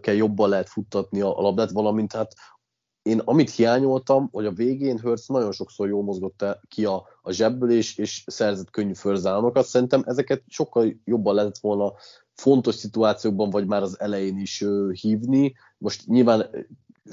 kell 0.00 0.14
jobban 0.14 0.48
lehet 0.48 0.68
futtatni 0.68 1.20
a, 1.20 1.28
labdát, 1.28 1.70
valamint 1.70 2.12
hát 2.12 2.34
én 3.02 3.18
amit 3.18 3.50
hiányoltam, 3.50 4.28
hogy 4.32 4.46
a 4.46 4.52
végén 4.52 5.00
Hurts 5.00 5.28
nagyon 5.28 5.52
sokszor 5.52 5.88
jól 5.88 6.02
mozgott 6.02 6.44
ki 6.68 6.84
a, 6.84 7.06
a 7.22 7.32
zsebből, 7.32 7.70
és, 7.70 7.96
és 7.96 8.24
szerzett 8.26 8.70
könnyű 8.70 8.94
förzálomokat. 8.94 9.66
Szerintem 9.66 10.02
ezeket 10.06 10.42
sokkal 10.46 10.94
jobban 11.04 11.34
lehetett 11.34 11.58
volna 11.58 11.92
fontos 12.34 12.74
szituációkban, 12.74 13.50
vagy 13.50 13.66
már 13.66 13.82
az 13.82 14.00
elején 14.00 14.38
is 14.38 14.60
uh, 14.60 14.92
hívni. 14.92 15.54
Most 15.78 16.06
nyilván 16.06 16.50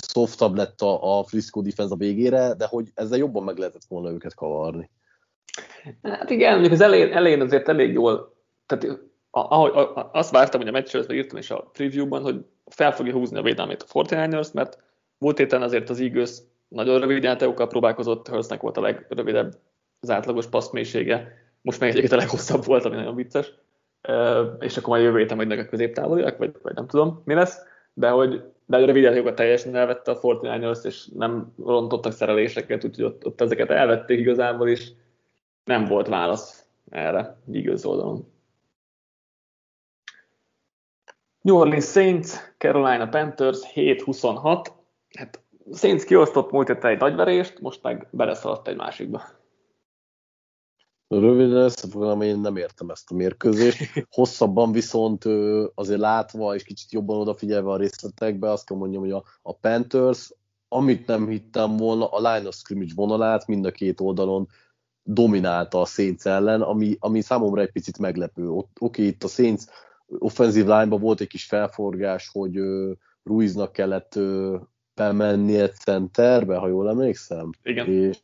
softabb 0.08 0.56
lett 0.56 0.82
a, 0.82 1.20
a 1.20 1.24
Frisco 1.24 1.62
defense 1.62 1.94
a 1.94 1.98
végére, 1.98 2.54
de 2.54 2.66
hogy 2.66 2.92
ezzel 2.94 3.18
jobban 3.18 3.44
meg 3.44 3.58
lehetett 3.58 3.86
volna 3.88 4.12
őket 4.12 4.36
kavarni. 4.36 4.90
Hát 6.02 6.30
igen, 6.30 6.52
mondjuk 6.52 6.74
az 6.74 6.82
elején, 6.82 7.14
elején 7.14 7.42
azért 7.42 7.68
elég 7.68 7.94
jól, 7.94 8.36
tehát 8.66 9.00
ahogy, 9.42 9.72
azt 10.12 10.32
vártam, 10.32 10.60
hogy 10.60 10.70
a 10.70 10.72
meccsről 10.72 11.12
írtam 11.12 11.38
is 11.38 11.52
a 11.52 11.70
previewban, 11.74 12.22
hogy 12.22 12.46
fel 12.66 12.92
fogja 12.92 13.14
húzni 13.14 13.38
a 13.38 13.42
védelmét 13.42 13.86
a 13.88 14.04
49ers, 14.04 14.54
mert 14.54 14.84
múlt 15.18 15.38
héten 15.38 15.62
azért 15.62 15.90
az 15.90 16.00
Eagles 16.00 16.38
nagyon 16.68 17.00
rövid 17.00 17.24
játékokkal 17.24 17.68
próbálkozott, 17.68 18.28
Hurstnek 18.28 18.62
volt 18.62 18.78
a 18.78 18.82
legrövidebb 18.82 19.54
az 20.00 20.10
átlagos 20.10 20.48
passzmélysége, 20.48 21.28
most 21.62 21.80
meg 21.80 21.90
egyébként 21.90 22.14
a 22.14 22.16
leghosszabb 22.16 22.66
volt, 22.66 22.86
ami 22.86 22.96
nagyon 22.96 23.16
vicces, 23.16 23.54
és 24.60 24.78
akkor 24.78 24.90
majd 24.90 25.04
jövő 25.04 25.18
héten 25.18 25.38
majd 25.38 25.52
a 25.52 25.66
középtávoliak, 25.66 26.38
vagy, 26.38 26.52
vagy 26.62 26.76
nem 26.76 26.88
tudom 26.88 27.22
mi 27.26 27.34
lesz, 27.34 27.58
de 27.94 28.10
hogy 28.10 28.44
de 28.66 28.78
a 28.78 28.86
rövid 28.86 29.04
játékokat 29.04 29.36
teljesen 29.36 29.76
elvette 29.76 30.12
a 30.12 30.20
49ers, 30.20 30.86
és 30.86 31.08
nem 31.16 31.54
rontottak 31.66 32.12
szereléseket, 32.12 32.84
úgyhogy 32.84 33.06
ott, 33.06 33.26
ott 33.26 33.42
ezeket 33.42 33.70
elvették 33.70 34.20
igazából, 34.20 34.70
és 34.70 34.92
nem 35.64 35.86
volt 35.86 36.08
válasz 36.08 36.66
erre 36.90 37.38
Eagles 37.52 37.86
oldalon. 37.86 38.28
New 41.48 41.56
Orleans 41.56 41.86
Saints, 41.86 42.28
Carolina 42.58 43.08
Panthers 43.08 43.60
7-26. 43.76 44.66
Hát 45.18 45.44
Saints 45.74 46.04
kiosztott 46.04 46.52
múlt 46.52 46.68
héten 46.68 46.92
egy 46.92 47.00
nagyverést, 47.00 47.60
most 47.60 47.84
meg 47.84 48.08
beleszaladt 48.12 48.68
egy 48.68 48.76
másikba. 48.76 49.22
Röviden 51.08 51.58
összefoglalom, 51.58 52.22
én 52.22 52.40
nem 52.40 52.56
értem 52.56 52.90
ezt 52.90 53.12
a 53.12 53.16
mérkőzést. 53.16 53.92
Hosszabban 54.10 54.72
viszont 54.72 55.26
azért 55.76 56.00
látva 56.00 56.56
és 56.56 56.64
kicsit 56.64 56.92
jobban 56.92 57.18
odafigyelve 57.18 57.70
a 57.70 57.78
részletekbe, 57.78 58.52
azt 58.52 58.66
kell 58.66 58.78
mondjam, 58.78 59.02
hogy 59.02 59.12
a, 59.12 59.24
a 59.42 59.54
Panthers, 59.54 60.34
amit 60.68 61.08
nem 61.08 61.28
hittem 61.28 61.78
volna, 61.78 62.08
a 62.08 62.18
line 62.18 62.48
of 62.48 62.56
scrimmage 62.56 62.94
vonalát 62.96 63.48
mind 63.48 63.66
a 63.66 63.72
két 63.72 64.00
oldalon 64.00 64.48
dominálta 65.04 65.82
a 65.82 65.86
Saints 65.86 66.26
ellen, 66.26 66.62
ami, 66.62 66.96
ami 67.00 67.22
számomra 67.22 67.62
egy 67.62 67.72
picit 67.72 67.98
meglepő. 67.98 68.50
Oké, 68.50 68.70
okay, 68.80 69.08
itt 69.08 69.24
a 69.24 69.28
Saints 69.28 69.64
offenzív 70.18 70.66
line 70.66 70.98
volt 70.98 71.22
egy 71.22 71.28
kis 71.28 71.46
felforgás, 71.46 72.30
hogy 72.32 72.60
Ruiznak 73.24 73.72
kellett 73.72 74.20
bemennie 74.98 75.70
centerbe, 75.70 76.56
ha 76.56 76.68
jól 76.68 76.90
emlékszem. 76.90 77.50
Igen. 77.64 77.88
És, 77.90 78.22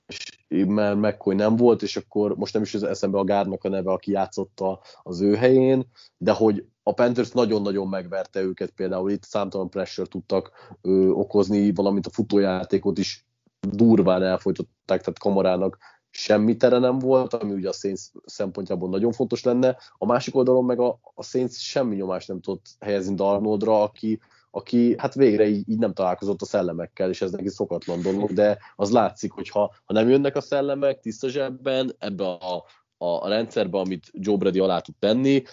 mert 0.48 0.96
McCoy 0.96 1.36
nem 1.36 1.56
volt, 1.56 1.82
és 1.82 1.98
akkor 1.98 2.36
most 2.36 2.54
nem 2.54 2.62
is 2.62 2.74
az 2.74 2.84
eszembe 2.84 3.18
a 3.18 3.24
Gárdnak 3.24 3.64
a 3.64 3.70
neve, 3.70 3.92
aki 3.92 4.12
játszotta 4.12 4.80
az 5.04 5.22
ő 5.22 5.36
helyén, 5.36 5.86
de 6.18 6.32
hogy 6.32 6.66
a 6.84 6.94
Panthers 6.94 7.32
nagyon-nagyon 7.32 7.88
megverte 7.88 8.42
őket, 8.42 8.72
például 8.72 9.12
itt 9.12 9.24
számtalan 9.24 9.70
pressure 9.70 10.08
tudtak 10.08 10.52
ö, 10.82 11.10
okozni, 11.10 11.74
valamint 11.74 12.06
a 12.06 12.10
futójátékot 12.10 12.98
is 12.98 13.26
durván 13.60 14.24
elfolytották, 14.24 15.00
tehát 15.00 15.20
Kamarának 15.20 15.78
semmi 16.16 16.58
tere 16.58 16.78
nem 16.78 17.00
volt, 17.00 17.34
ami 17.34 17.54
ugye 17.54 17.70
a 17.70 17.74
Saints 17.74 18.02
szempontjából 18.26 18.90
nagyon 18.90 19.12
fontos 19.12 19.44
lenne. 19.44 19.78
A 19.98 20.06
másik 20.06 20.36
oldalon 20.36 20.66
meg 20.66 20.80
a, 20.80 21.00
a 21.14 21.24
Saints 21.24 21.54
semmi 21.54 21.96
nyomást 21.96 22.28
nem 22.28 22.42
tudott 22.42 22.66
helyezni 22.80 23.16
Darnoldra, 23.16 23.82
aki, 23.82 24.20
aki 24.52 24.96
hát 24.98 25.14
végre 25.14 25.48
így, 25.48 25.70
így 25.70 25.78
nem 25.78 25.94
találkozott 25.94 26.42
a 26.42 26.46
szellemekkel, 26.46 27.10
és 27.10 27.22
ez 27.22 27.32
neki 27.32 27.50
szokatlan 27.50 28.02
dolog, 28.02 28.32
de 28.32 28.58
az 28.76 28.92
látszik, 28.92 29.32
hogy 29.32 29.50
ha, 29.50 29.74
ha 29.86 29.94
nem 29.94 30.10
jönnek 30.10 30.36
a 30.36 30.42
szellemek 30.42 31.00
tiszta 31.00 31.30
zsebben, 31.30 31.96
ebbe 32.00 32.24
a, 32.24 32.56
a, 32.98 33.06
a 33.06 33.28
rendszerbe, 33.28 33.78
amit 33.78 34.12
Joe 34.12 34.38
Brady 34.38 34.60
alá 34.60 34.80
tud 34.80 34.96
tenni, 35.00 35.44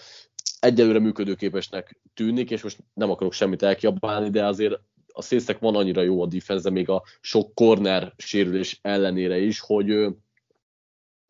egyelőre 0.59 0.99
működőképesnek 0.99 1.99
tűnik, 2.13 2.51
és 2.51 2.63
most 2.63 2.77
nem 2.93 3.09
akarok 3.09 3.33
semmit 3.33 3.63
elkiabálni, 3.63 4.29
de 4.29 4.45
azért 4.45 4.79
a 5.13 5.21
Saintsnek 5.21 5.59
van 5.59 5.75
annyira 5.75 6.01
jó 6.01 6.21
a 6.21 6.27
defense, 6.27 6.69
még 6.69 6.89
a 6.89 7.03
sok 7.21 7.53
corner 7.53 8.13
sérülés 8.17 8.79
ellenére 8.81 9.37
is, 9.37 9.59
hogy 9.59 10.07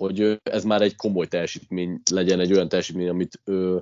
hogy 0.02 0.40
ez 0.44 0.64
már 0.64 0.82
egy 0.82 0.96
komoly 0.96 1.28
teljesítmény 1.28 2.02
legyen, 2.12 2.40
egy 2.40 2.54
olyan 2.54 2.70
teljesítmény, 2.70 3.10
amit 3.10 3.40
ö, 3.44 3.78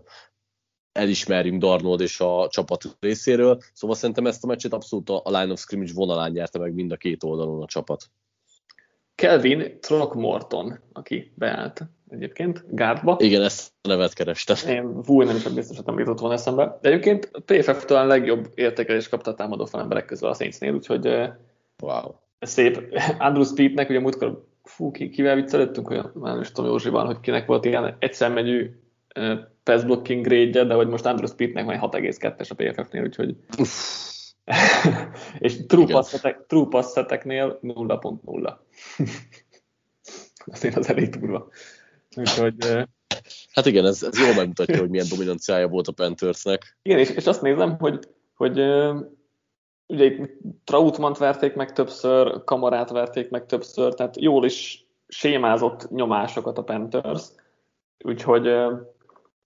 elismerjünk 0.91 1.61
Darnold 1.61 2.01
és 2.01 2.19
a 2.19 2.47
csapat 2.49 2.97
részéről. 2.99 3.57
Szóval 3.73 3.95
szerintem 3.95 4.25
ezt 4.25 4.43
a 4.43 4.47
meccset 4.47 4.73
abszolút 4.73 5.09
a 5.09 5.21
line 5.25 5.51
of 5.51 5.59
scrimmage 5.59 5.91
vonalán 5.93 6.31
nyerte 6.31 6.59
meg 6.59 6.73
mind 6.73 6.91
a 6.91 6.95
két 6.97 7.23
oldalon 7.23 7.61
a 7.61 7.65
csapat. 7.65 8.03
Kelvin 9.15 9.79
Throckmorton, 9.79 10.79
aki 10.93 11.31
beállt 11.35 11.81
egyébként 12.09 12.63
gárdba. 12.69 13.15
Igen, 13.19 13.41
ezt 13.41 13.71
a 13.81 13.87
nevet 13.87 14.13
kerestem. 14.13 14.75
Én 14.75 15.03
fúj, 15.03 15.25
nem 15.25 15.35
is 15.35 15.43
biztos, 15.43 15.75
hogy 15.75 15.85
nem 15.85 15.99
jutott 15.99 16.19
volna 16.19 16.35
eszembe. 16.35 16.77
De 16.81 16.89
egyébként 16.89 17.31
PFF 17.45 17.85
talán 17.85 18.07
legjobb 18.07 18.51
értékelést 18.55 19.09
kapta 19.09 19.31
a 19.31 19.33
támadó 19.33 19.67
emberek 19.71 20.05
közül 20.05 20.29
a 20.29 20.33
Saintsnél, 20.33 20.73
úgyhogy 20.73 21.05
wow. 21.83 22.11
szép. 22.39 22.99
Andrew 23.17 23.43
Speednek 23.43 23.89
ugye 23.89 23.99
múltkor 23.99 24.48
fú, 24.69 24.91
ki, 24.91 25.09
kivel 25.09 25.35
viccelődtünk, 25.35 25.87
hogy 25.87 26.01
már 26.13 26.33
nem 26.33 26.41
is 26.41 26.51
tudom 26.51 26.71
Józsival, 26.71 27.05
hogy 27.05 27.19
kinek 27.19 27.45
volt 27.45 27.65
ilyen 27.65 27.95
egyszermegyű 27.99 28.71
uh, 29.15 29.39
pass 29.63 29.83
blocking 29.83 30.25
grade 30.25 30.63
de 30.63 30.73
hogy 30.73 30.87
most 30.87 31.05
Andrew 31.05 31.27
Speednek 31.27 31.65
van 31.65 31.79
6,2-es 31.81 32.49
a 32.49 32.55
PFF-nél, 32.55 33.03
úgyhogy 33.03 33.35
és 35.39 35.65
true, 35.65 35.85
passzetek, 35.85 36.45
true 36.47 36.67
passzeteknél 36.69 37.59
0.0. 37.61 38.55
Azért 40.45 40.75
az 40.75 40.89
elég 40.89 41.09
durva. 41.09 41.47
Úgyhogy, 42.15 42.65
uh, 42.65 42.83
hát 43.53 43.65
igen, 43.65 43.85
ez, 43.85 44.03
ez 44.03 44.19
jól 44.19 44.35
megmutatja, 44.35 44.79
hogy 44.79 44.89
milyen 44.89 45.07
dominanciája 45.09 45.67
volt 45.67 45.87
a 45.87 45.91
Panthersnek. 45.91 46.77
Igen, 46.81 46.99
és, 46.99 47.09
és 47.09 47.25
azt 47.25 47.41
nézem, 47.41 47.77
hogy, 47.77 47.99
hogy 48.33 48.59
uh, 48.59 48.99
ugye 49.89 50.05
itt 50.05 50.37
Trautmant 50.63 51.17
verték 51.17 51.55
meg 51.55 51.73
többször, 51.73 52.43
Kamarát 52.43 52.89
verték 52.89 53.29
meg 53.29 53.45
többször, 53.45 53.93
tehát 53.93 54.21
jól 54.21 54.45
is 54.45 54.87
sémázott 55.07 55.89
nyomásokat 55.89 56.57
a 56.57 56.63
Panthers, 56.63 57.23
úgyhogy 58.03 58.47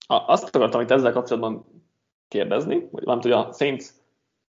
azt 0.08 0.56
akartam 0.56 0.82
itt 0.82 0.92
ezzel 0.92 1.12
kapcsolatban 1.12 1.66
kérdezni, 2.28 2.88
vagy 2.92 3.06
nem 3.06 3.20
tudja, 3.20 3.48
a 3.48 3.52
Saints 3.52 3.86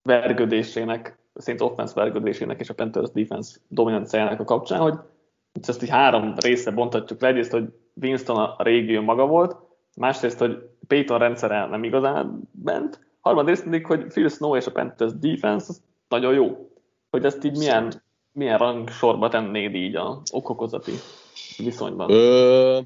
vergődésének, 0.03 1.19
Saints 1.35 1.61
offense 1.61 1.93
vergődésének 1.93 2.59
és 2.59 2.69
a 2.69 2.73
Panthers 2.73 3.11
defense 3.11 3.57
dominanciájának 3.67 4.39
a 4.39 4.43
kapcsán, 4.43 4.79
hogy 4.79 4.93
ezt 5.67 5.83
így 5.83 5.89
három 5.89 6.33
részre 6.37 6.71
bontatjuk 6.71 7.21
le, 7.21 7.27
egyrészt, 7.27 7.51
hogy 7.51 7.73
Winston 8.01 8.37
a 8.37 8.55
régió 8.63 9.01
maga 9.01 9.25
volt, 9.25 9.55
másrészt, 9.95 10.39
hogy 10.39 10.69
Payton 10.87 11.19
rendszere 11.19 11.65
nem 11.65 11.83
igazán 11.83 12.49
bent, 12.51 13.10
Harmadrészt 13.21 13.63
pedig, 13.63 13.85
hogy 13.85 14.05
Phil 14.05 14.29
Snow 14.29 14.55
és 14.55 14.65
a 14.65 14.71
Panthers 14.71 15.11
defense 15.19 15.65
az 15.67 15.81
nagyon 16.07 16.33
jó. 16.33 16.71
Hogy 17.09 17.25
ezt 17.25 17.43
így 17.43 17.57
milyen, 17.57 18.03
milyen 18.31 18.57
rang 18.57 18.89
sorba 18.89 19.29
tennéd 19.29 19.75
így 19.75 19.95
a 19.95 20.21
okokozati 20.31 20.91
viszonyban? 21.57 22.11
Ö, 22.11 22.79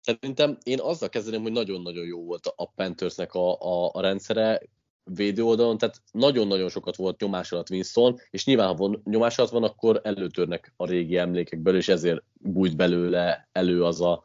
szerintem 0.00 0.58
én 0.62 0.80
azzal 0.80 1.08
kezdeném, 1.08 1.42
hogy 1.42 1.52
nagyon-nagyon 1.52 2.06
jó 2.06 2.24
volt 2.24 2.52
a 2.56 2.70
Panthersnek 2.70 3.34
a, 3.34 3.60
a, 3.60 3.90
a 3.92 4.00
rendszere 4.00 4.60
védő 5.04 5.44
oldalon, 5.44 5.78
tehát 5.78 6.02
nagyon-nagyon 6.12 6.68
sokat 6.68 6.96
volt 6.96 7.20
nyomás 7.20 7.52
alatt 7.52 7.70
Winston, 7.70 8.18
és 8.30 8.44
nyilván, 8.44 8.66
ha 8.66 8.74
van, 8.74 9.00
nyomás 9.04 9.38
alatt 9.38 9.50
van, 9.50 9.62
akkor 9.62 10.00
előtörnek 10.02 10.72
a 10.76 10.86
régi 10.86 11.16
emlékekből, 11.16 11.76
és 11.76 11.88
ezért 11.88 12.22
bújt 12.32 12.76
belőle 12.76 13.48
elő 13.52 13.84
az 13.84 14.00
a, 14.00 14.22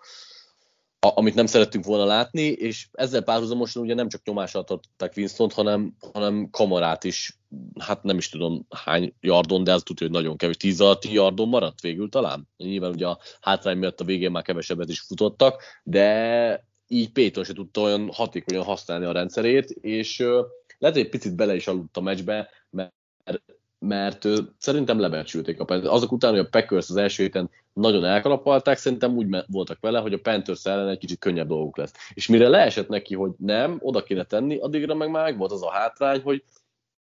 a, 1.00 1.12
amit 1.16 1.36
nem 1.36 1.46
szerettünk 1.46 1.86
volna 1.86 2.06
látni, 2.06 2.42
és 2.42 2.88
ezzel 2.92 3.22
párhuzamosan 3.22 3.82
ugye 3.84 3.94
nem 3.94 4.10
csak 4.10 4.24
nyomás 4.24 4.56
alatt 4.56 4.70
adták 4.70 5.14
Winston, 5.16 5.50
hanem, 5.50 5.96
hanem 6.14 6.50
kamarát 6.52 7.04
is, 7.04 7.38
hát 7.80 8.04
nem 8.04 8.18
is 8.18 8.30
tudom 8.30 8.66
hány 8.70 9.14
yardon, 9.22 9.64
de 9.64 9.74
az 9.74 9.84
tudja, 9.84 10.08
hogy 10.08 10.16
nagyon 10.16 10.38
kevés, 10.38 10.58
10 10.58 10.82
alatti 10.82 11.14
yardon 11.14 11.50
maradt 11.50 11.82
végül 11.82 12.10
talán. 12.10 12.48
Nyilván 12.58 12.92
ugye 12.92 13.08
a 13.08 13.20
hátrány 13.42 13.78
miatt 13.78 14.00
a 14.00 14.06
végén 14.06 14.32
már 14.32 14.44
kevesebbet 14.44 14.90
is 14.90 15.00
futottak, 15.00 15.64
de 15.84 16.68
így 16.88 17.12
Péton 17.12 17.44
se 17.44 17.54
tudta 17.54 17.82
olyan 17.82 18.10
hatékonyan 18.14 18.64
használni 18.64 19.06
a 19.06 19.12
rendszerét, 19.12 19.70
és 19.70 20.18
lehet, 20.78 20.96
hogy 20.96 21.06
egy 21.06 21.10
picit 21.10 21.36
bele 21.36 21.56
is 21.56 21.68
aludt 21.68 21.98
a 21.98 22.02
meccsbe, 22.02 22.50
mert 22.70 22.94
mert 23.80 24.28
szerintem 24.58 25.00
lebecsülték 25.00 25.60
a 25.60 25.66
Panthers. 25.66 25.94
Azok 25.94 26.12
után, 26.12 26.32
hogy 26.32 26.40
a 26.40 26.50
Packers 26.50 26.90
az 26.90 26.96
első 26.96 27.24
héten 27.24 27.50
nagyon 27.74 28.06
elkalapalták, 28.06 28.78
szerintem 28.78 29.16
úgy 29.16 29.28
voltak 29.48 29.78
vele, 29.80 30.00
hogy 30.00 30.14
a 30.14 30.20
Panthers 30.20 30.66
ellen 30.66 30.88
egy 30.88 30.98
kicsit 30.98 31.20
könnyebb 31.20 31.48
dolguk 31.48 31.78
lesz. 31.78 31.94
És 32.14 32.28
mire 32.28 32.48
leesett 32.48 32.88
neki, 32.88 33.16
hogy 33.16 33.32
nem, 33.38 33.78
oda 33.82 34.04
kéne 34.04 34.24
tenni, 34.24 34.58
addigra 34.58 34.96
meg 34.96 35.10
már 35.10 35.38
volt 35.38 35.52
az 35.52 35.64
a 35.64 35.72
hátrány, 35.72 36.22
hogy, 36.22 36.44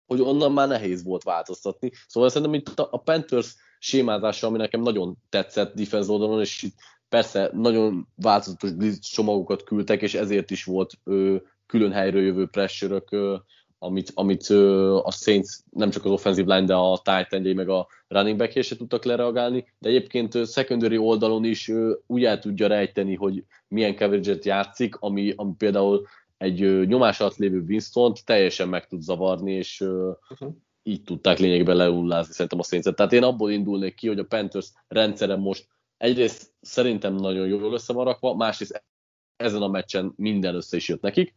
hogy 0.06 0.20
onnan 0.20 0.52
már 0.52 0.68
nehéz 0.68 1.04
volt 1.04 1.22
változtatni. 1.22 1.90
Szóval 2.06 2.28
szerintem 2.28 2.54
itt 2.54 2.78
a 2.78 3.02
Panthers 3.04 3.54
sémázása, 3.78 4.46
ami 4.46 4.56
nekem 4.56 4.80
nagyon 4.80 5.16
tetszett 5.28 5.74
defense 5.74 6.12
oldalon, 6.12 6.40
és 6.40 6.62
itt 6.62 6.74
persze 7.08 7.50
nagyon 7.52 8.08
változatos 8.14 8.72
blitz 8.72 9.06
csomagokat 9.06 9.62
küldtek, 9.62 10.02
és 10.02 10.14
ezért 10.14 10.50
is 10.50 10.64
volt 10.64 10.92
ö, 11.04 11.36
külön 11.66 11.92
helyről 11.92 12.22
jövő 12.22 12.46
pressure 12.46 13.02
amit, 13.78 14.10
amit 14.14 14.48
a 15.02 15.10
Saints 15.10 15.48
nem 15.70 15.90
csak 15.90 16.04
az 16.04 16.10
offensive 16.10 16.54
line, 16.54 16.66
de 16.66 16.74
a 16.74 17.02
titan 17.02 17.54
meg 17.54 17.68
a 17.68 17.88
running 18.08 18.38
back 18.38 18.62
se 18.62 18.76
tudtak 18.76 19.04
lereagálni, 19.04 19.66
de 19.78 19.88
egyébként 19.88 20.46
secondary 20.46 20.98
oldalon 20.98 21.44
is 21.44 21.72
úgy 22.06 22.24
el 22.24 22.38
tudja 22.38 22.66
rejteni, 22.66 23.14
hogy 23.14 23.44
milyen 23.68 23.96
coverage 23.96 24.38
játszik, 24.42 24.96
ami, 24.96 25.32
ami 25.36 25.52
például 25.58 26.06
egy 26.36 26.86
nyomás 26.86 27.20
alatt 27.20 27.36
lévő 27.36 27.64
winston 27.68 28.12
teljesen 28.24 28.68
meg 28.68 28.86
tud 28.86 29.00
zavarni, 29.00 29.52
és 29.52 29.80
uh-huh. 29.80 30.54
így 30.82 31.02
tudták 31.02 31.38
lényegben 31.38 31.76
leullázni 31.76 32.32
szerintem 32.32 32.58
a 32.58 32.62
saints 32.62 32.94
Tehát 32.94 33.12
én 33.12 33.22
abból 33.22 33.50
indulnék 33.50 33.94
ki, 33.94 34.08
hogy 34.08 34.18
a 34.18 34.24
Panthers 34.24 34.72
rendszere 34.88 35.36
most 35.36 35.68
egyrészt 35.96 36.52
szerintem 36.60 37.14
nagyon 37.14 37.46
jól 37.46 37.72
össze 37.72 37.92
van 37.92 38.04
rakva, 38.04 38.34
másrészt 38.34 38.84
ezen 39.36 39.62
a 39.62 39.68
meccsen 39.68 40.12
minden 40.16 40.54
össze 40.54 40.76
is 40.76 40.88
jött 40.88 41.00
nekik. 41.00 41.34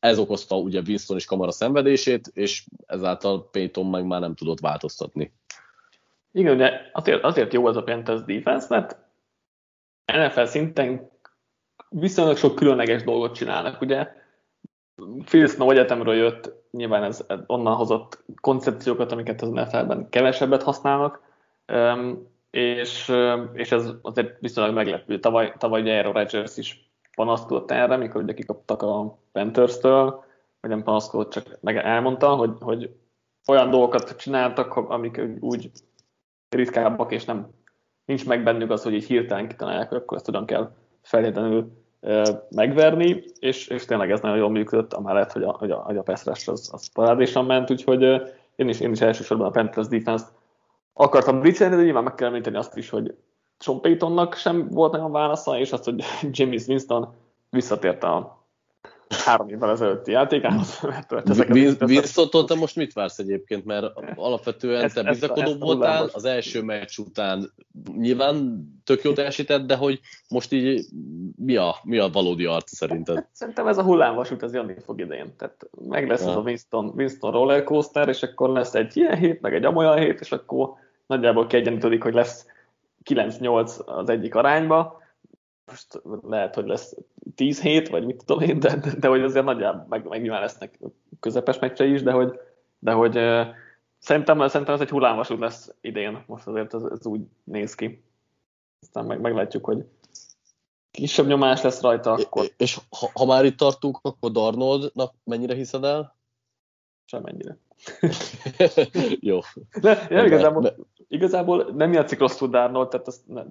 Ez 0.00 0.18
okozta 0.18 0.56
ugye 0.56 0.80
Winston 0.86 1.16
és 1.16 1.24
Kamara 1.24 1.50
szenvedését, 1.50 2.26
és 2.34 2.66
ezáltal 2.86 3.48
Payton 3.50 3.86
meg 3.86 4.06
már 4.06 4.20
nem 4.20 4.34
tudott 4.34 4.60
változtatni. 4.60 5.32
Igen, 6.32 6.54
ugye 6.54 6.72
azért, 6.92 7.24
azért 7.24 7.52
jó 7.52 7.66
az 7.66 7.76
a 7.76 7.82
Panthers 7.82 8.22
defense, 8.24 8.66
mert 8.68 8.96
NFL 10.12 10.44
szinten 10.44 11.10
viszonylag 11.88 12.36
sok 12.36 12.54
különleges 12.54 13.02
dolgot 13.02 13.34
csinálnak. 13.34 13.80
Ugye 13.80 14.12
Phil 15.24 15.46
Snow 15.46 15.70
egyetemről 15.70 16.14
jött, 16.14 16.52
nyilván 16.70 17.02
ez 17.02 17.24
onnan 17.46 17.74
hozott 17.74 18.24
koncepciókat, 18.40 19.12
amiket 19.12 19.42
az 19.42 19.48
NFL-ben 19.48 20.08
kevesebbet 20.08 20.62
használnak, 20.62 21.20
és, 22.50 23.12
és 23.52 23.72
ez 23.72 23.90
azért 24.02 24.40
viszonylag 24.40 24.74
meglepő. 24.74 25.18
Tavaly, 25.18 25.52
tavaly 25.58 25.80
ugye 25.80 25.96
Aaron 25.96 26.12
Rodgers 26.12 26.56
is 26.56 26.87
panaszkodott 27.18 27.70
erre, 27.70 27.96
mikor 27.96 28.22
ugye 28.22 28.34
kikaptak 28.34 28.82
a 28.82 29.18
Panthers-től, 29.32 30.24
vagy 30.60 30.70
nem 30.70 30.82
panaszkodott, 30.82 31.30
csak 31.30 31.58
meg 31.60 31.76
elmondta, 31.76 32.34
hogy, 32.34 32.50
hogy 32.60 32.90
olyan 33.46 33.70
dolgokat 33.70 34.16
csináltak, 34.16 34.76
amik 34.76 35.20
úgy 35.40 35.70
ritkábbak, 36.48 37.12
és 37.12 37.24
nem 37.24 37.48
nincs 38.04 38.26
meg 38.26 38.42
bennük 38.42 38.70
az, 38.70 38.82
hogy 38.82 38.94
így 38.94 39.04
hirtelen 39.04 39.48
kitalálják, 39.48 39.92
akkor 39.92 40.16
ezt 40.16 40.26
hogyan 40.26 40.46
kell 40.46 40.70
feltétlenül 41.02 41.72
megverni, 42.50 43.24
és, 43.38 43.68
és 43.68 43.84
tényleg 43.84 44.10
ez 44.10 44.20
nagyon 44.20 44.36
jól 44.36 44.50
működött, 44.50 44.92
amellett, 44.92 45.32
hogy 45.32 45.42
a, 45.42 45.56
hogy 45.58 45.70
a, 45.70 45.76
hogy 45.76 45.96
a 45.96 46.02
pass 46.02 46.26
az, 46.26 46.70
az 46.72 46.92
parádésan 46.92 47.44
ment, 47.44 47.70
úgyhogy 47.70 48.02
én 48.56 48.68
is, 48.68 48.80
én 48.80 48.92
is 48.92 49.00
elsősorban 49.00 49.46
a 49.46 49.50
Panthers 49.50 49.88
defense-t 49.88 50.32
akartam 50.92 51.40
blitzelni, 51.40 51.76
de 51.76 51.82
nyilván 51.82 52.02
meg 52.02 52.14
kell 52.14 52.28
említeni 52.28 52.56
azt 52.56 52.76
is, 52.76 52.90
hogy 52.90 53.14
Sean 53.58 53.80
Paytonnak 53.80 54.34
sem 54.34 54.68
volt 54.68 54.92
nagyon 54.92 55.12
válasza, 55.12 55.58
és 55.58 55.72
azt, 55.72 55.84
hogy 55.84 56.04
James 56.36 56.66
Winston 56.66 57.14
visszatért 57.50 58.04
a 58.04 58.38
három 59.08 59.48
évvel 59.48 59.70
ezelőtti 59.70 60.10
játékához. 60.10 60.80
Winston-tól 61.80 62.44
te 62.44 62.54
most 62.54 62.76
mit 62.76 62.92
vársz 62.92 63.18
egyébként? 63.18 63.64
Mert 63.64 63.86
alapvetően 64.14 64.84
ezt, 64.84 64.94
te 64.94 65.02
bizakodó 65.02 65.54
voltál, 65.54 66.10
az 66.12 66.24
első 66.24 66.62
meccs 66.62 66.98
után 66.98 67.52
nyilván 67.96 68.66
tök 68.84 69.02
jó 69.02 69.12
teljesített, 69.12 69.66
de 69.66 69.76
hogy 69.76 70.00
most 70.28 70.52
így 70.52 70.86
mi 71.36 71.56
a, 71.56 71.74
mi 71.82 71.98
a 71.98 72.08
valódi 72.08 72.44
arc 72.44 72.74
szerinted? 72.74 73.14
Hát, 73.16 73.28
szerintem 73.32 73.66
ez 73.66 73.78
a 73.78 73.82
hullámvasút, 73.82 74.42
ez 74.42 74.54
jönni 74.54 74.74
fog 74.84 75.00
idején. 75.00 75.34
Tehát 75.36 75.68
meg 75.88 76.08
lesz 76.08 76.22
ja. 76.22 76.28
az 76.28 76.36
a 76.36 76.40
Winston, 76.40 76.92
Winston 76.96 77.32
rollercoaster, 77.32 78.08
és 78.08 78.22
akkor 78.22 78.48
lesz 78.48 78.74
egy 78.74 78.96
ilyen 78.96 79.16
hét, 79.16 79.40
meg 79.40 79.54
egy 79.54 79.64
amolyan 79.64 79.98
hét, 79.98 80.20
és 80.20 80.32
akkor 80.32 80.70
nagyjából 81.06 81.46
kiegyenlítődik, 81.46 82.02
hogy 82.02 82.14
lesz 82.14 82.46
9-8 83.08 83.84
az 83.84 84.08
egyik 84.08 84.34
arányba, 84.34 85.02
most 85.66 86.02
lehet, 86.22 86.54
hogy 86.54 86.66
lesz 86.66 86.96
10 87.34 87.60
hét, 87.60 87.88
vagy 87.88 88.04
mit 88.04 88.24
tudom 88.24 88.42
én, 88.42 88.60
de, 88.60 88.76
de, 88.76 88.94
de 88.98 89.08
hogy 89.08 89.22
azért 89.22 89.44
nagyjából 89.44 89.86
meg, 89.88 90.08
meg 90.08 90.20
nyilván 90.20 90.40
lesznek 90.40 90.78
közepes 91.20 91.58
meccse 91.58 91.84
is, 91.84 92.02
de 92.02 92.12
hogy, 92.12 92.40
de 92.78 92.92
hogy 92.92 93.16
uh, 93.16 93.46
szerintem, 93.98 94.48
szerintem 94.48 94.74
ez 94.74 94.80
egy 94.80 94.90
hullámvasút 94.90 95.38
lesz 95.38 95.74
idén, 95.80 96.24
most 96.26 96.46
azért 96.46 96.74
ez, 96.74 96.82
ez 96.82 97.06
úgy 97.06 97.20
néz 97.44 97.74
ki. 97.74 98.02
Aztán 98.80 99.04
meg, 99.04 99.20
meglátjuk, 99.20 99.64
hogy 99.64 99.84
kisebb 100.90 101.26
nyomás 101.26 101.62
lesz 101.62 101.80
rajta, 101.80 102.12
akkor... 102.12 102.44
És, 102.44 102.52
és 102.56 102.78
ha, 102.90 103.10
ha 103.14 103.24
már 103.24 103.44
itt 103.44 103.56
tartunk, 103.56 103.98
akkor 104.02 104.30
Darnoldnak 104.30 105.14
mennyire 105.24 105.54
hiszed 105.54 105.84
el? 105.84 106.16
Semennyire. 107.04 107.58
Jó. 109.30 109.40
De, 109.80 110.06
ja, 110.10 110.24
igazából, 110.24 110.76
igazából 111.08 111.70
nem 111.76 111.92
játszik 111.92 112.18
rosszul 112.18 112.48
Darnold, 112.48 112.88
tehát 112.88 113.06
azt 113.06 113.20
nem, 113.26 113.46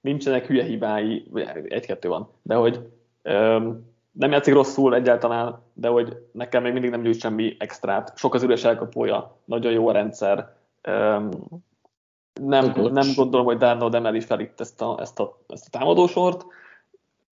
nincsenek 0.00 0.46
hülye 0.46 0.64
hibái, 0.64 1.26
egy-kettő 1.68 2.08
van, 2.08 2.28
de 2.42 2.54
hogy 2.54 2.88
öm, 3.22 3.92
nem 4.12 4.30
játszik 4.30 4.54
rosszul 4.54 4.94
egyáltalán, 4.94 5.58
de 5.72 5.88
hogy 5.88 6.16
nekem 6.32 6.62
még 6.62 6.72
mindig 6.72 6.90
nem 6.90 7.02
gyűjt 7.02 7.20
semmi 7.20 7.56
extrát. 7.58 8.12
Sok 8.16 8.34
az 8.34 8.42
üres 8.42 8.64
elkapója, 8.64 9.36
nagyon 9.44 9.72
jó 9.72 9.88
a 9.88 9.92
rendszer. 9.92 10.56
Öm, 10.82 11.30
nem, 12.40 12.72
nem 12.74 13.06
gondolom, 13.16 13.46
hogy 13.46 13.56
Darnold 13.56 13.94
emeli 13.94 14.20
fel 14.20 14.40
itt 14.40 14.60
ezt 14.60 14.82
a, 14.82 14.96
ezt 15.00 15.20
a, 15.20 15.38
ezt 15.48 15.66
a 15.66 15.78
támadósort, 15.78 16.46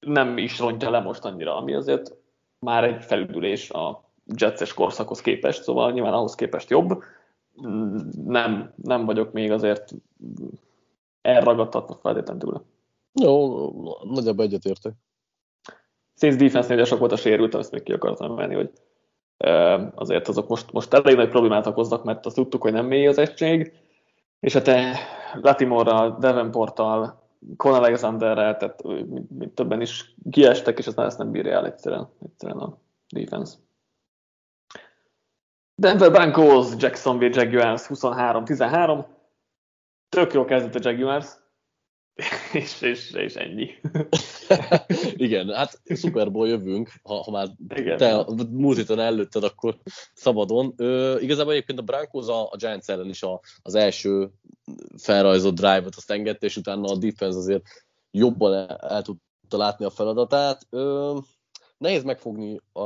nem 0.00 0.38
is 0.38 0.58
rontja 0.58 0.90
le 0.90 1.00
most 1.00 1.24
annyira, 1.24 1.56
ami 1.56 1.74
azért 1.74 2.14
már 2.58 2.84
egy 2.84 3.02
felüdülés 3.04 3.70
a 3.70 4.02
Jetses 4.36 4.74
korszakhoz 4.74 5.20
képest, 5.20 5.62
szóval 5.62 5.92
nyilván 5.92 6.12
ahhoz 6.12 6.34
képest 6.34 6.70
jobb. 6.70 7.02
Nem, 8.24 8.72
nem 8.76 9.04
vagyok 9.04 9.32
még 9.32 9.50
azért 9.50 9.92
elragadtatva 11.20 11.98
feltétlenül 12.02 12.42
tőle. 12.42 12.60
Jó, 13.12 13.70
nagyjából 14.02 14.44
egyetértek. 14.44 14.92
Saints 16.14 16.36
defense 16.36 16.74
ugye 16.74 16.84
sok 16.84 16.98
volt 16.98 17.12
a 17.12 17.16
sérült, 17.16 17.54
ezt 17.54 17.72
még 17.72 17.82
ki 17.82 17.92
akartam 17.92 18.34
menni, 18.34 18.54
hogy 18.54 18.70
azért 19.94 20.28
azok 20.28 20.48
most, 20.48 20.72
most 20.72 20.94
elég 20.94 21.16
nagy 21.16 21.28
problémát 21.28 21.66
okoznak, 21.66 22.04
mert 22.04 22.26
azt 22.26 22.34
tudtuk, 22.34 22.62
hogy 22.62 22.72
nem 22.72 22.86
mély 22.86 23.06
az 23.06 23.18
egység, 23.18 23.72
és 24.40 24.52
hát 24.52 24.70
Latimorral, 25.40 26.16
Devenporttal, 26.20 27.20
Con 27.56 27.74
Alexanderrel, 27.74 28.56
tehát 28.56 28.82
többen 29.54 29.80
is 29.80 30.14
kiestek, 30.30 30.78
és 30.78 30.86
ezt 30.86 31.18
nem 31.18 31.30
bírja 31.30 31.52
el 31.52 31.66
egyszerűen, 31.66 32.08
egyszerűen 32.24 32.58
a 32.58 32.78
defense. 33.14 33.56
Denver 35.74 36.10
Broncos, 36.10 36.68
Jacksonville 36.76 37.42
Jaguars 37.42 37.82
23-13. 37.88 39.04
Tök 40.08 40.32
jó 40.32 40.44
kezdett 40.44 40.74
a 40.74 40.90
Jaguars, 40.90 41.26
és, 42.52 42.80
és, 42.80 43.10
és 43.10 43.34
ennyi. 43.34 43.70
Igen, 45.26 45.54
hát 45.54 45.80
szuperból 45.84 46.48
jövünk, 46.48 46.92
ha, 47.02 47.14
ha 47.14 47.30
már 47.30 47.48
Igen. 47.74 47.96
te 47.96 48.24
múlt 48.50 48.76
héten 48.76 48.98
előtted, 48.98 49.44
akkor 49.44 49.76
szabadon. 50.14 50.72
Ö, 50.76 51.18
igazából 51.18 51.52
egyébként 51.52 51.78
a 51.78 51.82
Broncos 51.82 52.28
a, 52.28 52.42
a 52.42 52.56
Giants 52.56 52.88
ellen 52.88 53.08
is 53.08 53.22
a, 53.22 53.40
az 53.62 53.74
első 53.74 54.30
felrajzott 54.96 55.54
drive-ot 55.54 55.96
azt 55.96 56.10
engedte, 56.10 56.46
és 56.46 56.56
utána 56.56 56.92
a 56.92 56.96
defense 56.96 57.38
azért 57.38 57.62
jobban 58.10 58.54
el, 58.54 58.76
el 58.76 59.02
tudta 59.02 59.56
látni 59.56 59.84
a 59.84 59.90
feladatát. 59.90 60.66
Ö, 60.70 61.18
nehéz 61.78 62.02
megfogni, 62.02 62.60
a, 62.72 62.82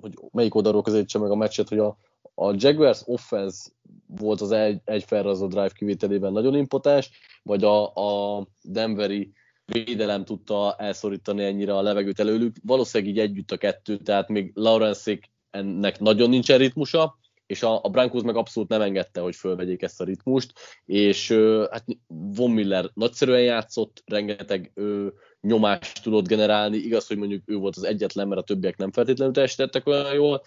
hogy 0.00 0.14
melyik 0.32 0.54
oldalról 0.54 0.82
közelítse 0.82 1.18
meg 1.18 1.30
a 1.30 1.36
meccset, 1.36 1.68
hogy 1.68 1.78
a, 1.78 1.96
a 2.34 2.54
Jaguars 2.56 3.02
offense 3.04 3.70
volt 4.06 4.40
az 4.40 4.50
egy, 4.52 4.80
egy 4.84 5.04
felrajzó 5.04 5.46
drive 5.46 5.70
kivételében 5.74 6.32
nagyon 6.32 6.54
impotens, 6.54 7.10
vagy 7.42 7.64
a, 7.64 7.94
a 7.94 8.46
Denveri 8.62 9.32
védelem 9.64 10.24
tudta 10.24 10.74
elszorítani 10.78 11.44
ennyire 11.44 11.76
a 11.76 11.82
levegőt 11.82 12.20
előlük. 12.20 12.56
Valószínűleg 12.62 13.12
így 13.12 13.20
együtt 13.20 13.50
a 13.50 13.56
kettő, 13.56 13.96
tehát 13.96 14.28
még 14.28 14.50
lawrence 14.54 15.18
ennek 15.50 16.00
nagyon 16.00 16.28
nincsen 16.28 16.58
ritmusa, 16.58 17.18
és 17.46 17.62
a, 17.62 17.80
a 17.82 17.88
Broncos 17.88 18.22
meg 18.22 18.36
abszolút 18.36 18.68
nem 18.68 18.80
engedte, 18.80 19.20
hogy 19.20 19.36
fölvegyék 19.36 19.82
ezt 19.82 20.00
a 20.00 20.04
ritmust, 20.04 20.52
és 20.84 21.32
hát 21.70 21.84
Von 22.06 22.50
Miller 22.50 22.90
nagyszerűen 22.94 23.42
játszott, 23.42 24.02
rengeteg 24.06 24.70
ö, 24.74 25.06
nyomást 25.40 26.02
tudott 26.02 26.26
generálni, 26.26 26.76
igaz, 26.76 27.06
hogy 27.06 27.16
mondjuk 27.16 27.42
ő 27.46 27.56
volt 27.56 27.76
az 27.76 27.82
egyetlen, 27.82 28.28
mert 28.28 28.40
a 28.40 28.44
többiek 28.44 28.76
nem 28.76 28.92
feltétlenül 28.92 29.34
teljesítettek 29.34 29.86
olyan 29.86 30.14
jól, 30.14 30.42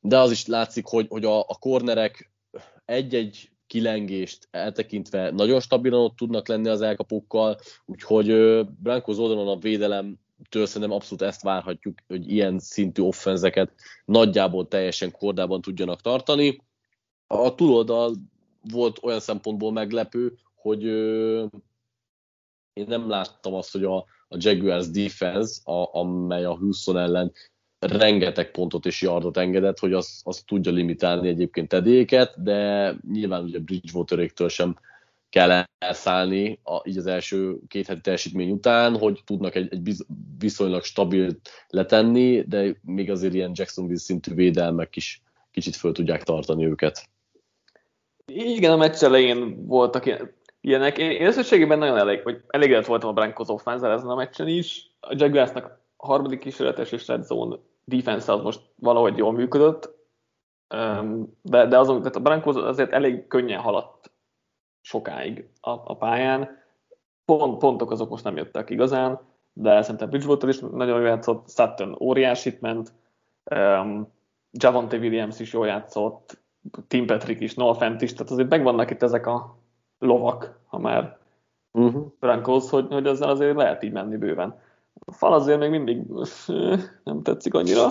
de 0.00 0.18
az 0.18 0.30
is 0.30 0.46
látszik, 0.46 0.86
hogy, 0.86 1.06
hogy 1.08 1.24
a, 1.24 1.40
a 1.40 1.56
kornerek 1.58 2.30
egy-egy 2.84 3.50
kilengést 3.66 4.48
eltekintve 4.50 5.30
nagyon 5.30 5.60
stabilan 5.60 6.00
ott 6.00 6.16
tudnak 6.16 6.48
lenni 6.48 6.68
az 6.68 6.80
elkapókkal, 6.80 7.58
úgyhogy 7.84 8.26
Brankos 8.66 9.18
oldalon 9.18 9.48
a 9.48 9.58
védelem 9.58 10.18
től 10.48 10.66
szerintem 10.66 10.96
abszolút 10.96 11.22
ezt 11.22 11.42
várhatjuk, 11.42 11.98
hogy 12.06 12.30
ilyen 12.30 12.58
szintű 12.58 13.02
offenzeket 13.02 13.72
nagyjából 14.04 14.68
teljesen 14.68 15.10
kordában 15.10 15.60
tudjanak 15.60 16.00
tartani. 16.00 16.62
A 17.26 17.54
túloldal 17.54 18.14
volt 18.70 18.98
olyan 19.02 19.20
szempontból 19.20 19.72
meglepő, 19.72 20.38
hogy 20.54 20.84
én 22.72 22.86
nem 22.86 23.08
láttam 23.08 23.54
azt, 23.54 23.72
hogy 23.72 23.84
a, 23.84 23.96
a 24.28 24.36
Jaguars 24.38 24.90
defense, 24.90 25.60
a, 25.70 25.98
amely 25.98 26.44
a 26.44 26.56
Houston 26.56 26.98
ellen 26.98 27.32
rengeteg 27.78 28.50
pontot 28.50 28.86
és 28.86 29.02
yardot 29.02 29.36
engedett, 29.36 29.78
hogy 29.78 29.92
az, 29.92 30.20
az 30.24 30.42
tudja 30.46 30.72
limitálni 30.72 31.28
egyébként 31.28 31.72
edéket, 31.72 32.42
de 32.42 32.92
nyilván 33.12 33.44
ugye 33.44 33.58
Bridgewateréktől 33.58 34.48
sem 34.48 34.76
kell 35.30 35.64
elszállni 35.78 36.60
a, 36.62 36.80
így 36.84 36.98
az 36.98 37.06
első 37.06 37.56
két 37.68 37.86
heti 37.86 38.00
teljesítmény 38.00 38.50
után, 38.50 38.98
hogy 38.98 39.20
tudnak 39.24 39.54
egy, 39.54 39.68
egy 39.70 39.80
biz, 39.80 40.06
viszonylag 40.38 40.84
stabil 40.84 41.30
letenni, 41.68 42.42
de 42.42 42.76
még 42.82 43.10
azért 43.10 43.34
ilyen 43.34 43.52
Jacksonville 43.54 43.98
szintű 43.98 44.34
védelmek 44.34 44.96
is 44.96 45.22
kicsit 45.50 45.76
föl 45.76 45.92
tudják 45.92 46.22
tartani 46.22 46.66
őket. 46.66 47.08
Igen, 48.26 48.72
a 48.72 48.76
meccs 48.76 49.02
elején 49.02 49.66
voltak 49.66 50.30
ilyenek. 50.60 50.98
Én, 50.98 51.10
én 51.10 51.26
összességében 51.26 51.78
nagyon 51.78 51.96
elég, 51.96 52.22
vagy 52.24 52.40
elégedett 52.46 52.86
voltam 52.86 53.08
a 53.08 53.12
Broncos 53.12 53.48
offense 53.48 53.88
ezen 53.88 54.08
a 54.08 54.14
meccsen 54.14 54.48
is. 54.48 54.90
A 55.00 55.14
Jaguarsnak 55.16 55.85
a 55.96 56.06
harmadik 56.06 56.40
kísérletes 56.40 56.92
és 56.92 57.06
red 57.06 57.24
zone 57.24 57.56
defense 57.84 58.32
az 58.32 58.42
most 58.42 58.60
valahogy 58.74 59.16
jól 59.16 59.32
működött, 59.32 59.94
de, 61.42 61.66
de 61.66 61.78
azon, 61.78 61.98
tehát 61.98 62.16
a 62.16 62.20
Broncos 62.20 62.56
azért 62.56 62.92
elég 62.92 63.26
könnyen 63.26 63.60
haladt 63.60 64.12
sokáig 64.80 65.48
a, 65.60 65.70
a 65.70 65.96
pályán. 65.96 66.64
Pont, 67.24 67.58
pontok 67.58 67.90
azok 67.90 68.08
most 68.08 68.24
nem 68.24 68.36
jöttek 68.36 68.70
igazán, 68.70 69.20
de 69.52 69.82
szerintem 69.82 70.08
Bridgewater 70.08 70.48
is 70.48 70.58
nagyon 70.58 70.98
jól 70.98 71.06
játszott, 71.06 71.48
Sutton 71.48 71.96
óriásit 72.00 72.60
ment, 72.60 72.92
um, 73.54 74.12
Javante 74.50 74.96
Williams 74.96 75.40
is 75.40 75.52
jól 75.52 75.66
játszott, 75.66 76.44
Tim 76.88 77.06
Patrick 77.06 77.40
is, 77.40 77.54
Noah 77.54 77.76
Fent 77.76 78.02
is, 78.02 78.12
tehát 78.12 78.32
azért 78.32 78.48
megvannak 78.48 78.90
itt 78.90 79.02
ezek 79.02 79.26
a 79.26 79.56
lovak, 79.98 80.60
ha 80.66 80.78
már 80.78 81.18
uh-huh. 81.72 82.06
Broncos, 82.20 82.70
hogy, 82.70 82.86
hogy 82.88 83.06
ezzel 83.06 83.28
azért 83.28 83.56
lehet 83.56 83.82
így 83.82 83.92
menni 83.92 84.16
bőven. 84.16 84.60
A 85.08 85.12
fal 85.12 85.32
azért 85.32 85.58
még 85.58 85.70
mindig 85.70 86.02
nem 87.04 87.22
tetszik 87.22 87.54
annyira, 87.54 87.90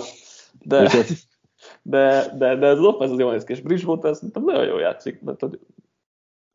de, 0.60 0.90
de, 1.82 2.34
de, 2.38 2.56
de 2.56 2.66
ez 2.66 2.78
az 2.78 2.84
offense 2.84 3.12
az 3.12 3.18
jól 3.18 3.32
néz 3.32 3.44
ki, 3.44 3.52
és 3.52 3.60
Bridgewater 3.60 4.14
szerintem 4.14 4.44
nagyon 4.44 4.64
jól 4.64 4.80
játszik, 4.80 5.20
mert 5.20 5.44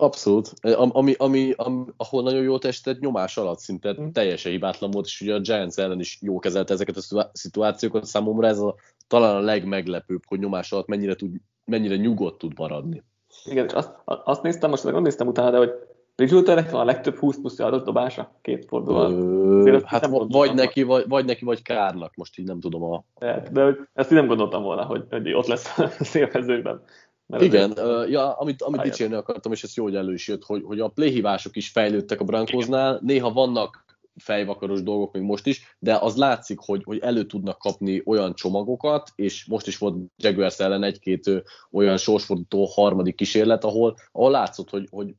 Abszolút. 0.01 0.53
Ami, 0.75 1.13
ami, 1.17 1.53
ami, 1.57 1.85
ahol 1.97 2.23
nagyon 2.23 2.43
jól 2.43 2.59
testett, 2.59 2.99
nyomás 2.99 3.37
alatt 3.37 3.59
szinte 3.59 3.95
mm. 4.01 4.07
teljesen 4.07 4.51
hibátlan 4.51 4.91
volt, 4.91 5.05
és 5.05 5.21
ugye 5.21 5.33
a 5.33 5.39
Giants 5.39 5.77
ellen 5.77 5.99
is 5.99 6.19
jó 6.21 6.39
kezelte 6.39 6.73
ezeket 6.73 6.97
a 6.97 7.29
szituációkat. 7.33 8.05
Számomra 8.05 8.47
ez 8.47 8.59
a, 8.59 8.75
talán 9.07 9.35
a 9.35 9.39
legmeglepőbb, 9.39 10.21
hogy 10.25 10.39
nyomás 10.39 10.71
alatt 10.71 10.87
mennyire, 10.87 11.15
tud, 11.15 11.35
mennyire 11.65 11.95
nyugodt 11.95 12.37
tud 12.37 12.57
maradni. 12.57 13.03
Igen, 13.45 13.65
és 13.65 13.71
azt, 13.71 13.91
azt 14.05 14.41
néztem, 14.41 14.69
most 14.69 14.83
nem 14.83 15.01
néztem 15.01 15.27
utána, 15.27 15.51
de 15.51 15.57
hogy 15.57 15.71
Bridgewaternek 16.15 16.69
van 16.69 16.81
a 16.81 16.85
legtöbb 16.85 17.17
20 17.17 17.37
plusz 17.37 17.59
adott 17.59 17.85
dobása 17.85 18.39
két 18.41 18.65
fordulóban. 18.65 19.83
Hát 19.85 20.07
vagy 20.27 20.53
neki, 20.53 20.83
vagy, 20.83 21.05
vagy 21.07 21.25
neki, 21.25 21.45
vagy 21.45 21.61
Kárnak, 21.61 22.15
most 22.15 22.39
így 22.39 22.45
nem 22.45 22.59
tudom 22.59 22.83
a... 22.83 23.03
De, 23.19 23.43
de 23.51 23.89
ezt 23.93 24.11
így 24.11 24.17
nem 24.17 24.27
gondoltam 24.27 24.63
volna, 24.63 24.83
hogy, 24.83 25.03
hogy 25.09 25.33
ott 25.33 25.47
lesz 25.47 25.77
a 25.77 25.87
szélvezőkben. 26.03 26.83
Mert 27.25 27.43
Igen, 27.43 27.73
ja, 28.09 28.31
amit, 28.31 28.61
amit 28.61 28.81
dicsérni 28.81 29.15
akartam, 29.15 29.51
és 29.51 29.63
ez 29.63 29.75
jó, 29.75 29.83
hogy 29.83 29.95
elő 29.95 30.13
is 30.13 30.27
jött, 30.27 30.43
hogy, 30.43 30.63
hogy 30.63 30.79
a 30.79 30.87
playhívások 30.87 31.55
is 31.55 31.69
fejlődtek 31.69 32.21
a 32.21 32.23
Brankosnál, 32.23 32.99
néha 33.03 33.31
vannak 33.31 33.85
fejvakaros 34.15 34.83
dolgok 34.83 35.13
még 35.13 35.21
most 35.21 35.47
is, 35.47 35.75
de 35.79 35.95
az 35.95 36.15
látszik, 36.15 36.59
hogy, 36.59 36.83
hogy 36.83 36.99
elő 36.99 37.25
tudnak 37.25 37.57
kapni 37.57 38.01
olyan 38.05 38.33
csomagokat, 38.35 39.11
és 39.15 39.45
most 39.45 39.67
is 39.67 39.77
volt 39.77 39.95
Jaguars 40.17 40.59
ellen 40.59 40.83
egy-két 40.83 41.43
olyan 41.71 41.97
sorsfordító 41.97 42.65
harmadik 42.65 43.15
kísérlet, 43.15 43.63
ahol, 43.63 43.95
ahol 44.11 44.31
látszott, 44.31 44.69
hogy, 44.69 44.87
hogy 44.91 45.13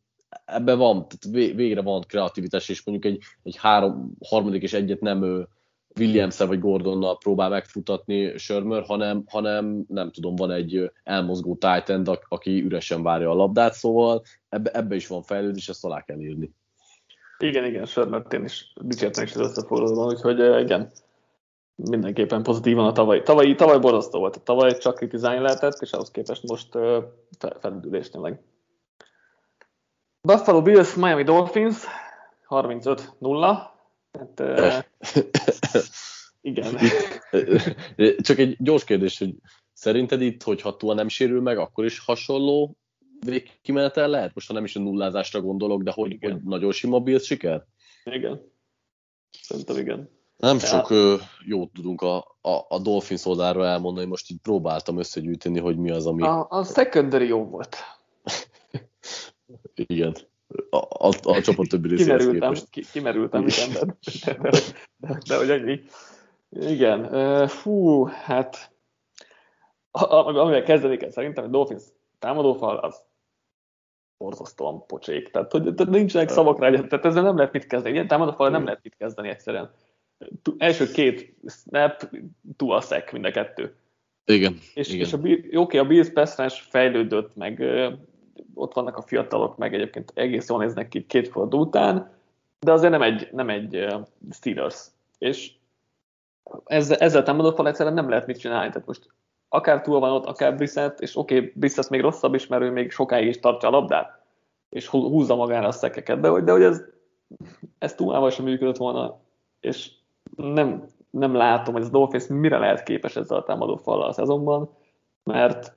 ebben 0.45 0.79
van, 0.79 1.07
tehát 1.09 1.55
végre 1.55 1.83
van 1.83 2.01
kreativitás, 2.01 2.69
és 2.69 2.85
mondjuk 2.85 3.13
egy, 3.13 3.23
egy 3.43 3.57
három, 3.57 4.13
harmadik 4.29 4.63
és 4.63 4.73
egyet 4.73 5.01
nem 5.01 5.47
williams 5.99 6.39
vagy 6.39 6.61
Gordonnal 6.61 7.19
próbál 7.19 7.49
megfutatni 7.49 8.39
Sörmör, 8.39 8.83
hanem, 8.83 9.23
hanem 9.27 9.85
nem 9.89 10.11
tudom, 10.11 10.35
van 10.35 10.51
egy 10.51 10.91
elmozgó 11.05 11.55
titan 11.55 12.19
aki 12.29 12.63
üresen 12.63 13.03
várja 13.03 13.31
a 13.31 13.35
labdát, 13.35 13.75
szóval 13.75 14.23
ebbe, 14.49 14.71
ebbe 14.71 14.95
is 14.95 15.07
van 15.07 15.23
fejlődés, 15.23 15.69
ezt 15.69 15.85
alá 15.85 16.03
kell 16.03 16.21
írni. 16.21 16.53
Igen, 17.39 17.65
igen, 17.65 17.87
Sörmört 17.87 18.33
én 18.33 18.45
is 18.45 18.73
dicsértem 18.81 19.25
is 19.25 19.35
az 19.35 19.41
összefoglalóban, 19.41 20.07
úgyhogy 20.07 20.61
igen, 20.63 20.91
mindenképpen 21.75 22.43
pozitívan 22.43 22.87
a 22.87 22.93
tavaly. 22.93 23.23
Tavaly, 23.23 23.55
tavaly 23.55 23.79
borzasztó 23.79 24.19
volt, 24.19 24.41
tavaly 24.41 24.79
csak 24.79 24.95
kritizálni 24.95 25.41
lehetett, 25.41 25.81
és 25.81 25.93
ahhoz 25.93 26.11
képest 26.11 26.43
most 26.49 26.79
felüldülés 27.61 28.11
tényleg. 28.11 28.41
Buffalo 30.23 30.63
Bills, 30.63 30.95
Miami 30.95 31.23
Dolphins, 31.23 31.85
35-0. 32.49 33.71
Hát, 34.13 34.41
uh, 34.41 34.85
igen. 36.41 36.77
Csak 38.27 38.39
egy 38.39 38.57
gyors 38.59 38.85
kérdés, 38.85 39.19
hogy 39.19 39.35
szerinted 39.73 40.21
itt, 40.21 40.43
hogyha 40.43 40.77
Tua 40.77 40.95
nem 40.95 41.09
sérül 41.09 41.41
meg, 41.41 41.59
akkor 41.59 41.85
is 41.85 41.99
hasonló 41.99 42.77
végkimenetel 43.21 44.09
lehet? 44.09 44.35
Most 44.35 44.47
ha 44.47 44.55
nem 44.55 44.65
is 44.65 44.77
a 44.77 44.81
nullázásra 44.81 45.41
gondolok, 45.41 45.83
de 45.83 45.93
hogy, 45.95 46.17
hogy 46.21 46.43
nagyon 46.43 46.73
sima 46.73 47.01
Bills 47.01 47.25
siker? 47.25 47.67
Igen. 48.05 48.53
Szerintem 49.43 49.77
igen. 49.77 50.11
Nem 50.37 50.57
ja. 50.57 50.67
sok 50.67 50.91
ö, 50.91 51.15
jót 51.47 51.73
tudunk 51.73 52.01
a, 52.01 52.17
a, 52.41 52.67
a 52.69 52.79
Dolphins 52.79 53.25
oldalról 53.25 53.67
elmondani, 53.67 54.07
most 54.07 54.31
így 54.31 54.41
próbáltam 54.43 54.99
összegyűjteni, 54.99 55.61
hogy 55.61 55.77
mi 55.77 55.91
az, 55.91 56.07
ami... 56.07 56.23
A, 56.23 56.47
a 56.51 56.65
secondary 56.65 57.27
jó 57.27 57.45
volt. 57.45 57.77
Igen 59.75 60.15
a, 60.71 60.77
a, 60.77 61.13
a 61.23 61.41
csapat 61.41 61.69
többi 61.69 61.89
részéhez 61.89 62.25
kimerültem, 62.25 62.55
ki, 62.71 62.83
kimerültem, 62.93 63.47
igen, 63.47 63.73
de, 63.73 63.97
de, 64.25 64.51
de, 64.51 64.51
de, 64.97 65.19
de, 65.29 65.37
hogy 65.37 65.51
ennyi. 65.51 65.81
Igen, 66.51 67.09
fú, 67.49 68.05
hát 68.05 68.71
amivel 69.91 70.63
kezdeni 70.63 70.97
kell 70.97 71.11
szerintem, 71.11 71.45
a 71.45 71.49
Dolphins 71.49 71.83
támadófal 72.19 72.77
az 72.77 73.03
borzasztóan 74.19 74.87
pocsék. 74.87 75.31
Tehát, 75.31 75.53
hogy 75.53 75.75
tehát 75.75 75.93
nincsenek 75.93 76.29
szavak 76.29 76.59
rá, 76.59 76.71
tehát 76.71 77.05
ezzel 77.05 77.23
nem 77.23 77.37
lehet 77.37 77.53
mit 77.53 77.67
kezdeni. 77.67 77.95
Ilyen 77.95 78.07
támadófal 78.07 78.51
nem 78.51 78.65
lehet 78.65 78.81
mit 78.83 78.97
kezdeni 78.99 79.29
egyszerűen. 79.29 79.71
Első 80.59 80.91
két 80.91 81.35
snap, 81.47 82.11
túl 82.57 82.75
a 82.75 82.81
szek 82.81 83.13
mind 83.13 83.25
a 83.25 83.31
kettő. 83.31 83.77
Igen. 84.25 84.59
És, 84.75 84.89
igen. 84.89 85.07
és 85.07 85.13
a, 85.13 85.17
oké, 85.17 85.57
okay, 85.57 85.79
a 85.79 85.85
Bills 85.85 86.13
pass 86.13 86.61
fejlődött, 86.61 87.37
meg 87.37 87.63
ott 88.55 88.75
vannak 88.75 88.97
a 88.97 89.03
fiatalok, 89.03 89.57
meg 89.57 89.75
egyébként 89.75 90.13
egész 90.15 90.49
jól 90.49 90.59
néznek 90.59 90.89
ki 90.89 91.07
két 91.07 91.29
forduló 91.29 91.63
után, 91.63 92.11
de 92.61 92.73
azért 92.73 92.93
nem 92.93 93.03
egy, 93.03 93.29
nem 93.33 93.49
egy 93.49 93.87
Steelers. 94.31 94.87
És 95.19 95.53
ezzel, 96.65 96.97
ezzel 96.97 97.23
támadó 97.23 97.51
fal 97.51 97.69
egyszerűen 97.69 97.95
nem 97.95 98.09
lehet 98.09 98.27
mit 98.27 98.39
csinálni. 98.39 98.69
Tehát 98.69 98.87
most 98.87 99.09
akár 99.49 99.81
túl 99.81 100.01
van 100.01 100.11
ott, 100.11 100.25
akár 100.25 100.57
Brissett, 100.57 101.01
és 101.01 101.17
oké, 101.17 101.37
okay, 101.37 101.53
Brissett 101.55 101.89
még 101.89 102.01
rosszabb 102.01 102.35
is, 102.35 102.47
mert 102.47 102.63
ő 102.63 102.71
még 102.71 102.91
sokáig 102.91 103.27
is 103.27 103.39
tartja 103.39 103.69
a 103.69 103.73
labdát, 103.73 104.21
és 104.69 104.87
húzza 104.87 105.35
magára 105.35 105.67
a 105.67 105.73
szekeket, 105.73 106.21
de 106.21 106.29
hogy, 106.29 106.45
de 106.45 106.53
hogy 106.53 106.63
ez, 106.63 106.83
ez 107.79 107.95
túlával 107.95 108.31
sem 108.31 108.45
működött 108.45 108.77
volna, 108.77 109.21
és 109.61 109.91
nem, 110.37 110.87
nem 111.11 111.35
látom, 111.35 111.73
hogy 111.73 111.83
ez 111.83 111.89
a 111.89 111.93
Dolphins 111.93 112.27
mire 112.27 112.59
lehet 112.59 112.83
képes 112.83 113.17
ezzel 113.17 113.37
a 113.37 113.43
támadó 113.43 113.77
fallal 113.77 114.09
a 114.09 114.13
szezonban, 114.13 114.71
mert 115.25 115.77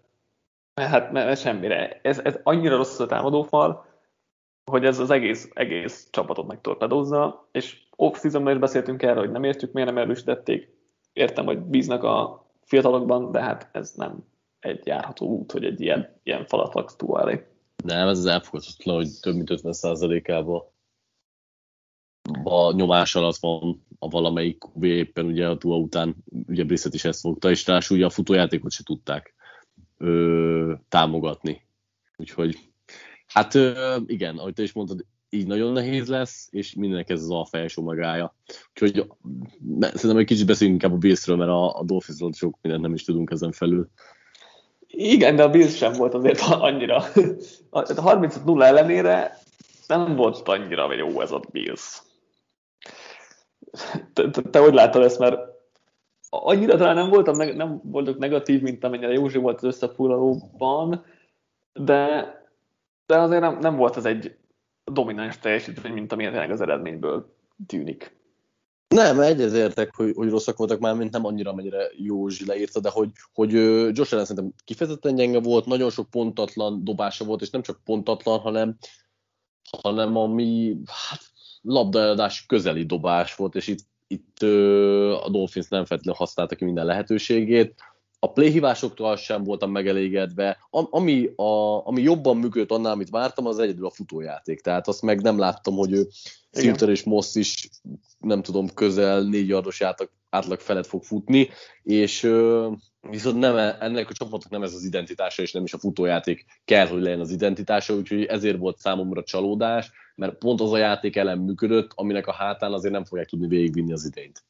Hát 0.81 1.11
mert 1.11 1.39
semmire. 1.39 1.99
Ez, 2.01 2.19
ez 2.19 2.39
annyira 2.43 2.75
rossz 2.75 2.99
a 2.99 3.05
támadófal, 3.05 3.85
hogy 4.71 4.85
ez 4.85 4.99
az 4.99 5.09
egész, 5.09 5.49
egész 5.53 6.07
csapatot 6.11 6.47
megtorpedózza, 6.47 7.47
és 7.51 7.87
off 7.95 8.23
is 8.23 8.31
beszéltünk 8.31 9.01
erről, 9.01 9.23
hogy 9.23 9.31
nem 9.31 9.43
értjük, 9.43 9.71
miért 9.71 9.89
nem 9.89 9.97
erősítették. 9.97 10.73
Értem, 11.13 11.45
hogy 11.45 11.59
bíznak 11.59 12.03
a 12.03 12.45
fiatalokban, 12.61 13.31
de 13.31 13.41
hát 13.41 13.69
ez 13.71 13.91
nem 13.91 14.25
egy 14.59 14.85
járható 14.85 15.27
út, 15.27 15.51
hogy 15.51 15.65
egy 15.65 15.81
ilyen, 15.81 16.19
ilyen 16.23 16.45
falat 16.45 16.73
laksz 16.73 16.95
elé. 17.13 17.47
Nem, 17.83 18.07
ez 18.07 18.17
az 18.17 18.25
elfogadhatatlan, 18.25 18.95
hogy 18.95 19.09
több 19.21 19.35
mint 19.35 19.49
50%-ában 19.51 20.63
a 22.43 22.71
nyomás 22.71 23.15
alatt 23.15 23.37
van 23.37 23.85
a 23.99 24.07
valamelyik 24.07 24.63
QB 24.63 24.83
éppen 24.83 25.25
ugye 25.25 25.47
a 25.47 25.57
túl 25.57 25.81
után, 25.81 26.15
ugye 26.47 26.63
Brissett 26.63 26.93
is 26.93 27.05
ezt 27.05 27.19
fogta, 27.19 27.49
és 27.49 27.67
ráadásul 27.67 27.97
ugye 27.97 28.05
a 28.05 28.09
futójátékot 28.09 28.71
se 28.71 28.83
tudták 28.83 29.34
ö, 29.97 30.73
támogatni. 30.89 31.67
Úgyhogy, 32.17 32.57
hát 33.27 33.55
ö, 33.55 33.97
igen, 34.05 34.37
ahogy 34.37 34.53
te 34.53 34.63
is 34.63 34.73
mondtad, 34.73 35.05
így 35.29 35.47
nagyon 35.47 35.71
nehéz 35.71 36.07
lesz, 36.07 36.47
és 36.51 36.73
mindenek 36.73 37.09
ez 37.09 37.21
az 37.21 37.31
a 37.31 37.45
felső 37.45 37.81
magája. 37.81 38.35
Úgyhogy 38.69 39.11
szerintem 39.79 40.17
egy 40.17 40.25
kicsit 40.25 40.45
beszéljünk 40.45 40.81
inkább 40.81 40.97
a 40.97 40.99
Billsről, 40.99 41.35
mert 41.35 41.49
a, 41.49 41.79
a 41.79 41.83
Dolphinsról 41.83 42.33
sok 42.33 42.57
mindent 42.61 42.83
nem 42.83 42.93
is 42.93 43.03
tudunk 43.03 43.31
ezen 43.31 43.51
felül. 43.51 43.89
Igen, 44.97 45.35
de 45.35 45.43
a 45.43 45.49
Bills 45.49 45.75
sem 45.75 45.93
volt 45.93 46.13
azért 46.13 46.39
annyira. 46.41 46.95
A 47.69 47.81
35-0 47.81 48.63
ellenére 48.63 49.39
nem 49.87 50.15
volt 50.15 50.47
annyira 50.47 50.93
jó 50.93 51.21
ez 51.21 51.31
a 51.31 51.41
Bills. 51.51 52.01
Te, 54.13 54.29
te, 54.29 54.41
te 54.41 54.59
hogy 54.59 54.73
látod 54.73 55.03
ezt, 55.03 55.19
mert 55.19 55.54
annyira 56.43 56.77
talán 56.77 56.95
nem 56.95 57.09
voltam, 57.09 57.55
nem 57.55 57.81
voltak 57.83 58.17
negatív, 58.17 58.61
mint 58.61 58.83
amennyire 58.83 59.11
Józsi 59.11 59.37
volt 59.37 59.57
az 59.57 59.63
összefoglalóban, 59.63 61.05
de, 61.73 62.33
de 63.05 63.17
azért 63.17 63.41
nem, 63.41 63.57
nem 63.59 63.75
volt 63.75 63.95
az 63.95 64.05
egy 64.05 64.35
domináns 64.83 65.39
teljesítmény, 65.39 65.93
mint 65.93 66.11
amilyen 66.11 66.31
tényleg 66.31 66.51
az 66.51 66.61
eredményből 66.61 67.35
tűnik. 67.67 68.17
Nem, 68.87 69.19
egyezértek, 69.19 69.95
hogy, 69.95 70.13
hogy 70.15 70.29
rosszak 70.29 70.57
voltak 70.57 70.79
már, 70.79 70.95
mint 70.95 71.11
nem 71.11 71.25
annyira, 71.25 71.51
amennyire 71.51 71.89
Józsi 71.97 72.45
leírta, 72.45 72.79
de 72.79 72.89
hogy, 72.89 73.09
hogy 73.33 73.51
Josh 73.97 74.13
Allen 74.13 74.25
szerintem 74.25 74.53
kifejezetten 74.65 75.15
gyenge 75.15 75.39
volt, 75.39 75.65
nagyon 75.65 75.89
sok 75.89 76.09
pontatlan 76.09 76.83
dobása 76.83 77.25
volt, 77.25 77.41
és 77.41 77.49
nem 77.49 77.61
csak 77.61 77.79
pontatlan, 77.83 78.39
hanem 78.39 78.77
hanem 79.81 80.15
ami 80.15 80.77
hát, 80.85 81.21
labdaadás 81.61 82.45
közeli 82.45 82.85
dobás 82.85 83.35
volt, 83.35 83.55
és 83.55 83.67
itt, 83.67 83.85
itt 84.07 84.41
a 85.23 85.29
Dolphins 85.29 85.67
nem 85.67 85.85
feltétlenül 85.85 86.19
használta 86.19 86.55
ki 86.55 86.65
minden 86.65 86.85
lehetőségét. 86.85 87.75
A 88.19 88.31
playhívásoktól 88.31 89.15
sem 89.15 89.43
voltam 89.43 89.71
megelégedve. 89.71 90.57
Ami, 90.69 91.25
a, 91.35 91.85
ami 91.87 92.01
jobban 92.01 92.37
működött 92.37 92.71
annál, 92.71 92.91
amit 92.91 93.09
vártam, 93.09 93.45
az 93.45 93.59
egyedül 93.59 93.85
a 93.85 93.89
futójáték. 93.89 94.61
Tehát 94.61 94.87
azt 94.87 95.01
meg 95.01 95.21
nem 95.21 95.39
láttam, 95.39 95.75
hogy 95.75 95.91
ő 95.91 96.07
Szilter 96.51 96.89
és 96.89 97.03
Moss 97.03 97.35
is, 97.35 97.69
nem 98.19 98.41
tudom, 98.41 98.73
közel 98.73 99.23
négy 99.23 99.47
yardos 99.47 99.81
átlag, 99.81 100.09
átlag 100.29 100.59
felett 100.59 100.85
fog 100.85 101.03
futni, 101.03 101.49
és 101.83 102.31
viszont 103.09 103.39
nem, 103.39 103.57
ennek 103.57 104.09
a 104.09 104.13
csapatnak 104.13 104.51
nem 104.51 104.63
ez 104.63 104.73
az 104.73 104.83
identitása, 104.83 105.41
és 105.41 105.51
nem 105.51 105.63
is 105.63 105.73
a 105.73 105.77
futójáték 105.77 106.45
kell, 106.65 106.87
hogy 106.87 107.01
legyen 107.01 107.19
az 107.19 107.31
identitása, 107.31 107.95
úgyhogy 107.95 108.23
ezért 108.23 108.57
volt 108.57 108.77
számomra 108.77 109.23
csalódás, 109.23 109.91
mert 110.15 110.37
pont 110.37 110.61
az 110.61 110.71
a 110.71 110.77
játék 110.77 111.15
elem 111.15 111.39
működött, 111.39 111.91
aminek 111.95 112.27
a 112.27 112.33
hátán 112.33 112.73
azért 112.73 112.93
nem 112.93 113.05
fogják 113.05 113.27
tudni 113.27 113.47
végigvinni 113.47 113.93
az 113.93 114.05
idényt. 114.05 114.43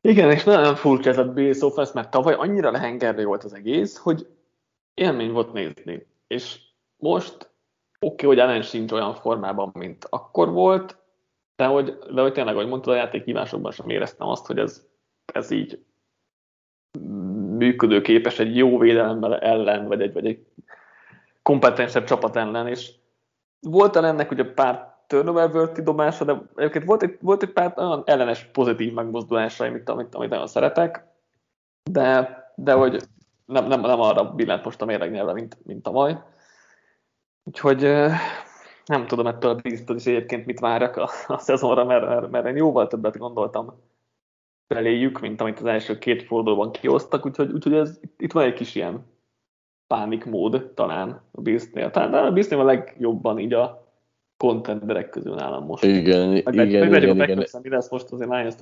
Igen, 0.00 0.30
és 0.30 0.44
nagyon 0.44 0.76
furcsa 0.76 1.10
ez 1.10 1.18
a 1.18 1.32
Bills 1.32 1.60
offense, 1.60 1.92
mert 1.94 2.10
tavaly 2.10 2.34
annyira 2.34 2.70
lehengerő 2.70 3.24
volt 3.24 3.44
az 3.44 3.54
egész, 3.54 3.96
hogy 3.96 4.26
élmény 4.94 5.32
volt 5.32 5.52
nézni. 5.52 6.06
És 6.26 6.60
most 6.96 7.34
oké, 8.00 8.14
okay, 8.26 8.28
hogy 8.28 8.38
ellen 8.38 8.62
sincs 8.62 8.92
olyan 8.92 9.14
formában, 9.14 9.70
mint 9.74 10.06
akkor 10.10 10.50
volt, 10.50 10.96
de 11.56 11.66
hogy, 11.66 11.98
de 12.14 12.20
hogy 12.20 12.32
tényleg, 12.32 12.54
ahogy 12.54 12.68
mondtad, 12.68 12.92
a 12.92 12.96
játékhívásokban 12.96 13.72
sem 13.72 13.88
éreztem 13.88 14.28
azt, 14.28 14.46
hogy 14.46 14.58
ez, 14.58 14.86
ez 15.32 15.50
így 15.50 15.84
működőképes 17.56 18.38
egy 18.38 18.56
jó 18.56 18.78
védelemmel 18.78 19.38
ellen, 19.38 19.86
vagy 19.86 20.00
egy, 20.00 20.12
vagy 20.12 20.26
egy 20.26 20.46
kompetensebb 21.42 22.04
csapat 22.04 22.36
ellen, 22.36 22.66
és 22.66 22.90
volt 23.60 23.96
ennek 23.96 24.30
ugye 24.30 24.44
pár 24.44 24.96
turnover 25.06 25.72
dobása, 25.72 26.24
de 26.24 26.42
egyébként 26.56 26.84
volt 26.84 27.02
egy, 27.02 27.18
volt 27.20 27.42
egy 27.42 27.52
pár 27.52 27.72
olyan 27.76 28.02
ellenes 28.06 28.44
pozitív 28.44 28.92
megmozdulása, 28.92 29.64
amit, 29.64 29.88
amit, 29.88 30.14
amit 30.14 30.30
nagyon 30.30 30.46
szeretek, 30.46 31.06
de, 31.90 32.38
de 32.54 32.72
hogy 32.72 33.02
nem, 33.44 33.66
nem, 33.66 33.80
nem 33.80 34.00
arra 34.00 34.24
billent 34.34 34.64
most 34.64 34.82
a 34.82 34.84
mérlegnyelve, 34.84 35.32
mint, 35.32 35.56
mint 35.64 35.82
tavaly. 35.82 36.22
Úgyhogy 37.44 37.82
nem 38.84 39.06
tudom 39.06 39.26
ettől 39.26 39.50
a 39.50 39.54
biztos 39.54 39.96
is 39.96 40.06
egyébként 40.06 40.46
mit 40.46 40.60
várjak 40.60 40.96
a, 40.96 41.08
a 41.26 41.38
szezonra, 41.38 41.84
mert, 41.84 42.06
mert, 42.06 42.30
mert 42.30 42.46
én 42.46 42.56
jóval 42.56 42.86
többet 42.86 43.18
gondoltam 43.18 43.82
beléjük, 44.66 45.20
mint 45.20 45.40
amit 45.40 45.58
az 45.58 45.66
első 45.66 45.98
két 45.98 46.22
fordulóban 46.22 46.72
kiosztak, 46.72 47.26
úgyhogy, 47.26 47.52
úgyhogy 47.52 47.74
ez, 47.74 48.00
itt 48.16 48.32
van 48.32 48.44
egy 48.44 48.52
kis 48.52 48.74
ilyen 48.74 49.06
pánikmód 49.88 50.70
talán 50.74 51.22
a 51.32 51.40
Bills-nél. 51.40 51.90
Talán 51.90 52.24
a 52.24 52.32
bills 52.32 52.50
a 52.50 52.64
legjobban 52.64 53.38
így 53.38 53.52
a 53.52 53.86
contenderek 54.36 55.08
közül 55.10 55.34
nálam 55.34 55.64
most. 55.64 55.84
Igen, 55.84 56.28
meg, 56.28 56.54
igen, 56.54 56.88
meg, 56.88 57.02
igen, 57.02 57.16
meg, 57.16 57.28
igen. 57.28 57.46
mi 57.62 57.68
lesz 57.68 57.90
most 57.90 58.12
azért 58.12 58.30
lions 58.30 58.54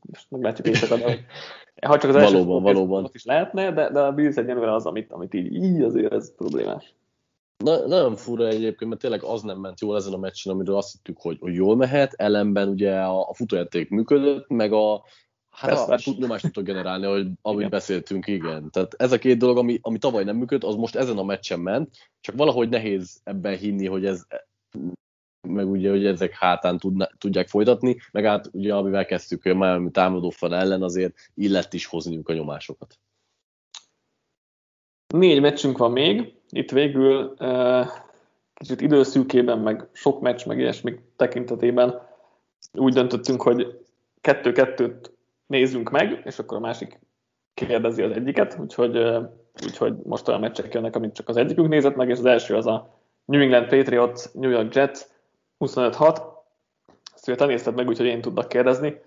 most 0.00 0.30
meglátjuk 0.30 0.66
éjszaka, 0.66 0.96
de 0.96 1.18
ha 1.88 1.98
csak 1.98 2.10
az 2.10 2.16
első 2.16 2.32
valóban, 2.32 2.62
valóban. 2.62 3.10
is 3.12 3.24
lehetne, 3.24 3.72
de, 3.72 3.90
de 3.90 4.00
a 4.00 4.12
Bills 4.12 4.36
egyenlőre 4.36 4.74
az, 4.74 4.86
amit, 4.86 5.12
amit 5.12 5.34
így, 5.34 5.54
így 5.54 5.82
azért 5.82 6.12
ez 6.12 6.34
problémás. 6.34 6.94
Na, 7.64 7.86
nagyon 7.86 8.16
fura 8.16 8.46
egyébként, 8.46 8.90
mert 8.90 9.00
tényleg 9.00 9.22
az 9.22 9.42
nem 9.42 9.58
ment 9.58 9.80
jól 9.80 9.96
ezen 9.96 10.12
a 10.12 10.18
meccsen, 10.18 10.52
amiről 10.52 10.76
azt 10.76 10.92
hittük, 10.92 11.20
hogy, 11.20 11.36
hogy 11.40 11.54
jól 11.54 11.76
mehet, 11.76 12.12
ellenben 12.12 12.68
ugye 12.68 13.00
a, 13.00 13.28
a 13.28 13.34
futójáték 13.34 13.90
működött, 13.90 14.48
meg 14.48 14.72
a, 14.72 15.04
Hát 15.54 15.88
a, 15.88 15.98
nyomást 16.18 16.44
tudtok 16.44 16.64
generálni, 16.64 17.06
hogy 17.06 17.28
amit 17.42 17.58
igen. 17.58 17.70
beszéltünk, 17.70 18.26
igen. 18.26 18.70
Tehát 18.70 18.94
ez 18.96 19.12
a 19.12 19.18
két 19.18 19.38
dolog, 19.38 19.56
ami, 19.56 19.78
ami 19.82 19.98
tavaly 19.98 20.24
nem 20.24 20.36
működött, 20.36 20.68
az 20.68 20.76
most 20.76 20.94
ezen 20.94 21.18
a 21.18 21.22
meccsen 21.22 21.60
ment, 21.60 21.96
csak 22.20 22.36
valahogy 22.36 22.68
nehéz 22.68 23.20
ebben 23.24 23.56
hinni, 23.56 23.86
hogy 23.86 24.06
ez 24.06 24.26
meg 25.48 25.70
ugye, 25.70 25.90
hogy 25.90 26.06
ezek 26.06 26.32
hátán 26.32 26.78
tudna, 26.78 27.08
tudják 27.18 27.48
folytatni, 27.48 27.96
meg 28.12 28.24
hát 28.24 28.48
ugye, 28.52 28.74
amivel 28.74 29.04
kezdtük, 29.04 29.42
hogy 29.42 29.52
a 29.52 29.54
Miami 29.54 29.90
támadó 29.90 30.30
fel 30.30 30.54
ellen 30.54 30.82
azért 30.82 31.14
illett 31.34 31.72
is 31.72 31.86
hozniuk 31.86 32.28
a 32.28 32.32
nyomásokat. 32.32 32.98
Négy 35.14 35.40
meccsünk 35.40 35.78
van 35.78 35.92
még, 35.92 36.34
itt 36.48 36.70
végül 36.70 37.34
kicsit 38.54 38.80
időszűkében, 38.80 39.58
meg 39.58 39.88
sok 39.92 40.20
meccs, 40.20 40.46
meg 40.46 40.58
ilyesmi 40.58 40.98
tekintetében 41.16 42.00
úgy 42.72 42.92
döntöttünk, 42.92 43.42
hogy 43.42 43.84
kettő-kettőt 44.20 45.13
nézzünk 45.46 45.90
meg, 45.90 46.22
és 46.24 46.38
akkor 46.38 46.56
a 46.56 46.60
másik 46.60 47.00
kérdezi 47.54 48.02
az 48.02 48.10
egyiket, 48.10 48.56
úgyhogy, 48.60 48.96
úgyhogy 49.64 49.94
most 50.02 50.28
olyan 50.28 50.40
meccsek 50.40 50.74
jönnek, 50.74 50.96
amit 50.96 51.14
csak 51.14 51.28
az 51.28 51.36
egyikünk 51.36 51.68
nézett 51.68 51.96
meg, 51.96 52.08
és 52.08 52.18
az 52.18 52.24
első 52.24 52.56
az 52.56 52.66
a 52.66 52.98
New 53.24 53.40
England 53.40 53.68
Patriots, 53.68 54.32
New 54.32 54.50
York 54.50 54.74
Jets 54.74 55.00
25-6. 55.58 56.22
Ezt 57.14 57.28
ugye 57.28 57.36
te 57.36 57.46
nézted 57.46 57.74
meg, 57.74 57.88
úgyhogy 57.88 58.06
én 58.06 58.20
tudnak 58.20 58.48
kérdezni. 58.48 59.00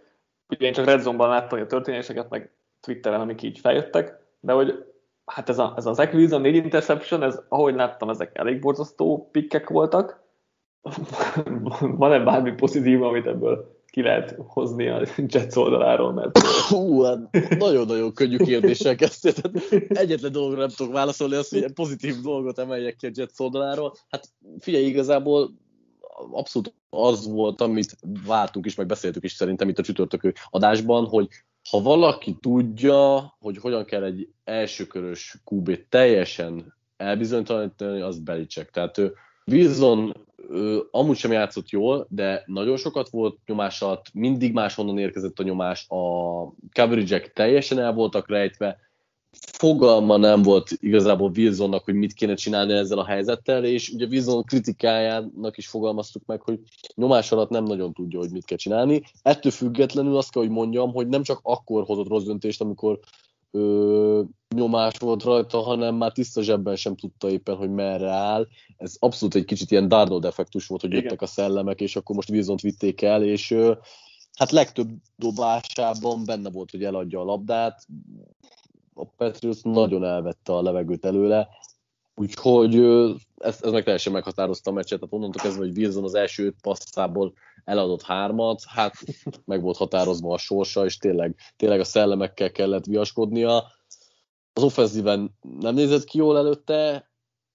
Ugye 0.50 0.66
én 0.66 0.74
csak 0.74 0.86
Red 0.86 1.00
Zone-ban 1.00 1.30
láttam 1.30 1.60
a 1.60 1.66
történéseket, 1.66 2.30
meg 2.30 2.52
Twitteren, 2.80 3.20
amik 3.20 3.42
így 3.42 3.60
feljöttek, 3.60 4.20
de 4.40 4.54
hogy 4.54 4.86
hát 5.26 5.50
ez, 5.50 5.60
a, 5.60 5.74
ez 5.78 5.86
az 5.86 6.00
Equivalent 6.00 6.44
négy 6.44 6.56
interception, 6.56 7.24
ez, 7.24 7.42
ahogy 7.48 7.76
láttam, 7.76 8.10
ezek 8.10 8.38
elég 8.38 8.60
borzasztó 8.60 9.30
pikkek 9.32 9.70
voltak. 9.70 10.24
Van-e 11.80 12.20
bármi 12.20 12.52
pozitív, 12.52 13.04
amit 13.04 13.28
ebből 13.28 13.77
ki 13.98 14.04
lehet 14.04 14.36
hozni 14.38 14.88
a 14.88 15.06
Jets 15.28 15.56
oldaláról, 15.56 16.14
mert... 16.14 16.38
Hú, 16.68 17.02
hát 17.02 17.20
nagyon-nagyon 17.58 18.14
könnyű 18.14 18.38
kérdéssel 18.38 18.96
kezdtél. 18.96 19.34
Egyetlen 19.88 20.32
dologra 20.32 20.60
nem 20.60 20.70
tudok 20.70 20.94
válaszolni, 20.94 21.36
az, 21.36 21.50
hogy 21.50 21.72
pozitív 21.72 22.16
dolgot 22.22 22.60
emeljek 22.60 22.96
ki 22.96 23.06
a 23.06 23.12
Jets 23.14 23.40
oldaláról. 23.40 23.96
Hát 24.10 24.30
figyelj, 24.60 24.86
igazából 24.86 25.52
abszolút 26.32 26.74
az 26.90 27.28
volt, 27.32 27.62
amit 27.62 27.98
vártunk 28.26 28.66
is, 28.66 28.76
meg 28.76 28.86
beszéltük 28.86 29.24
is 29.24 29.32
szerintem 29.32 29.70
itt 29.70 29.80
a 29.80 29.84
csütörtök 29.84 30.34
adásban, 30.50 31.06
hogy 31.06 31.28
ha 31.70 31.82
valaki 31.82 32.38
tudja, 32.42 33.36
hogy 33.40 33.58
hogyan 33.58 33.86
kell 33.86 34.04
egy 34.04 34.30
elsőkörös 34.44 35.42
QB 35.46 35.80
teljesen 35.90 36.76
elbizonytalanítani, 36.98 38.02
az 38.02 38.20
Belicek. 38.20 38.70
Tehát 38.70 38.98
ő 38.98 39.14
Wilson 39.46 40.26
ő, 40.50 40.88
amúgy 40.92 41.18
sem 41.18 41.32
játszott 41.32 41.70
jól, 41.70 42.08
de 42.10 42.44
nagyon 42.46 42.78
sokat 42.78 43.10
volt 43.10 43.38
nyomás 43.46 43.82
alatt, 43.82 44.06
mindig 44.14 44.54
máshonnan 44.54 44.98
érkezett 44.98 45.40
a 45.40 45.44
nyomás, 45.44 45.86
a 45.90 45.98
coverage 46.74 47.32
teljesen 47.34 47.80
el 47.80 47.94
voltak 47.94 48.30
rejtve, 48.30 48.78
fogalma 49.32 50.18
nem 50.18 50.42
volt 50.42 50.70
igazából 50.80 51.32
Wilsonnak, 51.36 51.84
hogy 51.84 51.94
mit 51.94 52.14
kéne 52.14 52.34
csinálni 52.34 52.74
ezzel 52.74 52.98
a 52.98 53.06
helyzettel, 53.06 53.66
és 53.66 53.90
ugye 53.90 54.06
Wilson 54.06 54.44
kritikájának 54.44 55.58
is 55.58 55.68
fogalmaztuk 55.68 56.26
meg, 56.26 56.42
hogy 56.42 56.60
nyomás 56.96 57.32
alatt 57.32 57.50
nem 57.50 57.64
nagyon 57.64 57.94
tudja, 57.94 58.20
hogy 58.20 58.32
mit 58.32 58.46
kell 58.46 58.58
csinálni. 58.58 59.04
Ettől 59.22 59.52
függetlenül 59.52 60.18
azt 60.18 60.32
kell, 60.32 60.42
hogy 60.42 60.52
mondjam, 60.52 60.94
hogy 60.94 61.08
nem 61.08 61.24
csak 61.24 61.40
akkor 61.44 61.84
hozott 61.84 62.08
rossz 62.08 62.24
döntést, 62.24 62.62
amikor 62.62 63.00
ö, 63.58 64.22
nyomás 64.56 64.98
volt 64.98 65.24
rajta, 65.24 65.60
hanem 65.60 65.96
már 65.96 66.12
tiszta 66.12 66.42
zsebben 66.42 66.76
sem 66.76 66.96
tudta 66.96 67.30
éppen, 67.30 67.56
hogy 67.56 67.72
merre 67.72 68.10
áll. 68.10 68.48
Ez 68.78 68.96
abszolút 69.00 69.36
egy 69.36 69.46
kicsit 69.46 69.72
ilyen 69.72 69.88
Darnold 69.88 70.26
effektus 70.26 70.68
volt, 70.68 70.82
hogy 70.82 70.90
Igen. 70.90 71.04
jöttek 71.04 71.22
a 71.22 71.26
szellemek, 71.26 71.82
és 71.82 71.96
akkor 71.96 72.16
most 72.16 72.30
Wilson-t 72.30 72.62
vitték 72.62 73.02
el, 73.02 73.24
és 73.24 73.52
ö, 73.52 73.74
hát 74.38 74.52
legtöbb 74.52 74.90
dobásában 75.16 76.26
benne 76.26 76.50
volt, 76.50 76.72
hogy 76.72 76.84
eladja 76.84 77.20
a 77.20 77.24
labdát, 77.24 77.86
a 78.94 79.06
Patriots 79.06 79.62
nagyon 79.62 80.04
elvette 80.04 80.54
a 80.54 80.62
levegőt 80.62 81.06
előle, 81.06 81.48
úgyhogy 82.20 82.76
ez, 83.38 83.60
ez 83.62 83.72
meg 83.72 83.84
teljesen 83.84 84.14
meghatározta 84.14 84.72
a 84.72 84.74
meccset, 84.74 85.00
tehát 85.00 85.14
onnantól 85.14 85.42
kezdve, 85.42 85.66
hogy 85.66 85.78
Wilson 85.78 86.04
az 86.04 86.16
első 86.16 86.46
öt 86.46 86.56
passzából 86.62 87.34
eladott 87.64 88.02
hármat, 88.02 88.64
hát 88.68 88.94
meg 89.46 89.62
volt 89.62 89.78
határozva 89.78 90.34
a 90.34 90.38
sorsa, 90.38 90.86
és 90.86 90.98
tényleg, 90.98 91.36
tényleg 91.56 91.80
a 91.80 91.84
szellemekkel 91.84 92.52
kellett 92.52 92.86
viaskodnia. 92.86 93.72
Az 94.54 94.64
offenzíven 94.64 95.38
nem 95.60 95.74
nézett 95.74 96.04
ki 96.04 96.18
jól 96.18 96.38
előtte, 96.38 97.10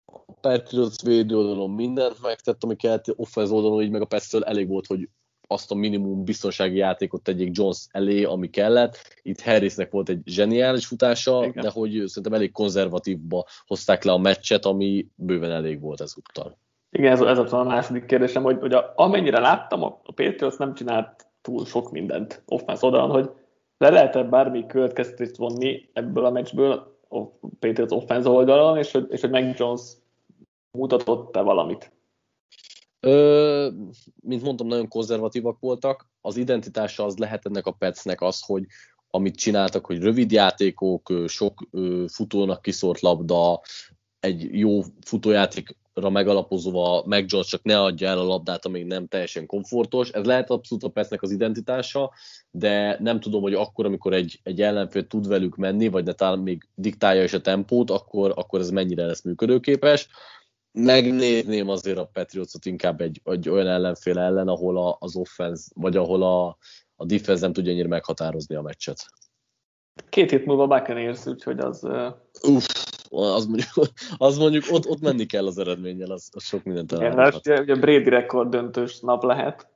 a 0.05 0.33
Patriots 0.41 1.03
védő 1.03 1.37
oldalon 1.37 1.71
mindent 1.71 2.23
megtett, 2.23 2.65
ami 2.65 2.77
kellett, 2.77 3.19
offenz 3.19 3.51
oldalon 3.51 3.83
így 3.83 3.91
meg 3.91 4.01
a 4.01 4.07
Petszől 4.07 4.45
elég 4.45 4.69
volt, 4.69 4.87
hogy 4.87 5.09
azt 5.53 5.71
a 5.71 5.75
minimum 5.75 6.25
biztonsági 6.25 6.77
játékot 6.77 7.23
tegyék 7.23 7.57
Jones 7.57 7.87
elé, 7.91 8.25
ami 8.25 8.51
kellett. 8.51 9.21
Itt 9.23 9.41
Harrisnek 9.41 9.91
volt 9.91 10.09
egy 10.09 10.21
zseniális 10.25 10.87
futása, 10.87 11.45
Igen. 11.45 11.63
de 11.63 11.71
hogy 11.71 12.03
szerintem 12.07 12.33
elég 12.33 12.53
konzervatívba 12.53 13.45
hozták 13.67 14.05
le 14.05 14.13
a 14.13 14.19
meccset, 14.19 14.65
ami 14.65 15.07
bőven 15.15 15.51
elég 15.51 15.81
volt 15.81 16.01
ezúttal. 16.01 16.59
Igen, 16.91 17.13
ez, 17.13 17.21
ez 17.21 17.53
a 17.53 17.65
második 17.65 18.05
kérdésem, 18.05 18.43
hogy, 18.43 18.59
hogy 18.61 18.73
a, 18.73 18.93
amennyire 18.97 19.41
láttam, 19.41 19.83
a, 19.83 20.01
a 20.05 20.13
Patriots 20.13 20.57
nem 20.57 20.75
csinált 20.75 21.27
túl 21.41 21.65
sok 21.65 21.91
mindent 21.91 22.43
offense 22.47 22.87
oldalon, 22.87 23.11
hogy 23.11 23.31
le 23.79 23.91
lehet-e 23.91 24.23
bármi 24.23 24.67
következtetést 24.67 25.37
vonni 25.37 25.89
ebből 25.93 26.25
a 26.25 26.31
meccsből 26.31 26.99
a 27.09 27.25
Patriots 27.59 27.93
offense 27.93 28.29
oldalon, 28.29 28.79
és 28.79 28.93
hogy, 28.93 29.07
és 29.11 29.21
hogy 29.21 29.31
meg 29.31 29.55
Jones 29.59 29.83
mutatott-e 30.79 31.41
valamit? 31.41 31.93
Ö, 33.07 33.69
mint 34.21 34.43
mondtam, 34.43 34.67
nagyon 34.67 34.89
konzervatívak 34.89 35.61
voltak. 35.61 36.09
Az 36.21 36.37
identitása 36.37 37.05
az 37.05 37.17
lehet 37.17 37.47
ennek 37.47 37.67
a 37.67 37.73
Petsnek 37.73 38.21
az, 38.21 38.43
hogy 38.47 38.67
amit 39.11 39.37
csináltak, 39.37 39.87
hogy 39.87 39.99
rövid 39.99 40.33
játékok, 40.33 41.13
sok 41.27 41.69
futónak 42.07 42.63
kiszórt 42.63 43.01
labda, 43.01 43.61
egy 44.21 44.59
jó 44.59 44.83
futójáték 45.07 45.77
megalapozva 45.95 47.03
meg 47.07 47.25
Jones 47.29 47.47
csak 47.47 47.63
ne 47.63 47.81
adja 47.81 48.09
el 48.09 48.19
a 48.19 48.25
labdát, 48.25 48.67
amíg 48.67 48.85
nem 48.85 49.07
teljesen 49.07 49.47
komfortos. 49.47 50.11
Ez 50.11 50.25
lehet 50.25 50.51
abszolút 50.51 50.85
a 50.85 50.89
Pesznek 50.89 51.23
az 51.23 51.31
identitása, 51.31 52.13
de 52.51 52.97
nem 53.01 53.21
tudom, 53.21 53.43
hogy 53.43 53.55
akkor, 53.55 53.87
amikor 53.87 54.13
egy, 54.13 54.41
egy 54.43 54.63
ellenfél 54.63 55.07
tud 55.07 55.29
velük 55.29 55.57
menni, 55.57 55.89
vagy 55.89 56.05
de 56.05 56.13
talán 56.13 56.39
még 56.39 56.69
diktálja 56.75 57.23
is 57.23 57.33
a 57.33 57.41
tempót, 57.41 57.91
akkor, 57.91 58.33
akkor 58.37 58.61
ez 58.61 58.71
mennyire 58.71 59.07
lesz 59.07 59.23
működőképes. 59.23 60.09
Megnézném 60.73 61.69
azért 61.69 61.99
a 61.99 62.11
Patriotsot 62.13 62.65
inkább 62.67 63.01
egy, 63.01 63.21
egy 63.25 63.49
olyan 63.49 63.67
ellenfél 63.67 64.19
ellen, 64.19 64.49
ahol 64.49 64.79
a, 64.79 64.97
az 65.01 65.17
offense, 65.17 65.71
vagy 65.75 65.97
ahol 65.97 66.23
a, 66.23 66.57
a 66.97 67.05
defense 67.05 67.43
nem 67.43 67.53
tudja 67.53 67.73
ennyire 67.73 67.89
meghatározni 67.89 68.55
a 68.55 68.63
meccset. 68.63 69.07
Két 70.09 70.31
hét 70.31 70.45
múlva 70.45 70.67
Buccaneers, 70.67 71.27
úgyhogy 71.27 71.59
az... 71.59 71.89
Uff, 72.43 72.67
az 73.11 73.47
mondjuk, 73.47 73.71
az 74.17 74.39
mondjuk 74.39 74.65
ott, 74.71 74.87
ott 74.87 75.01
menni 75.01 75.27
kell 75.27 75.47
az 75.47 75.59
eredménnyel, 75.59 76.11
az, 76.11 76.29
az 76.33 76.43
sok 76.43 76.63
mindent 76.63 76.93
elmondhat. 76.93 77.47
Ugye, 77.47 77.61
ugye 77.61 77.75
Brady 77.75 78.09
rekord 78.09 78.51
döntős 78.51 79.01
nap 79.01 79.23
lehet, 79.23 79.69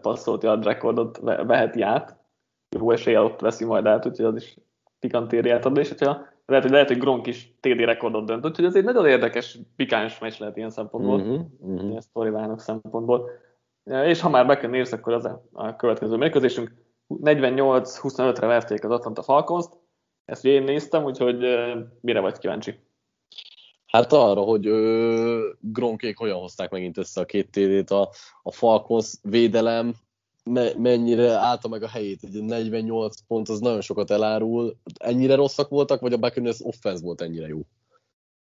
passzolt 0.00 0.42
yard 0.42 0.64
rekordot 0.64 1.18
veheti 1.22 1.82
át, 1.82 2.16
jó 2.76 2.90
eséllyel 2.90 3.24
ott 3.24 3.40
veszi 3.40 3.64
majd 3.64 3.86
át, 3.86 4.06
úgyhogy 4.06 4.24
az 4.24 4.36
is 4.36 4.56
pikantériát 4.98 5.64
ad, 5.64 5.76
és 5.76 5.88
hogyha 5.88 6.26
lehet, 6.46 6.64
hogy 6.64 6.72
lehet, 6.72 6.88
hogy 6.88 6.98
Gronk 6.98 7.26
is 7.26 7.54
TD 7.60 7.78
rekordot 7.78 8.26
dönt, 8.26 8.46
úgyhogy 8.46 8.64
ez 8.64 8.76
egy 8.76 8.84
nagyon 8.84 9.06
érdekes, 9.06 9.58
pikáns 9.76 10.18
meccs 10.18 10.38
lehet 10.38 10.56
ilyen 10.56 10.70
szempontból, 10.70 11.20
uh-huh, 11.20 11.40
uh-huh. 11.58 12.02
ilyen 12.30 12.58
szempontból. 12.58 13.30
És 13.84 14.20
ha 14.20 14.28
már 14.28 14.46
Buccaneers, 14.46 14.92
akkor 14.92 15.12
az 15.12 15.24
a, 15.24 15.44
a 15.52 15.76
következő 15.76 16.16
mérkőzésünk. 16.16 16.72
48-25-re 17.08 18.46
verték 18.46 18.84
az 18.84 18.90
Atlanta 18.90 19.22
falcons 19.22 19.66
-t. 19.66 19.78
Ezt 20.24 20.44
én 20.44 20.62
néztem, 20.62 21.04
úgyhogy 21.04 21.38
mire 22.00 22.20
vagy 22.20 22.38
kíváncsi? 22.38 22.78
Hát 23.86 24.12
arra, 24.12 24.40
hogy 24.40 24.66
ö, 24.66 25.48
Gronkék 25.60 26.18
hogyan 26.18 26.38
hozták 26.38 26.70
megint 26.70 26.98
össze 26.98 27.20
a 27.20 27.24
két 27.24 27.50
TD-t, 27.50 27.90
a, 27.90 28.10
a 28.42 28.52
Falcons 28.52 29.14
védelem 29.22 29.94
me, 30.50 30.70
mennyire 30.78 31.32
állta 31.32 31.68
meg 31.68 31.82
a 31.82 31.88
helyét. 31.88 32.22
Egy 32.22 32.42
48 32.42 33.20
pont 33.28 33.48
az 33.48 33.60
nagyon 33.60 33.80
sokat 33.80 34.10
elárul. 34.10 34.76
Ennyire 34.98 35.34
rosszak 35.34 35.68
voltak, 35.68 36.00
vagy 36.00 36.12
a 36.12 36.16
Buccaneers 36.16 36.60
offense 36.60 37.02
volt 37.02 37.20
ennyire 37.20 37.46
jó? 37.46 37.60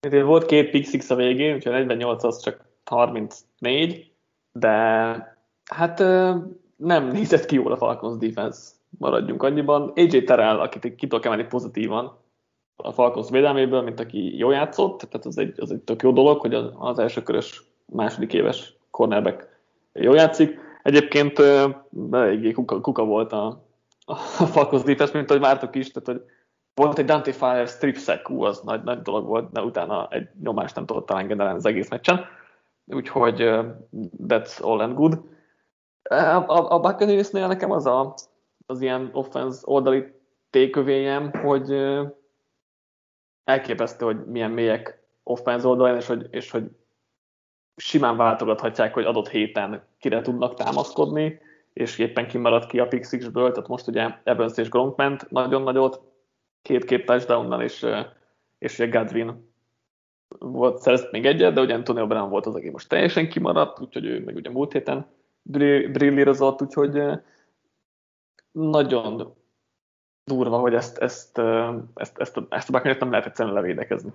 Volt 0.10 0.46
két 0.46 0.70
pick 0.70 0.90
six 0.90 1.10
a 1.10 1.16
végén, 1.16 1.56
úgyhogy 1.56 1.72
48 1.72 2.24
az 2.24 2.42
csak 2.42 2.66
34, 2.86 4.12
de 4.52 4.70
hát 5.72 6.00
nem 6.76 7.08
nézett 7.12 7.46
ki 7.46 7.56
jól 7.56 7.72
a 7.72 7.78
Falcons 7.78 8.18
defense, 8.18 8.72
maradjunk 8.98 9.44
annyiban. 9.44 9.94
AJ 9.96 10.24
Terrell, 10.24 10.60
akit 10.60 10.96
ki 10.96 11.08
tudok 11.08 11.26
emelni 11.26 11.44
pozitívan 11.44 12.20
a 12.76 12.92
Falcons 12.92 13.30
védelméből, 13.30 13.82
mint 13.82 14.00
aki 14.00 14.38
jól 14.38 14.54
játszott, 14.54 15.00
tehát 15.00 15.26
az 15.26 15.38
egy, 15.38 15.54
az 15.58 15.72
egy 15.72 15.82
tök 15.82 16.02
jó 16.02 16.12
dolog, 16.12 16.40
hogy 16.40 16.54
az 16.80 17.00
első 17.00 17.24
körös 17.24 17.64
második 17.86 18.34
éves 18.34 18.76
cornerback 18.92 19.60
jól 19.94 20.16
játszik. 20.16 20.60
Egyébként 20.84 21.40
eléggé 22.12 22.52
kuka, 22.52 22.82
kuka 22.82 23.04
volt 23.06 23.32
a, 23.32 23.64
a 24.06 24.16
Falcons 24.46 24.84
defense, 24.84 25.18
mint 25.18 25.30
ahogy 25.30 25.42
vártok 25.42 25.76
is, 25.76 25.92
tehát 25.92 26.08
hogy 26.08 26.32
volt 26.74 26.98
egy 26.98 27.06
Dante 27.06 27.32
Fire 27.32 27.66
strip 27.66 27.98
sack, 27.98 28.30
ú, 28.30 28.44
az 28.44 28.60
nagy, 28.60 28.84
nagy 28.84 29.02
dolog 29.02 29.26
volt, 29.26 29.52
de 29.52 29.62
utána 29.62 30.08
egy 30.10 30.30
nyomást 30.44 30.76
nem 30.76 30.86
tudott 30.86 31.06
talán 31.06 31.28
generálni 31.28 31.58
az 31.58 31.66
egész 31.66 31.90
meccsen. 31.90 32.26
Úgyhogy 32.86 33.38
that's 34.28 34.62
all 34.62 34.80
and 34.80 34.94
good. 34.94 35.22
A, 36.04 36.16
a, 36.16 36.72
a 36.72 36.80
Buccaneersnél 36.80 37.48
nekem 37.48 37.72
az 37.72 37.86
a, 37.86 38.14
az 38.66 38.82
ilyen 38.82 39.10
offense 39.14 39.60
oldali 39.64 40.14
tékövényem, 40.50 41.32
hogy 41.32 41.76
elképesztő, 43.44 44.06
hogy 44.06 44.26
milyen 44.26 44.52
mélyek 44.52 45.04
offense 45.24 45.68
oldalán, 45.68 45.96
és 45.96 46.08
hogy, 46.08 46.28
és 46.32 46.52
hogy 46.52 46.64
simán 47.82 48.18
váltogathatják, 48.18 48.94
hogy 48.94 49.06
adott 49.06 49.30
héten 49.30 49.84
kire 50.00 50.22
tudnak 50.22 50.54
támaszkodni, 50.54 51.40
és 51.74 51.98
éppen 51.98 52.28
kimaradt 52.28 52.70
ki 52.70 52.80
a 52.80 52.88
Pixixből, 52.88 53.52
tehát 53.52 53.70
most 53.70 53.88
ugye 53.88 54.10
Evans 54.24 54.58
és 54.58 54.70
Gronk 54.70 54.96
ment 54.96 55.30
nagyon 55.30 55.62
nagyot, 55.62 56.02
két-két 56.62 57.06
touchdownnal, 57.06 57.62
és, 57.62 57.86
és 58.58 58.80
ugye 58.80 59.00
Godwin 59.00 59.50
volt, 60.40 60.82
szerzett 60.82 61.12
még 61.12 61.26
egyet, 61.26 61.54
de 61.54 61.62
ugye 61.62 61.74
Antonio 61.74 62.08
Brown 62.08 62.30
volt 62.30 62.46
az, 62.46 62.56
aki 62.56 62.70
most 62.70 62.90
teljesen 62.90 63.30
kimaradt, 63.30 63.80
úgyhogy 63.80 64.06
ő 64.06 64.24
meg 64.24 64.36
ugye 64.36 64.50
múlt 64.50 64.72
héten 64.72 65.06
brillírozott, 65.92 66.62
úgyhogy 66.62 67.02
nagyon 68.52 69.34
durva, 70.24 70.58
hogy 70.58 70.74
ezt, 70.74 70.98
ezt, 70.98 71.42
ezt, 71.94 72.18
ezt, 72.20 72.38
a, 72.38 72.46
ezt 72.50 72.70
a 72.70 72.96
nem 73.00 73.10
lehet 73.10 73.26
egyszerűen 73.26 73.56
levédekezni. 73.56 74.12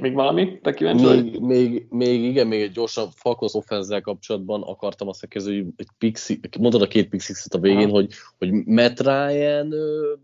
Még 0.00 0.12
valami? 0.12 0.58
Te 0.60 0.74
kíváncsi 0.74 1.04
még, 1.04 1.40
még, 1.40 1.86
még, 1.90 2.22
igen, 2.22 2.46
még 2.46 2.60
egy 2.60 2.72
gyorsabb 2.72 3.10
Falcons 3.14 3.54
offense 3.54 4.00
kapcsolatban 4.00 4.62
akartam 4.62 5.08
azt 5.08 5.28
kérdezni, 5.28 5.56
hogy 5.56 5.72
egy 5.76 5.88
pixi, 5.98 6.40
mondod 6.58 6.82
a 6.82 6.88
két 6.88 7.08
pixixet 7.08 7.54
a 7.54 7.58
végén, 7.58 7.90
hogy, 7.90 8.12
hogy 8.38 8.52
Matt 8.52 9.00
Ryan 9.00 9.74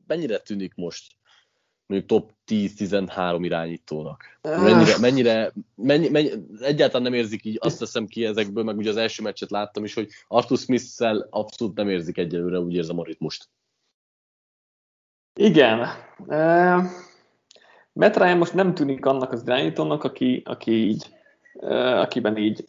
mennyire 0.07 0.39
tűnik 0.39 0.75
most 0.75 1.13
mondjuk 1.87 2.11
top 2.11 2.33
10-13 2.47 3.39
irányítónak? 3.41 4.39
Mennyire, 4.43 4.99
mennyire 4.99 5.53
mennyi, 5.75 6.09
mennyi, 6.09 6.31
egyáltalán 6.61 7.03
nem 7.03 7.13
érzik 7.13 7.45
így, 7.45 7.59
azt 7.61 7.79
teszem 7.79 8.07
ki 8.07 8.25
ezekből, 8.25 8.65
meg 8.65 8.77
ugye 8.77 8.91
az 8.91 8.97
első 8.97 9.23
meccset 9.23 9.51
láttam 9.51 9.85
is, 9.85 9.95
hogy 9.95 10.09
Arthur 10.29 10.59
Smith-szel 10.59 11.27
abszolút 11.31 11.77
nem 11.77 11.89
érzik 11.89 12.19
egyelőre, 12.19 12.59
úgy 12.59 12.75
érzem 12.75 12.99
a 12.99 13.05
ritmust. 13.05 13.49
Igen. 15.41 15.89
Uh, 16.19 16.85
Ryan 17.95 18.39
most 18.39 18.55
nem 18.55 18.75
tűnik 18.75 19.07
annak 19.07 19.33
az 19.33 19.43
irányítónak, 19.47 20.05
aki, 20.05 20.43
aki 20.45 20.73
így, 20.73 21.15
akiben 22.01 22.37
így 22.37 22.65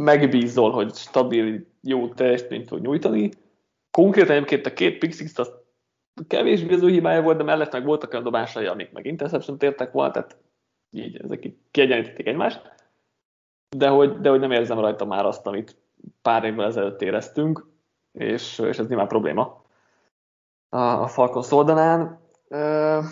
megbízol, 0.00 0.70
hogy 0.70 0.94
stabil, 0.94 1.66
jó 1.82 2.08
teljesítményt 2.08 2.68
fog 2.68 2.80
nyújtani. 2.80 3.30
Konkrétan 3.90 4.36
egyébként 4.36 4.66
a 4.66 4.72
két 4.72 4.98
pixix 4.98 5.38
azt 5.38 5.52
kevés 6.26 6.64
az 6.68 6.82
ő 6.82 6.88
hibája 6.88 7.22
volt, 7.22 7.36
de 7.36 7.42
mellett 7.42 7.72
meg 7.72 7.84
voltak 7.84 8.12
olyan 8.12 8.24
dobásai, 8.24 8.66
amik 8.66 8.92
meg 8.92 9.06
interception 9.06 9.58
tértek 9.58 9.92
volna, 9.92 10.10
tehát 10.12 10.36
így 10.90 11.20
ezek 11.22 11.48
kiegyenlítették 11.70 12.26
egymást, 12.26 12.72
de 13.76 13.88
hogy, 13.88 14.20
de 14.20 14.30
hogy 14.30 14.40
nem 14.40 14.50
érzem 14.50 14.80
rajta 14.80 15.04
már 15.04 15.24
azt, 15.24 15.46
amit 15.46 15.76
pár 16.22 16.44
évvel 16.44 16.66
ezelőtt 16.66 17.02
éreztünk, 17.02 17.66
és, 18.12 18.58
és 18.58 18.78
ez 18.78 18.86
nyilván 18.86 19.08
probléma 19.08 19.64
a, 20.68 20.78
a 20.78 21.06
Falcons 21.06 21.50
oldalán. 21.50 22.20
Uh, 22.48 23.04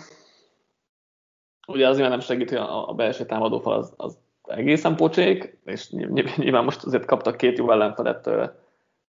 ugye 1.69 1.87
azért 1.87 2.09
nem 2.09 2.19
segít, 2.19 2.49
hogy 2.49 2.57
a, 2.57 2.89
a 2.89 2.93
belső 2.93 3.25
támadófal 3.25 3.73
az, 3.73 3.93
az 3.97 4.17
egészen 4.43 4.95
pocsék, 4.95 5.57
és 5.65 5.89
nyilván 6.35 6.63
most 6.63 6.83
azért 6.83 7.05
kaptak 7.05 7.37
két 7.37 7.57
jó 7.57 7.71
ellenfelet, 7.71 8.29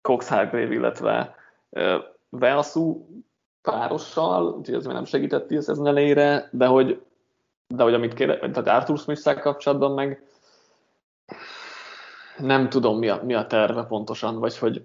Cox 0.01 0.29
Hargrave, 0.29 0.75
illetve 0.75 1.35
Velsu 2.29 3.05
párossal, 3.63 4.47
úgyhogy 4.47 4.75
ez 4.75 4.85
még 4.85 4.95
nem 4.95 5.05
segített 5.05 5.51
a 5.51 5.61
szezon 5.61 5.87
elejére, 5.87 6.49
de 6.53 6.67
hogy, 6.67 7.03
de 7.75 7.83
hogy 7.83 7.95
amit 7.95 8.15
kér, 8.15 8.39
tehát 8.39 8.81
Arthur 8.81 8.99
smith 8.99 9.41
kapcsolatban 9.41 9.93
meg 9.93 10.27
nem 12.39 12.69
tudom 12.69 12.99
mi 12.99 13.09
a, 13.09 13.21
mi 13.25 13.35
a 13.35 13.47
terve 13.47 13.85
pontosan, 13.85 14.39
vagy 14.39 14.59
hogy, 14.59 14.85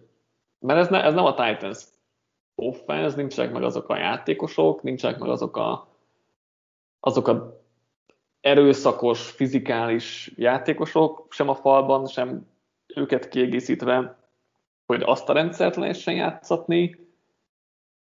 mert 0.59 0.79
ez, 0.79 0.87
ne, 0.87 1.03
ez 1.03 1.13
nem 1.13 1.25
a 1.25 1.33
Titans 1.33 1.83
offense, 2.55 3.15
nincsenek 3.15 3.51
meg 3.51 3.63
azok 3.63 3.89
a 3.89 3.97
játékosok, 3.97 4.81
nincsenek 4.81 5.19
meg 5.19 5.29
azok 5.29 5.57
a, 5.57 5.87
azok 6.99 7.27
a 7.27 7.60
erőszakos, 8.41 9.29
fizikális 9.29 10.31
játékosok, 10.35 11.27
sem 11.29 11.49
a 11.49 11.55
falban, 11.55 12.07
sem 12.07 12.47
őket 12.95 13.27
kiegészítve, 13.27 14.19
hogy 14.85 15.01
azt 15.05 15.29
a 15.29 15.33
rendszert 15.33 15.75
lehessen 15.75 16.13
játszatni, 16.13 17.09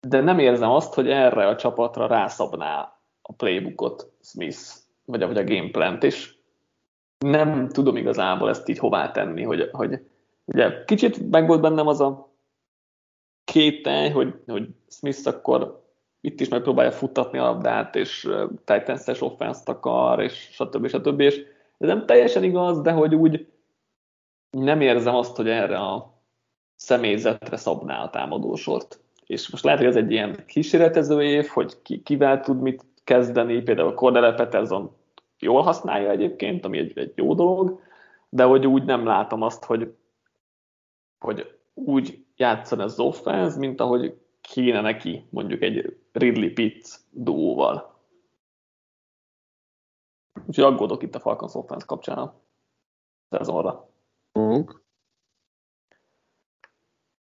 de 0.08 0.22
nem 0.22 0.40
érzem 0.40 0.70
azt, 0.70 0.94
hogy 0.94 1.10
erre 1.10 1.48
a 1.48 1.56
csapatra 1.56 2.08
rászabná 2.08 3.00
a 3.22 3.34
playbookot 3.34 4.12
Smith, 4.22 4.60
vagy 5.06 5.22
a, 5.22 5.28
vagy 5.28 5.38
a 5.38 5.44
gameplant, 5.44 6.04
és 6.04 6.36
nem 7.18 7.70
tudom 7.70 7.96
igazából 7.96 8.50
ezt 8.50 8.70
így 8.70 8.78
hová 8.78 9.12
tenni, 9.12 9.44
hogy, 9.44 9.70
hogy 9.72 10.00
ugye 10.46 10.84
kicsit 10.84 11.30
meg 11.30 11.48
volt 11.48 11.62
bennem 11.62 11.88
az 11.88 12.02
a 12.02 12.30
kételj, 13.44 14.10
hogy, 14.10 14.34
hogy 14.48 14.68
Smith 14.88 15.28
akkor 15.28 15.79
itt 16.22 16.40
is 16.40 16.48
megpróbálja 16.48 16.92
futtatni 16.92 17.38
a 17.38 17.44
labdát, 17.44 17.96
és 17.96 18.30
Titans-es 18.66 19.22
offense 19.22 19.62
akar, 19.66 20.22
és 20.22 20.50
stb. 20.52 20.88
stb. 20.88 21.20
És 21.20 21.38
ez 21.78 21.88
nem 21.88 22.06
teljesen 22.06 22.44
igaz, 22.44 22.82
de 22.82 22.92
hogy 22.92 23.16
úgy 23.16 23.48
nem 24.50 24.82
érzem 24.82 25.16
azt, 25.16 25.36
hogy 25.36 25.50
erre 25.50 25.78
a 25.78 26.22
személyzetre 26.76 27.58
szabná 27.58 28.04
a 28.04 28.10
támadósort 28.10 29.00
és 29.30 29.50
most 29.50 29.64
lehet, 29.64 29.80
hogy 29.80 29.88
ez 29.88 29.96
egy 29.96 30.12
ilyen 30.12 30.44
kísérletező 30.46 31.24
év, 31.24 31.46
hogy 31.48 31.82
ki, 31.82 32.02
kivel 32.02 32.40
tud 32.42 32.62
mit 32.62 32.86
kezdeni, 33.04 33.62
például 33.62 33.94
Cordell 33.94 34.36
Peterson 34.36 34.96
jól 35.40 35.62
használja 35.62 36.10
egyébként, 36.10 36.66
ami 36.66 36.78
egy, 36.78 36.98
egy 36.98 37.12
jó 37.16 37.34
dolog, 37.34 37.82
de 38.30 38.44
hogy 38.44 38.68
úgy 38.68 38.84
nem 38.84 39.06
látom 39.06 39.42
azt, 39.42 39.64
hogy, 39.64 39.94
hogy 41.20 41.58
úgy 41.74 42.26
játszan 42.36 42.80
az 42.80 43.00
offense, 43.00 43.58
mint 43.58 43.82
ahogy 43.82 44.18
kéne 44.42 44.82
neki 44.82 45.26
mondjuk 45.30 45.62
egy 45.62 45.98
Ridley 46.20 46.54
Pitt 46.54 47.00
duóval. 47.10 47.98
Úgyhogy 50.48 50.64
aggódok 50.64 51.04
itt 51.04 51.16
a 51.16 51.20
Falcons 51.20 51.56
offense 51.56 51.86
kapcsán 51.86 52.18
a 52.18 52.42
szezonra. 53.30 53.90
Uh-huh. 54.34 54.70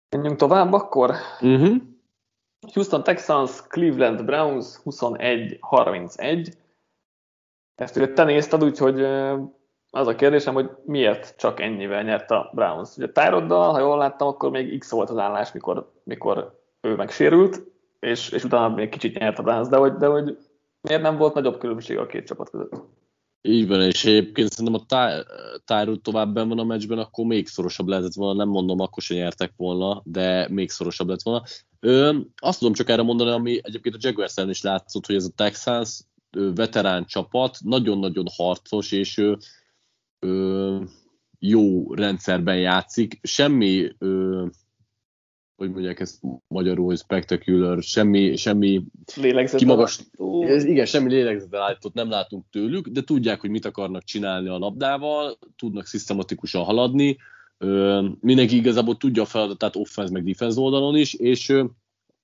Menjünk 0.08 0.38
tovább 0.38 0.72
akkor. 0.72 1.14
Uh-huh. 1.40 1.76
Houston 2.72 3.02
Texans, 3.02 3.62
Cleveland 3.66 4.24
Browns 4.24 4.78
21-31. 4.84 6.52
Ezt 7.74 7.96
ugye 7.96 8.12
te 8.12 8.24
nézted, 8.24 8.64
úgyhogy 8.64 9.02
az 9.90 10.06
a 10.06 10.14
kérdésem, 10.14 10.54
hogy 10.54 10.70
miért 10.84 11.36
csak 11.36 11.60
ennyivel 11.60 12.02
nyert 12.02 12.30
a 12.30 12.50
Browns. 12.54 12.96
Ugye 12.96 13.12
Tyroddal, 13.12 13.72
ha 13.72 13.78
jól 13.78 13.98
láttam, 13.98 14.28
akkor 14.28 14.50
még 14.50 14.78
X 14.78 14.90
volt 14.90 15.10
az 15.10 15.18
állás, 15.18 15.52
mikor, 15.52 15.92
mikor 16.04 16.60
ő 16.80 16.94
megsérült, 16.94 17.73
és, 18.04 18.28
és 18.28 18.44
utána 18.44 18.74
még 18.74 18.88
kicsit 18.88 19.18
nyert 19.18 19.38
a 19.38 19.42
Browns, 19.42 19.68
de 19.68 19.76
hogy, 19.76 19.92
de 19.92 20.06
hogy 20.06 20.36
miért 20.80 21.02
nem 21.02 21.16
volt 21.16 21.34
nagyobb 21.34 21.58
különbség 21.58 21.98
a 21.98 22.06
két 22.06 22.26
csapat 22.26 22.50
között? 22.50 22.74
Így 23.42 23.68
van, 23.68 23.82
és 23.82 24.04
egyébként 24.04 24.50
szerintem 24.50 24.82
a 24.88 25.24
Tyrod 25.64 26.00
tovább 26.00 26.34
van 26.34 26.58
a 26.58 26.64
meccsben, 26.64 26.98
akkor 26.98 27.24
még 27.24 27.46
szorosabb 27.46 27.88
lehetett 27.88 28.14
volna, 28.14 28.38
nem 28.38 28.48
mondom, 28.48 28.80
akkor 28.80 29.02
se 29.02 29.14
nyertek 29.14 29.52
volna, 29.56 30.02
de 30.04 30.48
még 30.50 30.70
szorosabb 30.70 31.08
lett 31.08 31.22
volna. 31.22 31.42
Ö, 31.80 32.18
azt 32.36 32.58
tudom 32.58 32.74
csak 32.74 32.88
erre 32.88 33.02
mondani, 33.02 33.30
ami 33.30 33.58
egyébként 33.62 33.94
a 33.94 33.98
Jaguars 34.00 34.34
is 34.36 34.62
látszott, 34.62 35.06
hogy 35.06 35.14
ez 35.14 35.24
a 35.24 35.32
Texans 35.34 36.00
ö, 36.30 36.50
veterán 36.54 37.04
csapat, 37.06 37.58
nagyon-nagyon 37.60 38.24
harcos, 38.36 38.92
és 38.92 39.18
ö, 39.18 39.34
ö, 40.18 40.80
jó 41.38 41.94
rendszerben 41.94 42.58
játszik. 42.58 43.18
Semmi 43.22 43.88
ö, 43.98 44.46
hogy 45.56 45.70
mondják 45.70 46.00
ezt 46.00 46.20
magyarul, 46.46 46.86
hogy 46.86 46.98
spectacular, 46.98 47.82
semmi, 47.82 48.36
semmi 48.36 48.82
kimagas, 49.56 50.00
ez, 50.40 50.64
igen, 50.64 50.86
semmi 50.86 51.10
lélegzetet 51.10 51.60
állított 51.60 51.94
nem 51.94 52.08
látunk 52.08 52.44
tőlük, 52.50 52.88
de 52.88 53.02
tudják, 53.02 53.40
hogy 53.40 53.50
mit 53.50 53.64
akarnak 53.64 54.04
csinálni 54.04 54.48
a 54.48 54.58
labdával, 54.58 55.38
tudnak 55.56 55.86
szisztematikusan 55.86 56.64
haladni, 56.64 57.16
ö, 57.58 58.08
mindenki 58.20 58.56
igazából 58.56 58.96
tudja 58.96 59.22
a 59.22 59.26
feladatát 59.26 59.76
offense 59.76 60.12
meg 60.12 60.24
defense 60.24 60.60
oldalon 60.60 60.96
is, 60.96 61.14
és 61.14 61.48
ö, 61.48 61.64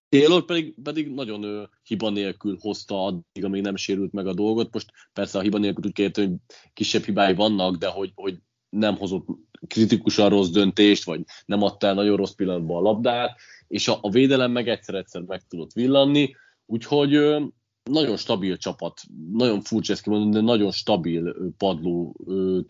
Taylor 0.09 0.45
pedig, 0.45 0.75
pedig 0.83 1.09
nagyon 1.09 1.43
ö, 1.43 1.63
hiba 1.83 2.11
nélkül 2.11 2.57
hozta 2.61 3.05
addig, 3.05 3.45
amíg 3.45 3.63
nem 3.63 3.77
sérült 3.77 4.13
meg 4.13 4.27
a 4.27 4.35
dolgot. 4.35 4.73
Most 4.73 4.91
persze 5.13 5.39
a 5.39 5.43
hiba 5.43 5.59
nélkül 5.59 5.85
úgy 5.85 5.93
kérte, 5.93 6.21
hogy 6.23 6.35
kisebb 6.73 7.03
hibái 7.03 7.35
vannak, 7.35 7.77
de 7.77 7.87
hogy, 7.87 8.13
hogy 8.15 8.39
nem 8.71 8.97
hozott 8.97 9.27
kritikusan 9.67 10.29
rossz 10.29 10.49
döntést, 10.49 11.05
vagy 11.05 11.21
nem 11.47 11.63
adta 11.63 11.87
el 11.87 11.95
nagyon 11.95 12.17
rossz 12.17 12.35
pillanatban 12.35 12.77
a 12.77 12.81
labdát, 12.81 13.41
és 13.69 13.89
a, 13.89 13.99
a 14.01 14.11
védelem 14.11 14.53
meg 14.53 14.69
egyszer-egyszer 14.69 15.23
meg 15.23 15.43
tudott 15.49 15.73
villanni, 15.73 16.37
úgyhogy 16.67 17.15
ö, 17.15 17.45
nagyon 17.91 18.17
stabil 18.17 18.57
csapat, 18.57 19.01
nagyon 19.33 19.61
furcsa 19.61 19.93
ezt 19.93 20.03
kimondani, 20.03 20.33
de 20.33 20.41
nagyon 20.41 20.71
stabil 20.71 21.35
padló 21.57 22.17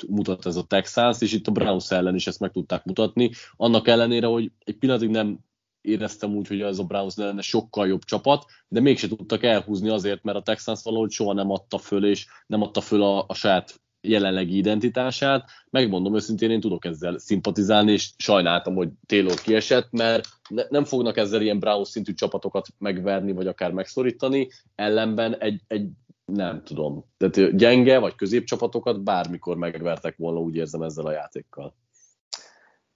mutat 0.09 0.47
ez 0.47 0.57
a 0.57 0.63
Texans, 0.63 1.21
és 1.21 1.33
itt 1.33 1.47
a 1.47 1.53
Browns 1.53 1.91
ellen 1.91 2.15
is 2.15 2.27
ezt 2.27 2.41
meg 2.41 2.51
tudták 2.51 2.85
mutatni, 2.85 3.31
annak 3.57 3.89
ellenére, 3.89 4.27
hogy 4.27 4.53
egy 4.65 4.77
pillanatig 4.77 5.11
nem 5.11 5.39
éreztem 5.81 6.37
úgy, 6.37 6.47
hogy 6.47 6.61
ez 6.61 6.79
a 6.79 6.85
Browns 6.85 7.17
lenne 7.17 7.41
sokkal 7.41 7.87
jobb 7.87 8.05
csapat, 8.05 8.45
de 8.69 8.81
mégse 8.81 9.09
tudtak 9.09 9.43
elhúzni 9.43 9.89
azért, 9.89 10.23
mert 10.23 10.39
a 10.39 10.43
Texans 10.43 10.83
valahogy 10.83 11.11
soha 11.11 11.33
nem 11.33 11.51
adta 11.51 11.79
föl, 11.79 12.05
és 12.05 12.27
nem 12.47 12.63
adta 12.63 12.81
föl 12.81 13.03
a, 13.03 13.25
a 13.29 13.35
saját 13.35 13.81
jelenlegi 14.01 14.57
identitását. 14.57 15.51
Megmondom 15.71 16.15
őszintén, 16.15 16.51
én 16.51 16.61
tudok 16.61 16.85
ezzel 16.85 17.19
szimpatizálni, 17.19 17.93
és 17.93 18.11
sajnáltam, 18.17 18.75
hogy 18.75 18.89
Taylor 19.07 19.35
kiesett, 19.35 19.91
mert 19.91 20.29
ne, 20.49 20.63
nem 20.69 20.85
fognak 20.85 21.17
ezzel 21.17 21.43
ilyen 21.43 21.59
Brown 21.59 21.85
szintű 21.85 22.13
csapatokat 22.13 22.67
megverni, 22.79 23.33
vagy 23.33 23.47
akár 23.47 23.73
megszorítani, 23.73 24.49
ellenben 24.75 25.37
egy, 25.39 25.61
egy 25.67 25.89
nem 26.25 26.63
tudom, 26.65 27.05
tehát 27.17 27.57
gyenge 27.57 27.99
vagy 27.99 28.15
középcsapatokat 28.15 29.03
bármikor 29.03 29.57
megvertek 29.57 30.17
volna, 30.17 30.39
úgy 30.39 30.57
érzem 30.57 30.83
ezzel 30.83 31.07
a 31.07 31.13
játékkal. 31.13 31.75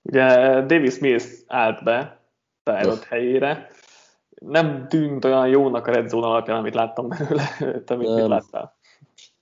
Ugye 0.03 0.27
Davis 0.67 0.99
Mills 0.99 1.25
állt 1.47 1.85
be 1.85 2.25
Tyrod 2.63 3.03
helyére. 3.03 3.71
Nem 4.29 4.89
tűnt 4.89 5.25
olyan 5.25 5.49
jónak 5.49 5.87
a 5.87 5.93
red 5.93 6.09
zone 6.09 6.27
alapján, 6.27 6.57
amit 6.57 6.75
láttam 6.75 7.09
belőle. 7.09 7.49
Te 7.87 7.97
mit, 7.97 8.15
mit 8.15 8.27
láttál? 8.27 8.74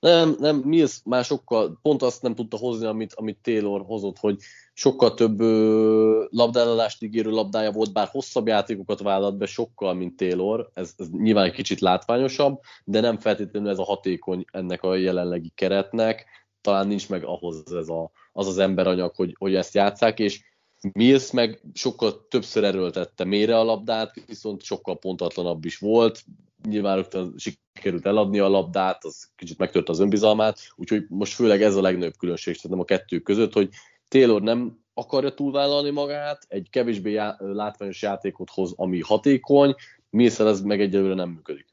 Nem, 0.02 0.36
nem, 0.38 0.56
Mills 0.56 1.00
már 1.04 1.24
sokkal, 1.24 1.78
pont 1.82 2.02
azt 2.02 2.22
nem 2.22 2.34
tudta 2.34 2.56
hozni, 2.56 2.86
amit, 2.86 3.14
amit 3.14 3.38
Taylor 3.42 3.82
hozott, 3.86 4.18
hogy 4.18 4.38
sokkal 4.72 5.14
több 5.14 5.40
ö, 5.40 6.24
labdálalást 6.30 7.02
ígérő 7.02 7.30
labdája 7.30 7.72
volt, 7.72 7.92
bár 7.92 8.08
hosszabb 8.10 8.46
játékokat 8.46 9.00
vállalt 9.00 9.36
be 9.36 9.46
sokkal, 9.46 9.94
mint 9.94 10.16
Taylor, 10.16 10.70
ez, 10.74 10.94
ez 10.96 11.08
nyilván 11.10 11.44
egy 11.44 11.52
kicsit 11.52 11.80
látványosabb, 11.80 12.60
de 12.84 13.00
nem 13.00 13.18
feltétlenül 13.18 13.68
ez 13.70 13.78
a 13.78 13.84
hatékony 13.84 14.44
ennek 14.52 14.82
a 14.82 14.94
jelenlegi 14.94 15.52
keretnek, 15.54 16.26
talán 16.60 16.86
nincs 16.86 17.08
meg 17.08 17.24
ahhoz 17.24 17.72
ez 17.74 17.88
a, 17.88 18.10
az 18.32 18.46
az 18.46 18.58
emberanyag, 18.58 19.14
hogy, 19.14 19.34
hogy 19.38 19.54
ezt 19.54 19.74
játszák, 19.74 20.18
és 20.18 20.44
Mills 20.92 21.30
meg 21.30 21.62
sokkal 21.74 22.26
többször 22.28 22.64
erőltette 22.64 23.24
mélyre 23.24 23.58
a 23.58 23.64
labdát, 23.64 24.14
viszont 24.26 24.62
sokkal 24.62 24.98
pontatlanabb 24.98 25.64
is 25.64 25.78
volt, 25.78 26.24
nyilván 26.68 26.96
rögtön 26.96 27.34
sikerült 27.36 28.06
eladni 28.06 28.38
a 28.38 28.48
labdát, 28.48 29.04
az 29.04 29.30
kicsit 29.36 29.58
megtört 29.58 29.88
az 29.88 30.00
önbizalmát, 30.00 30.58
úgyhogy 30.74 31.04
most 31.08 31.34
főleg 31.34 31.62
ez 31.62 31.76
a 31.76 31.80
legnagyobb 31.80 32.16
különbség 32.18 32.54
szerintem 32.54 32.80
a 32.80 32.84
kettő 32.84 33.18
között, 33.18 33.52
hogy 33.52 33.68
Taylor 34.08 34.42
nem 34.42 34.80
akarja 34.94 35.34
túlvállalni 35.34 35.90
magát, 35.90 36.44
egy 36.48 36.70
kevésbé 36.70 37.10
já- 37.10 37.40
látványos 37.40 38.02
játékot 38.02 38.50
hoz, 38.50 38.72
ami 38.76 39.00
hatékony, 39.00 39.74
Millszel 40.10 40.48
ez 40.48 40.60
meg 40.60 40.80
egyelőre 40.80 41.14
nem 41.14 41.28
működik. 41.28 41.66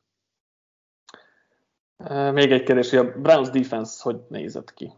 Még 2.34 2.52
egy 2.52 2.64
kérdés, 2.64 2.90
hogy 2.90 3.00
a 3.00 3.20
Browns 3.20 3.50
defense 3.50 4.00
hogy 4.02 4.18
nézett 4.30 4.74
ki? 4.74 4.94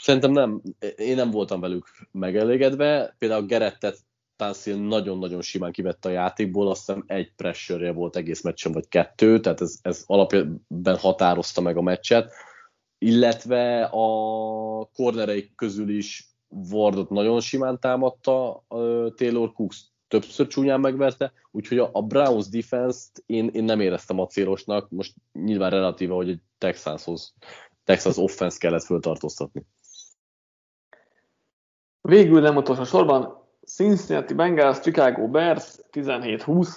Szerintem 0.00 0.30
nem, 0.30 0.62
én 0.96 1.16
nem 1.16 1.30
voltam 1.30 1.60
velük 1.60 1.86
megelégedve. 2.12 3.14
Például 3.18 3.46
Gerettet 3.46 3.98
Tansil 4.36 4.76
nagyon-nagyon 4.76 5.42
simán 5.42 5.72
kivette 5.72 6.08
a 6.08 6.12
játékból, 6.12 6.70
azt 6.70 6.86
hiszem 6.86 7.04
egy 7.06 7.32
pressure 7.36 7.92
volt 7.92 8.16
egész 8.16 8.42
meccsen, 8.42 8.72
vagy 8.72 8.88
kettő, 8.88 9.40
tehát 9.40 9.60
ez, 9.60 9.78
ez 9.82 10.02
alapjában 10.06 10.98
határozta 10.98 11.60
meg 11.60 11.76
a 11.76 11.82
meccset, 11.82 12.32
illetve 12.98 13.84
a 13.84 14.08
kornereik 14.94 15.54
közül 15.54 15.88
is 15.88 16.30
Wardot 16.48 17.10
nagyon 17.10 17.40
simán 17.40 17.80
támadta 17.80 18.64
Taylor 19.14 19.52
Cooks 19.52 19.84
többször 20.08 20.46
csúnyán 20.46 20.80
megverte, 20.80 21.32
úgyhogy 21.50 21.78
a, 21.78 22.02
Browns 22.02 22.48
defense-t 22.48 23.22
én, 23.26 23.48
én 23.52 23.64
nem 23.64 23.80
éreztem 23.80 24.20
a 24.20 24.26
célosnak, 24.26 24.90
most 24.90 25.14
nyilván 25.32 25.70
relatíve, 25.70 26.14
hogy 26.14 26.28
egy 26.28 26.40
Texanshoz, 26.58 27.34
Texas 27.84 28.16
offense 28.16 28.58
kellett 28.58 28.82
föltartóztatni. 28.84 29.66
Végül 32.00 32.40
nem 32.40 32.56
utolsó 32.56 32.84
sorban 32.84 33.45
Cincinnati 33.66 34.34
Bengals, 34.34 34.80
Chicago 34.80 35.28
Bears, 35.28 35.78
17-20. 35.92 36.76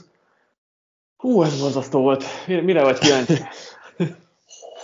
Hú, 1.18 1.44
ez 1.44 1.61
borzasztó 1.61 2.02
volt. 2.02 2.24
Mire 2.48 2.84
vagy 2.84 2.98
kíváncsi? 2.98 3.34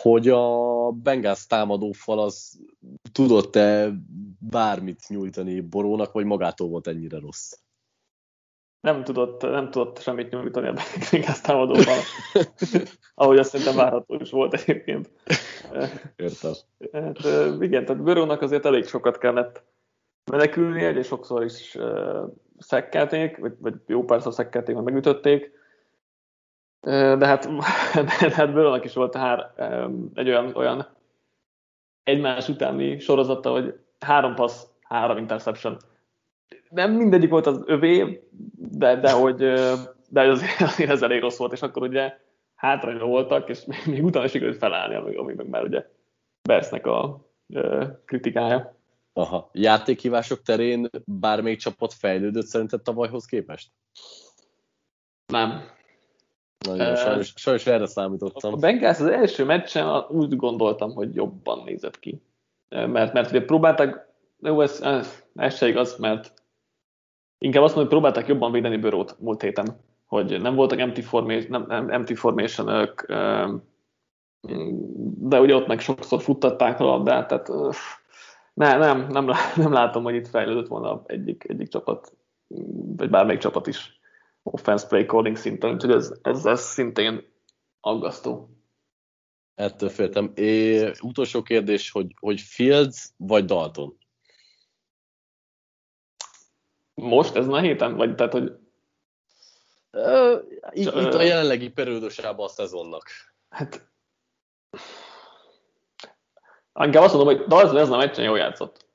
hogy 0.01 0.29
a 0.29 0.91
Bengals 0.91 1.47
támadó 1.47 1.91
fal 1.91 2.19
az 2.19 2.59
tudott-e 3.11 3.91
bármit 4.39 5.03
nyújtani 5.07 5.61
Borónak, 5.61 6.11
vagy 6.11 6.25
magától 6.25 6.67
volt 6.67 6.87
ennyire 6.87 7.19
rossz? 7.19 7.53
Nem 8.79 9.03
tudott, 9.03 9.41
nem 9.41 9.71
tudott 9.71 10.01
semmit 10.01 10.31
nyújtani 10.31 10.67
a 10.67 10.73
Bengals 11.11 11.41
támadó 11.41 11.73
fal. 11.73 11.97
Ahogy 13.15 13.37
azt 13.37 13.49
szerintem 13.49 13.75
várható 13.75 14.15
is 14.15 14.29
volt 14.29 14.53
egyébként. 14.53 15.09
Értem. 16.15 16.53
Hát, 16.91 17.17
igen, 17.59 17.85
tehát 17.85 18.03
Borónak 18.03 18.41
azért 18.41 18.65
elég 18.65 18.85
sokat 18.85 19.17
kellett 19.17 19.63
menekülni, 20.31 20.81
és 20.81 21.07
sokszor 21.07 21.43
is 21.43 21.75
uh, 21.75 22.31
szekkelték, 22.57 23.37
vagy, 23.37 23.53
vagy 23.59 23.73
jó 23.87 24.03
párszor 24.03 24.33
szekkelték, 24.33 24.75
vagy 24.75 24.83
megütötték. 24.83 25.51
Uh, 26.81 27.17
de 27.17 27.25
hát, 27.25 27.49
de 28.09 28.31
hát 28.33 28.53
Bőlőnek 28.53 28.83
is 28.83 28.93
volt 28.93 29.15
hár, 29.15 29.53
um, 29.57 30.11
egy 30.13 30.27
olyan, 30.27 30.55
olyan 30.55 30.87
egymás 32.03 32.49
utáni 32.49 32.99
sorozata, 32.99 33.51
hogy 33.51 33.79
három 33.99 34.35
passz, 34.35 34.65
három 34.81 35.17
interception. 35.17 35.77
Nem 36.69 36.91
mindegyik 36.91 37.29
volt 37.29 37.45
az 37.45 37.63
övé, 37.65 38.23
de, 38.57 38.95
de 38.95 39.11
hogy 39.11 39.53
de 40.09 40.21
azért, 40.21 40.61
azért 40.71 40.89
ez 40.89 41.01
elég 41.01 41.21
rossz 41.21 41.37
volt, 41.37 41.51
és 41.51 41.61
akkor 41.61 41.81
ugye 41.81 42.17
hátrányban 42.55 43.09
voltak, 43.09 43.49
és 43.49 43.65
még 43.85 44.03
utána 44.03 44.27
sikerült 44.27 44.57
felállni, 44.57 44.95
ami, 44.95 45.15
ami 45.15 45.33
meg 45.33 45.49
már 45.49 45.63
ugye 45.63 45.85
Bersznek 46.43 46.87
a 46.87 47.25
kritikája. 48.05 48.74
Aha. 49.17 49.49
Játékhívások 49.53 50.41
terén 50.41 50.89
bármelyik 51.05 51.59
csapat 51.59 51.93
fejlődött 51.93 52.45
szerinted 52.45 52.81
tavalyhoz 52.81 53.25
képest? 53.25 53.71
Nem. 55.25 55.63
Nagyon, 56.65 56.91
uh, 56.91 56.97
sajnos, 56.97 57.33
sajnos 57.35 57.67
erre 57.67 57.85
számítottam. 57.85 58.53
A 58.53 58.57
Bengals 58.57 58.99
az 58.99 59.05
első 59.05 59.45
meccsen 59.45 60.05
úgy 60.09 60.35
gondoltam, 60.35 60.93
hogy 60.93 61.15
jobban 61.15 61.63
nézett 61.63 61.99
ki. 61.99 62.21
Mert, 62.69 63.13
mert 63.13 63.29
ugye 63.29 63.45
próbáltak, 63.45 64.07
jó, 64.39 64.61
ez, 64.61 64.81
ez 65.35 65.55
se 65.55 65.67
igaz, 65.67 65.97
mert 65.97 66.33
inkább 67.37 67.63
azt 67.63 67.75
mondom, 67.75 67.91
hogy 67.93 68.01
próbáltak 68.01 68.27
jobban 68.27 68.51
védeni 68.51 68.77
Bőrót 68.77 69.19
múlt 69.19 69.41
héten, 69.41 69.79
hogy 70.05 70.41
nem 70.41 70.55
voltak 70.55 70.79
empty, 70.79 71.01
formation, 71.01 71.49
nem, 71.49 71.65
nem, 71.67 71.89
empty 71.89 72.13
formation 72.13 72.89
de 75.19 75.39
ugye 75.39 75.55
ott 75.55 75.67
meg 75.67 75.79
sokszor 75.79 76.21
futtatták 76.21 76.79
a 76.79 76.83
labdát, 76.83 77.27
tehát 77.27 77.49
ne, 78.55 78.77
nem, 78.77 79.07
nem, 79.07 79.25
nem 79.55 79.71
látom, 79.71 80.03
hogy 80.03 80.15
itt 80.15 80.27
fejlődött 80.27 80.67
volna 80.67 81.03
egyik, 81.05 81.43
egyik 81.47 81.67
csapat, 81.67 82.17
vagy 82.95 83.09
bármelyik 83.09 83.41
csapat 83.41 83.67
is 83.67 83.99
offense 84.43 84.87
play 84.87 85.05
calling 85.05 85.35
szinten, 85.35 85.73
úgyhogy 85.73 85.91
ez, 85.91 86.11
ez, 86.21 86.45
ez 86.45 86.61
szintén 86.61 87.33
aggasztó. 87.79 88.49
Ettől 89.55 89.89
féltem. 89.89 90.31
É, 90.35 90.91
utolsó 91.01 91.41
kérdés, 91.41 91.91
hogy, 91.91 92.15
hogy 92.19 92.41
Fields 92.41 93.09
vagy 93.17 93.45
Dalton? 93.45 93.97
Most, 96.93 97.35
ez 97.35 97.47
a 97.47 97.59
héten? 97.59 97.95
Vagy 97.95 98.15
tehát, 98.15 98.31
hogy... 98.31 98.51
Uh, 99.91 100.43
itt, 100.69 100.93
itt 100.93 101.13
a 101.13 101.21
jelenlegi 101.21 101.69
periódusában 101.69 102.45
a 102.45 102.49
szezonnak. 102.49 103.09
Hát... 103.49 103.93
Inkább 106.83 107.03
azt 107.03 107.13
mondom, 107.13 107.35
hogy 107.35 107.45
Dalton 107.47 107.77
ez 107.77 107.89
a 107.89 107.97
meccsen 107.97 108.25
jól 108.25 108.37
játszott. 108.37 108.85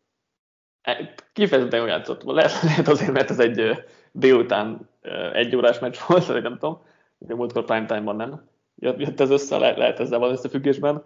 E, 0.82 1.14
kifejezetten 1.32 1.78
jól 1.78 1.88
játszott. 1.88 2.22
Lehet, 2.22 2.62
lehet 2.68 2.88
azért, 2.88 3.12
mert 3.12 3.30
ez 3.30 3.38
egy 3.38 3.84
délután 4.12 4.88
egy 5.32 5.56
órás 5.56 5.78
meccs 5.78 5.96
volt, 6.06 6.26
vagy 6.26 6.42
nem 6.42 6.58
tudom. 6.58 6.82
De 7.18 7.34
múltkor 7.34 7.64
prime 7.64 7.86
time-ban 7.86 8.16
nem. 8.16 8.48
Jött 8.76 9.20
ez 9.20 9.30
össze, 9.30 9.58
lehet, 9.58 9.76
lehet 9.76 10.00
ezzel 10.00 10.18
van 10.18 10.30
összefüggésben. 10.30 11.04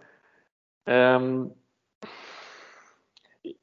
Um, 0.84 1.62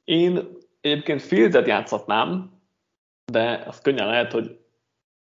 én 0.04 0.58
egyébként 0.80 1.22
Fieldet 1.22 1.66
játszhatnám, 1.66 2.60
de 3.24 3.64
az 3.66 3.80
könnyen 3.80 4.06
lehet, 4.06 4.32
hogy 4.32 4.58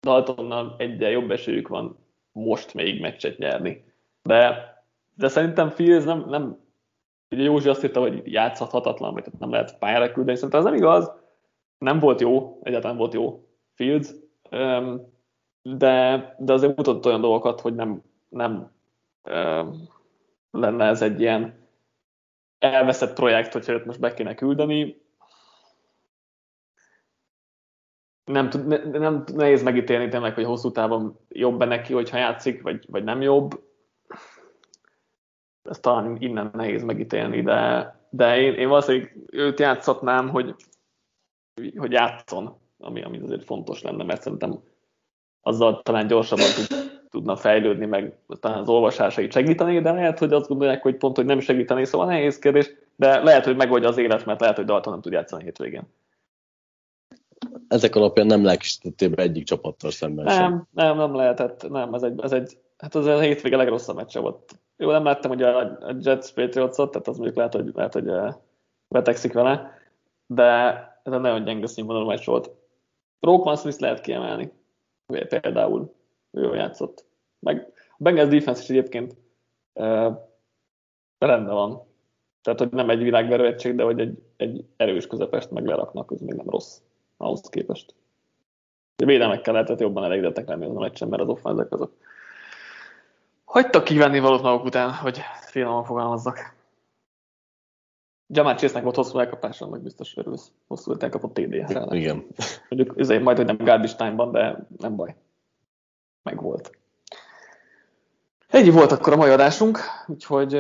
Daltonnal 0.01 0.75
egyen 0.77 1.09
jobb 1.09 1.31
esélyük 1.31 1.67
van 1.67 1.97
most 2.31 2.73
még 2.73 3.01
meccset 3.01 3.37
nyerni. 3.37 3.83
De, 4.23 4.73
de 5.15 5.27
szerintem 5.27 5.69
Fields 5.69 6.05
nem, 6.05 6.25
nem 6.29 6.59
ugye 7.31 7.43
Józsi 7.43 7.69
azt 7.69 7.83
írta, 7.83 7.99
hogy 7.99 8.31
játszhatatlan, 8.31 9.13
vagy 9.13 9.25
nem 9.39 9.51
lehet 9.51 9.77
pályára 9.77 10.11
küldeni, 10.11 10.37
szerintem 10.37 10.59
ez 10.59 10.65
nem 10.65 10.75
igaz, 10.75 11.11
nem 11.77 11.99
volt 11.99 12.21
jó, 12.21 12.59
egyáltalán 12.63 12.97
volt 12.97 13.13
jó 13.13 13.47
Fields, 13.73 14.09
de, 15.61 16.35
de 16.39 16.53
azért 16.53 16.77
mutatott 16.77 17.05
olyan 17.05 17.21
dolgokat, 17.21 17.61
hogy 17.61 17.75
nem, 17.75 18.03
nem 18.29 18.71
lenne 20.51 20.85
ez 20.85 21.01
egy 21.01 21.21
ilyen 21.21 21.67
elveszett 22.59 23.13
projekt, 23.13 23.53
hogyha 23.53 23.73
őt 23.73 23.85
most 23.85 23.99
be 23.99 24.13
kéne 24.13 24.35
küldeni. 24.35 25.01
Nem, 28.25 28.49
tud, 28.49 28.67
ne, 28.67 28.77
nem 28.77 29.23
nehéz 29.33 29.63
megítélni 29.63 30.09
tényleg, 30.09 30.33
hogy 30.33 30.45
hosszú 30.45 30.71
távon 30.71 31.19
jobb-e 31.29 31.65
neki, 31.65 31.93
hogyha 31.93 32.17
játszik, 32.17 32.61
vagy, 32.61 32.85
vagy 32.89 33.03
nem 33.03 33.21
jobb. 33.21 33.70
Ezt 35.71 35.81
talán 35.81 36.17
innen 36.19 36.51
nehéz 36.53 36.83
megítélni, 36.83 37.41
de, 37.41 37.95
de 38.09 38.39
én, 38.39 38.53
én 38.53 38.67
valószínűleg 38.67 39.17
őt 39.31 39.59
játszhatnám, 39.59 40.29
hogy, 40.29 40.55
hogy 41.75 41.91
játszon, 41.91 42.57
ami, 42.77 43.03
ami 43.03 43.19
azért 43.19 43.43
fontos 43.43 43.81
lenne, 43.81 44.03
mert 44.03 44.21
szerintem 44.21 44.59
azzal 45.41 45.81
talán 45.81 46.07
gyorsabban 46.07 46.45
tud, 46.55 46.67
tudna 47.09 47.35
fejlődni, 47.35 47.85
meg 47.85 48.17
talán 48.39 48.59
az 48.59 48.69
olvasásait 48.69 49.31
segíteni, 49.31 49.81
de 49.81 49.91
lehet, 49.91 50.19
hogy 50.19 50.33
azt 50.33 50.47
gondolják, 50.47 50.81
hogy 50.81 50.95
pont, 50.95 51.15
hogy 51.15 51.25
nem 51.25 51.39
segíteni, 51.39 51.85
szóval 51.85 52.07
nehéz 52.07 52.39
kérdés, 52.39 52.71
de 52.95 53.23
lehet, 53.23 53.45
hogy 53.45 53.55
megoldja 53.55 53.89
az 53.89 53.97
élet, 53.97 54.25
mert 54.25 54.39
lehet, 54.39 54.55
hogy 54.55 54.65
Dalton 54.65 54.93
nem 54.93 55.01
tud 55.01 55.11
játszani 55.13 55.43
hétvégén. 55.43 55.83
Ezek 57.67 57.95
alapján 57.95 58.25
nem 58.25 58.43
lelkisítettél 58.43 59.13
egyik 59.13 59.43
csapattal 59.43 59.91
szemben 59.91 60.25
nem, 60.25 60.35
sem. 60.35 60.67
Nem, 60.71 60.97
nem 60.97 61.15
lehetett, 61.15 61.69
nem, 61.69 61.93
ez 61.93 62.03
egy, 62.03 62.21
ez 62.21 62.31
egy 62.31 62.57
hát 62.77 62.95
az 62.95 63.05
a 63.05 63.19
hétvége 63.19 63.57
legrosszabb 63.57 63.95
meccse 63.95 64.19
volt. 64.19 64.59
Jó, 64.81 64.91
nem 64.91 65.03
láttam 65.03 65.31
a, 65.31 65.57
a 65.57 65.95
Jets 65.99 66.33
patriots 66.33 66.75
tehát 66.75 67.07
az 67.07 67.17
mondjuk 67.17 67.37
lehet, 67.37 67.53
hogy, 67.53 67.71
lehet, 67.73 67.93
hogy 67.93 68.07
eh, 68.07 68.33
betegszik 68.87 69.33
vele, 69.33 69.77
de 70.25 70.45
ez 71.03 71.13
egy 71.13 71.19
nagyon 71.19 71.43
gyenge 71.43 71.67
színvonalú 71.67 72.05
meccs 72.05 72.25
volt. 72.25 72.51
Roquan 73.19 73.55
Smith 73.55 73.79
lehet 73.79 74.01
kiemelni, 74.01 74.51
például 75.05 75.93
ő 76.31 76.41
jól 76.41 76.55
játszott. 76.55 77.05
Meg 77.39 77.67
a 77.75 77.95
Bengals 77.97 78.27
defense 78.27 78.61
is 78.61 78.69
egyébként 78.69 79.15
uh, 79.73 80.17
rendben 81.17 81.53
van. 81.53 81.83
Tehát, 82.41 82.59
hogy 82.59 82.69
nem 82.69 82.89
egy 82.89 83.03
világverő 83.03 83.45
egység, 83.45 83.75
de 83.75 83.83
hogy 83.83 83.99
egy, 83.99 84.23
egy 84.37 84.65
erős 84.77 85.07
közepest 85.07 85.51
meg 85.51 85.65
leraknak, 85.65 86.11
az 86.11 86.21
még 86.21 86.33
nem 86.33 86.49
rossz 86.49 86.79
ahhoz 87.17 87.41
képest. 87.41 87.95
A 88.95 89.05
védelmekkel 89.05 89.53
lehetett 89.53 89.79
jobban 89.79 90.03
elégedettek 90.03 90.47
lenni 90.47 90.65
az 90.65 90.75
a 90.75 90.79
meccsen, 90.79 91.07
mert 91.07 91.21
az 91.21 91.29
offenzek 91.29 91.71
azok 91.71 91.93
hagytak 93.51 93.83
kivenni 93.83 94.19
valót 94.19 94.41
maguk 94.41 94.65
után, 94.65 94.93
hogy 94.93 95.21
finoman 95.41 95.83
fogalmazzak. 95.83 96.55
Jamar 98.27 98.55
Chase-nek 98.55 98.83
volt 98.83 98.95
hosszú 98.95 99.19
elkapása, 99.19 99.67
meg 99.67 99.81
biztos 99.81 100.17
örülsz. 100.17 100.51
Hosszú 100.67 100.95
elkapott 100.99 101.33
TD. 101.33 101.53
Igen. 101.89 102.25
Mondjuk 102.69 102.99
ezért 102.99 103.23
majd, 103.23 103.37
hogy 103.37 103.45
nem 103.45 103.57
garbage 103.57 103.95
time-ban, 103.95 104.31
de 104.31 104.67
nem 104.77 104.95
baj 104.95 105.15
meg 106.23 106.41
volt. 106.41 106.77
Ennyi 108.47 108.69
volt 108.69 108.91
akkor 108.91 109.13
a 109.13 109.15
mai 109.15 109.29
adásunk, 109.29 109.79
úgyhogy 110.07 110.51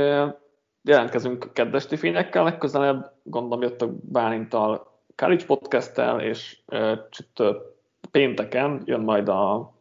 jelentkezünk 0.81 1.49
kedves 1.53 1.85
fényekkel, 1.85 2.43
legközelebb 2.43 3.13
gondolom 3.23 3.61
jöttök 3.61 3.91
Bálintal 3.91 4.91
College 5.15 5.45
podcast 5.45 6.01
és 6.19 6.59
csütört 7.09 7.75
pénteken 8.11 8.81
jön 8.85 9.01
majd 9.01 9.29
a 9.29 9.73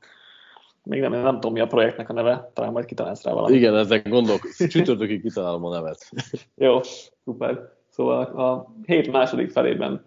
még 0.83 1.01
nem, 1.01 1.13
nem 1.13 1.35
tudom 1.35 1.53
mi 1.53 1.61
a 1.61 1.67
projektnek 1.67 2.09
a 2.09 2.13
neve, 2.13 2.51
talán 2.55 2.73
majd 2.73 2.85
kitalálsz 2.85 3.25
rá 3.25 3.33
valamit. 3.33 3.57
Igen, 3.57 3.77
ezek 3.77 4.09
gondolok, 4.09 4.41
csütörtökig 4.69 5.23
kitalálom 5.23 5.65
a 5.65 5.71
nevet. 5.71 6.11
Jó, 6.55 6.81
szuper. 7.25 7.73
Szóval 7.89 8.23
a 8.23 8.75
hét 8.87 9.13
második 9.13 9.51
felében 9.51 10.05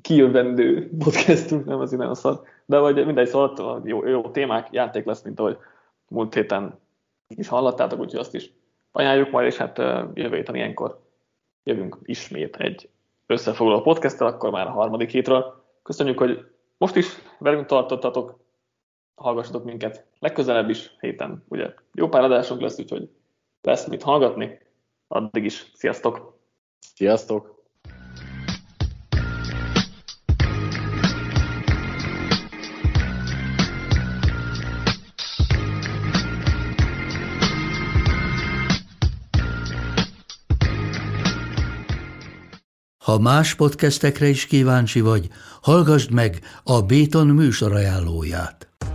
kijövendő 0.00 0.90
podcastunk, 0.98 1.64
nem 1.64 1.80
az 1.80 1.90
nagyon 1.90 2.14
szar, 2.14 2.40
de 2.66 2.78
vagy 2.78 3.06
mindegy, 3.06 3.26
szóval 3.26 3.82
jó, 3.84 4.06
jó 4.06 4.30
témák, 4.30 4.68
játék 4.70 5.04
lesz, 5.04 5.22
mint 5.22 5.40
ahogy 5.40 5.56
múlt 6.08 6.34
héten 6.34 6.78
is 7.28 7.48
hallottátok, 7.48 8.00
úgyhogy 8.00 8.20
azt 8.20 8.34
is 8.34 8.52
ajánljuk 8.92 9.30
majd, 9.30 9.46
és 9.46 9.56
hát 9.56 9.78
jövő 10.14 10.36
héten 10.36 10.54
ilyenkor 10.54 11.00
jövünk 11.62 11.98
ismét 12.04 12.56
egy 12.56 12.88
összefoglaló 13.26 13.80
podcasttel, 13.80 14.26
akkor 14.26 14.50
már 14.50 14.66
a 14.66 14.70
harmadik 14.70 15.10
hétről. 15.10 15.64
Köszönjük, 15.82 16.18
hogy 16.18 16.46
most 16.78 16.96
is 16.96 17.06
velünk 17.38 17.66
tartottatok, 17.66 18.38
hallgassatok 19.20 19.64
minket 19.64 20.04
legközelebb 20.18 20.70
is 20.70 20.96
héten. 21.00 21.44
Ugye 21.48 21.74
jó 21.94 22.08
pár 22.08 22.22
adásunk 22.22 22.60
lesz, 22.60 22.78
úgyhogy 22.78 23.08
lesz 23.62 23.86
mit 23.86 24.02
hallgatni. 24.02 24.58
Addig 25.08 25.44
is, 25.44 25.70
sziasztok! 25.74 26.38
Sziasztok! 26.94 27.58
Ha 43.04 43.18
más 43.18 43.54
podcastekre 43.54 44.26
is 44.26 44.46
kíváncsi 44.46 45.00
vagy, 45.00 45.28
hallgassd 45.62 46.12
meg 46.12 46.38
a 46.64 46.82
Béton 46.82 47.26
műsor 47.26 47.72
ajánlóját. 47.72 48.69